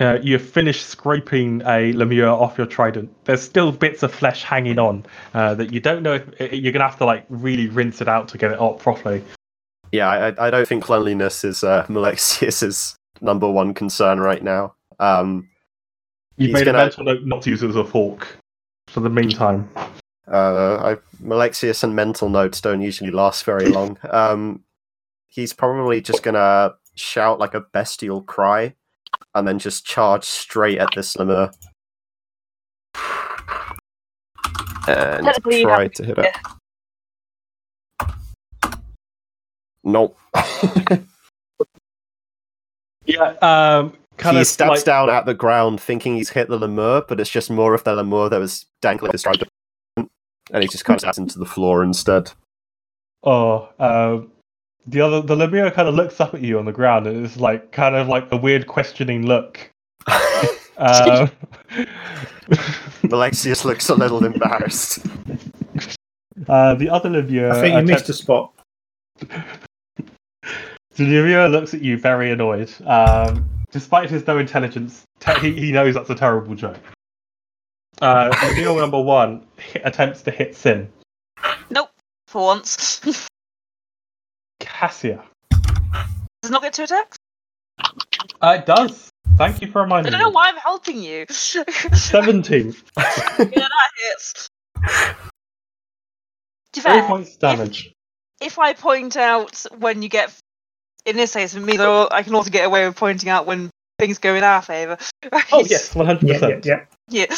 uh, 0.00 0.18
you've 0.22 0.42
finished 0.42 0.86
scraping 0.86 1.60
a 1.62 1.92
lemure 1.92 2.32
off 2.32 2.56
your 2.58 2.66
trident. 2.66 3.10
There's 3.24 3.42
still 3.42 3.72
bits 3.72 4.02
of 4.02 4.12
flesh 4.12 4.42
hanging 4.42 4.78
on 4.78 5.04
uh, 5.34 5.54
that 5.56 5.72
you 5.72 5.80
don't 5.80 6.02
know 6.02 6.14
if 6.38 6.52
you're 6.52 6.72
gonna 6.72 6.88
have 6.88 6.98
to 6.98 7.04
like 7.04 7.24
really 7.28 7.68
rinse 7.68 8.00
it 8.00 8.08
out 8.08 8.28
to 8.28 8.38
get 8.38 8.52
it 8.52 8.60
up 8.60 8.78
properly. 8.80 9.22
Yeah, 9.92 10.08
I, 10.08 10.46
I 10.46 10.50
don't 10.50 10.66
think 10.66 10.84
cleanliness 10.84 11.44
is 11.44 11.62
uh, 11.62 11.84
Malexius's 11.90 12.96
number 13.20 13.48
one 13.50 13.74
concern 13.74 14.18
right 14.20 14.42
now. 14.42 14.74
Um, 14.98 15.48
You've 16.36 16.52
made 16.52 16.64
gonna- 16.64 16.78
a 16.78 16.82
mental 16.82 17.04
note 17.04 17.20
not 17.24 17.42
to 17.42 17.50
use 17.50 17.62
it 17.62 17.68
as 17.68 17.76
a 17.76 17.84
fork 17.84 18.26
for 18.88 19.00
the 19.00 19.10
meantime. 19.10 19.68
uh, 20.26 20.94
I, 20.94 20.96
Malexius 21.20 21.82
and 21.84 21.94
mental 21.94 22.28
notes 22.30 22.60
don't 22.60 22.80
usually 22.80 23.10
last 23.10 23.44
very 23.44 23.66
long. 23.66 23.98
Um, 24.10 24.64
he's 25.28 25.52
probably 25.52 26.00
just 26.00 26.22
gonna 26.22 26.72
shout 26.94 27.38
like 27.38 27.54
a 27.54 27.60
bestial 27.60 28.22
cry 28.22 28.74
and 29.34 29.46
then 29.46 29.58
just 29.58 29.84
charge 29.84 30.24
straight 30.24 30.78
at 30.78 30.90
this 30.94 31.16
lemure. 31.16 31.52
And 34.88 35.26
try 35.62 35.88
to 35.88 36.04
hit 36.04 36.18
it. 36.18 36.36
Nope. 39.84 40.18
Yeah, 43.04 43.34
um, 43.42 43.94
kind 44.16 44.36
he 44.36 44.40
of 44.42 44.46
stabs 44.46 44.70
like, 44.70 44.84
down 44.84 45.10
at 45.10 45.26
the 45.26 45.34
ground 45.34 45.80
thinking 45.80 46.16
he's 46.16 46.30
hit 46.30 46.48
the 46.48 46.58
lemure, 46.58 47.06
but 47.06 47.20
it's 47.20 47.30
just 47.30 47.50
more 47.50 47.74
of 47.74 47.84
the 47.84 47.94
lemure 47.94 48.30
that 48.30 48.38
was 48.38 48.66
dangling 48.80 49.12
his 49.12 49.22
trident. 49.22 49.50
And 49.96 50.62
he 50.62 50.68
just 50.68 50.84
kind 50.84 50.96
of 50.96 51.00
stabs 51.00 51.18
into 51.18 51.38
the 51.38 51.46
floor 51.46 51.82
instead. 51.82 52.32
Oh, 53.24 53.68
um, 53.78 54.31
the 54.86 55.00
other 55.00 55.20
the 55.22 55.34
lemure 55.36 55.72
kind 55.72 55.88
of 55.88 55.94
looks 55.94 56.20
up 56.20 56.34
at 56.34 56.40
you 56.40 56.58
on 56.58 56.64
the 56.64 56.72
ground, 56.72 57.06
and 57.06 57.24
it's 57.24 57.36
like 57.36 57.72
kind 57.72 57.94
of 57.94 58.08
like 58.08 58.30
a 58.32 58.36
weird 58.36 58.66
questioning 58.66 59.26
look. 59.26 59.70
Um, 60.78 61.30
Malexius 63.04 63.64
looks 63.64 63.88
a 63.88 63.94
little 63.94 64.24
embarrassed. 64.24 65.06
uh, 66.48 66.74
the 66.74 66.88
other 66.88 67.08
lemure, 67.08 67.52
I 67.52 67.60
think 67.60 67.72
you 67.74 67.78
attempt- 67.78 67.88
missed 67.90 68.08
a 68.08 68.12
spot. 68.14 68.52
the 69.18 69.36
lemure 70.98 71.48
looks 71.50 71.74
at 71.74 71.82
you 71.82 71.98
very 71.98 72.32
annoyed. 72.32 72.72
Um, 72.84 73.48
despite 73.70 74.10
his 74.10 74.26
no 74.26 74.38
intelligence, 74.38 75.04
te- 75.20 75.38
he, 75.40 75.52
he 75.52 75.72
knows 75.72 75.94
that's 75.94 76.10
a 76.10 76.16
terrible 76.16 76.54
joke. 76.56 76.80
Uh, 78.00 78.30
lemure 78.30 78.80
number 78.80 79.00
one 79.00 79.46
hit, 79.58 79.82
attempts 79.84 80.22
to 80.22 80.30
hit 80.32 80.56
Sin. 80.56 80.90
Nope. 81.70 81.90
For 82.26 82.42
once. 82.42 83.28
Cassia. 84.82 85.22
Does 86.42 86.50
not 86.50 86.60
get 86.60 86.72
two 86.72 86.82
attacks? 86.82 87.16
Uh, 88.40 88.56
it 88.58 88.66
does. 88.66 89.10
Thank 89.36 89.62
you 89.62 89.70
for 89.70 89.82
reminding 89.82 90.10
me. 90.10 90.16
I 90.16 90.18
don't 90.18 90.26
know 90.26 90.30
me. 90.30 90.34
why 90.34 90.48
I'm 90.48 90.56
helping 90.56 91.00
you. 91.00 91.24
17. 91.30 92.74
yeah, 92.98 93.14
that 93.38 93.88
hits. 93.96 94.48
To 96.72 96.80
Three 96.80 96.82
fair, 96.82 97.06
points 97.06 97.36
damage. 97.36 97.92
if 98.40 98.58
I 98.58 98.72
point 98.72 99.16
out 99.16 99.64
when 99.78 100.02
you 100.02 100.08
get, 100.08 100.34
in 101.06 101.14
this 101.14 101.34
case, 101.34 101.54
for 101.54 101.60
me, 101.60 101.76
though, 101.76 102.08
I 102.10 102.24
can 102.24 102.34
also 102.34 102.50
get 102.50 102.64
away 102.66 102.84
with 102.84 102.96
pointing 102.96 103.28
out 103.28 103.46
when 103.46 103.70
things 104.00 104.18
go 104.18 104.34
in 104.34 104.42
our 104.42 104.62
favour. 104.62 104.98
Oh, 105.52 105.64
yes, 105.64 105.94
100%. 105.94 106.22
Yeah, 106.22 106.48
yeah, 106.64 106.86
yeah. 107.08 107.26
Yeah. 107.28 107.36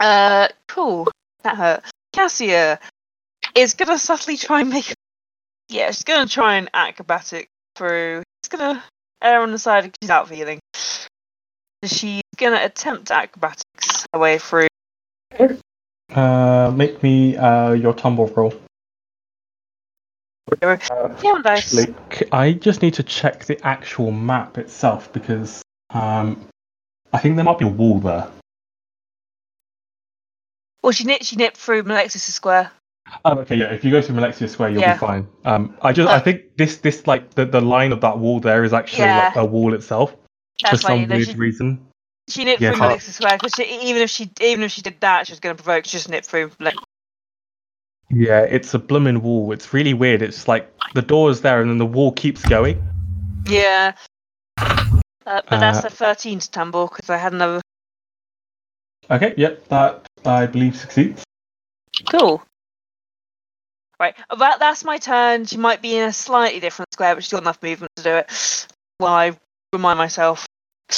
Uh, 0.00 0.48
cool. 0.68 1.10
That 1.44 1.56
hurt. 1.56 1.82
Cassia 2.12 2.78
is 3.54 3.72
gonna 3.72 3.98
subtly 3.98 4.36
try 4.36 4.60
and 4.60 4.68
make. 4.68 4.92
Yeah, 5.68 5.90
she's 5.90 6.04
gonna 6.04 6.28
try 6.28 6.56
and 6.56 6.68
acrobatic 6.74 7.48
through. 7.76 8.22
She's 8.44 8.48
gonna 8.50 8.82
err 9.22 9.40
on 9.42 9.50
the 9.52 9.58
side 9.58 9.86
of 9.86 9.92
she's 10.00 10.10
out 10.10 10.28
feeling. 10.28 10.60
She's 11.84 12.22
gonna 12.36 12.62
attempt 12.62 13.10
acrobatics 13.10 14.06
her 14.12 14.18
way 14.18 14.38
through. 14.38 14.68
Uh, 16.14 16.70
make 16.74 17.02
me 17.02 17.36
uh, 17.36 17.72
your 17.72 17.94
tumble 17.94 18.26
roll. 18.28 18.54
Uh, 20.62 20.76
Yeah, 21.22 21.40
dice. 21.42 21.78
actually, 21.78 21.94
c- 22.12 22.26
I 22.30 22.52
just 22.52 22.82
need 22.82 22.94
to 22.94 23.02
check 23.02 23.46
the 23.46 23.58
actual 23.66 24.10
map 24.12 24.58
itself 24.58 25.12
because 25.12 25.62
um, 25.90 26.46
I 27.12 27.18
think 27.18 27.36
there 27.36 27.44
might 27.44 27.58
be 27.58 27.64
a 27.64 27.68
wall 27.68 27.98
there. 27.98 28.30
Well, 30.82 30.92
she 30.92 31.04
nipped. 31.04 31.24
She 31.24 31.36
nipped 31.36 31.56
through 31.56 31.82
Malexius' 31.84 32.32
square. 32.34 32.70
Oh, 33.24 33.38
okay, 33.38 33.56
yeah. 33.56 33.66
If 33.72 33.84
you 33.84 33.90
go 33.90 34.00
through 34.00 34.16
Malexia 34.16 34.48
Square, 34.48 34.70
you'll 34.70 34.80
Yeah. 34.80 34.94
be 34.94 34.98
fine. 34.98 35.28
Um, 35.44 35.76
I 35.82 35.92
just, 35.92 36.08
Uh, 36.08 36.14
I 36.14 36.20
think 36.20 36.56
this, 36.56 36.78
this 36.78 37.06
like 37.06 37.34
the, 37.34 37.44
the 37.44 37.60
line 37.60 37.92
of 37.92 38.00
that 38.00 38.18
wall 38.18 38.40
there 38.40 38.64
is 38.64 38.72
actually 38.72 39.04
Yeah. 39.04 39.26
like 39.26 39.36
a 39.36 39.44
wall 39.44 39.74
itself 39.74 40.12
for 40.12 40.18
That's 40.62 40.84
why 40.84 41.00
some 41.02 41.08
weird 41.08 41.26
she, 41.28 41.34
reason. 41.34 41.86
she 42.28 42.44
nipped 42.44 42.62
Yeah, 42.62 42.70
through 42.72 42.80
can't- 42.80 43.02
square 43.02 43.36
because 43.40 43.58
even 43.60 44.02
if 44.02 44.10
she 44.10 44.30
even 44.40 44.64
if 44.64 44.72
she 44.72 44.80
did 44.82 45.00
that, 45.00 45.26
she 45.26 45.32
was 45.32 45.40
gonna 45.40 45.54
provoke. 45.54 45.84
She 45.84 45.92
just 45.92 46.08
nipped 46.08 46.26
through. 46.26 46.50
Like, 46.58 46.74
Yeah, 48.10 48.40
it's 48.40 48.72
a 48.74 48.78
blooming 48.78 49.22
wall. 49.22 49.52
It's 49.52 49.72
really 49.74 49.94
weird. 49.94 50.22
It's 50.22 50.48
like 50.48 50.70
the 50.94 51.02
door 51.02 51.30
is 51.30 51.40
there 51.42 51.60
and 51.60 51.70
then 51.70 51.78
the 51.78 51.86
wall 51.86 52.12
keeps 52.12 52.42
going. 52.42 52.82
yeah. 53.46 53.92
Uh, 54.58 55.40
but 55.48 55.58
that's 55.60 55.84
Uh, 55.84 55.88
a 55.88 55.90
13 55.90 56.38
to 56.38 56.50
tumble 56.50 56.86
because 56.86 57.08
I 57.10 57.16
had 57.16 57.32
another. 57.32 57.60
Okay, 59.10 59.34
yep, 59.36 59.66
that 59.68 60.06
I 60.24 60.46
believe 60.46 60.76
succeeds. 60.76 61.22
Cool. 62.10 62.42
Right, 64.00 64.14
that, 64.38 64.58
that's 64.58 64.84
my 64.84 64.98
turn. 64.98 65.44
She 65.46 65.56
might 65.56 65.80
be 65.80 65.96
in 65.96 66.08
a 66.08 66.12
slightly 66.12 66.60
different 66.60 66.92
square, 66.92 67.14
but 67.14 67.22
she's 67.22 67.32
got 67.32 67.42
enough 67.42 67.62
movement 67.62 67.92
to 67.96 68.02
do 68.02 68.10
it. 68.16 68.66
While 68.98 69.14
I 69.14 69.38
remind 69.72 69.98
myself, 69.98 70.46
I 70.90 70.94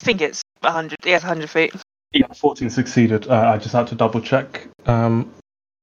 think 0.00 0.20
it's 0.22 0.42
100. 0.60 0.96
Yes, 1.04 1.22
100 1.22 1.50
feet. 1.50 1.74
Yeah, 2.12 2.26
14 2.32 2.70
succeeded. 2.70 3.28
Uh, 3.28 3.52
I 3.54 3.58
just 3.58 3.74
had 3.74 3.86
to 3.88 3.94
double 3.94 4.20
check. 4.20 4.66
Um, 4.86 5.32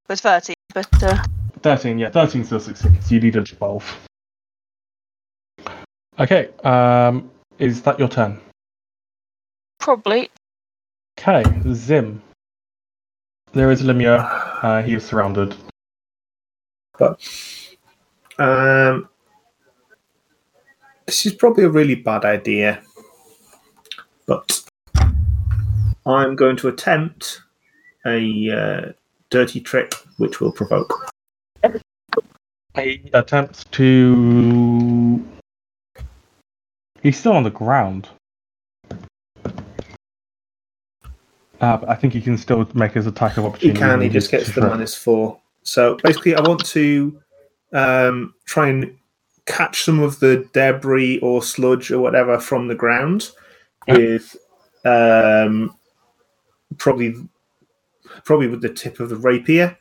It 0.09 0.13
was 0.13 0.21
13, 0.21 0.55
but 0.73 1.03
uh, 1.03 1.23
13, 1.61 1.99
yeah, 1.99 2.09
13 2.09 2.43
still 2.43 2.59
succeeds. 2.59 3.11
You 3.11 3.19
needed 3.21 3.45
12. 3.45 4.07
Okay, 6.19 6.49
um, 6.63 7.29
is 7.59 7.81
that 7.83 7.99
your 7.99 8.07
turn? 8.09 8.39
probably. 9.79 10.29
Okay, 11.17 11.43
Zim. 11.73 12.21
There 13.53 13.71
is 13.71 13.81
Lemure. 13.83 14.19
Uh, 14.61 14.81
he 14.81 14.95
is 14.95 15.05
surrounded. 15.05 15.55
But 16.97 17.19
um, 18.39 19.09
this 21.05 21.25
is 21.25 21.33
probably 21.33 21.63
a 21.63 21.69
really 21.69 21.95
bad 21.95 22.25
idea. 22.25 22.81
But 24.25 24.61
I'm 26.05 26.35
going 26.35 26.57
to 26.57 26.67
attempt 26.67 27.41
a 28.05 28.51
uh, 28.51 28.91
dirty 29.29 29.59
trick 29.59 29.93
which 30.17 30.39
will 30.39 30.51
provoke. 30.51 31.09
He 32.75 33.09
attempts 33.13 33.63
to. 33.71 35.25
He's 37.01 37.17
still 37.17 37.33
on 37.33 37.43
the 37.43 37.49
ground. 37.49 38.09
Uh, 41.59 41.77
but 41.77 41.89
I 41.89 41.95
think 41.95 42.13
he 42.13 42.21
can 42.21 42.37
still 42.37 42.69
make 42.75 42.91
his 42.91 43.07
attack 43.07 43.37
of 43.37 43.45
opportunity. 43.45 43.79
He 43.79 43.85
can, 43.85 44.01
he 44.01 44.09
just 44.09 44.29
gets 44.29 44.53
the 44.53 44.61
minus 44.61 44.93
four. 44.93 45.39
So 45.67 45.97
basically, 46.01 46.33
I 46.33 46.41
want 46.41 46.65
to 46.67 47.21
um, 47.73 48.33
try 48.45 48.69
and 48.69 48.95
catch 49.45 49.83
some 49.83 49.99
of 49.99 50.19
the 50.21 50.47
debris 50.53 51.19
or 51.19 51.43
sludge 51.43 51.91
or 51.91 51.99
whatever 51.99 52.39
from 52.39 52.69
the 52.69 52.75
ground 52.75 53.31
with 53.85 54.37
um, 54.85 55.75
probably 56.77 57.15
probably 58.23 58.47
with 58.47 58.61
the 58.61 58.69
tip 58.69 59.01
of 59.01 59.09
the 59.09 59.17
rapier 59.17 59.77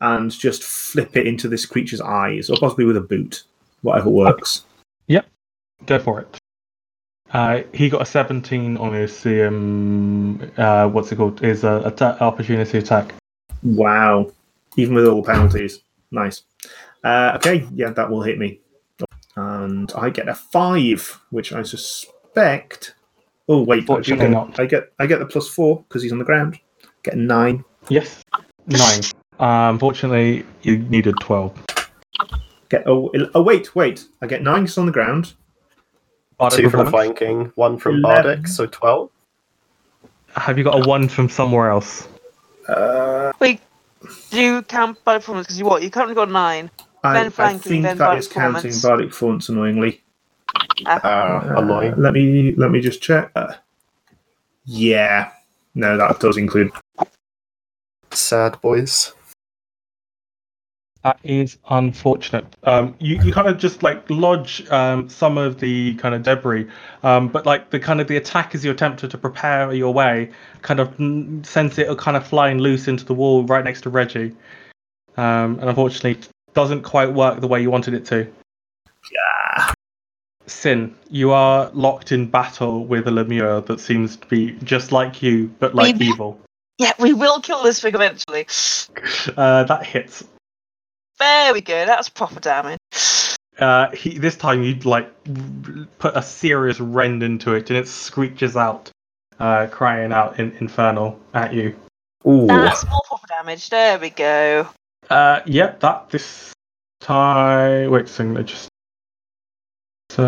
and 0.00 0.32
just 0.32 0.64
flip 0.64 1.16
it 1.16 1.26
into 1.26 1.48
this 1.48 1.64
creature's 1.64 2.00
eyes 2.00 2.50
or 2.50 2.56
possibly 2.56 2.84
with 2.84 2.96
a 2.96 3.00
boot, 3.00 3.44
whatever 3.82 4.10
works. 4.10 4.64
Yep, 5.06 5.26
go 5.86 6.00
for 6.00 6.20
it. 6.20 6.38
Uh, 7.32 7.62
he 7.72 7.88
got 7.88 8.02
a 8.02 8.06
17 8.06 8.76
on 8.76 8.92
his 8.92 9.24
um, 9.24 10.50
uh, 10.56 10.88
what's 10.88 11.12
it 11.12 11.16
called? 11.16 11.38
His 11.38 11.62
uh, 11.62 11.82
atta- 11.86 12.20
opportunity 12.20 12.78
attack. 12.78 13.14
Wow. 13.62 14.32
Even 14.78 14.94
with 14.94 15.06
all 15.06 15.22
the 15.22 15.26
penalties. 15.26 15.80
Nice. 16.12 16.44
Uh, 17.02 17.32
okay, 17.34 17.66
yeah, 17.74 17.90
that 17.90 18.08
will 18.08 18.22
hit 18.22 18.38
me. 18.38 18.60
And 19.36 19.92
I 19.96 20.10
get 20.10 20.28
a 20.28 20.34
five, 20.34 21.20
which 21.30 21.52
I 21.52 21.62
suspect. 21.62 22.94
Oh 23.48 23.62
wait, 23.62 23.78
I, 23.78 23.80
do 23.80 23.86
Fortunately 23.86 24.26
get, 24.26 24.30
not. 24.30 24.60
I 24.60 24.66
get 24.66 24.92
I 24.98 25.06
get 25.06 25.18
the 25.18 25.26
plus 25.26 25.48
four 25.48 25.84
because 25.88 26.02
he's 26.02 26.12
on 26.12 26.18
the 26.18 26.24
ground. 26.24 26.58
Get 27.02 27.16
nine. 27.16 27.64
Yes, 27.88 28.24
nine. 28.66 29.00
Uh, 29.40 29.70
unfortunately, 29.72 30.44
you 30.62 30.78
needed 30.78 31.14
12. 31.20 31.56
Get 32.68 32.86
oh, 32.86 33.10
oh 33.34 33.42
wait 33.42 33.74
wait. 33.74 34.06
I 34.22 34.26
get 34.26 34.42
nine 34.42 34.64
it's 34.64 34.78
on 34.78 34.86
the 34.86 34.92
ground. 34.92 35.34
Bardic 36.38 36.58
Two 36.58 36.70
from 36.70 36.84
performance. 36.84 37.18
flanking, 37.18 37.52
one 37.56 37.78
from 37.78 37.96
Eleven. 37.96 38.22
Bardic, 38.22 38.46
so 38.46 38.66
12. 38.66 39.10
Have 40.36 40.56
you 40.56 40.62
got 40.62 40.84
a 40.84 40.88
one 40.88 41.08
from 41.08 41.28
somewhere 41.28 41.70
else? 41.70 42.06
Uh, 42.68 43.32
Do 44.30 44.40
you 44.40 44.62
count 44.62 45.02
by 45.04 45.18
performance? 45.18 45.46
Because 45.46 45.58
you 45.58 45.64
what? 45.66 45.82
You 45.82 45.90
currently 45.90 46.14
got 46.14 46.30
nine. 46.30 46.70
I, 47.04 47.14
Then 47.14 47.26
I 47.26 47.30
flanking, 47.30 47.60
think 47.60 47.82
then 47.84 47.98
that 47.98 48.06
bardic 48.06 48.20
is 48.20 48.28
counting 48.28 48.54
performance. 48.54 48.82
bardic 48.82 49.08
performance 49.10 49.48
annoyingly. 49.48 50.02
Uh, 50.86 51.00
Uh, 51.02 51.54
annoying. 51.58 51.94
Let 51.96 52.14
me 52.14 52.54
let 52.56 52.70
me 52.70 52.80
just 52.80 53.02
check. 53.02 53.30
Uh, 53.36 53.54
yeah, 54.64 55.30
no, 55.74 55.96
that 55.96 56.20
does 56.20 56.36
include. 56.36 56.72
Sad 58.12 58.60
boys. 58.60 59.12
That 61.08 61.20
is 61.24 61.56
unfortunate. 61.70 62.44
Um, 62.64 62.94
you, 62.98 63.18
you 63.22 63.32
kind 63.32 63.48
of 63.48 63.56
just 63.56 63.82
like 63.82 64.04
lodge 64.10 64.68
um, 64.68 65.08
some 65.08 65.38
of 65.38 65.58
the 65.58 65.94
kind 65.94 66.14
of 66.14 66.22
debris, 66.22 66.68
um, 67.02 67.28
but 67.28 67.46
like 67.46 67.70
the 67.70 67.80
kind 67.80 68.02
of 68.02 68.08
the 68.08 68.18
attack 68.18 68.54
as 68.54 68.62
you 68.62 68.70
attempt 68.70 69.00
to 69.00 69.08
to 69.08 69.16
prepare 69.16 69.72
your 69.72 69.94
way, 69.94 70.30
kind 70.60 70.80
of 70.80 70.92
sends 71.46 71.78
it 71.78 71.96
kind 71.96 72.14
of 72.14 72.26
flying 72.26 72.58
loose 72.58 72.88
into 72.88 73.06
the 73.06 73.14
wall 73.14 73.42
right 73.44 73.64
next 73.64 73.80
to 73.82 73.90
Reggie, 73.90 74.36
um, 75.16 75.58
and 75.60 75.70
unfortunately 75.70 76.18
doesn't 76.52 76.82
quite 76.82 77.10
work 77.10 77.40
the 77.40 77.48
way 77.48 77.62
you 77.62 77.70
wanted 77.70 77.94
it 77.94 78.04
to. 78.04 78.30
Yeah. 79.10 79.72
Sin, 80.44 80.94
you 81.08 81.30
are 81.30 81.70
locked 81.72 82.12
in 82.12 82.26
battle 82.28 82.84
with 82.84 83.08
a 83.08 83.10
Lemure 83.10 83.64
that 83.64 83.80
seems 83.80 84.18
to 84.18 84.26
be 84.26 84.50
just 84.62 84.92
like 84.92 85.22
you, 85.22 85.48
but 85.58 85.74
like 85.74 85.96
We- 85.96 86.08
evil. 86.08 86.38
Yeah, 86.76 86.92
we 86.98 87.14
will 87.14 87.40
kill 87.40 87.62
this 87.62 87.80
thing 87.80 87.94
eventually. 87.94 88.46
Uh, 89.36 89.64
that 89.64 89.86
hits. 89.86 90.22
There 91.18 91.52
we 91.52 91.60
go. 91.60 91.84
That's 91.86 92.08
proper 92.08 92.40
damage. 92.40 92.78
Uh, 93.58 93.90
he 93.90 94.18
this 94.18 94.36
time 94.36 94.62
you 94.62 94.74
like 94.80 95.10
put 95.98 96.16
a 96.16 96.22
serious 96.22 96.78
rend 96.78 97.22
into 97.22 97.54
it, 97.54 97.70
and 97.70 97.78
it 97.78 97.88
screeches 97.88 98.56
out, 98.56 98.90
uh, 99.40 99.66
crying 99.70 100.12
out 100.12 100.38
in 100.38 100.52
infernal 100.60 101.18
at 101.34 101.52
you. 101.52 101.74
Ooh. 102.26 102.46
That's 102.46 102.86
more 102.88 103.00
proper 103.06 103.26
damage. 103.26 103.68
There 103.68 103.98
we 103.98 104.10
go. 104.10 104.68
Uh, 105.10 105.40
yep, 105.46 105.80
that 105.80 106.10
this 106.10 106.52
time. 107.00 107.90
Wait, 107.90 108.08
so 108.08 108.36
I 108.36 108.42
just. 108.42 108.68
So 110.10 110.22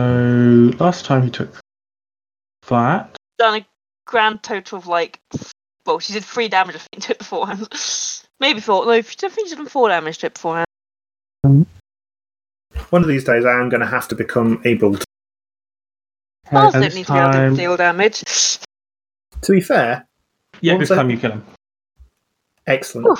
last 0.78 1.04
time 1.04 1.22
he 1.22 1.30
took 1.30 1.54
that. 2.68 3.16
Done 3.38 3.60
a 3.60 3.66
grand 4.06 4.42
total 4.42 4.78
of 4.78 4.86
like. 4.86 5.20
Well, 5.86 5.98
she 5.98 6.12
did 6.12 6.24
three 6.24 6.48
damage, 6.48 6.76
I 6.76 6.78
think, 6.78 7.04
to 7.04 7.12
it 7.12 7.18
beforehand. 7.18 7.68
Maybe 8.40 8.60
four. 8.60 8.86
No, 8.86 9.00
she 9.02 9.16
did- 9.16 9.30
I 9.30 9.34
think 9.34 9.48
she 9.48 9.54
did 9.54 9.70
four 9.70 9.88
damage 9.88 10.18
to 10.18 10.26
it 10.26 10.34
beforehand. 10.34 10.66
One 11.42 11.66
of 12.92 13.06
these 13.06 13.24
days, 13.24 13.44
I 13.44 13.58
am 13.60 13.68
going 13.68 13.80
to 13.80 13.86
have 13.86 14.08
to 14.08 14.14
become 14.14 14.60
able 14.64 14.96
to. 14.96 15.04
Mars 16.52 16.74
and 16.74 16.82
don't 16.82 16.94
need 16.94 17.06
to 17.06 17.12
be 17.12 17.18
able 17.18 17.32
to 17.32 17.56
deal 17.56 17.76
damage. 17.76 18.22
To 19.42 19.52
be 19.52 19.60
fair, 19.60 20.06
Yeah, 20.60 20.76
this 20.76 20.88
sec- 20.88 20.96
time 20.98 21.10
you 21.10 21.16
kill 21.18 21.32
him. 21.32 21.44
excellent. 22.66 23.18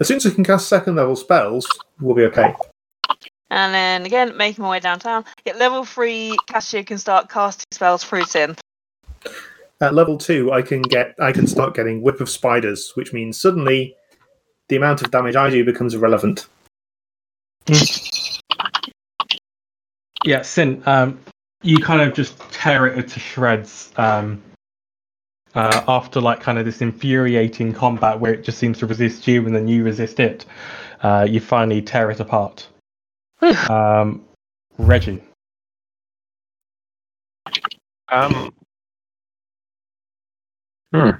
As 0.00 0.08
soon 0.08 0.16
as 0.16 0.26
I 0.26 0.30
can 0.30 0.42
cast 0.44 0.68
second 0.68 0.96
level 0.96 1.14
spells, 1.14 1.68
we'll 2.00 2.16
be 2.16 2.24
okay. 2.24 2.54
And 3.50 3.72
then 3.72 4.04
again, 4.04 4.36
making 4.36 4.62
my 4.62 4.70
way 4.70 4.80
downtown. 4.80 5.24
At 5.46 5.58
level 5.58 5.84
three, 5.84 6.36
Cassia 6.48 6.82
can 6.82 6.98
start 6.98 7.28
casting 7.28 7.66
spells 7.70 8.02
through 8.02 8.24
Sin. 8.24 8.56
At 9.80 9.94
level 9.94 10.18
two, 10.18 10.50
I 10.52 10.62
can 10.62 10.82
get 10.82 11.14
I 11.20 11.30
can 11.30 11.46
start 11.46 11.74
getting 11.74 12.02
whip 12.02 12.20
of 12.20 12.28
spiders, 12.28 12.92
which 12.94 13.12
means 13.12 13.38
suddenly 13.40 13.94
the 14.68 14.76
amount 14.76 15.02
of 15.02 15.10
damage 15.12 15.36
I 15.36 15.50
do 15.50 15.64
becomes 15.64 15.94
irrelevant. 15.94 16.48
Yeah, 20.24 20.42
Sin. 20.42 20.82
Um, 20.86 21.20
you 21.62 21.78
kind 21.78 22.00
of 22.00 22.14
just 22.14 22.38
tear 22.50 22.86
it 22.86 23.08
to 23.08 23.20
shreds. 23.20 23.92
Um, 23.96 24.42
uh, 25.54 25.84
after 25.86 26.20
like 26.20 26.40
kind 26.40 26.58
of 26.58 26.64
this 26.64 26.80
infuriating 26.80 27.72
combat 27.72 28.18
where 28.18 28.34
it 28.34 28.42
just 28.42 28.58
seems 28.58 28.78
to 28.78 28.86
resist 28.86 29.26
you 29.28 29.46
and 29.46 29.54
then 29.54 29.68
you 29.68 29.84
resist 29.84 30.18
it, 30.18 30.44
uh, 31.02 31.26
you 31.28 31.40
finally 31.40 31.80
tear 31.80 32.10
it 32.10 32.20
apart. 32.20 32.66
um, 33.70 34.24
Reggie. 34.78 35.22
Um. 38.08 38.52
Hmm. 40.92 41.10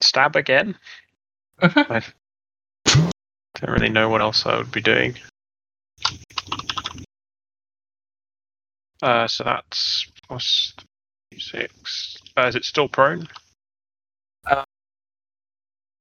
Stab 0.00 0.36
again. 0.36 0.76
I 1.60 2.02
don't 3.64 3.72
really 3.72 3.88
know 3.88 4.08
what 4.08 4.20
else 4.20 4.44
I 4.46 4.58
would 4.58 4.72
be 4.72 4.80
doing. 4.80 5.16
Uh, 9.02 9.26
so 9.26 9.44
that's 9.44 10.06
plus 10.28 10.74
six. 11.38 12.16
Uh, 12.36 12.46
is 12.46 12.56
it 12.56 12.64
still 12.64 12.88
prone? 12.88 13.26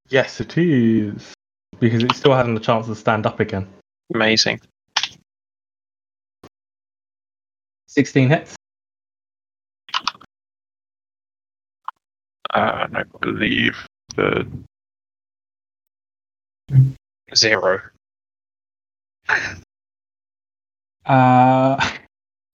Yes, 0.09 0.41
it 0.41 0.57
is 0.57 1.33
because 1.79 2.03
it 2.03 2.13
still 2.13 2.33
hasn't 2.33 2.57
a 2.57 2.59
chance 2.59 2.87
to 2.87 2.95
stand 2.95 3.25
up 3.25 3.39
again. 3.39 3.67
Amazing. 4.13 4.61
Sixteen 7.87 8.29
hits. 8.29 8.55
Uh, 12.53 12.85
and 12.85 12.97
I 12.97 13.03
believe 13.21 13.87
the 14.15 14.45
zero. 17.35 17.79
Uh, 21.05 21.89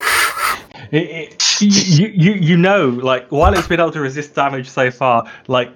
it, 0.90 1.32
it, 1.32 1.60
you, 1.60 2.08
you 2.08 2.32
you 2.32 2.56
know, 2.56 2.88
like 2.88 3.28
while 3.30 3.54
it's 3.54 3.68
been 3.68 3.80
able 3.80 3.92
to 3.92 4.00
resist 4.00 4.34
damage 4.34 4.68
so 4.68 4.90
far, 4.90 5.30
like 5.46 5.70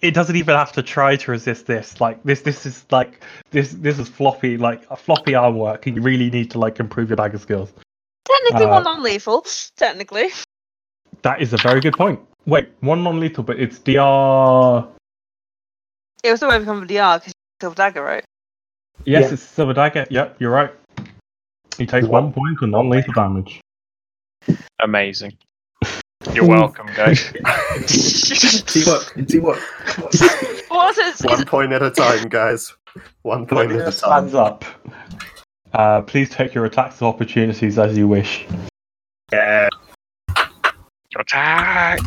it 0.00 0.12
doesn't 0.12 0.36
even 0.36 0.54
have 0.54 0.70
to 0.72 0.82
try 0.82 1.16
to 1.16 1.30
resist 1.30 1.66
this. 1.66 2.00
Like 2.00 2.22
this 2.24 2.42
this 2.42 2.66
is 2.66 2.84
like 2.90 3.22
this 3.50 3.72
this 3.72 3.98
is 3.98 4.08
floppy 4.08 4.56
like 4.56 4.82
a 4.90 4.96
floppy 4.96 5.34
arm 5.34 5.56
work. 5.56 5.86
You 5.86 6.00
really 6.00 6.30
need 6.30 6.50
to 6.52 6.58
like 6.58 6.78
improve 6.78 7.08
your 7.08 7.16
dagger 7.16 7.38
skills. 7.38 7.72
Technically, 8.26 8.66
Uh, 8.66 8.70
one 8.70 8.84
non-lethal. 8.84 9.44
Technically, 9.76 10.30
That 11.22 11.40
is 11.40 11.52
a 11.52 11.56
very 11.58 11.80
good 11.80 11.94
point. 11.94 12.20
Wait, 12.46 12.68
one 12.80 13.02
non-lethal, 13.02 13.44
but 13.44 13.58
it's 13.58 13.78
DR. 13.78 14.86
it 16.22 16.30
will 16.30 16.36
still 16.36 16.52
overcome 16.52 16.80
with 16.80 16.88
DR 16.88 17.18
because 17.18 17.32
silver 17.60 17.74
dagger, 17.74 18.02
right? 18.02 18.24
Yes, 19.04 19.24
Yeah. 19.28 19.32
it's 19.34 19.42
silver 19.42 19.74
dagger. 19.74 20.06
Yep, 20.10 20.36
you're 20.40 20.50
right. 20.50 20.72
He 21.76 21.86
takes 21.86 22.06
one 22.06 22.32
point 22.32 22.62
of 22.62 22.68
non-lethal 22.70 23.12
damage. 23.14 23.60
Amazing. 24.82 25.36
You're 26.32 26.46
welcome, 26.46 26.86
guys. 26.94 27.32
Teamwork, 28.66 29.26
teamwork. 29.28 29.58
What 30.68 30.98
is 30.98 31.20
One 31.22 31.44
point 31.44 31.72
at 31.72 31.82
a 31.82 31.90
time, 31.90 32.28
guys. 32.28 32.74
One 33.22 33.46
point 33.46 33.72
at 33.72 33.80
a 33.80 33.82
time. 33.84 33.92
Stands 33.92 34.34
up. 34.34 34.64
Uh, 35.72 36.02
please 36.02 36.30
take 36.30 36.54
your 36.54 36.64
attacks 36.64 36.96
of 36.96 37.02
opportunities 37.04 37.78
as 37.78 37.96
you 37.98 38.06
wish. 38.08 38.46
Yeah. 39.32 39.68
Attack! 41.18 42.00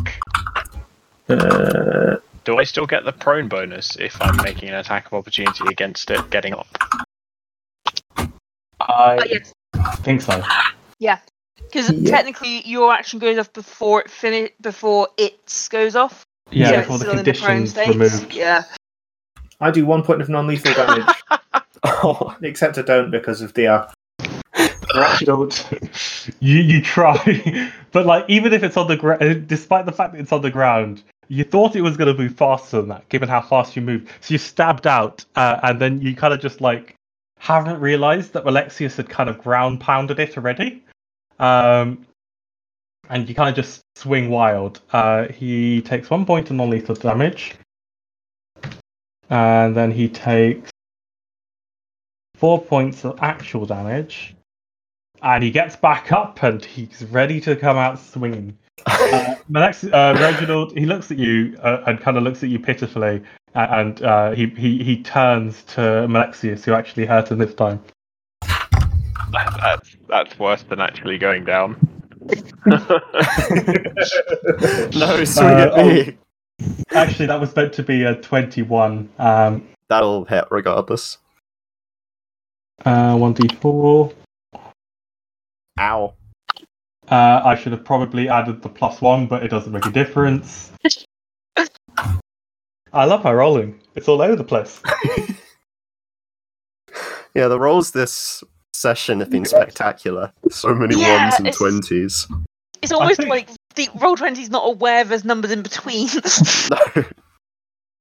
Uh, 1.29 2.16
Do 2.47 2.57
I 2.57 2.63
still 2.63 2.85
get 2.85 3.03
the 3.03 3.11
prone 3.11 3.49
bonus 3.49 3.97
if 3.97 4.15
I'm 4.21 4.37
making 4.37 4.69
an 4.69 4.75
attack 4.75 5.07
of 5.07 5.13
opportunity 5.15 5.65
against 5.69 6.09
it 6.09 6.29
getting 6.29 6.53
up? 6.53 6.65
I 8.15 8.25
Oh, 8.79 9.17
yes. 9.25 9.53
think 9.97 10.21
so. 10.21 10.41
Yeah, 10.97 11.19
because 11.57 11.91
Yeah. 11.91 12.09
technically, 12.09 12.65
your 12.65 12.93
action 12.93 13.19
goes 13.19 13.37
off 13.37 13.51
before 13.51 13.99
it 13.99 14.09
finish 14.09 14.51
before 14.61 15.09
it 15.17 15.67
goes 15.69 15.97
off. 15.97 16.25
Yeah, 16.49 16.69
so 16.69 16.77
before 16.77 16.97
the 16.99 17.03
still 17.03 17.19
in 17.19 17.25
the 17.25 17.33
prone 17.33 17.67
conditions 17.67 17.75
removed. 18.21 18.33
Yeah. 18.33 18.63
I 19.59 19.69
do 19.69 19.85
one 19.85 20.01
point 20.03 20.21
of 20.21 20.29
non-lethal 20.29 20.73
damage, 20.73 21.05
Oh, 21.83 22.33
except 22.43 22.77
I 22.77 22.81
don't 22.83 23.11
because 23.11 23.41
of 23.41 23.53
DR. 23.55 23.91
Reginald, 24.95 25.65
uh, 25.73 25.77
you 26.39 26.59
you 26.61 26.81
try, 26.81 27.73
but 27.91 28.05
like 28.05 28.23
even 28.29 28.53
if 28.53 28.63
it's 28.63 28.77
on 28.77 28.87
the 28.87 28.95
ground, 28.95 29.49
despite 29.49 29.85
the 29.85 29.91
fact 29.91 30.13
that 30.13 30.21
it's 30.21 30.31
on 30.31 30.41
the 30.41 30.49
ground, 30.49 31.03
you 31.27 31.43
thought 31.43 31.75
it 31.75 31.81
was 31.81 31.97
going 31.97 32.15
to 32.15 32.21
move 32.21 32.35
faster 32.35 32.77
than 32.77 32.89
that, 32.89 33.07
given 33.09 33.29
how 33.29 33.41
fast 33.41 33.75
you 33.75 33.81
moved. 33.81 34.09
So 34.21 34.33
you 34.33 34.37
stabbed 34.37 34.87
out, 34.87 35.25
uh, 35.35 35.59
and 35.63 35.79
then 35.79 36.01
you 36.01 36.15
kind 36.15 36.33
of 36.33 36.39
just 36.39 36.61
like 36.61 36.95
haven't 37.39 37.79
realised 37.79 38.33
that 38.33 38.47
Alexius 38.47 38.97
had 38.97 39.09
kind 39.09 39.29
of 39.29 39.39
ground 39.39 39.79
pounded 39.79 40.19
it 40.19 40.37
already, 40.37 40.83
um, 41.39 42.05
and 43.09 43.27
you 43.27 43.35
kind 43.35 43.49
of 43.49 43.55
just 43.55 43.81
swing 43.95 44.29
wild. 44.29 44.81
Uh, 44.91 45.27
he 45.27 45.81
takes 45.81 46.09
one 46.09 46.25
point 46.25 46.49
of 46.49 46.55
non-lethal 46.55 46.95
damage, 46.95 47.55
and 49.29 49.75
then 49.75 49.91
he 49.91 50.09
takes 50.09 50.71
four 52.35 52.61
points 52.61 53.03
of 53.03 53.17
actual 53.21 53.65
damage 53.65 54.35
and 55.21 55.43
he 55.43 55.51
gets 55.51 55.75
back 55.75 56.11
up 56.11 56.41
and 56.43 56.63
he's 56.63 57.03
ready 57.05 57.41
to 57.41 57.55
come 57.55 57.77
out 57.77 57.99
swinging. 57.99 58.57
Uh, 58.85 59.35
Malex- 59.49 59.83
uh, 59.85 60.15
Reginald, 60.19 60.77
he 60.77 60.85
looks 60.85 61.11
at 61.11 61.17
you 61.17 61.57
uh, 61.61 61.83
and 61.87 61.99
kind 61.99 62.17
of 62.17 62.23
looks 62.23 62.43
at 62.43 62.49
you 62.49 62.59
pitifully, 62.59 63.21
and 63.55 64.01
uh, 64.03 64.31
he, 64.31 64.47
he 64.47 64.83
he 64.83 65.01
turns 65.03 65.63
to 65.63 66.07
Malexius, 66.07 66.63
who 66.63 66.73
actually 66.73 67.05
hurt 67.05 67.31
him 67.31 67.39
this 67.39 67.53
time. 67.53 67.81
That's, 69.31 69.97
that's 70.07 70.39
worse 70.39 70.63
than 70.63 70.79
actually 70.79 71.17
going 71.17 71.43
down. 71.43 71.75
no, 72.65 72.79
swing 75.25 75.47
Uh, 75.47 75.71
at 75.73 75.85
me. 75.85 76.17
Actually, 76.91 77.25
that 77.27 77.39
was 77.39 77.55
meant 77.55 77.73
to 77.73 77.83
be 77.83 78.03
a 78.03 78.15
twenty-one. 78.15 79.09
Um, 79.19 79.67
That'll 79.89 80.25
hit 80.25 80.45
regardless. 80.51 81.17
Uh, 82.85 83.15
1d4. 83.15 84.13
Ow. 85.79 86.13
Uh, 87.09 87.41
I 87.45 87.55
should 87.55 87.71
have 87.71 87.85
probably 87.85 88.27
added 88.29 88.61
the 88.61 88.69
plus 88.69 89.01
one, 89.01 89.27
but 89.27 89.43
it 89.43 89.47
doesn't 89.49 89.71
make 89.71 89.85
a 89.85 89.91
difference. 89.91 90.71
I 92.93 93.05
love 93.05 93.23
my 93.23 93.31
rolling. 93.33 93.79
It's 93.95 94.07
all 94.07 94.21
over 94.21 94.35
the 94.35 94.43
place. 94.43 94.81
Yeah, 97.35 97.49
the 97.49 97.59
rolls 97.59 97.91
this 97.91 98.43
session 98.73 99.19
have 99.19 99.29
been 99.29 99.45
spectacular. 99.45 100.33
So 100.49 100.73
many 100.73 100.99
Yeah, 100.99 101.25
ones 101.25 101.35
and 101.37 101.47
it's- 101.47 101.57
twenties. 101.59 102.25
It's 102.81 102.91
almost 102.91 103.17
think- 103.17 103.29
like 103.29 103.49
the 103.75 103.89
roll 104.01 104.15
twenty's 104.15 104.49
not 104.49 104.63
aware 104.65 105.03
there's 105.03 105.23
numbers 105.23 105.51
in 105.51 105.61
between. 105.61 106.07
No. 106.71 107.03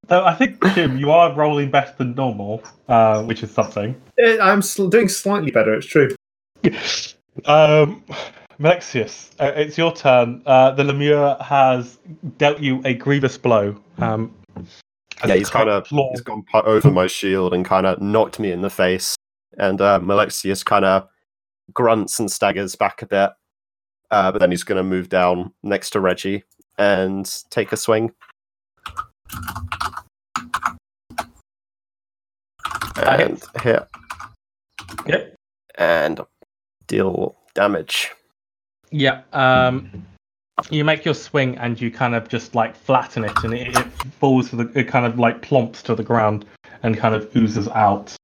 Though 0.06 0.24
I 0.24 0.34
think, 0.34 0.64
Jim, 0.74 0.96
you 0.96 1.10
are 1.10 1.34
rolling 1.34 1.70
better 1.70 1.92
than 1.98 2.14
normal, 2.14 2.62
uh, 2.88 3.24
which 3.24 3.42
is 3.42 3.50
something. 3.50 4.00
Eh, 4.18 4.38
I'm 4.40 4.60
doing 4.88 5.08
slightly 5.08 5.50
better. 5.50 5.74
It's 5.74 5.86
true. 5.86 6.08
Um, 7.44 8.02
Malexius, 8.58 9.30
uh, 9.38 9.52
it's 9.54 9.76
your 9.76 9.92
turn. 9.92 10.42
Uh, 10.46 10.70
the 10.70 10.82
Lemure 10.82 11.40
has 11.42 11.98
dealt 12.38 12.60
you 12.60 12.80
a 12.84 12.94
grievous 12.94 13.36
blow. 13.36 13.76
Um, 13.98 14.34
Yeah, 15.26 15.34
he's 15.34 15.50
kind 15.50 15.68
of 15.68 15.86
he's 15.86 16.20
gone 16.20 16.44
over 16.54 16.90
my 16.90 17.06
shield 17.06 17.52
and 17.54 17.64
kind 17.64 17.86
of 17.86 18.00
knocked 18.00 18.38
me 18.38 18.52
in 18.52 18.62
the 18.62 18.70
face. 18.70 19.16
And 19.58 19.80
uh, 19.80 19.98
Malexius 20.00 20.62
kind 20.62 20.84
of 20.84 21.08
grunts 21.72 22.18
and 22.18 22.30
staggers 22.30 22.76
back 22.76 23.02
a 23.02 23.06
bit, 23.06 23.30
uh, 24.10 24.32
but 24.32 24.38
then 24.38 24.50
he's 24.50 24.64
going 24.64 24.76
to 24.76 24.82
move 24.82 25.08
down 25.08 25.52
next 25.62 25.90
to 25.90 26.00
Reggie 26.00 26.44
and 26.78 27.30
take 27.50 27.72
a 27.72 27.76
swing. 27.76 28.12
And 32.96 33.42
hit 33.62 33.86
Yep. 35.06 35.34
and 35.76 36.20
deal 36.86 37.36
damage. 37.54 38.12
Yeah. 38.96 39.20
Um, 39.34 40.06
you 40.70 40.82
make 40.82 41.04
your 41.04 41.12
swing 41.12 41.58
and 41.58 41.78
you 41.78 41.90
kind 41.90 42.14
of 42.14 42.28
just 42.28 42.54
like 42.54 42.74
flatten 42.74 43.24
it, 43.24 43.44
and 43.44 43.52
it, 43.52 43.76
it 43.76 43.86
falls 44.18 44.48
to 44.50 44.56
the. 44.56 44.72
It 44.78 44.88
kind 44.88 45.04
of 45.04 45.18
like 45.18 45.42
plumps 45.42 45.82
to 45.82 45.94
the 45.94 46.02
ground 46.02 46.46
and 46.82 46.96
kind 46.96 47.14
of 47.14 47.34
oozes 47.36 47.68
out, 47.68 48.16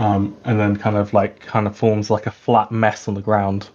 um, 0.00 0.36
and 0.44 0.58
then 0.58 0.74
kind 0.76 0.96
of 0.96 1.12
like 1.12 1.38
kind 1.38 1.68
of 1.68 1.76
forms 1.76 2.10
like 2.10 2.26
a 2.26 2.32
flat 2.32 2.72
mess 2.72 3.06
on 3.06 3.14
the 3.14 3.22
ground. 3.22 3.68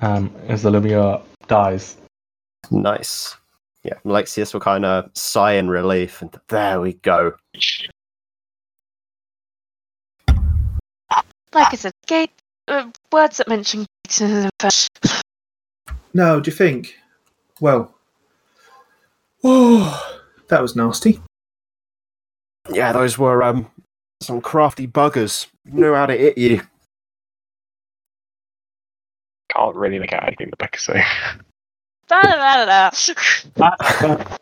Um, 0.00 0.32
as 0.46 0.62
the 0.62 0.70
Lemure 0.70 1.20
dies. 1.48 1.96
Nice. 2.70 3.36
Yeah, 3.82 3.94
Malexius 4.04 4.52
will 4.52 4.60
kind 4.60 4.84
of 4.84 5.10
sigh 5.14 5.54
in 5.54 5.68
relief, 5.68 6.22
and 6.22 6.30
there 6.48 6.80
we 6.80 6.92
go. 6.94 7.32
like 11.52 11.72
I 11.72 11.76
said, 11.76 11.92
gate 12.06 12.30
uh, 12.68 12.88
words 13.10 13.38
that 13.38 13.48
mention 13.48 13.86
gates 14.08 14.18
the 14.18 14.50
first. 14.58 14.88
No, 16.14 16.40
do 16.40 16.50
you 16.50 16.56
think? 16.56 16.96
Well, 17.60 17.94
oh, 19.44 20.18
that 20.48 20.62
was 20.62 20.74
nasty. 20.74 21.20
Yeah, 22.72 22.92
those 22.92 23.18
were 23.18 23.42
um 23.42 23.70
some 24.20 24.40
crafty 24.40 24.86
buggers. 24.86 25.46
Knew 25.64 25.94
how 25.94 26.06
to 26.06 26.16
hit 26.16 26.38
you. 26.38 26.62
Can't 29.54 29.76
really 29.76 29.98
make 29.98 30.12
out 30.12 30.26
anything 30.26 30.50
the 30.50 30.56
Becca 30.56 30.78
say. 30.78 31.04
Da, 32.08 32.22
da, 32.22 32.64
da, 32.64 32.90
da, 32.90 32.90
Uh, 33.60 34.16
da. 34.16 34.36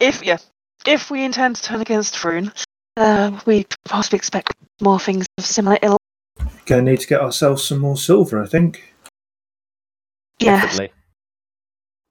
if 0.00 0.22
yeah, 0.24 0.38
if 0.86 1.10
we 1.10 1.24
intend 1.24 1.56
to 1.56 1.62
turn 1.62 1.80
against 1.80 2.16
Thrune, 2.18 2.52
uh, 2.96 3.38
we 3.46 3.66
possibly 3.84 4.16
expect 4.16 4.52
more 4.80 4.98
things 4.98 5.26
of 5.38 5.46
similar 5.46 5.78
ill. 5.82 5.97
Gonna 6.68 6.82
need 6.82 7.00
to 7.00 7.06
get 7.06 7.22
ourselves 7.22 7.64
some 7.64 7.78
more 7.78 7.96
silver, 7.96 8.42
I 8.42 8.46
think. 8.46 8.94
Yeah, 10.38 10.60
Definitely. 10.60 10.92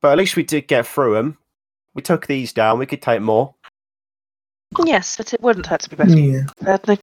But 0.01 0.13
at 0.13 0.17
least 0.17 0.35
we 0.35 0.41
did 0.41 0.67
get 0.67 0.87
through 0.87 1.13
them. 1.13 1.37
We 1.93 2.01
took 2.01 2.25
these 2.25 2.53
down. 2.53 2.79
We 2.79 2.87
could 2.87 3.03
take 3.03 3.21
more. 3.21 3.53
yes, 4.83 5.15
but 5.15 5.31
it 5.31 5.41
wouldn't 5.41 5.67
hurt 5.67 5.81
to 5.81 5.89
be 5.91 5.95
better. 5.95 6.17
Yeah. 6.17 6.45
prepared. 6.57 6.99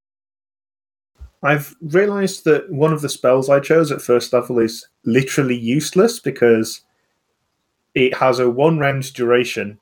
I've 1.44 1.76
realised 1.80 2.44
that 2.44 2.72
one 2.72 2.92
of 2.92 3.02
the 3.02 3.08
spells 3.08 3.48
I 3.48 3.60
chose 3.60 3.92
at 3.92 4.02
first 4.02 4.32
level 4.32 4.58
is 4.58 4.88
literally 5.04 5.56
useless 5.56 6.18
because 6.18 6.80
it 7.94 8.16
has 8.16 8.40
a 8.40 8.50
one 8.50 8.80
round 8.80 9.12
duration, 9.12 9.78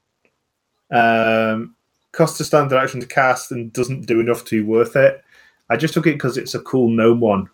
um, 0.90 1.74
costs 2.12 2.39
a 2.40 2.44
standard 2.44 2.77
action 2.77 3.01
to 3.01 3.07
cast, 3.07 3.51
and 3.51 3.73
doesn't 3.73 4.07
do 4.07 4.20
enough 4.20 4.44
to 4.44 4.62
be 4.62 4.69
worth 4.69 4.94
it. 4.94 5.24
I 5.70 5.78
just 5.78 5.94
took 5.94 6.07
it 6.07 6.16
because 6.16 6.36
it's 6.36 6.55
a 6.55 6.61
cool 6.61 6.90
gnome 6.90 7.20
one. 7.20 7.49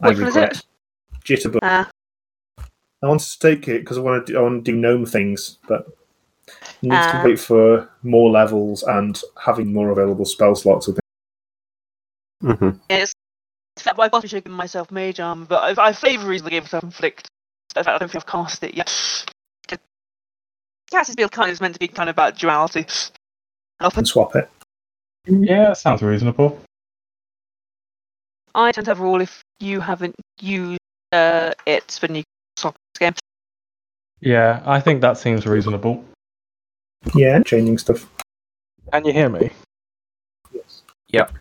I 0.00 0.08
Which 0.08 0.18
one 0.18 0.28
is 0.28 0.34
regret. 0.34 0.62
Jitterbug. 1.24 1.58
Ah, 1.62 1.90
I 3.02 3.06
wanted 3.06 3.26
to 3.28 3.38
take 3.38 3.68
it 3.68 3.80
because 3.80 3.98
I 3.98 4.00
want 4.00 4.26
to 4.26 4.32
do, 4.32 4.38
I 4.38 4.42
want 4.42 4.64
to 4.64 4.72
do 4.72 4.76
gnome 4.76 5.06
things, 5.06 5.58
but 5.68 5.86
you 6.80 6.90
need 6.90 6.96
to 6.96 7.16
Ah. 7.18 7.22
wait 7.24 7.38
for 7.40 7.88
more 8.02 8.30
levels 8.30 8.82
and 8.82 9.20
having 9.42 9.72
more 9.72 9.90
available 9.90 10.24
spell 10.24 10.54
slots. 10.54 10.88
I 10.88 10.92
think. 10.92 11.00
Mm-hmm. 12.42 12.78
yes. 12.88 13.12
In 13.76 13.82
fact, 13.82 13.98
I 13.98 14.08
possibly 14.08 14.28
should 14.28 14.36
have 14.36 14.44
given 14.44 14.56
myself 14.56 14.90
mage 14.90 15.20
armor, 15.20 15.46
but 15.46 15.78
I, 15.78 15.88
I 15.88 15.92
favour 15.92 16.26
reasonably 16.26 16.52
gave 16.52 16.64
myself 16.64 16.84
inflict. 16.84 17.28
In 17.76 17.84
fact, 17.84 17.88
I 17.88 17.98
don't 17.98 18.10
think 18.10 18.16
I've 18.22 18.26
cast 18.26 18.62
it 18.64 18.74
yet. 18.74 19.24
Cass's 20.90 21.14
build 21.14 21.30
kind 21.30 21.48
of 21.48 21.52
is 21.52 21.60
meant 21.60 21.74
to 21.74 21.78
be 21.78 21.86
kind 21.86 22.10
of 22.10 22.14
about 22.14 22.36
duality. 22.36 22.84
Often 23.80 24.00
and 24.00 24.08
swap 24.08 24.34
it. 24.34 24.50
yeah, 25.26 25.68
that 25.68 25.78
sounds 25.78 26.02
reasonable. 26.02 26.60
I 28.54 28.72
tend 28.72 28.84
to 28.86 28.90
have 28.90 29.00
a 29.00 29.02
rule 29.02 29.20
if 29.20 29.42
you 29.60 29.80
haven't 29.80 30.14
used 30.40 30.80
uh, 31.12 31.52
it 31.66 31.98
when 32.02 32.14
you 32.16 32.22
swap 32.56 32.76
this 32.94 32.98
game. 32.98 33.14
Yeah, 34.20 34.62
I 34.66 34.80
think 34.80 35.00
that 35.00 35.18
seems 35.18 35.46
reasonable. 35.46 36.04
Yeah, 37.14 37.40
changing 37.42 37.78
stuff. 37.78 38.06
Can 38.92 39.04
you 39.06 39.12
hear 39.12 39.28
me? 39.28 39.50
Yes. 40.52 40.82
Yep. 41.08 41.32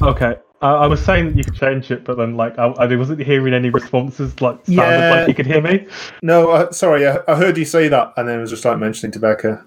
Okay. 0.00 0.36
Uh, 0.62 0.78
I 0.78 0.86
was 0.86 1.04
saying 1.04 1.26
that 1.26 1.36
you 1.36 1.42
could 1.44 1.56
change 1.56 1.90
it, 1.90 2.04
but 2.04 2.16
then 2.16 2.36
like 2.36 2.56
I, 2.56 2.66
I 2.66 2.96
wasn't 2.96 3.20
hearing 3.20 3.52
any 3.52 3.70
responses. 3.70 4.40
Like 4.40 4.64
sounded 4.66 4.76
Yeah. 5.00 5.10
like 5.10 5.28
you 5.28 5.34
could 5.34 5.46
hear 5.46 5.60
me. 5.60 5.86
No, 6.22 6.50
uh, 6.50 6.70
sorry, 6.70 7.06
I, 7.06 7.18
I 7.26 7.34
heard 7.34 7.58
you 7.58 7.64
say 7.64 7.88
that, 7.88 8.12
and 8.16 8.28
then 8.28 8.38
I 8.38 8.40
was 8.40 8.50
just 8.50 8.64
like 8.64 8.78
mentioning 8.78 9.12
to 9.12 9.18
Becca. 9.18 9.64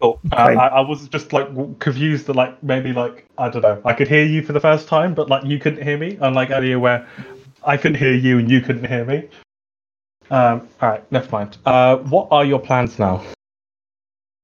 Cool. 0.00 0.20
Uh, 0.30 0.36
I, 0.36 0.66
I 0.66 0.80
was 0.80 1.08
just 1.08 1.32
like 1.32 1.48
confused 1.78 2.26
that 2.26 2.36
like 2.36 2.62
maybe 2.62 2.92
like 2.92 3.26
I 3.38 3.48
don't 3.48 3.62
know. 3.62 3.80
I 3.84 3.94
could 3.94 4.08
hear 4.08 4.24
you 4.24 4.42
for 4.42 4.52
the 4.52 4.60
first 4.60 4.88
time, 4.88 5.14
but 5.14 5.30
like 5.30 5.44
you 5.44 5.58
couldn't 5.58 5.82
hear 5.82 5.96
me. 5.96 6.18
Unlike 6.20 6.50
earlier 6.50 6.78
where 6.78 7.08
I 7.64 7.76
couldn't 7.76 7.98
hear 7.98 8.12
you 8.12 8.38
and 8.38 8.50
you 8.50 8.60
couldn't 8.60 8.86
hear 8.86 9.04
me. 9.04 9.28
Um. 10.30 10.68
All 10.82 10.90
right. 10.90 11.12
Never 11.12 11.30
mind. 11.30 11.56
Uh. 11.64 11.96
What 11.96 12.28
are 12.30 12.44
your 12.44 12.58
plans 12.58 12.98
now? 12.98 13.24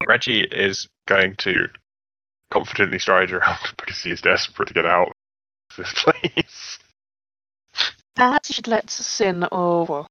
Reggie 0.07 0.43
is 0.43 0.89
going 1.07 1.37
to 1.37 1.69
confidently 2.51 2.99
stride 2.99 3.33
around 3.33 3.59
because 3.79 4.03
he's 4.03 4.20
desperate 4.20 4.69
to 4.69 4.74
get 4.74 4.87
out 4.87 5.09
of 5.09 5.77
this 5.77 5.93
place. 5.97 6.79
Perhaps 8.15 8.51
you 8.51 8.55
should 8.55 8.69
let 8.69 8.91
Sin 8.91 9.45
or 9.51 9.87
well, 9.87 10.07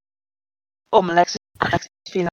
or 0.92 1.04
Malexius 1.04 1.38
Malexius 1.62 1.90
feel 2.10 2.28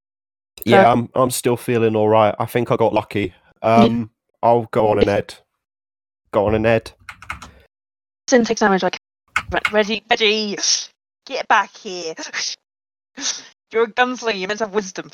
Yeah, 0.68 0.88
Uh, 0.88 0.92
I'm 0.92 1.08
I'm 1.14 1.30
still 1.30 1.56
feeling 1.56 1.96
all 1.96 2.08
right. 2.08 2.34
I 2.38 2.46
think 2.46 2.70
I 2.70 2.76
got 2.76 2.92
lucky. 2.92 3.34
Um, 3.62 4.10
I'll 4.42 4.68
go 4.70 4.88
on 4.88 5.00
an 5.00 5.08
ed. 5.08 5.34
Go 6.32 6.46
on 6.46 6.54
an 6.54 6.66
ed. 6.66 6.92
Sin 8.28 8.44
takes 8.44 8.60
damage 8.60 8.82
like 8.82 8.98
Re- 9.50 9.60
Reggie 9.72 10.02
Reggie 10.10 10.58
get 11.26 11.48
back 11.48 11.76
here. 11.76 12.14
You're 13.72 13.84
a 13.84 13.92
gunslinger, 13.92 14.38
you're 14.38 14.48
meant 14.48 14.60
to 14.60 14.64
have 14.64 14.74
wisdom. 14.74 15.10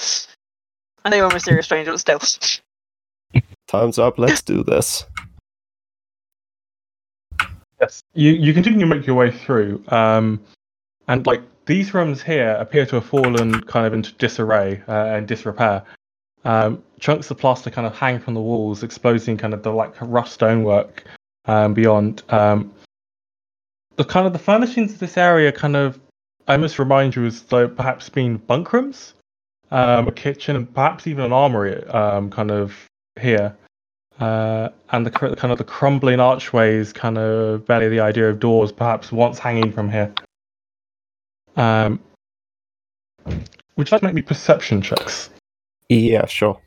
I 1.04 1.08
know 1.08 1.16
you're 1.16 1.26
a 1.26 1.32
mysterious 1.32 1.66
stranger, 1.66 1.90
but 1.90 1.98
still. 1.98 2.20
Time's 3.66 3.98
up. 3.98 4.16
Let's 4.16 4.42
do 4.42 4.62
this. 4.62 5.06
Yes. 7.80 8.02
You 8.12 8.30
you 8.30 8.54
continue 8.54 8.78
to 8.80 8.86
make 8.86 9.06
your 9.06 9.16
way 9.16 9.32
through. 9.32 9.82
Um. 9.88 10.40
And 11.08 11.26
like 11.26 11.42
these 11.66 11.94
rooms 11.94 12.22
here 12.22 12.56
appear 12.58 12.86
to 12.86 12.96
have 12.96 13.06
fallen 13.06 13.60
kind 13.62 13.86
of 13.86 13.94
into 13.94 14.12
disarray 14.14 14.82
uh, 14.88 14.92
and 15.06 15.26
disrepair. 15.26 15.82
Um, 16.44 16.82
chunks 17.00 17.30
of 17.30 17.38
plaster 17.38 17.70
kind 17.70 17.86
of 17.86 17.96
hang 17.96 18.20
from 18.20 18.34
the 18.34 18.40
walls, 18.40 18.82
exposing 18.82 19.36
kind 19.36 19.54
of 19.54 19.62
the 19.62 19.72
like 19.72 19.94
rough 20.00 20.28
stonework 20.28 21.04
um, 21.46 21.72
beyond. 21.74 22.22
Um, 22.28 22.72
the 23.96 24.04
kind 24.04 24.26
of 24.26 24.32
the 24.32 24.38
furnishings 24.38 24.92
of 24.92 24.98
this 24.98 25.16
area 25.16 25.52
kind 25.52 25.76
of 25.76 25.98
I 26.46 26.56
must 26.56 26.78
remind 26.78 27.16
you 27.16 27.24
as 27.24 27.42
though 27.42 27.68
perhaps 27.68 28.08
being 28.08 28.36
bunk 28.36 28.72
rooms, 28.72 29.14
um, 29.70 30.08
a 30.08 30.12
kitchen, 30.12 30.56
and 30.56 30.72
perhaps 30.72 31.06
even 31.06 31.24
an 31.24 31.32
armory, 31.32 31.82
um, 31.86 32.30
kind 32.30 32.50
of 32.50 32.74
here. 33.20 33.56
Uh, 34.20 34.68
and 34.90 35.06
the 35.06 35.10
cr- 35.10 35.34
kind 35.34 35.50
of 35.50 35.58
the 35.58 35.64
crumbling 35.64 36.20
archways 36.20 36.92
kind 36.92 37.18
of 37.18 37.66
belly 37.66 37.88
the 37.88 38.00
idea 38.00 38.28
of 38.28 38.40
doors, 38.40 38.70
perhaps 38.70 39.10
once 39.10 39.38
hanging 39.38 39.72
from 39.72 39.90
here. 39.90 40.12
Um, 41.56 42.00
would 43.76 43.88
you 43.88 43.94
like 43.94 44.00
to 44.00 44.04
make 44.06 44.14
me 44.14 44.22
perception 44.22 44.82
checks? 44.82 45.30
Yeah, 45.88 46.26
sure. 46.26 46.60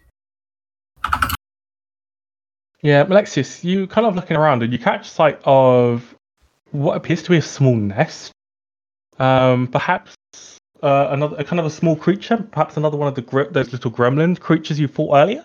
Yeah, 2.82 3.04
Alexius, 3.04 3.64
you 3.64 3.88
kind 3.88 4.06
of 4.06 4.16
looking 4.16 4.38
around 4.38 4.64
and 4.64 4.72
you 4.72 4.80
catch 4.80 5.10
sight 5.10 5.40
of 5.44 6.16
what 6.72 6.96
appears 6.96 7.24
to 7.24 7.32
be 7.32 7.38
a 7.38 7.42
small 7.42 7.76
nest. 7.76 8.32
Um, 9.20 9.68
perhaps 9.68 10.16
uh, 10.84 11.08
another 11.10 11.38
a 11.38 11.44
kind 11.44 11.60
of 11.60 11.66
a 11.66 11.72
small 11.72 11.96
creature, 11.96 12.38
perhaps 12.38 12.78
another 12.78 12.98
one 12.98 13.08
of 13.08 13.16
the 13.16 13.50
those 13.52 13.72
little 13.72 13.92
gremlin 13.92 14.40
creatures 14.40 14.80
you 14.80 14.88
fought 14.88 15.16
earlier. 15.16 15.44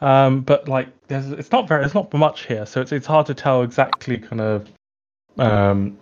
Um, 0.00 0.40
but 0.40 0.66
like, 0.66 0.88
there's 1.08 1.30
it's 1.30 1.52
not 1.52 1.68
very 1.68 1.84
it's 1.84 1.94
not 1.94 2.12
much 2.12 2.46
here, 2.46 2.66
so 2.66 2.80
it's 2.80 2.90
it's 2.90 3.06
hard 3.06 3.26
to 3.26 3.34
tell 3.34 3.62
exactly 3.62 4.18
kind 4.18 4.40
of 4.40 4.68
um, 5.38 5.98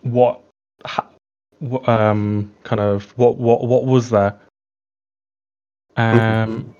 what, 0.00 0.40
ha- 0.84 1.08
what 1.08 1.13
um 1.86 2.52
kind 2.62 2.80
of 2.80 3.16
what 3.18 3.38
what 3.38 3.66
what 3.66 3.84
was 3.84 4.10
there. 4.10 4.38
Um, 5.96 6.74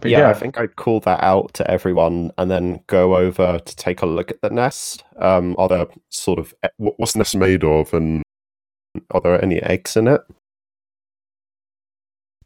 but 0.00 0.10
yeah, 0.10 0.20
yeah, 0.20 0.30
I 0.30 0.34
think 0.34 0.58
I'd 0.58 0.76
call 0.76 1.00
that 1.00 1.22
out 1.22 1.54
to 1.54 1.70
everyone 1.70 2.32
and 2.36 2.50
then 2.50 2.80
go 2.86 3.16
over 3.16 3.58
to 3.58 3.76
take 3.76 4.02
a 4.02 4.06
look 4.06 4.30
at 4.30 4.40
the 4.42 4.50
nest. 4.50 5.04
Um, 5.18 5.54
are 5.58 5.68
there 5.68 5.86
sort 6.10 6.38
of 6.38 6.54
what's 6.76 7.12
the 7.12 7.20
nest 7.20 7.36
made 7.36 7.64
of? 7.64 7.94
And 7.94 8.22
are 9.10 9.20
there 9.20 9.42
any 9.42 9.62
eggs 9.62 9.96
in 9.96 10.08
it? 10.08 10.20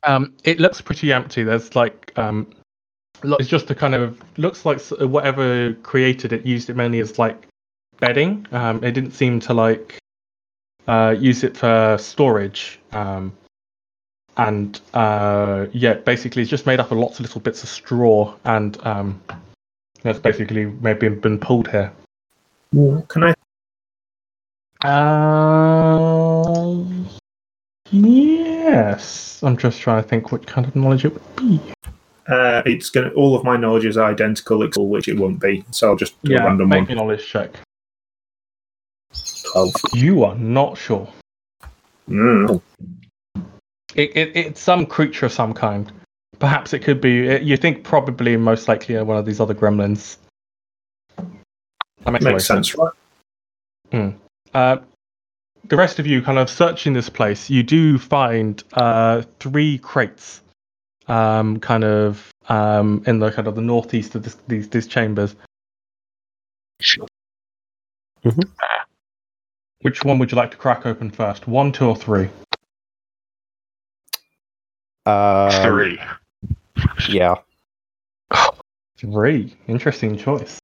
Um, 0.04 0.36
it 0.44 0.60
looks 0.60 0.80
pretty 0.80 1.12
empty. 1.12 1.42
There's 1.42 1.74
like 1.74 2.12
um, 2.16 2.48
it's 3.22 3.48
just 3.48 3.70
a 3.70 3.74
kind 3.74 3.94
of 3.94 4.20
looks 4.38 4.64
like 4.64 4.80
whatever 5.00 5.74
created 5.82 6.32
it 6.32 6.46
used 6.46 6.70
it 6.70 6.76
mainly 6.76 7.00
as 7.00 7.18
like 7.18 7.48
bedding. 7.98 8.46
Um, 8.52 8.84
it 8.84 8.92
didn't 8.92 9.12
seem 9.12 9.40
to 9.40 9.54
like 9.54 9.98
uh, 10.88 11.14
use 11.18 11.44
it 11.44 11.56
for 11.56 11.96
storage. 12.00 12.80
Um, 12.92 13.32
and 14.36 14.80
uh, 14.94 15.66
yeah, 15.72 15.94
basically 15.94 16.42
it's 16.42 16.50
just 16.50 16.66
made 16.66 16.80
up 16.80 16.90
of 16.90 16.98
lots 16.98 17.18
of 17.18 17.26
little 17.26 17.40
bits 17.40 17.62
of 17.62 17.68
straw, 17.68 18.34
and 18.44 18.84
um, 18.86 19.20
that's 20.02 20.18
basically 20.18 20.66
maybe 20.66 21.08
been 21.08 21.38
pulled 21.38 21.68
here. 21.68 21.92
Can 23.08 23.24
I? 23.24 23.34
Uh, 24.84 26.84
yes. 27.90 29.42
I'm 29.42 29.56
just 29.56 29.80
trying 29.80 30.02
to 30.02 30.08
think 30.08 30.30
what 30.30 30.46
kind 30.46 30.66
of 30.66 30.76
knowledge 30.76 31.04
it 31.04 31.14
would 31.14 31.36
be. 31.36 31.60
Uh, 32.28 32.62
it's 32.66 32.90
gonna. 32.90 33.08
All 33.10 33.34
of 33.34 33.42
my 33.42 33.56
knowledge 33.56 33.86
is 33.86 33.96
identical, 33.96 34.62
except 34.62 34.86
which 34.86 35.08
it 35.08 35.18
won't 35.18 35.40
be. 35.40 35.64
So 35.70 35.88
I'll 35.88 35.96
just 35.96 36.20
do 36.22 36.32
a 36.32 36.34
Yeah, 36.36 36.44
random 36.44 36.68
make 36.68 36.88
one. 36.88 36.90
a 36.90 36.94
knowledge 36.94 37.26
check. 37.26 37.58
Twelve. 39.52 39.74
You 39.94 40.24
are 40.24 40.34
not 40.34 40.76
sure. 40.78 41.08
Mm. 42.08 42.60
It, 43.94 44.16
it, 44.16 44.36
it's 44.36 44.60
some 44.60 44.86
creature 44.86 45.26
of 45.26 45.32
some 45.32 45.52
kind. 45.54 45.90
Perhaps 46.38 46.72
it 46.72 46.80
could 46.80 47.00
be. 47.00 47.26
it- 47.28 47.42
You 47.42 47.56
think 47.56 47.84
probably 47.84 48.36
most 48.36 48.68
likely 48.68 48.96
one 49.02 49.16
of 49.16 49.26
these 49.26 49.40
other 49.40 49.54
gremlins. 49.54 50.16
That 51.16 52.12
makes, 52.12 52.24
a 52.24 52.28
lot 52.28 52.30
of 52.30 52.32
Makes 52.34 52.46
sense, 52.46 52.74
right? 52.76 54.14
Uh, 54.54 54.76
the 55.64 55.76
rest 55.76 55.98
of 55.98 56.06
you 56.06 56.22
kind 56.22 56.38
of 56.38 56.48
searching 56.48 56.92
this 56.92 57.08
place, 57.10 57.50
you 57.50 57.62
do 57.62 57.98
find 57.98 58.62
uh, 58.74 59.22
three 59.40 59.78
crates, 59.78 60.40
um, 61.08 61.58
kind 61.60 61.84
of 61.84 62.30
um, 62.48 63.02
in 63.06 63.18
the 63.18 63.30
kind 63.30 63.46
of 63.48 63.54
the 63.56 63.60
northeast 63.60 64.14
of 64.14 64.22
this, 64.22 64.36
these 64.46 64.68
these 64.70 64.86
chambers. 64.86 65.34
Mhm. 68.24 68.48
Which 69.82 70.04
one 70.04 70.18
would 70.18 70.30
you 70.32 70.36
like 70.36 70.50
to 70.50 70.56
crack 70.56 70.86
open 70.86 71.10
first? 71.10 71.46
One, 71.46 71.72
two, 71.72 71.86
or 71.86 71.96
three? 71.96 72.28
Um, 75.06 75.50
Three. 75.62 75.98
Yeah. 77.08 77.36
Three. 78.98 79.56
Interesting 79.66 80.18
choice. 80.18 80.58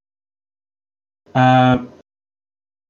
Um, 1.35 1.91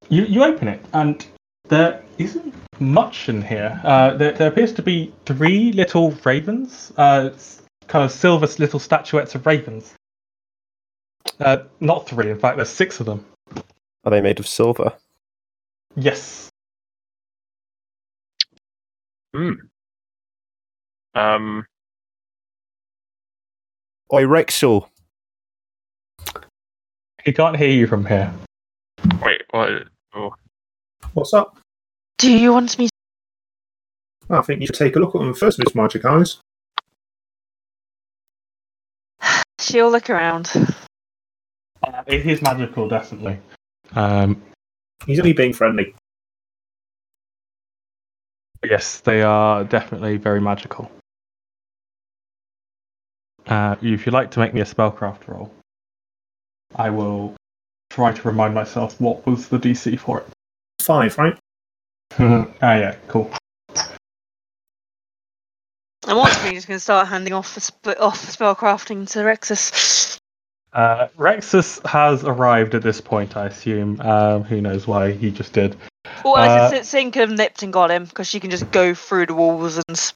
you 0.09 0.25
you 0.25 0.43
open 0.43 0.69
it 0.69 0.85
and 0.93 1.25
there 1.69 2.03
isn't 2.19 2.55
much 2.81 3.29
in 3.29 3.41
here. 3.41 3.81
Uh, 3.85 4.15
there, 4.15 4.33
there 4.33 4.49
appears 4.49 4.73
to 4.75 4.83
be 4.83 5.15
three 5.27 5.73
little 5.73 6.11
ravens, 6.25 6.93
uh, 6.97 7.31
kind 7.87 8.05
of 8.05 8.11
silver 8.11 8.49
little 8.59 8.81
statuettes 8.81 9.35
of 9.35 9.47
ravens. 9.47 9.95
Uh, 11.41 11.59
not 11.81 12.09
three, 12.09 12.31
in 12.31 12.39
fact, 12.39 12.57
there's 12.57 12.69
six 12.69 13.01
of 13.01 13.07
them. 13.07 13.25
Are 14.05 14.11
they 14.11 14.21
made 14.21 14.41
of 14.41 14.47
silver? 14.47 14.93
Yes. 15.97 16.51
Hmm. 19.35 19.53
Um, 21.15 21.67
Oi, 24.13 24.23
Rexus. 24.23 24.87
He 27.25 27.33
can't 27.33 27.57
hear 27.57 27.71
you 27.71 27.87
from 27.87 28.05
here. 28.05 28.33
wait, 29.23 29.43
what? 29.51 29.71
Oh, 30.15 30.35
What's 31.15 31.33
up? 31.33 31.57
Do 32.19 32.31
you 32.31 32.53
want 32.53 32.79
me? 32.79 32.89
I 34.31 34.41
think 34.43 34.61
you 34.61 34.67
should 34.67 34.77
take 34.77 34.97
a 34.97 34.99
look 34.99 35.15
at 35.15 35.21
them 35.21 35.35
first, 35.35 35.59
Miss 35.59 35.75
Magic 35.75 36.05
Eyes. 36.05 36.39
She'll 39.61 39.91
look 39.91 40.11
around. 40.11 40.51
Uh, 41.83 42.03
it 42.07 42.27
is 42.27 42.43
magical, 42.43 42.89
definitely. 42.89 43.39
Um, 43.95 44.43
He's 45.07 45.19
only 45.19 45.33
being 45.33 45.53
friendly. 45.53 45.95
Yes, 48.65 49.01
they 49.01 49.23
are 49.23 49.65
definitely 49.65 50.17
very 50.17 50.41
magical. 50.41 50.91
Uh, 53.47 53.77
if 53.83 54.07
you'd 54.07 54.13
like 54.13 54.31
to 54.31 54.39
make 54.39 54.55
me 54.55 54.63
a 54.63 54.65
spellcraft 54.65 55.29
roll, 55.29 55.53
I 56.77 56.89
will 56.89 57.35
try 57.91 58.13
to 58.13 58.29
remind 58.29 58.55
myself 58.55 58.99
what 59.01 59.25
was 59.27 59.49
the 59.49 59.59
DC 59.59 59.99
for 59.99 60.21
it. 60.21 60.27
Five, 60.81 61.19
right? 61.19 61.39
ah, 62.19 62.47
yeah, 62.63 62.97
cool. 63.09 63.31
I'm 66.07 66.19
actually 66.19 66.53
just 66.53 66.67
going 66.69 66.77
to 66.77 66.81
start 66.81 67.09
handing 67.09 67.33
off 67.33 67.55
the 67.55 67.61
sp- 67.61 68.01
off 68.01 68.25
spellcrafting 68.27 69.09
to 69.11 69.21
Rexus. 69.21 70.19
Uh, 70.75 71.07
Rexus 71.17 71.85
has 71.87 72.25
arrived 72.25 72.75
at 72.75 72.83
this 72.83 73.01
point, 73.01 73.37
I 73.37 73.47
assume. 73.47 74.01
Uh, 74.03 74.41
who 74.41 74.61
knows 74.61 74.87
why 74.89 75.13
he 75.13 75.31
just 75.31 75.53
did. 75.53 75.77
Well, 76.25 76.35
Uh, 76.35 76.77
uh, 76.77 76.83
Sin 76.83 77.13
could 77.13 77.21
have 77.21 77.31
nipped 77.31 77.63
and 77.63 77.73
got 77.73 77.91
him 77.93 78.05
because 78.07 78.29
she 78.29 78.41
can 78.41 78.51
just 78.51 78.69
go 78.73 78.93
through 78.93 79.27
the 79.27 79.35
walls 79.35 79.77
and. 79.77 79.85
s- 79.91 80.15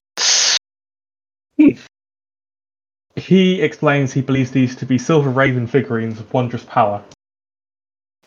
He 3.16 3.60
explains 3.62 4.12
he 4.12 4.20
believes 4.20 4.50
these 4.52 4.76
to 4.76 4.86
be 4.86 4.96
silver 4.98 5.30
raven 5.30 5.66
figurines 5.66 6.20
of 6.20 6.32
wondrous 6.32 6.64
power. 6.64 7.02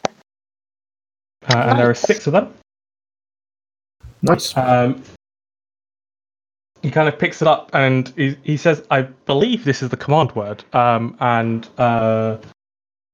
Uh, 0.06 0.10
and 1.56 1.80
there 1.80 1.90
are 1.90 1.96
six 1.96 2.28
of 2.28 2.34
them. 2.34 2.54
Nice. 4.22 4.56
Um, 4.58 5.02
he 6.82 6.92
kind 6.92 7.08
of 7.08 7.18
picks 7.20 7.42
it 7.42 7.48
up 7.48 7.70
and 7.74 8.12
he, 8.16 8.38
he 8.44 8.58
says, 8.58 8.84
I 8.90 9.04
believe 9.04 9.64
this 9.64 9.82
is 9.82 9.90
the 9.90 9.98
command 9.98 10.36
word. 10.36 10.64
Um, 10.74 11.16
and 11.20 11.68
uh, 11.78 12.38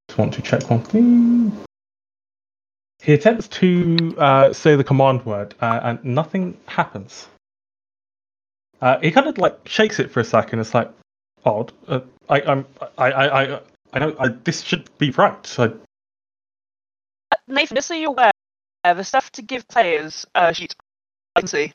just 0.07 0.18
want 0.18 0.34
to 0.35 0.41
check 0.41 0.69
one 0.69 0.81
thing. 0.81 1.52
He 3.02 3.14
attempts 3.14 3.48
to 3.49 4.15
uh, 4.18 4.53
say 4.53 4.76
the 4.76 4.84
command 4.84 5.26
word 5.26 5.56
uh, 5.61 5.80
and 5.84 6.03
nothing 6.03 6.57
happens. 6.65 7.27
Uh, 8.81 8.99
he 8.99 9.11
kind 9.11 9.27
of 9.27 9.38
like 9.38 9.68
shakes 9.68 9.99
it 9.99 10.11
for 10.11 10.19
a 10.19 10.26
second. 10.26 10.60
It's 10.60 10.73
like 10.73 10.91
odd. 11.45 11.72
Uh, 11.88 12.02
I, 12.30 12.41
I'm, 12.41 12.65
I, 12.98 13.11
I, 13.11 13.44
I, 13.44 13.60
I 13.94 13.99
don't. 13.99 14.19
I, 14.19 14.27
this 14.44 14.61
should 14.61 14.89
be 14.98 15.11
right. 15.11 15.56
I, 15.60 15.72
Nathan, 17.48 17.76
just 17.76 17.88
so 17.88 17.94
you're 17.94 18.10
aware, 18.10 18.31
the 18.84 19.03
stuff 19.03 19.31
to 19.31 19.41
give 19.41 19.68
players 19.68 20.26
uh, 20.35 20.52
sheet 20.52 20.76
I 21.35 21.41
can 21.41 21.48
see. 21.48 21.73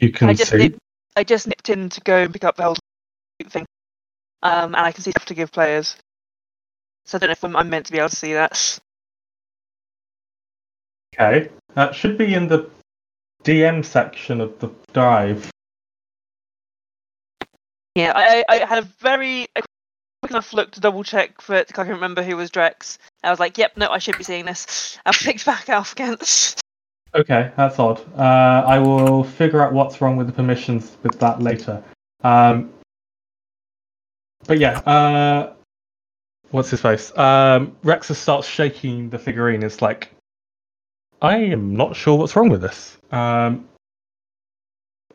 You 0.00 0.10
can 0.10 0.28
I 0.28 0.34
just 0.34 0.50
see. 0.50 0.58
nipped, 0.58 0.78
I 1.16 1.24
just 1.24 1.46
nipped 1.46 1.68
in 1.68 1.88
to 1.90 2.00
go 2.00 2.22
and 2.22 2.32
pick 2.32 2.44
up 2.44 2.56
the 2.56 2.64
whole 2.64 2.76
thing, 3.48 3.66
um, 4.42 4.74
and 4.74 4.76
I 4.76 4.92
can 4.92 5.02
see 5.02 5.10
stuff 5.10 5.26
to 5.26 5.34
give 5.34 5.52
players. 5.52 5.96
So 7.06 7.16
I 7.16 7.18
don't 7.20 7.28
know 7.28 7.32
if 7.32 7.44
I'm, 7.44 7.56
I'm 7.56 7.68
meant 7.68 7.86
to 7.86 7.92
be 7.92 7.98
able 7.98 8.08
to 8.08 8.16
see 8.16 8.32
that. 8.32 8.78
Okay, 11.14 11.50
that 11.74 11.94
should 11.94 12.18
be 12.18 12.34
in 12.34 12.48
the 12.48 12.68
DM 13.44 13.84
section 13.84 14.40
of 14.40 14.58
the 14.58 14.70
dive. 14.92 15.50
Yeah, 17.94 18.12
I, 18.16 18.44
I 18.48 18.56
had 18.64 18.78
a 18.78 18.88
very 19.00 19.46
quick 19.54 20.30
enough 20.30 20.52
look 20.52 20.72
to 20.72 20.80
double 20.80 21.04
check 21.04 21.40
for 21.40 21.54
it. 21.54 21.70
I 21.70 21.84
can 21.84 21.88
remember 21.88 22.22
who 22.22 22.36
was 22.36 22.50
Drex. 22.50 22.98
I 23.22 23.30
was 23.30 23.38
like, 23.38 23.56
"Yep, 23.58 23.76
no, 23.76 23.88
I 23.90 23.98
should 23.98 24.18
be 24.18 24.24
seeing 24.24 24.46
this." 24.46 24.98
I 25.06 25.12
picked 25.12 25.46
back 25.46 25.68
up 25.68 25.92
again. 25.92 26.16
Okay, 27.14 27.52
that's 27.56 27.78
odd. 27.78 28.00
Uh, 28.18 28.64
I 28.66 28.78
will 28.78 29.24
figure 29.24 29.62
out 29.62 29.72
what's 29.72 30.00
wrong 30.00 30.16
with 30.16 30.26
the 30.26 30.32
permissions 30.32 30.96
with 31.02 31.18
that 31.20 31.40
later. 31.42 31.82
Um, 32.24 32.72
but 34.46 34.58
yeah, 34.58 34.78
uh, 34.80 35.54
what's 36.50 36.70
his 36.70 36.80
face? 36.80 37.16
Um, 37.16 37.76
Rexus 37.84 38.16
starts 38.16 38.48
shaking 38.48 39.10
the 39.10 39.18
figurine. 39.18 39.62
It's 39.62 39.80
like, 39.82 40.10
I 41.22 41.36
am 41.36 41.76
not 41.76 41.96
sure 41.96 42.18
what's 42.18 42.36
wrong 42.36 42.48
with 42.50 42.62
this. 42.62 42.98
Um, 43.12 43.68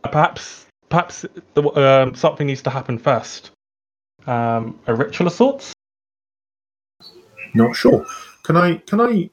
perhaps, 0.03 0.65
perhaps 0.89 1.25
um, 1.57 2.15
something 2.15 2.47
needs 2.47 2.61
to 2.63 2.69
happen 2.69 2.97
first. 2.97 3.51
um, 4.27 4.79
a 4.87 4.95
ritual 4.95 5.27
of 5.27 5.33
sorts. 5.33 5.73
Not 7.53 7.75
sure. 7.75 8.05
Can 8.43 8.57
I 8.57 8.75
can 8.77 9.01
I 9.01 9.29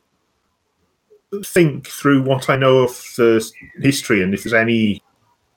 think 1.45 1.87
through 1.87 2.23
what 2.23 2.49
I 2.49 2.57
know 2.57 2.79
of 2.79 2.91
the 3.17 3.45
history 3.81 4.23
and 4.23 4.35
if 4.35 4.45
there's 4.45 4.55
any 4.55 5.03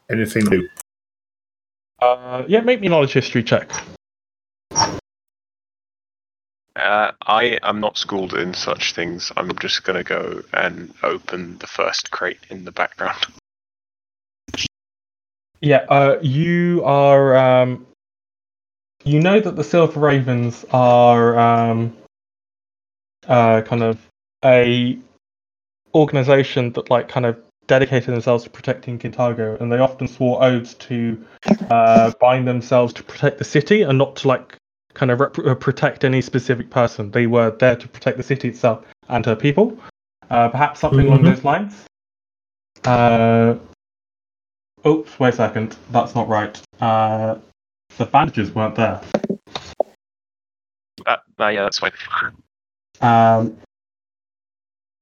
anything 0.10 0.45
new? 0.45 0.68
Uh, 2.01 2.43
yeah, 2.47 2.61
make 2.61 2.80
me 2.80 2.88
a 2.88 2.89
knowledge 2.89 3.14
history 3.14 3.43
check. 3.43 3.72
Uh, 6.76 7.11
I 7.22 7.60
am 7.61 7.81
not 7.81 7.97
schooled 7.97 8.34
in 8.34 8.53
such 8.53 8.93
things. 8.93 9.31
I'm 9.35 9.57
just 9.57 9.84
going 9.84 9.97
to 9.97 10.03
go 10.03 10.41
and 10.53 10.93
open 11.03 11.57
the 11.57 11.68
first 11.68 12.10
crate 12.10 12.39
in 12.49 12.64
the 12.64 12.72
background. 12.72 13.26
Yeah, 15.61 15.85
uh, 15.89 16.19
you 16.22 16.84
are. 16.85 17.35
Um, 17.35 17.85
you 19.03 19.19
know 19.19 19.39
that 19.39 19.56
the 19.56 19.64
Silver 19.64 19.99
Ravens 19.99 20.65
are 20.72 21.38
um, 21.38 21.97
uh, 23.27 23.61
kind 23.61 23.84
of 23.84 23.99
a 24.43 24.97
organization 25.94 26.72
that 26.74 26.90
like 26.90 27.07
kind 27.07 27.26
of 27.26 27.38
dedicated 27.68 28.14
themselves 28.14 28.44
to 28.44 28.49
protecting 28.49 28.98
Kintargo, 28.98 29.60
and 29.61 29.72
they 29.72 29.78
often 29.78 30.07
swore 30.07 30.44
oaths 30.44 30.74
to 30.76 31.24
uh, 31.70 32.11
bind 32.20 32.48
themselves 32.48 32.94
to 32.94 33.03
protect 33.03 33.38
the 33.38 33.44
city 33.44 33.84
and 33.84 33.98
not 33.98 34.16
to 34.18 34.28
like 34.28 34.56
kind 34.94 35.11
of 35.11 35.20
rep- 35.20 35.38
uh, 35.40 35.56
protect 35.56 36.03
any 36.03 36.22
specific 36.22 36.70
person. 36.70 37.11
They 37.11 37.28
were 37.28 37.52
there 37.52 37.76
to 37.76 37.88
protect 37.88 38.18
the 38.18 38.24
city 38.24 38.49
itself 38.49 38.86
and 39.07 39.26
her 39.26 39.36
people. 39.36 39.78
Uh, 40.30 40.49
perhaps 40.49 40.80
something 40.80 41.07
along 41.07 41.22
Mhm. 41.22 41.26
those 41.26 41.44
lines. 41.44 41.86
Uh, 42.86 43.56
oops, 44.86 45.20
wait 45.20 45.34
a 45.34 45.38
second. 45.38 45.76
That's 45.91 46.16
not 46.16 46.28
right. 46.28 46.60
Uh, 46.82 47.36
the 47.98 48.06
bandages 48.06 48.53
weren't 48.53 48.76
there. 48.76 49.02
Uh, 51.06 51.18
uh, 51.40 51.48
yeah, 51.48 51.64
that's 51.64 51.80
fine. 51.80 51.91
Um, 53.02 53.57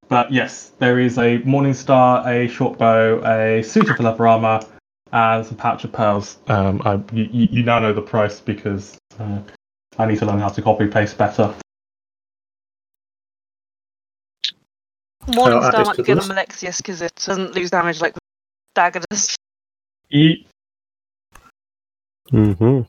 but 0.10 0.32
yes, 0.32 0.72
there 0.80 1.00
is 1.00 1.18
a 1.18 1.40
Morning 1.40 1.74
Star, 1.74 2.28
a 2.28 2.48
short 2.48 2.78
bow, 2.78 3.22
a 3.26 3.62
suit 3.64 3.90
of 3.90 4.00
leather 4.00 4.28
armor, 4.28 4.62
and 5.12 5.46
some 5.46 5.58
pouch 5.58 5.84
of 5.84 5.92
pearls. 5.92 6.38
Um, 6.48 6.82
I, 6.86 6.96
you, 7.14 7.30
you 7.32 7.48
you 7.52 7.64
now 7.64 7.80
know 7.80 7.94
the 7.94 8.02
price 8.02 8.40
because 8.40 8.98
uh, 9.20 9.40
I 9.98 10.06
need 10.06 10.20
to 10.20 10.26
learn 10.26 10.40
how 10.40 10.50
to 10.50 10.62
copy 10.62 10.88
paste 10.88 11.18
better. 11.18 11.54
Morning 15.28 15.60
I'll 15.60 15.70
Star 15.70 15.80
this 15.82 15.88
might 15.88 15.96
to 15.98 16.04
be 16.04 16.08
good 16.08 16.18
the 16.18 16.22
on 16.22 16.28
Malexius 16.30 16.78
because 16.78 17.02
it 17.02 17.14
doesn't 17.16 17.54
lose 17.54 17.70
damage 17.70 18.00
like 18.00 18.14
the 18.14 18.20
dagger 18.76 19.02
does. 19.10 19.36
E- 20.10 20.46
hmm 22.30 22.82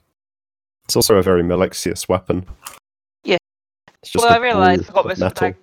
It's 0.84 0.96
also 0.96 1.16
a 1.16 1.22
very 1.22 1.42
Malexius 1.42 2.08
weapon. 2.08 2.46
Yeah. 3.24 3.38
Well, 4.16 4.28
I 4.28 4.36
realised 4.36 4.84
I 4.90 4.92
ball 4.92 5.02
forgot 5.02 5.04
of 5.04 5.10
this. 5.10 5.18
metal. 5.18 5.54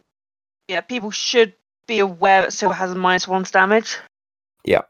Like, 0.67 0.73
yeah, 0.73 0.81
people 0.81 1.11
should 1.11 1.53
be 1.87 1.99
aware 1.99 2.41
that 2.41 2.53
silver 2.53 2.73
has 2.73 2.91
a 2.91 2.95
minus 2.95 3.27
one 3.27 3.43
damage. 3.43 3.97
Yeah. 4.63 4.81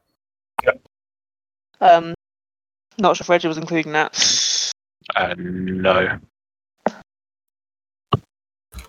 Um, 1.81 2.13
not 2.97 3.17
sure 3.17 3.25
if 3.25 3.29
Reggie 3.29 3.49
was 3.49 3.57
including 3.57 3.91
that. 3.91 4.71
Uh, 5.15 5.35
no. 5.37 6.17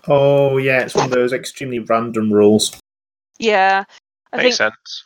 Oh 0.07 0.55
yeah, 0.57 0.79
it's 0.81 0.95
one 0.95 1.05
of 1.05 1.11
those 1.11 1.33
extremely 1.33 1.79
random 1.79 2.31
rules. 2.31 2.79
Yeah, 3.37 3.83
I 4.31 4.37
Makes 4.37 4.43
think 4.57 4.71
sense. 4.73 5.03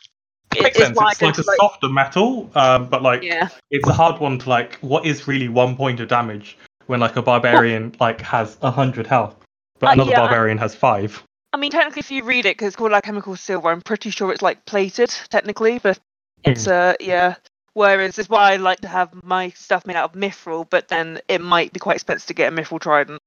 it- 0.54 0.62
Makes 0.62 0.76
it's 0.76 0.86
sense. 0.86 0.96
why 0.96 1.10
It's 1.10 1.22
like 1.22 1.34
to, 1.34 1.40
a 1.40 1.44
softer 1.44 1.88
metal, 1.88 2.50
um, 2.54 2.86
but 2.88 3.02
like 3.02 3.24
yeah, 3.24 3.48
it's 3.72 3.88
a 3.88 3.92
hard 3.92 4.20
one 4.20 4.38
to 4.38 4.48
like. 4.48 4.76
What 4.76 5.04
is 5.04 5.26
really 5.26 5.48
one 5.48 5.76
point 5.76 5.98
of 5.98 6.06
damage 6.08 6.56
when 6.86 7.00
like 7.00 7.16
a 7.16 7.22
barbarian 7.22 7.96
like 7.98 8.20
has 8.20 8.56
a 8.62 8.70
hundred 8.70 9.08
health, 9.08 9.34
but 9.80 9.90
Uh, 9.90 9.92
another 9.94 10.12
yeah, 10.12 10.18
barbarian 10.20 10.58
has 10.58 10.74
five? 10.76 11.20
I 11.52 11.58
mean 11.58 11.70
technically 11.70 12.00
if 12.00 12.10
you 12.10 12.24
read 12.24 12.46
it 12.46 12.56
because 12.56 12.68
it's 12.68 12.76
called 12.76 12.92
like 12.92 13.04
alchemical 13.04 13.36
silver, 13.36 13.68
I'm 13.68 13.82
pretty 13.82 14.10
sure 14.10 14.32
it's 14.32 14.42
like 14.42 14.64
plated 14.64 15.10
technically, 15.28 15.78
but 15.78 15.98
it's 16.44 16.66
uh 16.66 16.94
yeah. 17.00 17.36
Whereas 17.74 18.18
it's 18.18 18.28
why 18.28 18.52
I 18.52 18.56
like 18.56 18.80
to 18.80 18.88
have 18.88 19.10
my 19.24 19.48
stuff 19.50 19.86
made 19.86 19.96
out 19.96 20.10
of 20.10 20.20
mithril, 20.20 20.68
but 20.68 20.88
then 20.88 21.20
it 21.28 21.40
might 21.40 21.72
be 21.72 21.80
quite 21.80 21.96
expensive 21.96 22.26
to 22.28 22.34
get 22.34 22.52
a 22.52 22.56
mithril 22.56 22.80
trident, 22.80 23.18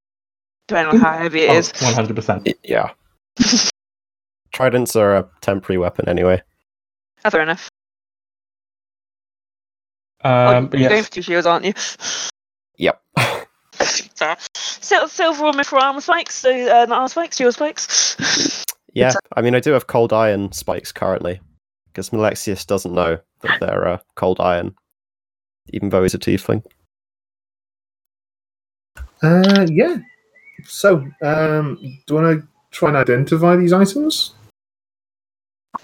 depending 0.68 0.94
on 0.94 1.00
how 1.00 1.18
heavy 1.18 1.40
it 1.42 1.50
is. 1.50 1.72
One 1.82 1.94
hundred 1.94 2.14
percent. 2.14 2.48
Yeah. 2.62 2.90
Tridents 4.52 4.94
are 4.96 5.16
a 5.16 5.28
temporary 5.40 5.78
weapon 5.78 6.08
anyway. 6.08 6.42
Oh, 7.24 7.30
fair 7.30 7.42
enough. 7.42 7.68
Oh, 10.24 10.58
Um, 10.58 10.68
but 10.68 10.78
you're 10.80 10.88
going 10.88 10.98
yes, 11.00 11.08
for 11.08 11.14
two 11.14 11.22
shields, 11.22 11.46
aren't 11.46 11.64
you? 11.64 11.74
Yep. 12.78 13.02
Fair. 13.76 14.36
Sil- 14.54 15.08
silver 15.08 15.46
or 15.46 15.52
mithril 15.52 15.80
armor 15.80 16.00
spikes, 16.00 16.34
so 16.34 16.50
uh, 16.50 16.86
not 16.86 16.96
armor 16.96 17.08
spikes, 17.08 17.36
shield 17.36 17.54
spikes. 17.54 18.64
yeah, 18.94 19.12
I 19.36 19.42
mean, 19.42 19.54
I 19.54 19.60
do 19.60 19.72
have 19.72 19.86
cold 19.86 20.12
iron 20.12 20.52
spikes 20.52 20.92
currently, 20.92 21.40
because 21.86 22.12
Malexius 22.12 22.64
doesn't 22.64 22.94
know 22.94 23.18
that 23.42 23.60
they're 23.60 23.88
uh, 23.88 23.98
cold 24.14 24.40
iron, 24.40 24.74
even 25.68 25.90
though 25.90 26.02
he's 26.02 26.14
a 26.14 26.18
tiefling. 26.18 26.64
Uh, 29.22 29.66
yeah. 29.70 29.96
So, 30.64 31.06
um, 31.22 31.76
do 31.80 32.14
you 32.14 32.14
want 32.14 32.40
to 32.40 32.48
try 32.70 32.88
and 32.88 32.96
identify 32.96 33.56
these 33.56 33.72
items? 33.72 34.34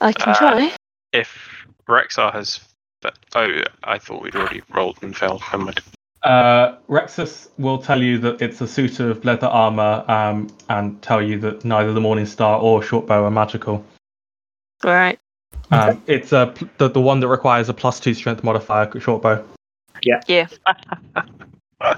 I 0.01 0.13
can 0.13 0.31
Uh, 0.31 0.39
try. 0.39 0.77
If 1.13 1.67
Rexus 1.89 2.33
has. 2.33 2.61
But, 3.03 3.19
oh, 3.35 3.49
I 3.85 3.99
thought 3.99 4.23
we'd 4.23 4.37
already 4.37 4.63
rolled 4.71 4.99
and 5.03 5.17
failed. 5.17 5.43
Never 5.51 5.65
mind. 5.65 5.81
Uh, 6.25 6.77
Rexus 6.89 7.49
will 7.59 7.79
tell 7.79 8.03
you 8.03 8.19
that 8.19 8.41
it's 8.43 8.61
a 8.61 8.67
suit 8.67 9.01
of 9.01 9.25
leather 9.25 9.47
armor, 9.49 10.05
um, 10.09 10.49
and 10.69 11.01
tell 11.03 11.23
you 11.23 11.39
that 11.41 11.65
neither 11.65 11.93
the 11.93 12.01
Morning 12.01 12.27
Star 12.27 12.61
or 12.61 12.81
Shortbow 12.81 13.25
are 13.25 13.31
magical. 13.31 13.85
Right. 14.85 15.19
Um, 15.71 16.03
it's 16.07 16.33
a 16.33 16.53
pl- 16.55 16.69
the, 16.79 16.89
the 16.91 17.01
one 17.01 17.21
that 17.21 17.29
requires 17.29 17.69
a 17.69 17.75
plus 17.75 18.01
two 18.01 18.15
strength 18.15 18.45
modifier, 18.45 18.87
Shortbow. 18.87 19.45
Yeah. 20.03 20.21
Yeah. 20.27 20.49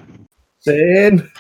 Then 0.67 1.31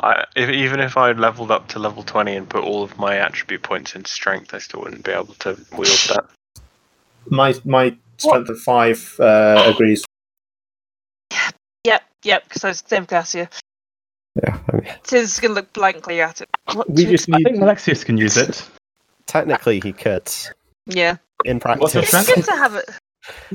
I, 0.00 0.24
if, 0.34 0.50
even 0.50 0.80
if 0.80 0.96
I 0.96 1.12
leveled 1.12 1.50
up 1.50 1.68
to 1.68 1.78
level 1.78 2.02
20 2.02 2.34
and 2.36 2.48
put 2.48 2.64
all 2.64 2.82
of 2.82 2.98
my 2.98 3.16
attribute 3.16 3.62
points 3.62 3.94
into 3.94 4.10
strength, 4.10 4.52
I 4.52 4.58
still 4.58 4.80
wouldn't 4.82 5.04
be 5.04 5.12
able 5.12 5.34
to 5.34 5.56
wield 5.76 5.98
that. 6.08 6.26
my 7.30 7.54
my 7.64 7.96
strength 8.18 8.50
of 8.50 8.58
five 8.60 9.16
uh, 9.20 9.72
agrees. 9.74 10.04
Yep, 12.26 12.42
yep, 12.42 12.44
because 12.48 12.64
I 12.64 12.68
was 12.68 12.82
same 12.86 13.06
class 13.06 13.32
here. 13.32 13.48
Yeah, 14.42 14.58
I 14.72 14.76
mean, 14.76 14.94
Tis 15.04 15.38
gonna 15.40 15.54
look 15.54 15.72
blankly 15.72 16.20
at 16.20 16.40
it. 16.40 16.48
What 16.74 16.90
We 16.90 17.04
to 17.04 17.10
just 17.12 17.28
I 17.32 17.38
think 17.38 17.62
Alexius 17.62 18.04
can 18.04 18.18
use 18.18 18.36
it. 18.36 18.68
technically 19.26 19.80
he 19.80 19.92
could. 19.92 20.30
Yeah. 20.86 21.16
In 21.44 21.60
practice, 21.60 21.94
It's 21.94 22.34
good 22.34 22.44
to 22.44 22.56
have 22.56 22.74
it. 22.74 22.90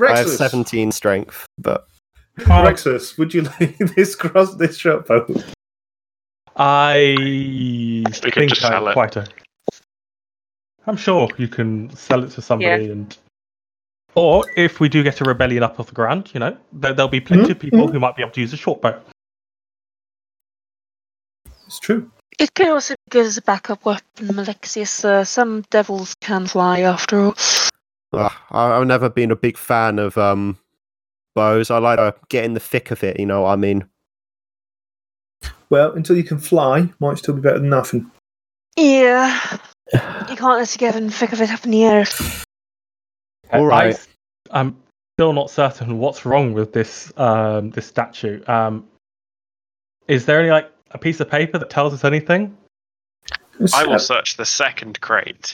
I 0.02 0.18
have 0.20 0.30
17 0.30 0.92
strength, 0.92 1.46
but 1.58 1.88
oh. 2.40 2.44
Rexus, 2.44 3.18
would 3.18 3.34
you 3.34 3.42
like 3.60 3.78
this 3.78 4.16
cross 4.16 4.56
this 4.56 4.78
short 4.78 5.08
bow? 5.08 5.26
I 6.56 8.04
could 8.22 8.34
think 8.34 8.50
just 8.50 8.64
I 8.64 8.70
sell 8.70 8.88
it. 8.88 8.94
quite 8.94 9.16
a. 9.16 9.28
I'm 10.88 10.98
sure 10.98 11.30
you 11.38 11.48
can 11.48 11.94
sell 11.96 12.24
it 12.24 12.32
to 12.32 12.42
somebody 12.42 12.90
and. 12.90 13.18
Or 14.16 14.44
if 14.58 14.80
we 14.80 14.90
do 14.90 15.04
get 15.04 15.22
a 15.22 15.24
rebellion 15.24 15.64
up 15.64 15.80
off 15.80 15.88
the 15.88 15.94
ground, 15.94 16.32
you 16.34 16.40
know, 16.40 16.58
there, 16.74 16.94
there'll 16.94 17.10
be 17.10 17.22
plenty 17.22 17.52
of 17.52 17.60
people 17.60 17.88
who 17.88 18.00
might 18.00 18.16
be 18.16 18.22
able 18.24 18.34
to 18.34 18.42
use 18.42 18.52
a 18.54 18.58
short 18.58 18.82
bow. 18.82 19.00
It's 21.66 21.80
true. 21.80 22.12
It 22.40 22.54
could 22.54 22.68
also 22.68 22.96
be 22.96 23.10
good 23.12 23.26
as 23.26 23.38
a 23.38 23.42
backup 23.42 23.86
weapon, 23.86 24.36
Malexius. 24.36 25.06
Uh, 25.06 25.24
some 25.24 25.62
devils 25.70 26.16
can 26.22 26.46
fly 26.48 26.82
after 26.82 27.20
all. 27.22 27.36
Ugh, 28.14 28.32
I- 28.52 28.72
I've 28.74 28.88
never 28.88 29.10
been 29.10 29.32
a 29.32 29.36
big 29.36 29.58
fan 29.58 30.00
of 30.00 30.18
um 30.18 30.58
bows. 31.36 31.72
I 31.72 31.78
like 31.78 31.98
to 32.00 32.14
get 32.30 32.44
in 32.44 32.54
the 32.54 32.60
thick 32.60 32.92
of 32.92 33.04
it. 33.04 33.20
You 33.20 33.26
know 33.26 33.44
what 33.44 33.52
I 33.52 33.56
mean? 33.56 33.86
Well, 35.70 35.94
until 35.94 36.18
you 36.18 36.24
can 36.26 36.38
fly, 36.40 36.92
might 37.00 37.18
still 37.20 37.34
be 37.36 37.42
better 37.42 37.60
than 37.60 37.70
nothing. 37.70 38.12
Yeah. 38.76 39.58
You 39.94 40.36
can't 40.36 40.60
let 40.60 40.76
get 40.78 40.96
in 40.98 41.08
the 41.08 41.14
thick 41.14 41.32
of 41.32 41.42
it 41.42 41.52
up 41.52 41.64
in 41.64 41.72
the 41.72 41.86
air. 41.86 42.06
All 43.52 43.66
right. 43.66 44.08
I, 44.52 44.60
am 44.60 44.78
still 45.18 45.34
not 45.34 45.50
certain 45.50 45.98
what's 45.98 46.26
wrong 46.26 46.54
with 46.54 46.74
this 46.74 47.12
um, 47.18 47.72
this 47.72 47.88
statue. 47.88 48.44
Um, 48.48 48.88
is 50.08 50.26
there 50.26 50.40
any 50.40 50.50
like 50.50 50.72
a 50.92 50.98
piece 50.98 51.20
of 51.20 51.30
paper 51.30 51.58
that 51.58 51.70
tells 51.70 51.94
us 51.94 52.04
anything? 52.04 52.58
I 53.74 53.84
uh, 53.84 53.92
will 53.92 54.00
search 54.00 54.38
the 54.38 54.46
second 54.46 55.00
crate. 55.02 55.54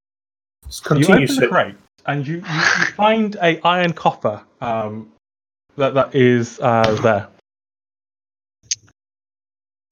you 0.95 1.05
open 1.05 1.25
the 1.25 1.47
crate 1.49 1.75
and 2.05 2.25
you, 2.25 2.35
you, 2.35 2.41
you 2.41 2.85
find 2.95 3.35
a 3.41 3.59
iron 3.61 3.93
coffer 3.93 4.41
um, 4.61 5.11
that 5.75 5.93
that 5.93 6.15
is 6.15 6.59
uh, 6.59 6.95
there. 7.01 7.27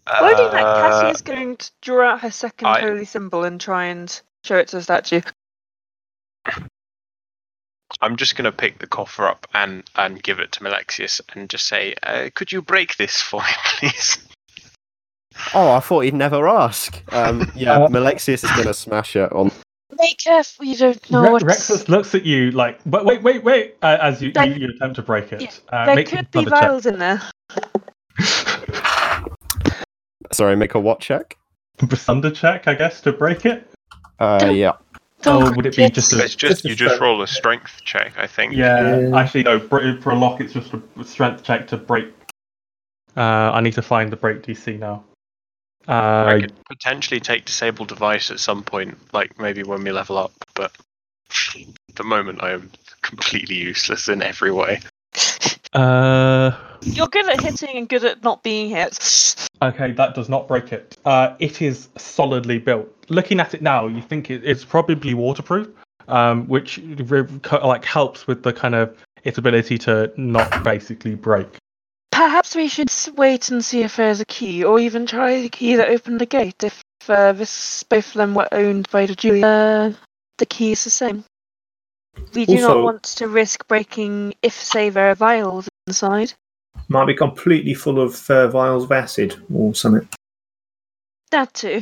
Why 0.07 0.33
do 0.35 0.43
you 0.43 0.51
think 0.51 0.61
Uh, 0.61 1.01
Cassie's 1.01 1.21
going 1.23 1.57
to 1.57 1.71
draw 1.81 2.11
out 2.11 2.21
her 2.21 2.31
second 2.31 2.67
I- 2.67 2.81
holy 2.81 3.05
symbol 3.05 3.43
and 3.43 3.59
try 3.59 3.85
and 3.85 4.21
show 4.43 4.57
it 4.57 4.67
to 4.69 4.77
the 4.77 4.83
statue? 4.83 5.21
I'm 8.01 8.15
just 8.17 8.35
gonna 8.35 8.51
pick 8.51 8.79
the 8.79 8.87
coffer 8.87 9.27
up 9.27 9.47
and 9.53 9.83
and 9.95 10.21
give 10.21 10.39
it 10.39 10.51
to 10.53 10.63
Malexius 10.63 11.21
and 11.33 11.49
just 11.49 11.67
say, 11.67 11.95
uh, 12.03 12.29
"Could 12.33 12.51
you 12.51 12.61
break 12.61 12.97
this 12.97 13.21
for 13.21 13.41
me, 13.41 13.47
please?" 13.79 14.17
Oh, 15.53 15.71
I 15.71 15.79
thought 15.81 16.01
he'd 16.01 16.13
never 16.13 16.47
ask. 16.47 17.01
Um, 17.13 17.51
yeah, 17.55 17.73
Uh, 17.83 17.89
Malexius 17.89 18.43
is 18.43 18.51
going 18.51 18.67
to 18.67 18.73
smash 18.73 19.15
it 19.17 19.31
on. 19.33 19.51
Be 19.99 20.13
careful, 20.15 20.65
you 20.65 20.75
don't 20.77 21.11
know 21.11 21.23
Re- 21.23 21.29
what. 21.31 21.43
Rexus 21.43 21.87
looks 21.89 22.15
at 22.15 22.23
you 22.25 22.51
like, 22.51 22.79
wait, 22.85 23.05
wait, 23.05 23.21
wait, 23.23 23.43
wait, 23.43 23.75
uh, 23.81 23.97
as 24.01 24.21
you, 24.21 24.31
There- 24.31 24.45
you, 24.45 24.67
you 24.67 24.73
attempt 24.75 24.95
to 24.97 25.01
break 25.01 25.31
it. 25.33 25.41
Yeah, 25.41 25.49
Uh, 25.69 25.85
there 25.87 25.95
make 25.95 26.07
could 26.07 26.27
another 26.33 26.45
be 26.45 26.51
check. 26.51 26.61
vials 26.61 26.85
in 26.85 26.99
there. 26.99 27.21
Sorry, 30.31 30.55
make 30.55 30.73
a 30.75 30.79
what 30.79 30.99
check? 30.99 31.37
Thunder 31.79 32.31
check, 32.31 32.67
I 32.67 32.73
guess, 32.75 33.01
to 33.01 33.11
break 33.13 33.45
it. 33.45 33.69
Uh, 34.19 34.51
yeah. 34.53 34.73
Don't 35.25 35.41
Or 35.41 35.55
would 35.55 35.65
it 35.65 35.75
be 35.75 35.89
just 35.89 36.13
a 36.13 36.23
It's 36.23 36.35
just 36.35 36.57
Just 36.57 36.65
a 36.65 36.69
you 36.69 36.75
just 36.75 37.01
roll 37.01 37.23
a 37.23 37.27
strength 37.27 37.81
check, 37.83 38.13
I 38.15 38.27
think. 38.27 38.53
Yeah, 38.53 38.99
Yeah. 38.99 39.17
actually, 39.17 39.43
no. 39.43 39.57
br- 39.57 39.99
For 39.99 40.11
a 40.11 40.15
lock, 40.15 40.39
it's 40.39 40.53
just 40.53 40.71
a 40.71 41.03
strength 41.03 41.43
check 41.43 41.67
to 41.69 41.77
break. 41.77 42.13
Uh, 43.17 43.51
I 43.53 43.61
need 43.61 43.73
to 43.73 43.81
find 43.81 44.11
the 44.11 44.17
break 44.17 44.43
DC 44.43 44.77
now. 44.77 45.03
I 45.87 45.93
Uh, 45.93 46.39
could 46.41 46.53
potentially 46.65 47.19
take 47.19 47.45
disable 47.45 47.85
device 47.85 48.29
at 48.29 48.39
some 48.39 48.61
point, 48.63 48.97
like 49.13 49.39
maybe 49.39 49.63
when 49.63 49.83
we 49.83 49.91
level 49.91 50.17
up, 50.17 50.31
but 50.53 50.71
at 51.55 51.95
the 51.95 52.03
moment 52.03 52.43
I 52.43 52.51
am 52.51 52.71
completely 53.01 53.55
useless 53.55 54.07
in 54.09 54.21
every 54.21 54.51
way. 54.51 54.81
Uh, 55.75 56.57
You're 56.81 57.07
good 57.07 57.29
at 57.29 57.41
hitting 57.41 57.77
and 57.77 57.89
good 57.89 58.03
at 58.03 58.23
not 58.23 58.43
being 58.43 58.69
hit. 58.69 59.47
okay, 59.61 59.91
that 59.91 60.15
does 60.15 60.29
not 60.29 60.47
break 60.47 60.71
it. 60.71 60.97
Uh, 61.05 61.35
it 61.39 61.61
is 61.61 61.89
solidly 61.97 62.59
built. 62.59 62.87
Looking 63.09 63.39
at 63.39 63.53
it 63.53 63.61
now, 63.61 63.87
you 63.87 64.01
think 64.01 64.29
it, 64.29 64.43
it's 64.43 64.65
probably 64.65 65.13
waterproof, 65.13 65.67
um, 66.07 66.47
which 66.47 66.79
like 67.63 67.85
helps 67.85 68.27
with 68.27 68.43
the 68.43 68.53
kind 68.53 68.75
of 68.75 68.97
its 69.23 69.37
ability 69.37 69.77
to 69.79 70.11
not 70.17 70.63
basically 70.63 71.15
break. 71.15 71.47
Perhaps 72.11 72.55
we 72.55 72.69
should 72.69 72.91
wait 73.17 73.49
and 73.49 73.63
see 73.63 73.81
if 73.81 73.97
there's 73.97 74.21
a 74.21 74.25
key, 74.25 74.63
or 74.63 74.79
even 74.79 75.05
try 75.05 75.41
the 75.41 75.49
key 75.49 75.75
that 75.75 75.89
opened 75.89 76.21
the 76.21 76.25
gate. 76.25 76.63
If 76.63 76.81
uh, 77.09 77.33
this, 77.33 77.83
both 77.83 78.07
of 78.07 78.13
them 78.13 78.33
were 78.33 78.47
owned 78.51 78.89
by 78.89 79.05
the 79.05 79.15
Julia, 79.15 79.45
uh, 79.45 79.93
the 80.37 80.45
key 80.45 80.71
is 80.71 80.83
the 80.85 80.89
same. 80.89 81.25
We 82.33 82.45
do 82.45 82.59
not 82.59 82.83
want 82.83 83.03
to 83.03 83.27
risk 83.27 83.67
breaking 83.67 84.33
if, 84.41 84.53
say, 84.53 84.89
there 84.89 85.09
are 85.09 85.15
vials 85.15 85.69
inside. 85.87 86.33
Might 86.87 87.05
be 87.05 87.15
completely 87.15 87.73
full 87.73 87.99
of 87.99 88.29
uh, 88.29 88.47
vials 88.49 88.83
of 88.83 88.91
acid 88.91 89.41
or 89.53 89.73
something. 89.73 90.07
That 91.31 91.53
too. 91.53 91.81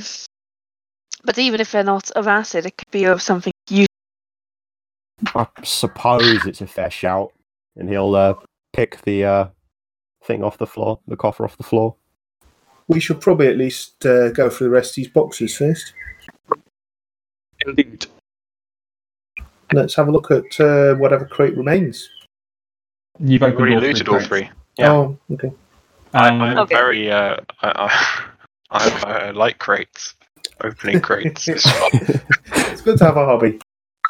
But 1.23 1.39
even 1.39 1.59
if 1.59 1.71
they're 1.71 1.83
not 1.83 2.11
of 2.11 2.27
acid, 2.27 2.65
it 2.65 2.77
could 2.77 2.91
be 2.91 3.05
of 3.05 3.21
something 3.21 3.53
useful. 3.69 3.87
I 5.35 5.47
suppose 5.63 6.45
it's 6.45 6.61
a 6.61 6.67
fair 6.67 6.91
shout. 6.91 7.33
And 7.75 7.89
he'll 7.89 8.15
uh, 8.15 8.35
pick 8.73 9.01
the 9.01 9.25
uh, 9.25 9.47
thing 10.23 10.43
off 10.43 10.57
the 10.57 10.67
floor, 10.67 10.99
the 11.07 11.17
coffer 11.17 11.43
off 11.43 11.57
the 11.57 11.63
floor. 11.63 11.95
We 12.87 12.99
should 12.99 13.21
probably 13.21 13.47
at 13.47 13.57
least 13.57 14.05
uh, 14.05 14.29
go 14.31 14.49
through 14.49 14.67
the 14.67 14.73
rest 14.73 14.91
of 14.91 14.95
these 14.95 15.07
boxes 15.07 15.57
first. 15.57 15.93
Indeed. 17.65 18.05
Let's 19.73 19.95
have 19.95 20.07
a 20.07 20.11
look 20.11 20.31
at 20.31 20.59
uh, 20.59 20.95
whatever 20.95 21.25
crate 21.25 21.57
remains. 21.57 22.09
You've 23.19 23.43
opened 23.43 23.59
already 23.59 23.75
all 23.75 23.81
three 23.81 23.89
looted 23.89 24.09
all 24.09 24.19
three. 24.21 24.49
Yeah. 24.77 24.91
Oh, 24.91 25.17
okay. 25.31 25.51
I, 26.13 26.29
Um, 26.29 26.41
I'm 26.41 26.57
Okay. 26.59 26.75
very 26.75 27.11
uh, 27.11 27.37
I, 27.61 28.25
I, 28.71 28.89
I, 29.05 29.11
I 29.27 29.31
like 29.31 29.57
crates. 29.59 30.15
Opening 30.63 31.01
crates 31.01 31.47
is 31.47 31.63
fun. 31.63 31.91
It's 32.71 32.81
good 32.81 32.97
to 32.99 33.05
have 33.05 33.17
a 33.17 33.25
hobby. 33.25 33.59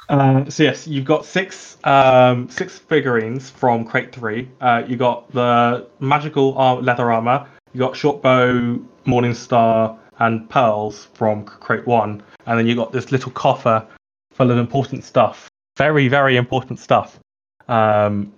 Uh, 0.09 0.49
so 0.49 0.63
yes, 0.63 0.85
you've 0.87 1.05
got 1.05 1.25
six 1.25 1.77
um, 1.85 2.49
six 2.49 2.77
figurines 2.77 3.49
from 3.49 3.85
Crate 3.85 4.13
Three. 4.13 4.49
Uh, 4.59 4.83
you 4.87 4.97
got 4.97 5.31
the 5.31 5.87
magical 5.99 6.57
ar- 6.57 6.81
leather 6.81 7.11
armor. 7.11 7.47
You 7.73 7.79
got 7.79 7.95
short 7.95 8.21
bow, 8.21 8.79
Morning 9.05 9.33
Star, 9.33 9.97
and 10.19 10.49
pearls 10.49 11.07
from 11.13 11.45
Crate 11.45 11.87
One, 11.87 12.21
and 12.45 12.59
then 12.59 12.67
you 12.67 12.75
got 12.75 12.91
this 12.91 13.11
little 13.11 13.31
coffer 13.31 13.85
full 14.33 14.51
of 14.51 14.57
important 14.57 15.03
stuff. 15.05 15.49
Very 15.77 16.07
very 16.07 16.37
important 16.37 16.79
stuff. 16.79 17.19
Um, 17.67 18.31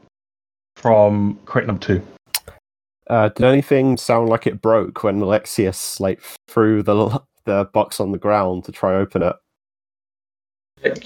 from 0.76 1.40
Crate 1.45 1.68
Number 1.68 1.82
Two. 1.86 2.02
Uh, 3.07 3.30
did 3.30 3.45
anything 3.45 3.98
sound 3.98 4.30
like 4.30 4.48
it 4.48 4.62
broke 4.62 5.03
when 5.03 5.22
Alexius 5.22 5.99
like 5.99 6.22
threw 6.48 6.82
the 6.84 7.22
the 7.45 7.66
box 7.74 7.99
on 7.99 8.12
the 8.12 8.18
ground 8.18 8.64
to 8.66 8.72
try 8.72 8.95
open 8.95 9.22
it? 9.24 9.36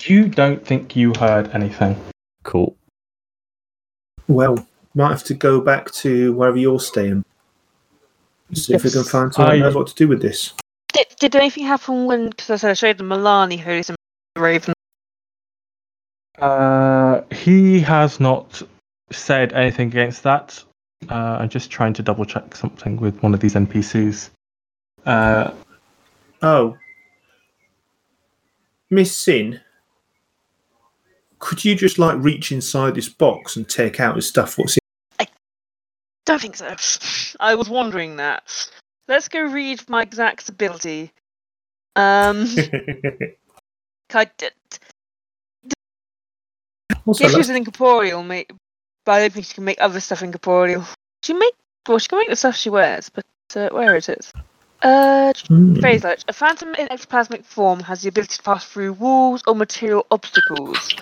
You 0.09 0.27
don't 0.27 0.65
think 0.65 0.95
you 0.95 1.13
heard 1.19 1.49
anything? 1.53 1.95
Cool. 2.43 2.75
Well, 4.27 4.65
might 4.93 5.09
have 5.09 5.23
to 5.25 5.33
go 5.33 5.61
back 5.61 5.91
to 5.91 6.33
wherever 6.33 6.57
you're 6.57 6.79
staying. 6.79 7.23
See 8.53 8.73
if 8.73 8.83
we 8.83 8.89
can 8.89 8.99
Yes, 8.99 9.09
find 9.09 9.33
someone 9.33 9.51
who 9.57 9.57
I- 9.57 9.65
knows 9.67 9.75
what 9.75 9.87
to 9.87 9.95
do 9.95 10.07
with 10.07 10.21
this. 10.21 10.53
Did, 10.93 11.05
did 11.19 11.35
anything 11.35 11.65
happen 11.65 12.05
when, 12.05 12.29
because 12.29 12.49
I 12.49 12.55
said 12.55 12.71
I 12.71 12.73
showed 12.73 12.97
them 12.97 13.09
Milani 13.09 13.59
Holy 13.61 13.83
Symbol 13.83 13.97
Raven? 14.37 14.73
Uh, 16.41 17.21
he 17.31 17.79
has 17.79 18.19
not 18.19 18.61
said 19.11 19.53
anything 19.53 19.87
against 19.87 20.23
that. 20.23 20.63
Uh, 21.09 21.37
I'm 21.39 21.49
just 21.49 21.71
trying 21.71 21.93
to 21.93 22.03
double 22.03 22.25
check 22.25 22.55
something 22.55 22.97
with 22.97 23.21
one 23.21 23.33
of 23.33 23.39
these 23.39 23.55
NPCs. 23.55 24.29
Uh, 25.05 25.51
Oh. 26.41 26.77
Miss 28.89 29.15
Sin, 29.15 29.59
could 31.37 31.63
you 31.63 31.75
just 31.75 31.99
like 31.99 32.17
reach 32.19 32.51
inside 32.51 32.95
this 32.95 33.09
box 33.09 33.55
and 33.55 33.67
take 33.69 33.99
out 33.99 34.15
the 34.15 34.21
stuff 34.21 34.57
what's 34.57 34.77
in? 34.77 34.79
I 35.19 35.27
Don't 36.25 36.41
think 36.41 36.55
so. 36.55 36.75
I 37.39 37.55
was 37.55 37.69
wondering 37.69 38.15
that. 38.15 38.69
Let's 39.07 39.27
go 39.27 39.41
read 39.41 39.87
my 39.89 40.01
exact 40.01 40.49
ability. 40.49 41.11
Um. 41.95 42.47
I 44.11 44.25
did. 44.37 44.53
Also, 47.09 47.25
If 47.25 47.31
she 47.31 47.37
was 47.37 47.49
an 47.49 47.55
incorporeal, 47.57 48.23
mate, 48.23 48.51
but 49.05 49.13
I 49.13 49.19
don't 49.21 49.33
think 49.33 49.45
she 49.45 49.55
can 49.55 49.63
make 49.65 49.81
other 49.81 49.99
stuff 49.99 50.21
incorporeal. 50.21 50.85
She 51.23 51.33
make 51.33 51.53
well, 51.87 51.97
she 51.97 52.07
can 52.07 52.19
make 52.19 52.29
the 52.29 52.35
stuff 52.35 52.55
she 52.55 52.69
wears, 52.69 53.09
but 53.09 53.25
uh, 53.55 53.69
where 53.69 53.95
is 53.95 54.09
it? 54.09 54.31
Uh, 54.81 55.33
Hmm. 55.47 55.79
phrase 55.79 56.03
like 56.03 56.19
a 56.27 56.33
phantom 56.33 56.75
in 56.75 56.87
ectoplasmic 56.87 57.43
form 57.45 57.79
has 57.81 58.01
the 58.01 58.09
ability 58.09 58.37
to 58.37 58.43
pass 58.43 58.65
through 58.65 58.93
walls 58.93 59.41
or 59.47 59.55
material 59.55 60.05
obstacles. 60.11 60.93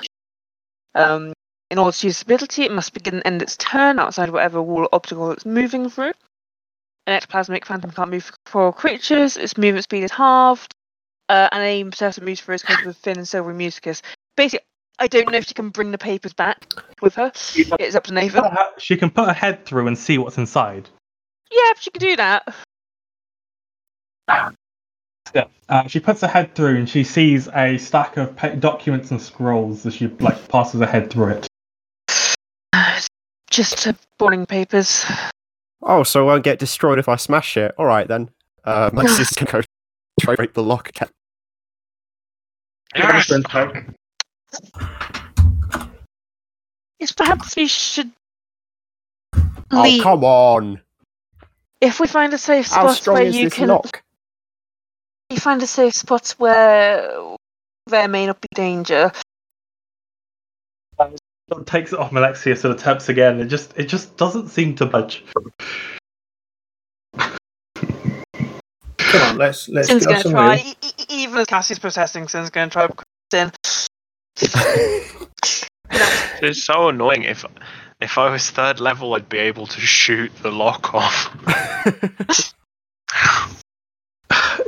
Um, 0.95 1.33
in 1.69 1.77
order 1.77 1.91
to 1.91 2.07
use 2.07 2.15
this 2.15 2.21
ability, 2.21 2.63
it 2.63 2.71
must 2.71 2.93
begin 2.93 3.15
and 3.15 3.27
end 3.27 3.41
its 3.41 3.57
turn 3.57 3.99
outside 3.99 4.29
whatever 4.29 4.61
wall 4.61 4.83
or 4.83 4.89
obstacle 4.93 5.31
it's 5.31 5.45
moving 5.45 5.89
through. 5.89 6.13
An 7.05 7.19
ectoplasmic 7.19 7.65
phantom 7.65 7.91
can't 7.91 8.09
move 8.11 8.31
for 8.45 8.71
creatures. 8.73 9.37
Its 9.37 9.57
movement 9.57 9.83
speed 9.83 10.03
is 10.03 10.11
halved. 10.11 10.73
Uh, 11.29 11.49
and 11.51 11.61
any 11.61 11.83
person 11.83 12.23
moves 12.23 12.39
through 12.41 12.55
is 12.55 12.63
covered 12.63 12.85
with 12.85 12.97
thin 12.97 13.17
and 13.17 13.27
silvery 13.27 13.53
mucus. 13.53 14.01
Basically, 14.37 14.65
I 14.99 15.07
don't 15.07 15.31
know 15.31 15.37
if 15.37 15.45
she 15.45 15.53
can 15.53 15.69
bring 15.69 15.91
the 15.91 15.97
papers 15.97 16.33
back 16.33 16.73
with 17.01 17.15
her. 17.15 17.31
It's 17.55 17.95
up 17.95 18.03
to 18.05 18.13
Nathan. 18.13 18.43
she 18.77 18.97
can 18.97 19.09
put 19.11 19.27
her 19.27 19.33
head 19.33 19.65
through 19.65 19.87
and 19.87 19.97
see 19.97 20.17
what's 20.17 20.37
inside. 20.37 20.89
Yeah, 21.51 21.71
if 21.71 21.79
she 21.79 21.91
can 21.91 21.99
do 21.99 22.15
that. 22.15 22.55
Yeah. 25.35 25.45
Uh, 25.69 25.87
she 25.87 25.99
puts 25.99 26.21
her 26.21 26.27
head 26.27 26.55
through 26.55 26.77
and 26.77 26.89
she 26.89 27.03
sees 27.03 27.47
a 27.49 27.77
stack 27.77 28.17
of 28.17 28.35
pa- 28.35 28.55
documents 28.55 29.11
and 29.11 29.21
scrolls 29.21 29.85
as 29.85 29.95
she 29.95 30.07
like 30.07 30.47
passes 30.47 30.79
her 30.79 30.85
head 30.85 31.09
through 31.09 31.29
it. 31.29 31.47
Just 33.49 33.87
uh, 33.87 33.93
boring 34.17 34.45
papers. 34.45 35.05
Oh, 35.81 36.03
so 36.03 36.23
it 36.23 36.25
won't 36.25 36.43
get 36.43 36.59
destroyed 36.59 36.99
if 36.99 37.07
I 37.07 37.15
smash 37.15 37.57
it. 37.57 37.73
All 37.77 37.85
right 37.85 38.07
then. 38.07 38.29
Uh, 38.63 38.89
Alexius 38.93 39.31
can 39.31 39.45
go 39.45 39.61
try 40.19 40.33
to 40.33 40.37
break 40.37 40.53
the 40.53 40.63
lock. 40.63 40.91
Yes! 42.95 43.31
Yes, 46.99 47.11
perhaps 47.11 47.55
we 47.55 47.67
should 47.67 48.11
Oh, 49.71 49.81
leave. 49.81 50.01
come 50.03 50.23
on! 50.23 50.81
if 51.81 51.99
we 51.99 52.07
find 52.07 52.33
a 52.33 52.37
safe 52.37 52.67
How 52.67 52.87
spot 52.87 52.97
strong 52.97 53.13
where 53.17 53.25
is 53.25 53.35
you 53.35 53.45
this 53.45 53.53
can 53.53 53.67
lock? 53.69 54.01
you 55.29 55.37
find 55.37 55.61
a 55.61 55.67
safe 55.67 55.93
spot 55.93 56.33
where 56.39 57.35
there 57.85 58.07
may 58.07 58.25
not 58.25 58.41
be 58.41 58.47
danger. 58.55 59.11
Sort 60.97 61.11
of 61.51 61.65
takes 61.65 61.93
it 61.93 61.99
off 61.99 62.11
Alexius 62.13 62.63
and 62.65 62.73
attempts 62.73 63.09
again. 63.09 63.39
It 63.39 63.45
just 63.45 63.77
it 63.77 63.85
just 63.85 64.17
doesn't 64.17 64.49
seem 64.49 64.75
to 64.75 64.85
budge. 64.85 65.23
Come 67.13 67.35
on, 69.21 69.37
let's 69.37 69.69
let's 69.69 69.87
Sin's 69.87 70.05
get 70.07 70.23
gonna 70.23 70.35
try. 70.35 70.73
E- 70.81 70.91
even 71.09 71.37
as 71.37 71.45
Cassie's 71.45 71.79
protesting, 71.79 72.27
Sin's 72.27 72.49
gonna 72.49 72.71
try. 72.71 72.89
Sin. 73.31 73.51
It's 76.39 76.63
so 76.63 76.89
annoying. 76.89 77.23
If 77.23 77.45
if 77.99 78.17
I 78.17 78.29
was 78.29 78.49
third 78.49 78.79
level, 78.79 79.15
I'd 79.15 79.27
be 79.29 79.39
able 79.39 79.65
to 79.67 79.81
shoot 79.81 80.31
the 80.43 80.51
lock 80.51 80.93
off. 80.93 81.33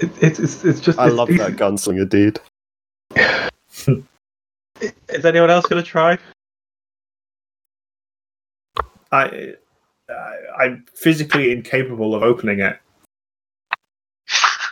It, 0.01 0.11
it's 0.21 0.39
it's 0.39 0.63
it's 0.65 0.79
just. 0.79 0.97
I 0.97 1.07
it's 1.07 1.15
love 1.15 1.29
easy. 1.29 1.37
that 1.39 1.51
gunslinger 1.57 2.09
dude. 2.09 2.39
Is 5.09 5.25
anyone 5.25 5.49
else 5.49 5.65
gonna 5.65 5.83
try? 5.83 6.17
I, 9.11 9.55
I 10.09 10.35
I'm 10.57 10.85
physically 10.95 11.51
incapable 11.51 12.15
of 12.15 12.23
opening 12.23 12.61
it. 12.61 12.79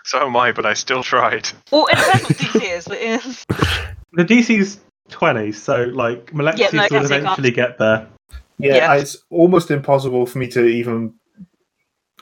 So 0.06 0.26
am 0.26 0.36
I, 0.38 0.54
but 0.54 0.66
I 0.66 0.74
still 0.74 1.04
tried. 1.04 1.50
Well, 1.72 1.88
it 1.92 1.98
depends 1.98 2.24
what 2.24 2.38
DC 2.38 2.78
is, 2.78 2.88
but 2.88 3.02
yeah. 3.02 3.18
The 4.14 4.24
DC's 4.24 4.80
20, 5.10 5.52
so 5.52 5.84
like 5.94 6.34
Malexius 6.34 6.74
Yeah, 6.74 6.78
no, 6.78 6.84
I 6.84 6.88
will 6.92 7.02
guess 7.02 7.12
I 7.12 7.16
can't. 7.16 7.24
eventually 7.24 7.52
get 7.52 7.78
there. 7.78 8.08
Yeah, 8.60 8.76
Yeah. 8.76 8.96
it's 8.96 9.18
almost 9.30 9.72
impossible 9.72 10.26
for 10.26 10.38
me 10.40 10.48
to 10.50 10.66
even. 10.66 11.14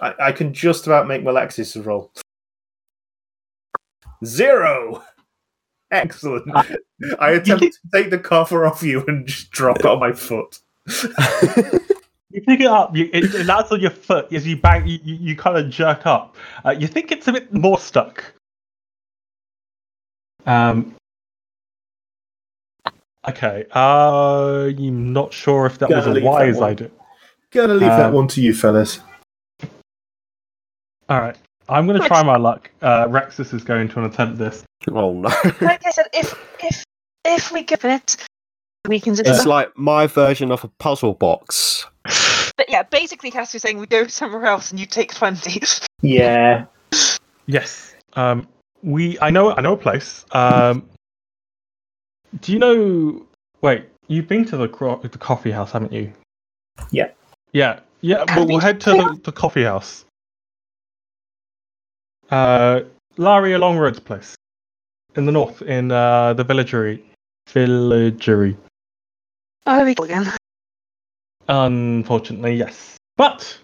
I, 0.02 0.14
I 0.20 0.32
can 0.34 0.54
just 0.54 0.86
about 0.88 1.08
make 1.08 1.24
Malexius 1.24 1.76
roll. 1.78 2.12
Zero. 4.26 5.04
Excellent. 5.92 6.50
I 7.20 7.32
attempt 7.32 7.64
to 7.64 7.72
take 7.94 8.10
the 8.10 8.18
cover 8.20 8.66
off 8.66 8.84
you 8.84 9.04
and 9.08 9.26
just 9.28 9.52
drop 9.52 9.80
it 9.80 9.86
on 9.86 10.00
my 10.00 10.12
foot. 10.14 10.60
You 12.32 12.42
pick 12.42 12.60
it 12.60 12.66
up, 12.68 12.94
you, 12.94 13.10
it, 13.14 13.34
it 13.34 13.46
lands 13.46 13.72
on 13.72 13.80
your 13.80 13.92
foot 13.92 14.34
as 14.34 14.46
you 14.46 14.58
bang, 14.58 14.86
you, 14.86 15.00
you, 15.06 15.16
you 15.16 15.36
kind 15.38 15.56
of 15.58 15.70
jerk 15.70 16.06
up. 16.06 16.36
Uh, 16.66 16.72
you 16.72 16.86
think 16.86 17.14
it's 17.14 17.30
a 17.30 17.32
bit 17.32 17.54
more 17.54 17.80
stuck. 17.80 18.26
Um. 20.46 20.96
Okay. 23.30 23.66
Uh, 23.74 24.66
I'm 24.78 25.14
not 25.14 25.34
sure 25.34 25.66
if 25.66 25.78
that 25.80 25.90
Gonna 25.90 25.98
was 26.02 26.08
a 26.08 26.12
leave 26.12 26.24
that 26.24 26.30
wise 26.30 26.56
one. 26.58 26.70
idea. 26.72 26.92
Gonna 27.52 27.74
leave 27.74 27.82
that 27.90 28.08
Um, 28.08 28.14
one 28.14 28.28
to 28.30 28.42
you, 28.42 28.54
fellas. 28.54 29.00
All 31.10 31.20
right. 31.20 31.36
I'm 31.68 31.88
going 31.88 32.00
to 32.00 32.08
try 32.08 32.22
my 32.24 32.38
luck. 32.38 32.70
Uh, 32.82 33.06
Rexus 33.08 33.54
is 33.54 33.64
going 33.64 33.88
to 33.90 34.06
attempt 34.06 34.38
this. 34.38 34.64
Oh 34.92 35.14
no. 35.14 35.30
like 35.62 35.84
I 35.86 35.90
said, 35.92 36.06
if 36.14 36.40
if 36.64 36.84
if 37.24 37.52
we 37.52 37.64
give 37.64 37.84
it, 37.86 38.18
we 38.88 39.00
can 39.00 39.16
just. 39.16 39.28
It's 39.28 39.46
like 39.48 39.76
my 39.76 40.06
version 40.06 40.52
of 40.52 40.64
a 40.64 40.68
puzzle 40.80 41.16
box. 41.16 41.88
But 42.58 42.70
yeah, 42.70 42.84
basically, 42.84 43.32
Cassie's 43.32 43.64
saying 43.64 43.80
we 43.80 43.88
go 43.88 44.06
somewhere 44.08 44.46
else 44.46 44.70
and 44.70 44.80
you 44.80 44.86
take 44.86 45.14
twenty. 45.16 45.62
Yeah. 46.02 46.66
Yes. 47.48 47.96
Um, 48.14 48.48
we. 48.84 49.18
I 49.20 49.32
know. 49.32 49.52
I 49.56 49.62
know 49.62 49.74
a 49.74 49.78
place. 49.78 50.24
Um, 50.34 50.88
do 52.42 52.52
you 52.52 52.60
know? 52.60 53.26
Wait. 53.62 53.86
You've 54.08 54.28
been 54.28 54.46
to 54.46 54.58
the 54.58 54.68
cro- 54.68 55.00
the 55.02 55.18
coffee 55.18 55.52
house, 55.52 55.72
haven't 55.72 55.92
you? 55.92 56.14
Yeah. 56.92 57.10
Yeah. 57.54 57.80
Yeah. 58.02 58.24
Have 58.28 58.38
We'll, 58.38 58.46
we 58.46 58.54
we'll 58.54 58.62
head 58.62 58.80
to 58.82 58.92
the, 58.92 59.20
the 59.24 59.32
coffee 59.32 59.64
house. 59.64 60.06
Uh, 62.30 62.82
Laria 63.18 63.60
Longroad's 63.60 64.00
place 64.00 64.36
in 65.16 65.26
the 65.26 65.32
north, 65.32 65.62
in 65.62 65.92
uh, 65.92 66.34
the 66.34 66.44
Villegre. 66.44 67.02
Villegre. 67.48 68.56
Oh, 69.66 69.76
here 69.78 69.86
we 69.86 69.96
go 69.96 70.04
again. 70.04 70.32
Unfortunately, 71.48 72.56
yes. 72.56 72.98
But 73.18 73.58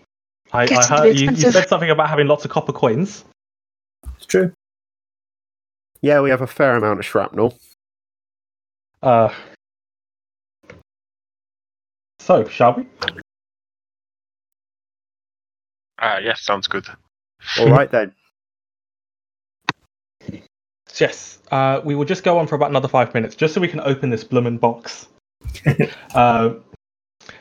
I, 0.54 0.64
I 0.64 0.66
Getting 0.68 0.88
to 0.88 0.96
heard 0.96 1.04
you, 1.06 1.12
you 1.12 1.30
expensive. 1.30 1.54
said 1.54 1.70
something 1.70 1.90
about 1.90 2.10
having 2.10 2.28
lots 2.28 2.46
of 2.46 2.52
copper 2.52 2.74
coins. 2.74 3.26
It's 4.16 4.26
true. 4.26 4.52
Yeah, 6.02 6.22
we 6.22 6.30
have 6.32 6.42
a 6.42 6.48
fair 6.48 6.76
amount 6.76 7.00
of 7.00 7.06
shrapnel. 7.06 7.56
Uh, 9.02 9.34
so, 12.20 12.48
shall 12.48 12.76
we? 12.76 12.86
Uh, 16.00 16.20
yes, 16.24 16.42
sounds 16.42 16.68
good. 16.68 16.88
All 17.60 17.70
right 17.70 17.90
then. 17.90 18.14
Yes. 21.00 21.40
Uh, 21.50 21.80
we 21.86 21.96
will 21.96 22.04
just 22.04 22.24
go 22.24 22.38
on 22.38 22.48
for 22.48 22.56
about 22.56 22.70
another 22.70 22.90
five 22.90 23.14
minutes, 23.14 23.36
just 23.36 23.54
so 23.54 23.62
we 23.62 23.70
can 23.70 23.80
open 23.80 24.10
this 24.10 24.26
bloomin' 24.26 24.58
box. 24.58 25.08
uh, 26.14 26.56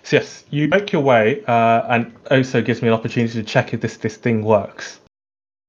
so 0.02 0.16
yes, 0.16 0.44
you 0.50 0.68
make 0.68 0.92
your 0.92 1.02
way, 1.02 1.42
uh, 1.46 1.82
and 1.88 2.14
also 2.30 2.62
gives 2.62 2.80
me 2.80 2.88
an 2.88 2.94
opportunity 2.94 3.32
to 3.34 3.42
check 3.42 3.74
if 3.74 3.80
this 3.80 3.96
this 3.96 4.16
thing 4.16 4.44
works. 4.44 5.00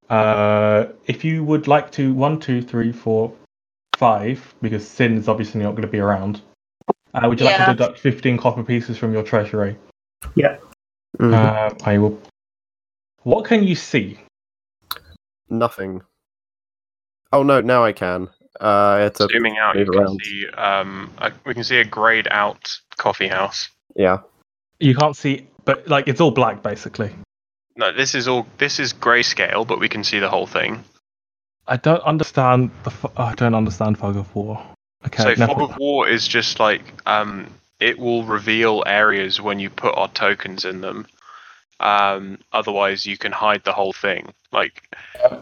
Uh, 0.10 0.86
if 1.08 1.26
you 1.26 1.44
would 1.44 1.68
like 1.68 1.92
to, 1.94 2.14
one, 2.14 2.40
two, 2.40 2.62
three, 2.62 2.92
four, 2.92 3.34
five, 4.02 4.56
because 4.64 4.86
Sin 4.86 5.16
is 5.16 5.28
obviously 5.28 5.62
not 5.62 5.72
going 5.72 5.84
to 5.84 5.88
be 5.88 6.00
around. 6.00 6.42
Uh, 7.14 7.30
would 7.30 7.40
you 7.40 7.46
like 7.46 7.58
to 7.58 7.74
deduct 7.74 8.00
fifteen 8.00 8.36
copper 8.36 8.64
pieces 8.64 8.98
from 8.98 9.14
your 9.14 9.22
treasury? 9.22 9.78
Mhm. 11.20 11.34
Uh, 11.34 11.70
I 11.84 12.00
will. 12.00 12.20
What 13.22 13.46
can 13.46 13.64
you 13.64 13.76
see? 13.76 14.20
Nothing. 15.50 16.02
Oh 17.32 17.44
no, 17.44 17.62
now 17.62 17.86
I 17.86 17.92
can. 17.92 18.28
Uh, 18.60 18.98
I 18.98 19.00
had 19.02 19.16
to. 19.16 19.28
Zooming 19.32 19.58
out, 19.58 19.78
you 19.78 19.86
move 19.86 20.08
can 20.08 20.20
see 20.20 20.48
um, 20.58 21.12
a, 21.20 21.32
we 21.46 21.54
can 21.54 21.64
see 21.64 21.78
a 21.78 21.86
grayed 21.86 22.28
out 22.32 22.76
coffee 22.98 23.28
house. 23.28 23.70
Yeah. 23.96 24.20
You 24.80 24.96
can't 24.96 25.16
see, 25.16 25.48
but 25.64 25.88
like 25.88 26.08
it's 26.08 26.20
all 26.20 26.32
black 26.32 26.64
basically. 26.64 27.12
No, 27.76 27.92
this 27.92 28.16
is 28.16 28.28
all 28.28 28.48
this 28.58 28.80
is 28.80 28.94
grayscale, 28.94 29.68
but 29.68 29.80
we 29.80 29.90
can 29.90 30.04
see 30.04 30.20
the 30.20 30.30
whole 30.30 30.48
thing. 30.48 30.84
I 31.68 31.78
don't 31.78 32.04
understand 32.04 32.72
the. 32.84 32.92
fo- 32.92 33.12
I 33.18 33.34
don't 33.36 33.56
understand 33.56 33.98
fog 33.98 34.18
of 34.18 34.34
war. 34.36 34.62
Okay, 35.06 35.24
so 35.24 35.30
never- 35.34 35.54
fog 35.54 35.72
of 35.72 35.78
war 35.78 36.08
is 36.08 36.28
just 36.28 36.60
like 36.60 36.82
um, 37.06 37.48
it 37.80 37.98
will 37.98 38.24
reveal 38.24 38.84
areas 38.86 39.42
when 39.42 39.60
you 39.60 39.70
put 39.70 39.96
our 39.98 40.10
tokens 40.10 40.66
in 40.66 40.82
them. 40.82 41.08
Um, 41.80 42.38
otherwise, 42.52 43.06
you 43.06 43.18
can 43.18 43.32
hide 43.32 43.64
the 43.64 43.74
whole 43.74 43.94
thing. 43.94 44.32
Like, 44.52 44.84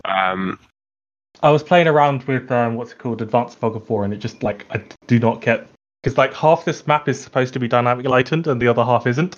um, 0.05 0.57
I 1.41 1.51
was 1.51 1.63
playing 1.63 1.87
around 1.87 2.23
with 2.23 2.49
um, 2.51 2.75
what's 2.75 2.91
it 2.93 2.97
called, 2.97 3.21
Advanced 3.21 3.57
Fog 3.57 3.75
of 3.75 3.89
War, 3.89 4.05
and 4.05 4.13
it 4.13 4.17
just 4.17 4.43
like 4.43 4.65
I 4.71 4.81
do 5.07 5.19
not 5.19 5.41
get 5.41 5.67
because 6.01 6.17
like 6.17 6.33
half 6.33 6.65
this 6.65 6.87
map 6.87 7.09
is 7.09 7.19
supposed 7.19 7.53
to 7.53 7.59
be 7.59 7.67
dynamic 7.67 8.05
lightened 8.05 8.47
and 8.47 8.61
the 8.61 8.67
other 8.67 8.83
half 8.83 9.05
isn't, 9.07 9.37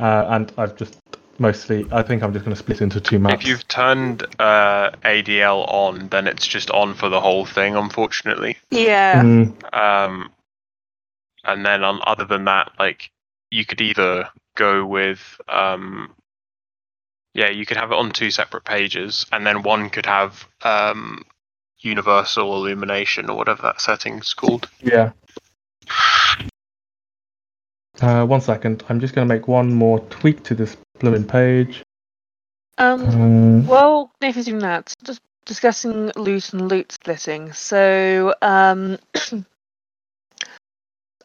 uh, 0.00 0.26
and 0.28 0.52
I've 0.56 0.76
just 0.76 0.98
mostly 1.42 1.86
I 1.92 2.02
think 2.02 2.22
I'm 2.22 2.32
just 2.32 2.44
going 2.46 2.54
to 2.56 2.58
split 2.62 2.80
into 2.80 3.00
two 3.00 3.18
maps. 3.18 3.34
if 3.42 3.46
you've 3.46 3.68
turned 3.68 4.22
uh, 4.38 4.90
ADL 5.04 5.70
on, 5.70 6.08
then 6.08 6.26
it's 6.26 6.46
just 6.46 6.70
on 6.70 6.94
for 6.94 7.10
the 7.10 7.20
whole 7.20 7.44
thing. 7.44 7.76
Unfortunately. 7.76 8.56
Yeah. 8.70 9.20
Mm, 9.22 9.74
Um, 9.74 10.30
and 11.44 11.66
then 11.66 11.84
on 11.84 12.00
other 12.06 12.24
than 12.24 12.44
that, 12.46 12.72
like 12.78 13.10
you 13.50 13.66
could 13.66 13.82
either 13.82 14.28
go 14.56 14.86
with 14.86 15.20
um, 15.48 16.14
yeah, 17.34 17.50
you 17.50 17.66
could 17.66 17.76
have 17.76 17.92
it 17.92 17.98
on 17.98 18.12
two 18.12 18.30
separate 18.30 18.64
pages, 18.64 19.26
and 19.32 19.46
then 19.46 19.62
one 19.62 19.90
could 19.90 20.06
have 20.06 20.46
um, 20.62 21.24
universal 21.78 22.54
illumination 22.56 23.28
or 23.30 23.36
whatever 23.36 23.62
that 23.62 23.80
setting's 23.80 24.34
called. 24.34 24.68
yeah. 24.80 25.12
Uh, 28.00 28.24
one 28.24 28.40
second. 28.40 28.82
I'm 28.88 29.00
just 29.00 29.14
going 29.14 29.26
to 29.28 29.34
make 29.34 29.46
one 29.48 29.72
more 29.72 30.00
tweak 30.10 30.42
to 30.44 30.54
this 30.54 30.76
blooming 31.02 31.26
page. 31.26 31.82
Um. 32.78 33.02
Um, 33.08 33.66
Well, 33.66 34.10
Nathan's 34.20 34.46
doing 34.46 34.60
that. 34.60 34.94
Just 35.04 35.20
discussing 35.44 36.10
loot 36.16 36.52
and 36.52 36.68
loot 36.68 36.92
splitting. 36.92 37.52
So, 37.52 38.34
um, 38.40 38.98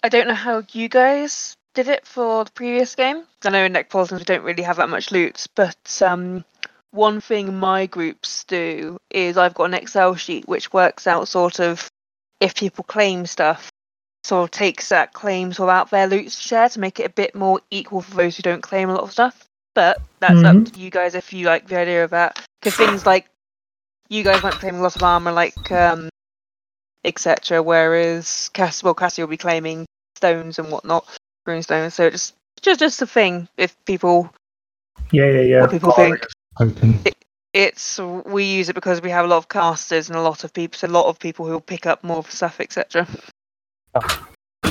I 0.04 0.10
don't 0.10 0.28
know 0.28 0.34
how 0.34 0.64
you 0.72 0.90
guys 0.90 1.56
did 1.74 1.88
it 1.88 2.06
for 2.06 2.44
the 2.44 2.52
previous 2.52 2.96
game. 2.96 3.24
I 3.46 3.50
know 3.50 3.64
in 3.64 3.74
Necropolitans 3.74 4.20
we 4.20 4.26
don't 4.26 4.44
really 4.44 4.64
have 4.64 4.78
that 4.78 4.90
much 4.90 5.12
loot, 5.12 5.46
but 5.56 6.02
um, 6.06 6.44
one 6.92 7.22
thing 7.22 7.58
my 7.58 7.86
groups 7.86 8.44
do 8.46 8.98
is 9.12 9.38
I've 9.38 9.54
got 9.54 9.66
an 9.66 9.74
Excel 9.76 10.16
sheet 10.16 10.48
which 10.48 10.74
works 10.74 11.06
out 11.08 11.28
sort 11.28 11.60
of 11.60 11.90
if 12.40 12.56
people 12.56 12.84
claim 12.84 13.26
stuff, 13.26 13.72
sort 14.24 14.44
of 14.44 14.52
takes 14.52 14.90
that 14.90 15.14
claim 15.14 15.54
sort 15.54 15.70
of 15.70 15.76
out 15.76 15.92
their 15.92 16.08
loot 16.08 16.32
share 16.32 16.70
to 16.70 16.80
make 16.80 17.00
it 17.00 17.06
a 17.06 17.10
bit 17.14 17.36
more 17.36 17.62
equal 17.72 18.02
for 18.02 18.16
those 18.16 18.36
who 18.36 18.44
don't 18.44 18.62
claim 18.62 18.90
a 18.90 18.94
lot 18.94 19.04
of 19.04 19.12
stuff. 19.12 19.47
But 19.78 20.02
that's 20.20 20.44
up 20.44 20.74
to 20.74 20.80
you 20.80 20.90
guys 20.90 21.14
if 21.14 21.32
you 21.32 21.46
like 21.46 21.68
the 21.68 21.78
idea 21.78 22.04
of 22.04 22.10
that. 22.10 22.44
Because 22.60 22.76
things 22.76 23.06
like 23.06 23.30
you 24.10 24.24
guys 24.24 24.42
might 24.42 24.54
be 24.54 24.58
claiming 24.58 24.80
a 24.80 24.84
lot 24.84 24.96
of 24.96 25.04
armor, 25.04 25.32
like 25.32 25.72
um, 25.72 26.10
etc. 27.06 27.62
Whereas 27.62 28.50
Cass, 28.56 28.82
well, 28.82 28.96
Cassie 28.96 29.22
will 29.22 29.30
be 29.30 29.38
claiming 29.38 29.86
stones 30.16 30.58
and 30.58 30.72
whatnot, 30.72 31.06
rune 31.46 31.62
stones. 31.62 31.94
So 31.94 32.10
just 32.10 32.34
just 32.60 32.80
just 32.80 33.04
a 33.04 33.06
thing 33.06 33.48
if 33.56 33.78
people 33.86 34.34
Yeah, 35.12 35.30
yeah, 35.30 35.42
yeah. 35.42 35.62
what 35.62 35.70
people 35.70 35.92
think. 35.92 36.26
open. 36.60 37.00
It's 37.54 38.00
we 38.00 38.46
use 38.46 38.70
it 38.70 38.74
because 38.74 39.00
we 39.04 39.12
have 39.12 39.26
a 39.26 39.28
lot 39.28 39.38
of 39.38 39.48
casters 39.48 40.10
and 40.10 40.18
a 40.18 40.24
lot 40.24 40.44
of 40.44 40.54
people, 40.54 40.76
so 40.76 40.88
a 40.88 40.90
lot 40.90 41.06
of 41.06 41.20
people 41.20 41.46
who 41.46 41.52
will 41.52 41.62
pick 41.62 41.86
up 41.86 42.04
more 42.04 42.18
of 42.18 42.32
stuff, 42.32 42.60
etc. 42.60 43.06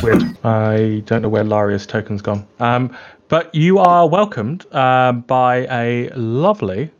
Weird. 0.06 0.22
I 0.44 1.02
don't 1.06 1.22
know 1.22 1.28
where 1.28 1.42
Laria's 1.42 1.84
token's 1.84 2.22
gone. 2.22 2.46
Um, 2.60 2.96
but 3.26 3.52
you 3.52 3.80
are 3.80 4.08
welcomed 4.08 4.72
um, 4.72 5.22
by 5.22 5.66
a 5.66 6.10
lovely 6.10 6.92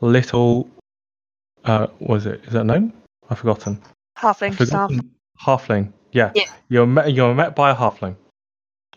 little. 0.00 0.68
Uh, 1.64 1.86
was 2.00 2.26
it? 2.26 2.42
Is 2.46 2.54
that 2.54 2.62
a 2.62 2.64
name? 2.64 2.92
I've 3.28 3.38
forgotten. 3.38 3.80
Halfling 4.18 4.54
staff. 4.54 4.90
Forgotten. 4.90 5.10
Halfling. 5.40 5.92
Yeah. 6.10 6.32
Yeah. 6.34 6.46
You're 6.68 6.86
met. 6.86 7.12
You're 7.12 7.36
met 7.36 7.54
by 7.54 7.70
a 7.70 7.76
halfling. 7.76 8.16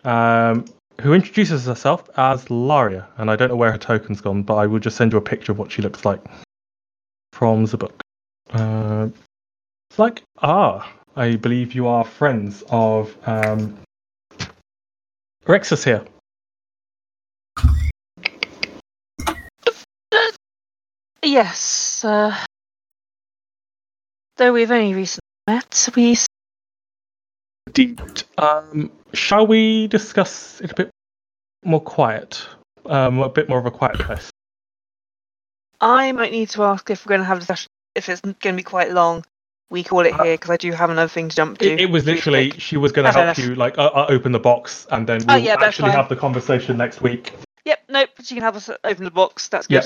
Um, 0.03 0.65
who 1.01 1.13
introduces 1.13 1.65
herself 1.65 2.09
as 2.17 2.45
Laria, 2.45 3.05
and 3.17 3.29
I 3.29 3.35
don't 3.35 3.49
know 3.49 3.55
where 3.55 3.71
her 3.71 3.77
token's 3.77 4.19
gone, 4.19 4.41
but 4.41 4.55
I 4.55 4.65
will 4.65 4.79
just 4.79 4.97
send 4.97 5.11
you 5.11 5.19
a 5.19 5.21
picture 5.21 5.51
of 5.51 5.59
what 5.59 5.71
she 5.71 5.83
looks 5.83 6.05
like 6.05 6.23
from 7.33 7.65
the 7.65 7.77
book. 7.77 8.01
Uh, 8.49 9.09
it's 9.91 9.99
like 9.99 10.23
ah, 10.41 10.91
I 11.15 11.35
believe 11.35 11.75
you 11.75 11.87
are 11.87 12.03
friends 12.03 12.63
of 12.69 13.15
um, 13.27 13.77
Rexus 15.45 15.83
here. 15.83 16.03
Yes. 21.21 22.03
Uh, 22.03 22.35
though 24.37 24.53
we've 24.53 24.71
only 24.71 24.93
recently 24.93 25.21
met, 25.47 25.89
we. 25.95 26.17
Um, 28.37 28.91
shall 29.13 29.47
we 29.47 29.87
discuss 29.87 30.61
it 30.61 30.71
a 30.71 30.75
bit 30.75 30.89
more 31.63 31.81
quiet? 31.81 32.45
Um, 32.85 33.19
a 33.19 33.29
bit 33.29 33.47
more 33.47 33.59
of 33.59 33.65
a 33.65 33.71
quiet 33.71 33.99
place. 33.99 34.29
I 35.79 36.11
might 36.11 36.31
need 36.31 36.49
to 36.49 36.63
ask 36.63 36.89
if 36.89 37.05
we're 37.05 37.11
going 37.11 37.21
to 37.21 37.25
have 37.25 37.37
a 37.37 37.41
discussion, 37.41 37.69
if 37.95 38.09
it's 38.09 38.21
going 38.21 38.35
to 38.39 38.53
be 38.53 38.63
quite 38.63 38.91
long, 38.91 39.23
we 39.73 39.83
call 39.83 40.01
it 40.05 40.13
here 40.13 40.35
because 40.35 40.51
I 40.51 40.57
do 40.57 40.71
have 40.71 40.89
another 40.91 41.09
thing 41.09 41.29
to 41.29 41.35
jump 41.35 41.57
to. 41.57 41.65
It, 41.73 41.81
it 41.81 41.89
was 41.89 42.05
literally 42.05 42.51
quick. 42.51 42.61
she 42.61 42.77
was 42.77 42.91
going 42.91 43.05
to 43.05 43.11
help 43.11 43.23
enough. 43.23 43.37
you 43.39 43.55
like 43.55 43.77
uh, 43.77 43.87
uh, 43.93 44.05
open 44.07 44.31
the 44.31 44.39
box, 44.39 44.85
and 44.91 45.07
then 45.07 45.21
Oh, 45.27 45.33
we'll 45.33 45.43
yeah, 45.43 45.55
actually 45.59 45.91
have 45.91 46.07
the 46.09 46.15
conversation 46.15 46.77
next 46.77 47.01
week. 47.01 47.33
Yep, 47.65 47.79
nope. 47.89 48.09
She 48.23 48.35
can 48.35 48.43
help 48.43 48.55
us 48.55 48.69
open 48.83 49.03
the 49.03 49.11
box. 49.11 49.47
That's 49.49 49.67
Yep. 49.69 49.83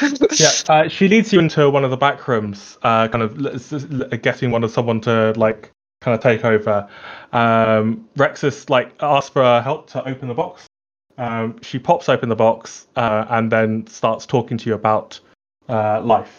good. 0.00 0.40
Yeah, 0.40 0.50
uh, 0.68 0.88
she 0.88 1.08
leads 1.08 1.32
you 1.32 1.40
into 1.40 1.68
one 1.68 1.84
of 1.84 1.90
the 1.90 1.96
back 1.96 2.26
rooms, 2.28 2.78
uh, 2.82 3.08
kind 3.08 3.22
of 3.22 3.38
l- 3.38 3.54
s- 3.54 3.72
l- 3.72 4.08
getting 4.18 4.50
one 4.52 4.64
of 4.64 4.70
someone 4.70 5.00
to 5.02 5.32
like 5.36 5.70
kind 6.00 6.14
of 6.14 6.22
take 6.22 6.44
over. 6.44 6.88
Um, 7.32 8.08
Rexus 8.16 8.70
like 8.70 8.94
asks 9.00 9.30
for 9.30 9.42
her 9.42 9.60
help 9.60 9.90
to 9.90 10.08
open 10.08 10.28
the 10.28 10.34
box. 10.34 10.66
Um, 11.18 11.60
she 11.62 11.78
pops 11.78 12.08
open 12.08 12.28
the 12.28 12.36
box 12.36 12.86
uh, 12.96 13.26
and 13.28 13.50
then 13.52 13.86
starts 13.86 14.24
talking 14.24 14.56
to 14.58 14.68
you 14.70 14.74
about 14.74 15.18
uh, 15.68 16.00
life. 16.02 16.38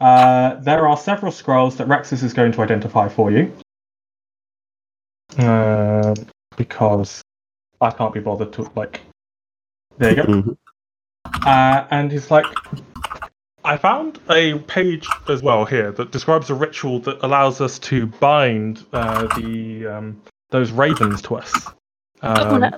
Uh, 0.00 0.54
there 0.60 0.88
are 0.88 0.96
several 0.96 1.30
scrolls 1.32 1.76
that 1.76 1.86
Rexus 1.88 2.22
is 2.22 2.32
going 2.32 2.52
to 2.52 2.62
identify 2.62 3.08
for 3.08 3.30
you. 3.30 3.52
Um 5.38 6.14
because 6.56 7.22
I 7.80 7.90
can't 7.90 8.12
be 8.12 8.20
bothered 8.20 8.52
to 8.54 8.70
like. 8.74 9.00
There 9.98 10.10
you 10.10 10.16
go. 10.16 10.22
Mhm. 10.24 10.56
Uh, 11.46 11.86
and 11.90 12.10
he's 12.10 12.30
like, 12.30 12.44
I 13.64 13.76
found 13.76 14.18
a 14.28 14.58
page 14.60 15.06
as 15.28 15.42
well 15.42 15.64
here 15.64 15.92
that 15.92 16.10
describes 16.10 16.50
a 16.50 16.54
ritual 16.54 16.98
that 17.00 17.22
allows 17.22 17.60
us 17.60 17.78
to 17.80 18.06
bind 18.06 18.84
uh, 18.92 19.26
the 19.38 19.86
um, 19.86 20.20
those 20.50 20.70
ravens 20.72 21.22
to 21.22 21.36
us. 21.36 21.52
Oh, 22.22 22.54
Um, 22.54 22.60
no. 22.60 22.70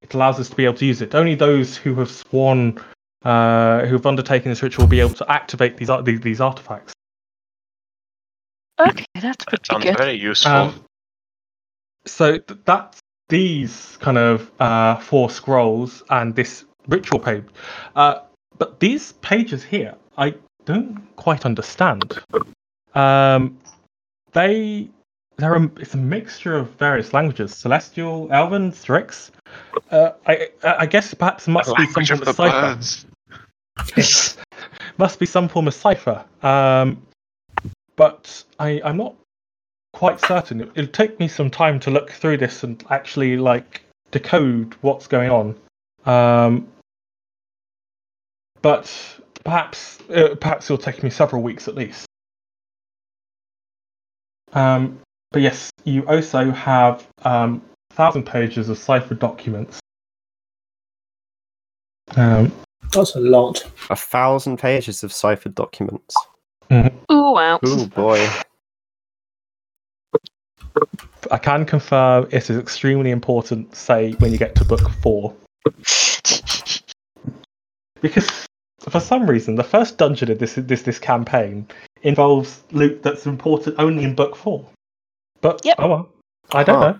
It 0.00 0.14
allows 0.14 0.40
us 0.40 0.48
to 0.48 0.56
be 0.56 0.64
able 0.64 0.78
to 0.78 0.86
use 0.86 1.02
it. 1.02 1.14
Only 1.14 1.34
those 1.34 1.76
who 1.76 1.94
have 1.96 2.10
sworn, 2.10 2.80
uh, 3.24 3.84
who 3.86 3.92
have 3.94 4.06
undertaken 4.06 4.50
this 4.50 4.62
ritual, 4.62 4.84
will 4.84 4.90
be 4.90 5.00
able 5.00 5.14
to 5.14 5.30
activate 5.30 5.76
these 5.76 5.90
ar- 5.90 6.02
these, 6.02 6.20
these 6.20 6.40
artifacts. 6.40 6.92
Okay, 8.80 9.04
that's 9.20 9.44
That 9.44 9.48
pretty 9.48 9.64
sounds 9.70 9.84
good. 9.84 9.96
very 9.98 10.14
useful. 10.14 10.52
Um, 10.52 10.84
so 12.06 12.38
th- 12.38 12.60
that's 12.64 13.00
these 13.28 13.98
kind 14.00 14.16
of 14.18 14.50
uh, 14.60 14.96
four 14.96 15.30
scrolls 15.30 16.02
and 16.10 16.34
this 16.34 16.64
ritual 16.86 17.18
page. 17.18 17.44
Uh, 17.96 18.20
but 18.56 18.78
these 18.80 19.12
pages 19.14 19.64
here, 19.64 19.94
I 20.16 20.34
don't 20.64 21.04
quite 21.16 21.44
understand. 21.44 22.20
Um, 22.94 23.58
they 24.32 24.88
they're 25.36 25.54
a, 25.54 25.70
it's 25.78 25.94
a 25.94 25.98
mixture 25.98 26.56
of 26.56 26.70
various 26.72 27.12
languages: 27.12 27.54
Celestial, 27.54 28.28
Elven, 28.32 28.72
Strix. 28.72 29.30
Uh, 29.90 30.10
I 30.26 30.50
I 30.62 30.86
guess 30.86 31.12
perhaps 31.14 31.48
it 31.48 31.50
must 31.50 31.68
the 31.68 31.74
be 31.74 31.86
some 31.86 31.94
language 31.94 32.08
form 32.08 32.22
of 32.22 32.28
of 32.28 32.36
the 32.36 32.42
cipher. 32.42 32.74
birds. 32.76 33.06
must 34.98 35.18
be 35.18 35.26
some 35.26 35.48
form 35.48 35.68
of 35.68 35.74
cipher. 35.74 36.24
Um, 36.42 37.02
but 37.96 38.44
I, 38.58 38.80
I'm 38.84 38.96
not 38.96 39.14
quite 39.92 40.20
certain. 40.20 40.60
It, 40.60 40.70
it'll 40.74 40.92
take 40.92 41.18
me 41.18 41.28
some 41.28 41.50
time 41.50 41.80
to 41.80 41.90
look 41.90 42.10
through 42.10 42.38
this 42.38 42.62
and 42.62 42.82
actually 42.90 43.36
like 43.36 43.82
decode 44.10 44.74
what's 44.80 45.06
going 45.06 45.30
on. 45.30 45.56
Um, 46.06 46.68
but 48.62 48.92
perhaps 49.44 49.98
uh, 50.10 50.34
perhaps 50.40 50.66
it'll 50.66 50.78
take 50.78 51.02
me 51.02 51.10
several 51.10 51.42
weeks 51.42 51.68
at 51.68 51.74
least. 51.74 52.06
Um, 54.52 55.00
but 55.30 55.42
yes, 55.42 55.70
you 55.84 56.06
also 56.08 56.50
have 56.50 57.06
um, 57.22 57.62
thousand 57.90 58.24
pages 58.24 58.68
of 58.68 58.78
cipher 58.78 59.14
documents. 59.14 59.78
Um, 62.16 62.52
That's 62.92 63.14
a 63.14 63.20
lot. 63.20 63.64
A 63.90 63.96
thousand 63.96 64.58
pages 64.58 65.02
of 65.04 65.12
ciphered 65.12 65.54
documents. 65.54 66.14
Oh 66.70 67.32
wow. 67.32 67.60
Oh 67.62 67.86
boy. 67.86 68.28
I 71.30 71.38
can 71.38 71.64
confirm 71.66 72.28
it 72.30 72.48
is 72.48 72.56
extremely 72.56 73.10
important, 73.10 73.74
say, 73.74 74.12
when 74.12 74.32
you 74.32 74.38
get 74.38 74.54
to 74.56 74.64
book 74.64 74.88
four. 75.02 75.34
Because 78.00 78.46
for 78.78 79.00
some 79.00 79.28
reason, 79.28 79.56
the 79.56 79.64
first 79.64 79.98
dungeon 79.98 80.30
in 80.30 80.38
this 80.38 80.54
this 80.54 80.82
this 80.82 81.00
campaign 81.00 81.66
involves 82.02 82.62
loot 82.70 83.02
that's 83.02 83.26
important 83.26 83.74
only 83.78 84.04
in 84.04 84.14
book 84.14 84.36
four. 84.36 84.64
But 85.40 85.60
Yep. 85.64 85.76
oh 85.80 85.88
well, 85.88 86.08
I 86.52 86.62
don't 86.62 86.76
Huh. 86.80 86.92
know. 86.92 86.98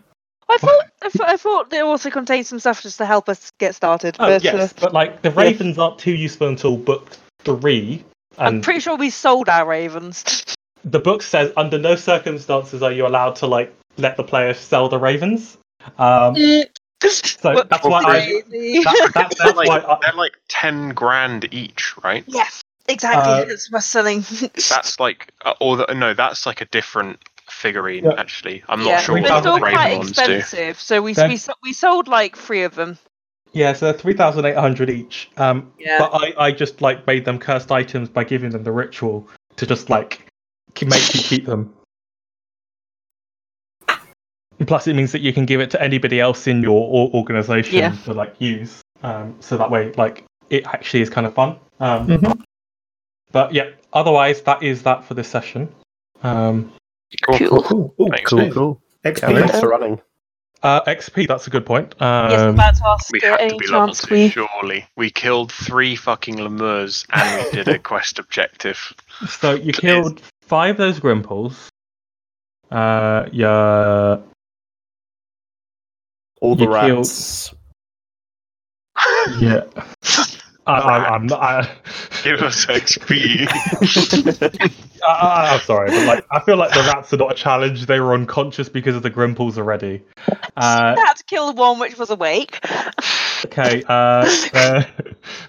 I 0.50 0.56
thought 0.58 0.84
I 1.02 1.08
thought, 1.10 1.28
I 1.28 1.36
thought 1.36 1.70
they 1.70 1.80
also 1.80 2.10
contained 2.10 2.46
some 2.46 2.58
stuff 2.58 2.82
just 2.82 2.98
to 2.98 3.06
help 3.06 3.28
us 3.28 3.52
get 3.58 3.74
started. 3.74 4.16
Oh 4.18 4.26
but, 4.26 4.42
yes, 4.42 4.72
uh, 4.72 4.80
but 4.80 4.92
like 4.92 5.22
the 5.22 5.30
ravens 5.30 5.78
aren't 5.78 5.98
too 5.98 6.14
useful 6.14 6.48
until 6.48 6.76
book 6.76 7.16
three, 7.40 8.04
I'm 8.38 8.60
pretty 8.60 8.80
sure 8.80 8.96
we 8.96 9.10
sold 9.10 9.48
our 9.48 9.66
ravens. 9.66 10.44
the 10.84 10.98
book 10.98 11.22
says 11.22 11.52
under 11.56 11.78
no 11.78 11.96
circumstances 11.96 12.82
are 12.82 12.92
you 12.92 13.06
allowed 13.06 13.36
to 13.36 13.46
like 13.46 13.74
let 13.96 14.16
the 14.16 14.24
player 14.24 14.54
sell 14.54 14.88
the 14.88 14.98
ravens. 14.98 15.58
Um, 15.98 16.34
so 17.02 17.54
What 17.54 17.68
that's 17.68 17.84
why 17.84 18.02
I, 18.02 18.42
crazy. 18.42 18.82
that, 18.84 19.10
that, 19.14 19.34
They're 19.38 19.46
that's 19.46 19.56
like, 19.56 19.68
why 19.68 19.78
I, 19.78 19.98
they're 20.02 20.16
like 20.16 20.32
10 20.48 20.90
grand 20.90 21.52
each, 21.52 21.94
right? 22.02 22.24
yes, 22.26 22.62
exactly. 22.88 23.32
Uh, 23.32 23.52
it's 23.52 23.70
worth 23.70 23.84
selling. 23.84 24.20
That's 24.68 24.98
like, 24.98 25.32
uh, 25.44 25.54
or 25.60 25.76
the, 25.78 25.94
no, 25.94 26.14
that's 26.14 26.46
like 26.46 26.60
a 26.60 26.64
different 26.66 27.20
figurine, 27.58 28.04
Yeah. 28.04 28.12
actually. 28.16 28.62
I'm 28.68 28.80
yeah, 28.82 28.92
not 28.96 29.02
sure 29.02 29.14
we 29.14 29.20
they're 29.22 29.32
what 29.32 29.40
still 29.42 29.54
the 29.54 29.60
quite 29.60 29.76
Raven 29.76 29.98
ones 29.98 30.12
do. 30.12 30.22
expensive. 30.32 30.80
So 30.80 31.02
we 31.02 31.12
Then- 31.12 31.30
we, 31.30 31.38
we 31.62 31.72
sold 31.72 32.08
like 32.08 32.36
three 32.36 32.62
of 32.62 32.74
them. 32.74 32.98
Yeah, 33.52 33.72
so 33.72 33.86
they're 33.86 33.98
three 33.98 34.12
thousand 34.14 34.44
eight 34.44 34.56
hundred 34.56 34.90
each. 34.90 35.30
Um, 35.36 35.72
Yeah. 35.78 35.98
but 35.98 36.10
I, 36.14 36.34
I 36.46 36.52
just 36.52 36.80
like 36.82 37.06
made 37.06 37.24
them 37.24 37.38
cursed 37.38 37.72
items 37.72 38.08
by 38.08 38.24
giving 38.24 38.50
them 38.50 38.62
the 38.62 38.72
ritual 38.72 39.26
to 39.56 39.66
just 39.66 39.88
like 39.90 40.26
make 40.82 41.14
you 41.14 41.20
keep 41.22 41.46
them. 41.46 41.74
Plus, 44.66 44.86
it 44.86 44.94
means 44.94 45.12
that 45.12 45.20
you 45.20 45.32
can 45.32 45.46
give 45.46 45.60
it 45.60 45.70
to 45.70 45.80
anybody 45.82 46.20
else 46.20 46.46
in 46.46 46.62
your 46.62 46.88
organization 47.14 47.74
Yeah. 47.78 47.92
to 48.04 48.12
like 48.12 48.34
use. 48.40 48.82
Um, 49.02 49.36
so 49.40 49.56
that 49.56 49.70
way, 49.70 49.92
like 49.92 50.24
it 50.50 50.66
actually 50.66 51.00
is 51.02 51.10
kind 51.10 51.26
of 51.26 51.34
fun. 51.34 51.56
Um, 51.80 52.06
Mhm. 52.08 52.42
But 53.30 53.52
yeah, 53.54 53.70
otherwise 53.92 54.42
that 54.42 54.62
is 54.62 54.82
that 54.82 55.04
for 55.04 55.14
this 55.14 55.28
session. 55.28 55.68
Um, 56.22 56.72
Cool. 57.26 57.38
Cool. 57.38 57.62
Cool. 57.62 57.94
Ooh, 58.00 58.08
Thanks, 58.10 58.30
Cool, 58.30 58.50
cool. 58.52 58.82
XP. 59.04 59.22
Yeah, 59.22 59.38
thanks 59.40 59.60
for 59.60 59.68
running. 59.68 60.00
uh, 60.62 60.80
XP, 60.82 61.26
that's 61.28 61.46
a 61.46 61.50
good 61.50 61.64
point. 61.64 61.94
yes, 62.00 62.02
I'm 62.02 62.48
Um, 62.50 62.54
about 62.54 62.74
to 62.76 62.86
ask 62.88 63.10
We 63.12 63.20
had 63.22 63.36
to 63.48 63.56
be 63.56 63.66
level 63.68 63.86
chance 63.86 64.02
two, 64.02 64.14
we. 64.14 64.28
surely. 64.30 64.86
We 64.96 65.10
killed 65.10 65.52
three 65.52 65.96
fucking 65.96 66.36
lemurs 66.36 67.06
and 67.12 67.44
we 67.44 67.50
did 67.52 67.68
a 67.68 67.78
quest 67.90 68.18
objective. 68.18 68.92
So 69.28 69.54
you 69.54 69.72
Please. 69.72 69.80
killed 69.80 70.20
five 70.42 70.72
of 70.72 70.76
those 70.78 71.00
Grimples. 71.00 71.70
Uh, 72.70 73.26
yeah. 73.32 74.18
All 76.40 76.54
the 76.56 76.64
You 76.64 76.70
killed- 76.70 76.98
rats. 76.98 77.54
Yeah. 79.38 79.62
I, 80.68 80.80
I, 80.80 81.08
I'm 81.14 81.26
not. 81.26 81.42
I, 81.42 81.62
Give 82.22 82.42
us 82.42 82.66
XP. 82.66 83.48
I, 85.02 85.10
I, 85.10 85.54
I'm 85.54 85.60
sorry, 85.60 85.90
but 85.90 86.06
like, 86.06 86.26
I 86.30 86.40
feel 86.40 86.56
like 86.56 86.72
the 86.72 86.80
rats 86.80 87.12
are 87.12 87.16
not 87.16 87.32
a 87.32 87.34
challenge. 87.34 87.86
They 87.86 88.00
were 88.00 88.12
unconscious 88.12 88.68
because 88.68 88.94
of 88.94 89.02
the 89.02 89.10
Grimples 89.10 89.58
already. 89.58 90.02
Uh, 90.56 90.96
I 90.98 91.00
had 91.06 91.14
to 91.14 91.22
kill 91.22 91.52
the 91.52 91.60
one 91.60 91.78
which 91.78 91.96
was 91.98 92.10
awake. 92.10 92.58
okay. 93.44 93.84
Uh, 93.86 94.28
there, 94.52 94.86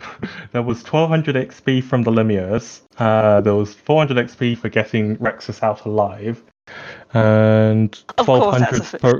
there 0.51 0.61
was 0.61 0.83
1200 0.83 1.35
XP 1.35 1.83
from 1.83 2.03
the 2.03 2.11
Lemures. 2.11 2.81
Uh, 2.99 3.41
there 3.41 3.55
was 3.55 3.73
400 3.73 4.17
XP 4.27 4.55
for 4.59 4.69
getting 4.69 5.17
Rexus 5.17 5.63
out 5.63 5.85
alive, 5.85 6.43
and 7.15 7.91
Of 8.19 8.27
course, 8.27 8.59
that's 8.59 8.93
1200 8.93 9.01
for 9.01 9.11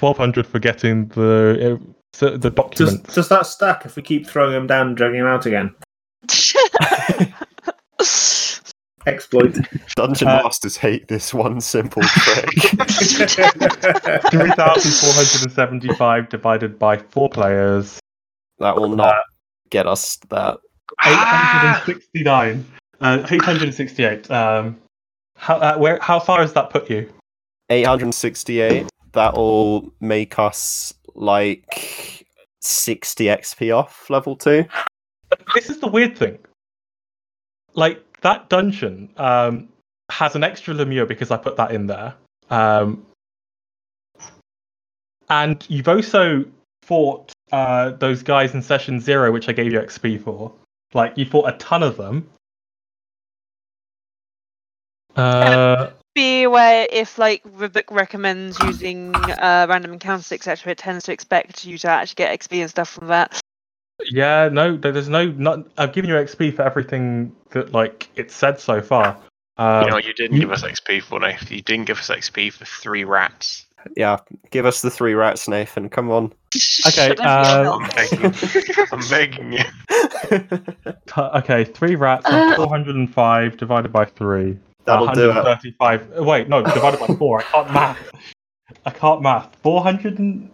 1200 0.00 0.46
for 0.46 0.58
getting 0.58 1.08
the 1.08 1.78
so 2.14 2.30
the 2.30 2.48
Does, 2.50 2.54
documents. 2.54 3.14
does 3.14 3.28
that 3.28 3.44
stack 3.46 3.84
if 3.84 3.96
we 3.96 4.02
keep 4.02 4.24
throwing 4.26 4.52
them 4.52 4.68
down 4.68 4.86
and 4.88 4.96
dragging 4.96 5.18
them 5.18 5.26
out 5.26 5.46
again? 5.46 5.74
Exploit. 9.06 9.56
Dungeon 9.96 10.28
Uh, 10.28 10.40
masters 10.44 10.76
hate 10.76 11.08
this 11.08 11.34
one 11.34 11.60
simple 11.60 12.02
trick. 12.02 12.48
3,475 14.30 16.28
divided 16.28 16.78
by 16.78 16.96
four 16.96 17.28
players. 17.28 17.98
That 18.60 18.76
will 18.76 18.94
not 18.94 19.16
get 19.70 19.86
us 19.88 20.16
that. 20.30 20.58
Ah! 21.02 21.82
869. 21.82 22.64
Uh, 23.00 23.26
868. 23.28 24.30
Um, 24.30 24.76
how, 25.36 25.56
uh, 25.56 25.76
where, 25.78 25.98
how 26.00 26.20
far 26.20 26.40
has 26.40 26.52
that 26.54 26.70
put 26.70 26.88
you? 26.88 27.12
868. 27.70 28.86
That'll 29.14 29.92
make 30.00 30.38
us 30.38 30.92
like 31.14 32.26
60 32.60 33.24
XP 33.24 33.76
off 33.76 34.10
level 34.10 34.36
2. 34.36 34.64
This 35.54 35.70
is 35.70 35.78
the 35.78 35.88
weird 35.88 36.16
thing. 36.16 36.38
Like, 37.74 38.02
that 38.20 38.48
dungeon 38.48 39.08
um, 39.16 39.68
has 40.10 40.34
an 40.36 40.44
extra 40.44 40.74
Lemure 40.74 41.08
because 41.08 41.30
I 41.30 41.36
put 41.36 41.56
that 41.56 41.72
in 41.72 41.86
there. 41.86 42.14
Um, 42.50 43.06
and 45.28 45.64
you've 45.68 45.88
also 45.88 46.44
fought 46.82 47.32
uh, 47.52 47.90
those 47.92 48.22
guys 48.22 48.54
in 48.54 48.62
session 48.62 49.00
zero, 49.00 49.32
which 49.32 49.48
I 49.48 49.52
gave 49.52 49.72
you 49.72 49.78
XP 49.78 50.22
for. 50.22 50.52
Like 50.92 51.16
you 51.16 51.24
fought 51.24 51.48
a 51.48 51.56
ton 51.58 51.82
of 51.82 51.96
them. 51.96 52.28
Uh, 55.16 55.90
Be 56.14 56.44
aware 56.44 56.86
if 56.92 57.18
like 57.18 57.42
the 57.58 57.68
book 57.68 57.90
recommends 57.90 58.58
using 58.60 59.14
uh, 59.16 59.66
random 59.68 59.92
encounters, 59.92 60.30
etc. 60.30 60.72
It 60.72 60.78
tends 60.78 61.04
to 61.04 61.12
expect 61.12 61.64
you 61.64 61.76
to 61.78 61.88
actually 61.88 62.14
get 62.16 62.40
XP 62.40 62.60
and 62.60 62.70
stuff 62.70 62.88
from 62.88 63.08
that. 63.08 63.40
yeah, 64.10 64.48
no, 64.52 64.76
there's 64.76 65.08
no. 65.08 65.26
Not, 65.26 65.66
I've 65.76 65.92
given 65.92 66.08
you 66.08 66.16
XP 66.16 66.54
for 66.54 66.62
everything 66.62 67.34
that 67.50 67.72
like 67.72 68.08
it 68.14 68.30
said 68.30 68.60
so 68.60 68.80
far. 68.80 69.18
Uh, 69.56 69.82
you 69.84 69.90
know, 69.90 69.98
you 69.98 70.12
didn't 70.14 70.38
give 70.38 70.50
us 70.50 70.62
XP 70.62 71.02
for 71.02 71.20
Nathan. 71.20 71.48
You 71.56 71.62
didn't 71.62 71.86
give 71.86 71.98
us 71.98 72.08
XP 72.08 72.52
for 72.52 72.64
three 72.64 73.04
rats. 73.04 73.66
Yeah, 73.96 74.18
give 74.50 74.66
us 74.66 74.82
the 74.82 74.90
three 74.90 75.14
rats, 75.14 75.46
Nathan. 75.48 75.88
Come 75.88 76.10
on. 76.10 76.32
Okay, 76.86 77.08
Shut 77.08 77.20
uh, 77.20 77.78
I'm 78.92 79.08
begging. 79.08 79.52
You. 79.52 79.64
okay, 81.18 81.64
three 81.64 81.96
rats 81.96 82.26
Uh, 82.26 82.54
405 82.56 83.56
divided 83.56 83.92
by 83.92 84.04
three. 84.04 84.56
That'll 84.84 85.06
do 85.08 85.30
it. 85.30 85.34
135. 85.34 86.10
Wait, 86.18 86.48
no, 86.48 86.62
divided 86.62 87.00
by 87.00 87.06
four. 87.14 87.40
I 87.40 87.42
can't 87.44 87.72
math. 87.72 88.10
I 88.86 88.90
can't 88.90 89.22
math. 89.22 89.54
400 89.62 90.18
and 90.18 90.50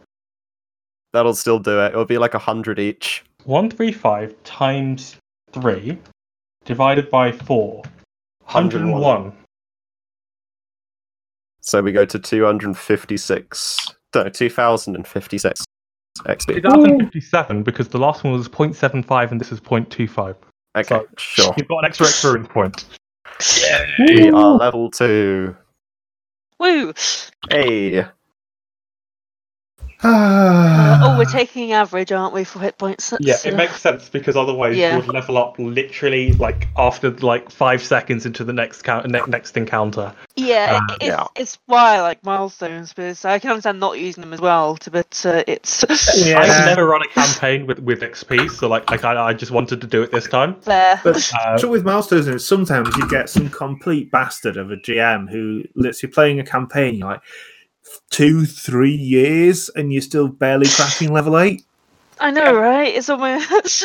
That'll 1.12 1.34
still 1.34 1.58
do 1.58 1.80
it. 1.80 1.88
It'll 1.88 2.04
be 2.04 2.18
like 2.18 2.34
a 2.34 2.38
hundred 2.38 2.78
each. 2.78 3.24
135 3.44 4.34
times 4.44 5.16
3 5.52 5.98
divided 6.64 7.10
by 7.10 7.32
4. 7.32 7.82
101. 8.44 9.32
So 11.62 11.82
we 11.82 11.92
go 11.92 12.04
to 12.04 12.18
256. 12.18 13.78
No, 14.14 14.28
2056 14.28 15.64
It's 16.26 16.44
XP. 16.46 16.64
1057 16.64 17.62
because 17.62 17.88
the 17.88 17.98
last 17.98 18.24
one 18.24 18.32
was 18.32 18.48
0.75 18.48 19.30
and 19.32 19.40
this 19.40 19.52
is 19.52 19.60
0.25. 19.60 20.36
Okay, 20.76 20.88
So- 20.88 21.06
sure. 21.18 21.54
You've 21.56 21.68
got 21.68 21.78
an 21.78 21.84
extra 21.86 22.06
experience 22.06 22.48
point. 22.48 22.84
We 23.98 24.30
are 24.30 24.56
level 24.56 24.90
two. 24.90 25.56
Woo! 26.58 26.92
Hey. 27.50 28.06
Uh, 30.02 31.00
oh, 31.02 31.18
we're 31.18 31.24
taking 31.26 31.72
average, 31.72 32.10
aren't 32.10 32.32
we, 32.32 32.44
for 32.44 32.58
hit 32.58 32.78
points? 32.78 33.12
Yeah, 33.20 33.36
it 33.44 33.52
uh, 33.54 33.56
makes 33.56 33.80
sense 33.80 34.08
because 34.08 34.36
otherwise 34.36 34.76
Yeah. 34.76 34.92
you 34.96 35.00
would 35.00 35.08
level 35.08 35.36
up 35.36 35.56
literally 35.58 36.32
like 36.32 36.68
after 36.76 37.10
like 37.10 37.50
five 37.50 37.82
seconds 37.82 38.24
into 38.24 38.44
the 38.44 38.52
next 38.52 38.82
count, 38.82 39.06
ne- 39.08 39.20
next 39.26 39.56
encounter. 39.56 40.12
Yeah, 40.36 40.80
Uh, 40.80 40.92
it- 40.94 40.96
it's, 41.00 41.06
yeah. 41.06 41.26
it's 41.36 41.58
why 41.66 41.96
I 41.96 42.00
like 42.00 42.24
milestones, 42.24 42.92
because 42.92 43.24
I 43.24 43.38
can 43.38 43.50
understand 43.50 43.78
not 43.80 43.98
using 43.98 44.22
them 44.22 44.32
as 44.32 44.40
well. 44.40 44.76
To, 44.76 44.90
but 44.90 45.22
uh, 45.26 45.42
it's 45.46 45.84
Yeah. 46.16 46.40
I've 46.40 46.66
never 46.66 46.86
run 46.86 47.02
a 47.02 47.08
campaign 47.08 47.66
with 47.66 47.80
with 47.80 48.00
XP, 48.00 48.50
so 48.50 48.68
like 48.68 48.90
like 48.90 49.04
I, 49.04 49.20
I 49.28 49.34
just 49.34 49.52
wanted 49.52 49.80
to 49.82 49.86
do 49.86 50.02
it 50.02 50.10
this 50.12 50.28
time. 50.28 50.60
fair. 50.62 51.00
But 51.04 51.30
Uh, 51.40 51.68
with 51.68 51.84
milestones 51.84 52.26
is 52.28 52.46
sometimes 52.46 52.94
you 52.96 53.08
get 53.08 53.28
some 53.28 53.48
complete 53.50 54.10
bastard 54.10 54.56
of 54.56 54.70
a 54.70 54.76
GM 54.76 55.28
who 55.30 55.62
lets 55.74 56.02
you 56.02 56.08
playing 56.08 56.40
a 56.40 56.44
campaign 56.44 56.94
you're 56.96 57.08
like 57.08 57.20
two, 58.10 58.44
three 58.44 58.94
years, 58.94 59.70
and 59.74 59.92
you're 59.92 60.02
still 60.02 60.28
barely 60.28 60.68
cracking 60.68 61.12
level 61.12 61.38
eight. 61.38 61.64
I 62.18 62.30
know, 62.30 62.54
right? 62.54 62.94
It's 62.94 63.08
almost. 63.08 63.84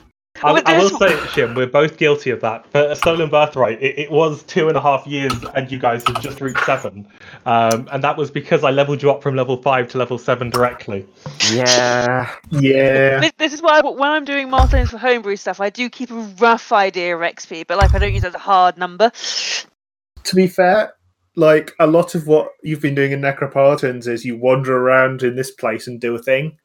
I, 0.42 0.62
I 0.64 0.78
will 0.78 0.90
say, 0.90 1.12
Shim, 1.28 1.54
we're 1.54 1.66
both 1.66 1.98
guilty 1.98 2.30
of 2.30 2.40
that. 2.40 2.66
For 2.72 2.80
a 2.80 2.96
stolen 2.96 3.28
birthright, 3.28 3.80
it, 3.82 3.98
it 3.98 4.10
was 4.10 4.42
two 4.44 4.68
and 4.68 4.76
a 4.76 4.80
half 4.80 5.06
years, 5.06 5.32
and 5.54 5.70
you 5.70 5.78
guys 5.78 6.02
had 6.06 6.20
just 6.22 6.40
reached 6.40 6.64
seven, 6.64 7.06
um, 7.44 7.88
and 7.92 8.02
that 8.02 8.16
was 8.16 8.30
because 8.30 8.64
I 8.64 8.70
leveled 8.70 9.02
you 9.02 9.10
up 9.10 9.22
from 9.22 9.36
level 9.36 9.60
five 9.60 9.88
to 9.88 9.98
level 9.98 10.18
seven 10.18 10.48
directly. 10.48 11.06
Yeah. 11.52 12.34
Yeah. 12.50 13.20
This, 13.20 13.32
this 13.36 13.52
is 13.52 13.62
why 13.62 13.80
when 13.80 14.10
I'm 14.10 14.24
doing 14.24 14.48
milestones 14.48 14.90
for 14.90 14.98
homebrew 14.98 15.36
stuff, 15.36 15.60
I 15.60 15.68
do 15.68 15.90
keep 15.90 16.10
a 16.10 16.14
rough 16.38 16.72
idea 16.72 17.16
of 17.16 17.22
XP, 17.22 17.66
but 17.66 17.76
like 17.76 17.94
I 17.94 17.98
don't 17.98 18.14
use 18.14 18.24
it 18.24 18.28
as 18.28 18.34
a 18.34 18.38
hard 18.38 18.78
number. 18.78 19.10
to 20.24 20.34
be 20.34 20.46
fair, 20.46 20.94
like 21.36 21.74
a 21.78 21.86
lot 21.86 22.14
of 22.14 22.26
what 22.26 22.50
you've 22.62 22.80
been 22.80 22.94
doing 22.94 23.12
in 23.12 23.20
Necropolitans 23.20 24.06
is 24.06 24.24
you 24.24 24.36
wander 24.36 24.76
around 24.76 25.22
in 25.22 25.36
this 25.36 25.50
place 25.50 25.86
and 25.86 26.00
do 26.00 26.14
a 26.14 26.18
thing. 26.18 26.58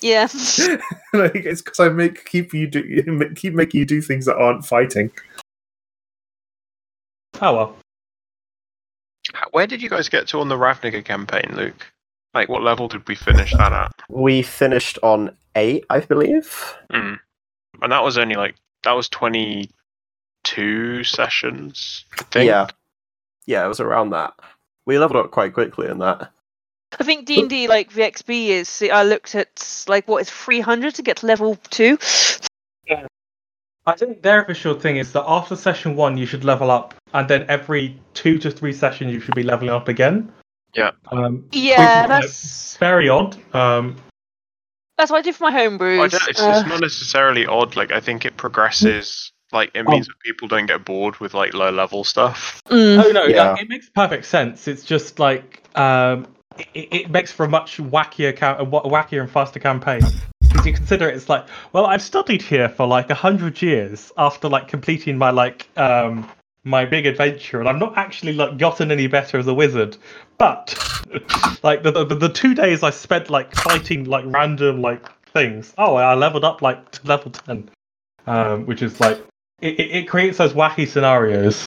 Yeah. 0.00 0.28
like 1.12 1.34
it's 1.34 1.62
because 1.62 1.80
I 1.80 1.88
make 1.88 2.24
keep 2.24 2.54
you 2.54 2.66
do 2.66 3.32
keep 3.36 3.54
making 3.54 3.80
you 3.80 3.86
do 3.86 4.00
things 4.00 4.26
that 4.26 4.36
aren't 4.36 4.64
fighting. 4.64 5.10
Oh 7.40 7.56
well. 7.56 7.76
Where 9.52 9.66
did 9.66 9.80
you 9.80 9.88
guys 9.88 10.08
get 10.08 10.26
to 10.28 10.40
on 10.40 10.48
the 10.48 10.56
Ravnica 10.56 11.04
campaign, 11.04 11.54
Luke? 11.54 11.92
Like, 12.34 12.48
what 12.48 12.62
level 12.62 12.88
did 12.88 13.06
we 13.08 13.14
finish 13.14 13.52
that 13.52 13.72
at? 13.72 13.92
We 14.08 14.42
finished 14.42 14.98
on 15.02 15.36
eight, 15.54 15.84
I 15.90 16.00
believe. 16.00 16.76
Mm. 16.90 17.18
And 17.80 17.92
that 17.92 18.02
was 18.02 18.18
only 18.18 18.34
like 18.34 18.56
that 18.84 18.92
was 18.92 19.08
twenty 19.08 19.70
two 20.44 21.04
sessions. 21.04 22.04
I 22.18 22.22
think. 22.24 22.48
Yeah. 22.48 22.66
Yeah, 23.46 23.64
it 23.64 23.68
was 23.68 23.80
around 23.80 24.10
that. 24.10 24.34
We 24.86 24.98
leveled 24.98 25.24
up 25.24 25.30
quite 25.30 25.54
quickly 25.54 25.88
in 25.88 25.98
that. 25.98 26.30
I 26.98 27.04
think 27.04 27.26
D 27.26 27.40
and 27.40 27.48
D 27.48 27.68
like 27.68 27.90
VXB 27.90 28.12
XP 28.12 28.48
is. 28.48 28.82
I 28.92 29.02
looked 29.02 29.34
at 29.34 29.84
like 29.88 30.06
what 30.08 30.22
is 30.22 30.30
300 30.30 30.94
to 30.96 31.02
get 31.02 31.18
to 31.18 31.26
level 31.26 31.56
two. 31.70 31.98
I 33.84 33.96
think 33.96 34.22
their 34.22 34.42
official 34.42 34.78
thing 34.78 34.96
is 34.96 35.12
that 35.12 35.24
after 35.26 35.56
session 35.56 35.96
one, 35.96 36.16
you 36.16 36.26
should 36.26 36.44
level 36.44 36.70
up, 36.70 36.94
and 37.14 37.28
then 37.28 37.44
every 37.48 38.00
two 38.14 38.38
to 38.38 38.50
three 38.50 38.72
sessions, 38.72 39.12
you 39.12 39.18
should 39.18 39.34
be 39.34 39.42
leveling 39.42 39.70
up 39.70 39.88
again. 39.88 40.32
Yeah. 40.74 40.92
Um, 41.10 41.48
Yeah, 41.50 42.02
Which 42.02 42.04
is, 42.04 42.10
like, 42.10 42.22
that's 42.22 42.76
very 42.76 43.08
odd. 43.08 43.36
Um, 43.54 43.96
that's 44.96 45.10
what 45.10 45.18
I 45.18 45.22
do 45.22 45.32
for 45.32 45.50
my 45.50 45.52
homebrews. 45.52 45.98
I 45.98 46.08
don't, 46.08 46.28
it's, 46.28 46.40
Uh, 46.40 46.54
it's 46.56 46.68
not 46.68 46.80
necessarily 46.80 47.44
odd. 47.44 47.74
Like, 47.74 47.90
I 47.90 47.98
think 47.98 48.24
it 48.24 48.36
progresses. 48.36 49.31
Like, 49.52 49.70
it 49.74 49.86
means 49.86 50.06
that 50.06 50.18
people 50.20 50.48
don't 50.48 50.66
get 50.66 50.84
bored 50.84 51.18
with 51.18 51.34
like 51.34 51.52
low 51.54 51.70
level 51.70 52.04
stuff. 52.04 52.62
mm. 52.66 53.04
Oh 53.04 53.10
no, 53.12 53.24
Yeah. 53.24 53.52
like, 53.52 53.62
it 53.62 53.68
makes 53.68 53.88
perfect 53.90 54.24
sense. 54.24 54.66
It's 54.68 54.84
just 54.84 55.18
like 55.18 55.62
um, 55.76 56.26
it, 56.74 56.88
it 56.92 57.10
makes 57.10 57.32
for 57.32 57.44
a 57.44 57.48
much 57.48 57.76
wackier, 57.78 58.36
ca- 58.36 58.56
a 58.58 58.64
wackier 58.66 59.20
and 59.20 59.30
faster 59.30 59.60
campaign. 59.60 60.02
Because 60.40 60.66
you 60.66 60.72
consider 60.72 61.08
it, 61.08 61.16
it's 61.16 61.28
like, 61.28 61.46
well, 61.72 61.86
I've 61.86 62.02
studied 62.02 62.42
here 62.42 62.68
for 62.68 62.86
like 62.86 63.10
a 63.10 63.14
hundred 63.14 63.60
years 63.62 64.12
after 64.18 64.48
like 64.48 64.68
completing 64.68 65.16
my 65.18 65.30
like 65.30 65.68
um 65.78 66.30
my 66.64 66.84
big 66.84 67.06
adventure, 67.06 67.58
and 67.58 67.68
I'm 67.68 67.78
not 67.78 67.96
actually 67.98 68.34
like 68.34 68.56
gotten 68.56 68.92
any 68.92 69.06
better 69.06 69.38
as 69.38 69.46
a 69.48 69.54
wizard. 69.54 69.96
But 70.38 70.76
like 71.62 71.82
the 71.82 71.90
the, 71.92 72.04
the 72.04 72.28
two 72.28 72.54
days 72.54 72.82
I 72.82 72.90
spent 72.90 73.30
like 73.30 73.54
fighting 73.56 74.04
like 74.04 74.24
random 74.28 74.80
like 74.82 75.04
things. 75.32 75.72
Oh, 75.78 75.94
I 75.96 76.14
leveled 76.14 76.44
up 76.44 76.60
like 76.62 76.90
to 76.92 77.06
level 77.06 77.30
ten, 77.32 77.70
um, 78.26 78.66
which 78.66 78.82
is 78.82 79.00
like 79.00 79.18
it, 79.62 79.78
it, 79.80 79.90
it 79.92 80.08
creates 80.08 80.38
those 80.38 80.52
wacky 80.52 80.86
scenarios. 80.88 81.64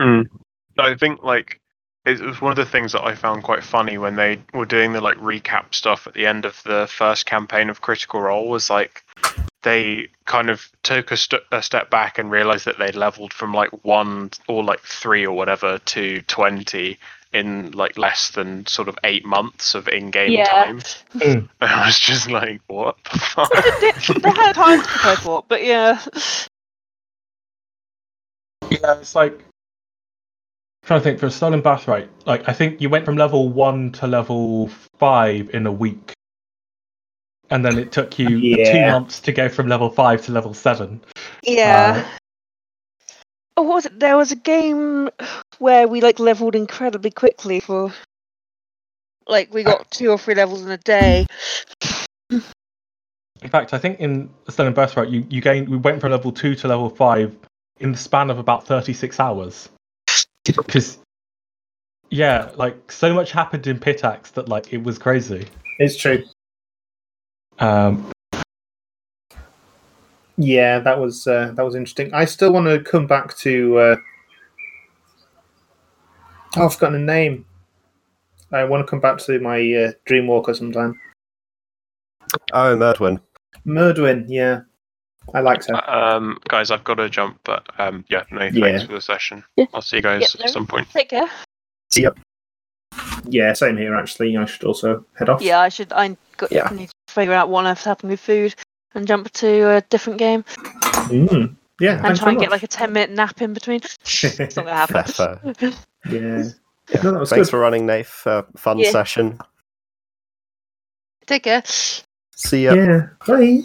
I 0.00 0.94
think 0.94 1.22
like 1.24 1.60
it 2.06 2.20
was 2.20 2.40
one 2.40 2.52
of 2.52 2.56
the 2.56 2.64
things 2.64 2.92
that 2.92 3.02
I 3.04 3.14
found 3.14 3.42
quite 3.42 3.64
funny 3.64 3.98
when 3.98 4.14
they 4.16 4.40
were 4.54 4.64
doing 4.64 4.92
the 4.92 5.00
like 5.00 5.16
recap 5.18 5.74
stuff 5.74 6.06
at 6.06 6.14
the 6.14 6.26
end 6.26 6.44
of 6.44 6.62
the 6.64 6.86
first 6.90 7.26
campaign 7.26 7.68
of 7.68 7.80
Critical 7.80 8.20
Role 8.20 8.48
was 8.48 8.70
like 8.70 9.02
they 9.62 10.08
kind 10.24 10.50
of 10.50 10.70
took 10.84 11.10
a, 11.10 11.16
st- 11.16 11.42
a 11.50 11.60
step 11.62 11.90
back 11.90 12.18
and 12.18 12.30
realized 12.30 12.64
that 12.66 12.78
they'd 12.78 12.94
leveled 12.94 13.32
from 13.32 13.52
like 13.52 13.70
one 13.84 14.30
or 14.46 14.62
like 14.62 14.80
three 14.80 15.26
or 15.26 15.34
whatever 15.36 15.78
to 15.78 16.22
20 16.22 16.96
in 17.34 17.72
like 17.72 17.98
less 17.98 18.30
than 18.30 18.64
sort 18.66 18.88
of 18.88 18.96
eight 19.04 19.26
months 19.26 19.74
of 19.74 19.88
in-game 19.88 20.30
Yeah. 20.30 20.44
time. 20.44 20.78
Mm. 21.16 21.34
And 21.34 21.48
I 21.60 21.86
was 21.86 21.98
just 21.98 22.30
like, 22.30 22.60
what 22.68 22.96
the 23.12 23.18
fuck? 23.18 23.50
they, 23.52 24.20
they 24.20 24.30
had 24.30 24.52
time 24.54 24.80
to 24.80 24.88
prepare 24.88 25.16
for, 25.16 25.44
but 25.48 25.64
yeah. 25.64 26.00
Yeah, 28.70 28.98
it's 28.98 29.14
like 29.14 29.32
I'm 29.32 30.86
trying 30.86 31.00
to 31.00 31.04
think 31.04 31.18
for 31.18 31.26
a 31.26 31.30
stolen 31.30 31.60
birthright. 31.60 32.10
Like 32.26 32.48
I 32.48 32.52
think 32.52 32.80
you 32.80 32.88
went 32.88 33.04
from 33.04 33.16
level 33.16 33.48
one 33.48 33.92
to 33.92 34.06
level 34.06 34.68
five 34.98 35.50
in 35.50 35.66
a 35.66 35.72
week, 35.72 36.12
and 37.50 37.64
then 37.64 37.78
it 37.78 37.92
took 37.92 38.18
you 38.18 38.56
two 38.56 38.80
months 38.86 39.20
to 39.20 39.32
go 39.32 39.48
from 39.48 39.68
level 39.68 39.90
five 39.90 40.24
to 40.26 40.32
level 40.32 40.54
seven. 40.54 41.00
Yeah. 41.42 42.04
Uh, 42.04 42.18
oh, 43.58 43.62
was 43.62 43.86
it? 43.86 43.98
There 43.98 44.16
was 44.16 44.32
a 44.32 44.36
game 44.36 45.10
where 45.58 45.88
we 45.88 46.00
like 46.00 46.18
leveled 46.18 46.54
incredibly 46.54 47.10
quickly 47.10 47.60
for 47.60 47.92
like 49.26 49.52
we 49.52 49.62
got 49.62 49.90
two 49.90 50.10
or 50.10 50.18
three 50.18 50.34
levels 50.34 50.62
in 50.62 50.70
a 50.70 50.78
day. 50.78 51.26
In 52.30 53.50
fact, 53.50 53.72
I 53.72 53.78
think 53.78 54.00
in 54.00 54.30
stolen 54.48 54.74
birthright 54.74 55.10
you 55.10 55.26
you 55.30 55.40
gained 55.40 55.68
we 55.68 55.76
went 55.76 56.00
from 56.00 56.12
level 56.12 56.32
two 56.32 56.54
to 56.56 56.68
level 56.68 56.90
five 56.90 57.36
in 57.80 57.92
the 57.92 57.98
span 57.98 58.30
of 58.30 58.38
about 58.38 58.66
thirty 58.66 58.92
six 58.92 59.20
hours. 59.20 59.68
Because 60.44 60.98
yeah, 62.10 62.50
like 62.56 62.90
so 62.90 63.12
much 63.12 63.32
happened 63.32 63.66
in 63.66 63.78
Pitax 63.78 64.32
that 64.32 64.48
like 64.48 64.72
it 64.72 64.82
was 64.82 64.98
crazy. 64.98 65.46
It's 65.78 65.96
true. 65.96 66.24
Um, 67.58 68.10
Yeah, 70.38 70.78
that 70.78 71.00
was 71.00 71.26
uh, 71.26 71.50
that 71.54 71.64
was 71.64 71.74
interesting. 71.74 72.14
I 72.14 72.24
still 72.24 72.52
want 72.52 72.66
to 72.66 72.78
come 72.78 73.08
back 73.08 73.36
to. 73.38 73.78
Uh... 73.78 73.96
Oh, 76.56 76.66
I've 76.66 76.74
forgotten 76.74 77.02
a 77.02 77.04
name. 77.04 77.44
I 78.52 78.62
want 78.64 78.86
to 78.86 78.88
come 78.88 79.00
back 79.00 79.18
to 79.18 79.40
my 79.40 79.58
uh, 79.58 79.92
Dreamwalker 80.08 80.54
sometime. 80.56 80.98
Oh, 82.52 82.76
Murdwin. 82.76 83.20
Murdwin, 83.66 84.26
yeah, 84.28 84.60
I 85.34 85.40
like 85.40 85.64
her. 85.66 85.90
Um, 85.90 86.38
guys, 86.48 86.70
I've 86.70 86.84
got 86.84 86.94
to 86.94 87.08
jump, 87.10 87.38
but 87.44 87.66
um, 87.78 88.04
yeah, 88.08 88.24
no, 88.30 88.38
thanks 88.40 88.56
Yeah. 88.56 88.86
for 88.86 88.92
the 88.94 89.00
session. 89.00 89.44
Yeah. 89.56 89.66
I'll 89.74 89.82
see 89.82 89.96
you 89.96 90.02
guys 90.02 90.22
Yep, 90.22 90.30
at 90.40 90.46
no. 90.46 90.52
some 90.52 90.66
point. 90.66 90.88
Take 90.90 91.10
care. 91.10 91.28
See 91.90 92.02
ya. 92.02 92.10
Yeah, 93.24 93.52
same 93.52 93.76
here. 93.76 93.94
Actually, 93.94 94.36
I 94.36 94.44
should 94.46 94.64
also 94.64 95.04
head 95.18 95.28
off. 95.28 95.42
Yeah, 95.42 95.60
I 95.60 95.68
should. 95.68 95.92
I 95.92 96.16
got 96.36 96.50
Yeah. 96.52 96.68
need 96.72 96.88
to 96.88 97.12
figure 97.12 97.34
out 97.34 97.48
what 97.50 97.66
I've 97.66 97.82
happened 97.82 98.10
with 98.10 98.20
food 98.20 98.54
and 98.94 99.06
jump 99.06 99.30
to 99.32 99.76
a 99.76 99.80
different 99.82 100.18
game 100.18 100.44
Mm. 101.08 101.54
Yeah, 101.80 101.92
and 101.92 102.02
thanks 102.02 102.18
try 102.20 102.30
and 102.30 102.38
very 102.38 102.46
get 102.46 102.50
like 102.50 102.62
a 102.62 102.66
ten 102.66 102.92
minute 102.92 103.10
nap 103.10 103.40
in 103.42 103.52
between. 103.52 103.80
It's 104.04 104.56
not 104.56 104.64
gonna 104.64 104.74
happen. 104.74 105.04
Fair, 105.04 105.36
fair. 105.54 105.72
yeah. 106.10 106.44
Yeah. 106.90 107.02
No, 107.02 107.12
that 107.12 107.20
was 107.20 107.28
Thanks 107.28 107.48
good. 107.48 107.50
for 107.50 107.58
running, 107.60 107.84
Nath. 107.84 108.26
Uh, 108.26 108.44
fun 108.56 108.78
Yeah. 108.78 108.90
session. 108.92 109.38
Take 111.26 111.42
care. 111.42 111.62
See 112.34 112.64
ya. 112.64 112.72
Yeah. 112.72 113.08
Bye. 113.26 113.60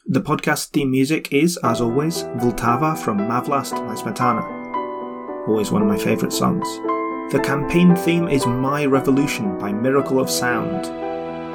The 0.06 0.20
podcast 0.20 0.68
theme 0.68 0.90
music 0.90 1.32
is, 1.32 1.56
as 1.64 1.81
always, 1.81 2.24
Vltava 2.24 2.97
from 2.97 3.18
Má 3.18 3.44
vlast 3.44 3.74
by 3.86 3.94
Smetana. 3.94 4.44
Always 5.48 5.72
one 5.72 5.82
of 5.82 5.89
my 5.89 5.98
favourite 5.98 6.32
songs. 6.32 6.68
The 7.32 7.40
campaign 7.43 7.97
theme 7.97 8.28
is 8.28 8.47
My 8.47 8.85
Revolution 8.85 9.59
by 9.59 9.72
Miracle 9.72 10.20
of 10.20 10.28
Sound. 10.28 10.85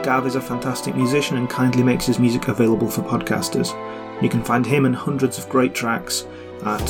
Gav 0.04 0.26
is 0.26 0.36
a 0.36 0.42
fantastic 0.42 0.96
musician 0.96 1.38
and 1.38 1.50
kindly 1.50 1.84
makes 1.84 2.06
his 2.06 2.20
music 2.20 2.48
available 2.48 2.90
for 2.90 3.02
podcasters. 3.02 3.74
You 4.22 4.30
can 4.30 4.42
find 4.44 4.66
him 4.66 4.86
and 4.86 4.96
hundreds 4.96 5.38
of 5.38 5.50
great 5.50 5.74
tracks 5.74 6.26
at 6.66 6.82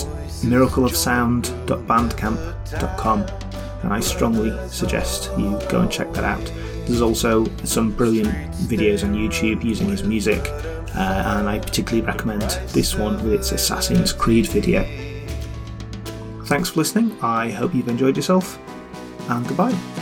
miracleofsound.bandcamp.com 0.42 3.26
and 3.84 3.94
I 3.94 4.00
strongly 4.00 4.52
suggest 4.70 5.30
you 5.38 5.60
go 5.70 5.82
and 5.82 5.92
check 5.92 6.12
that 6.14 6.24
out. 6.24 6.44
There's 6.86 7.02
also 7.02 7.46
some 7.64 7.92
brilliant 7.92 8.30
videos 8.68 9.04
on 9.04 9.14
YouTube 9.14 9.64
using 9.64 9.90
his 9.90 10.04
music, 10.04 10.40
uh, 10.96 11.36
and 11.38 11.48
I 11.48 11.60
particularly 11.60 12.06
recommend 12.06 12.42
this 12.70 12.96
one 12.96 13.24
with 13.24 13.34
its 13.34 13.52
Assassin's 13.52 14.12
Creed 14.12 14.48
video. 14.48 14.84
Thanks 16.46 16.70
for 16.70 16.80
listening, 16.80 17.16
I 17.22 17.52
hope 17.52 17.76
you've 17.76 17.90
enjoyed 17.90 18.18
yourself, 18.18 18.58
and 19.30 19.48
goodbye. 19.48 19.99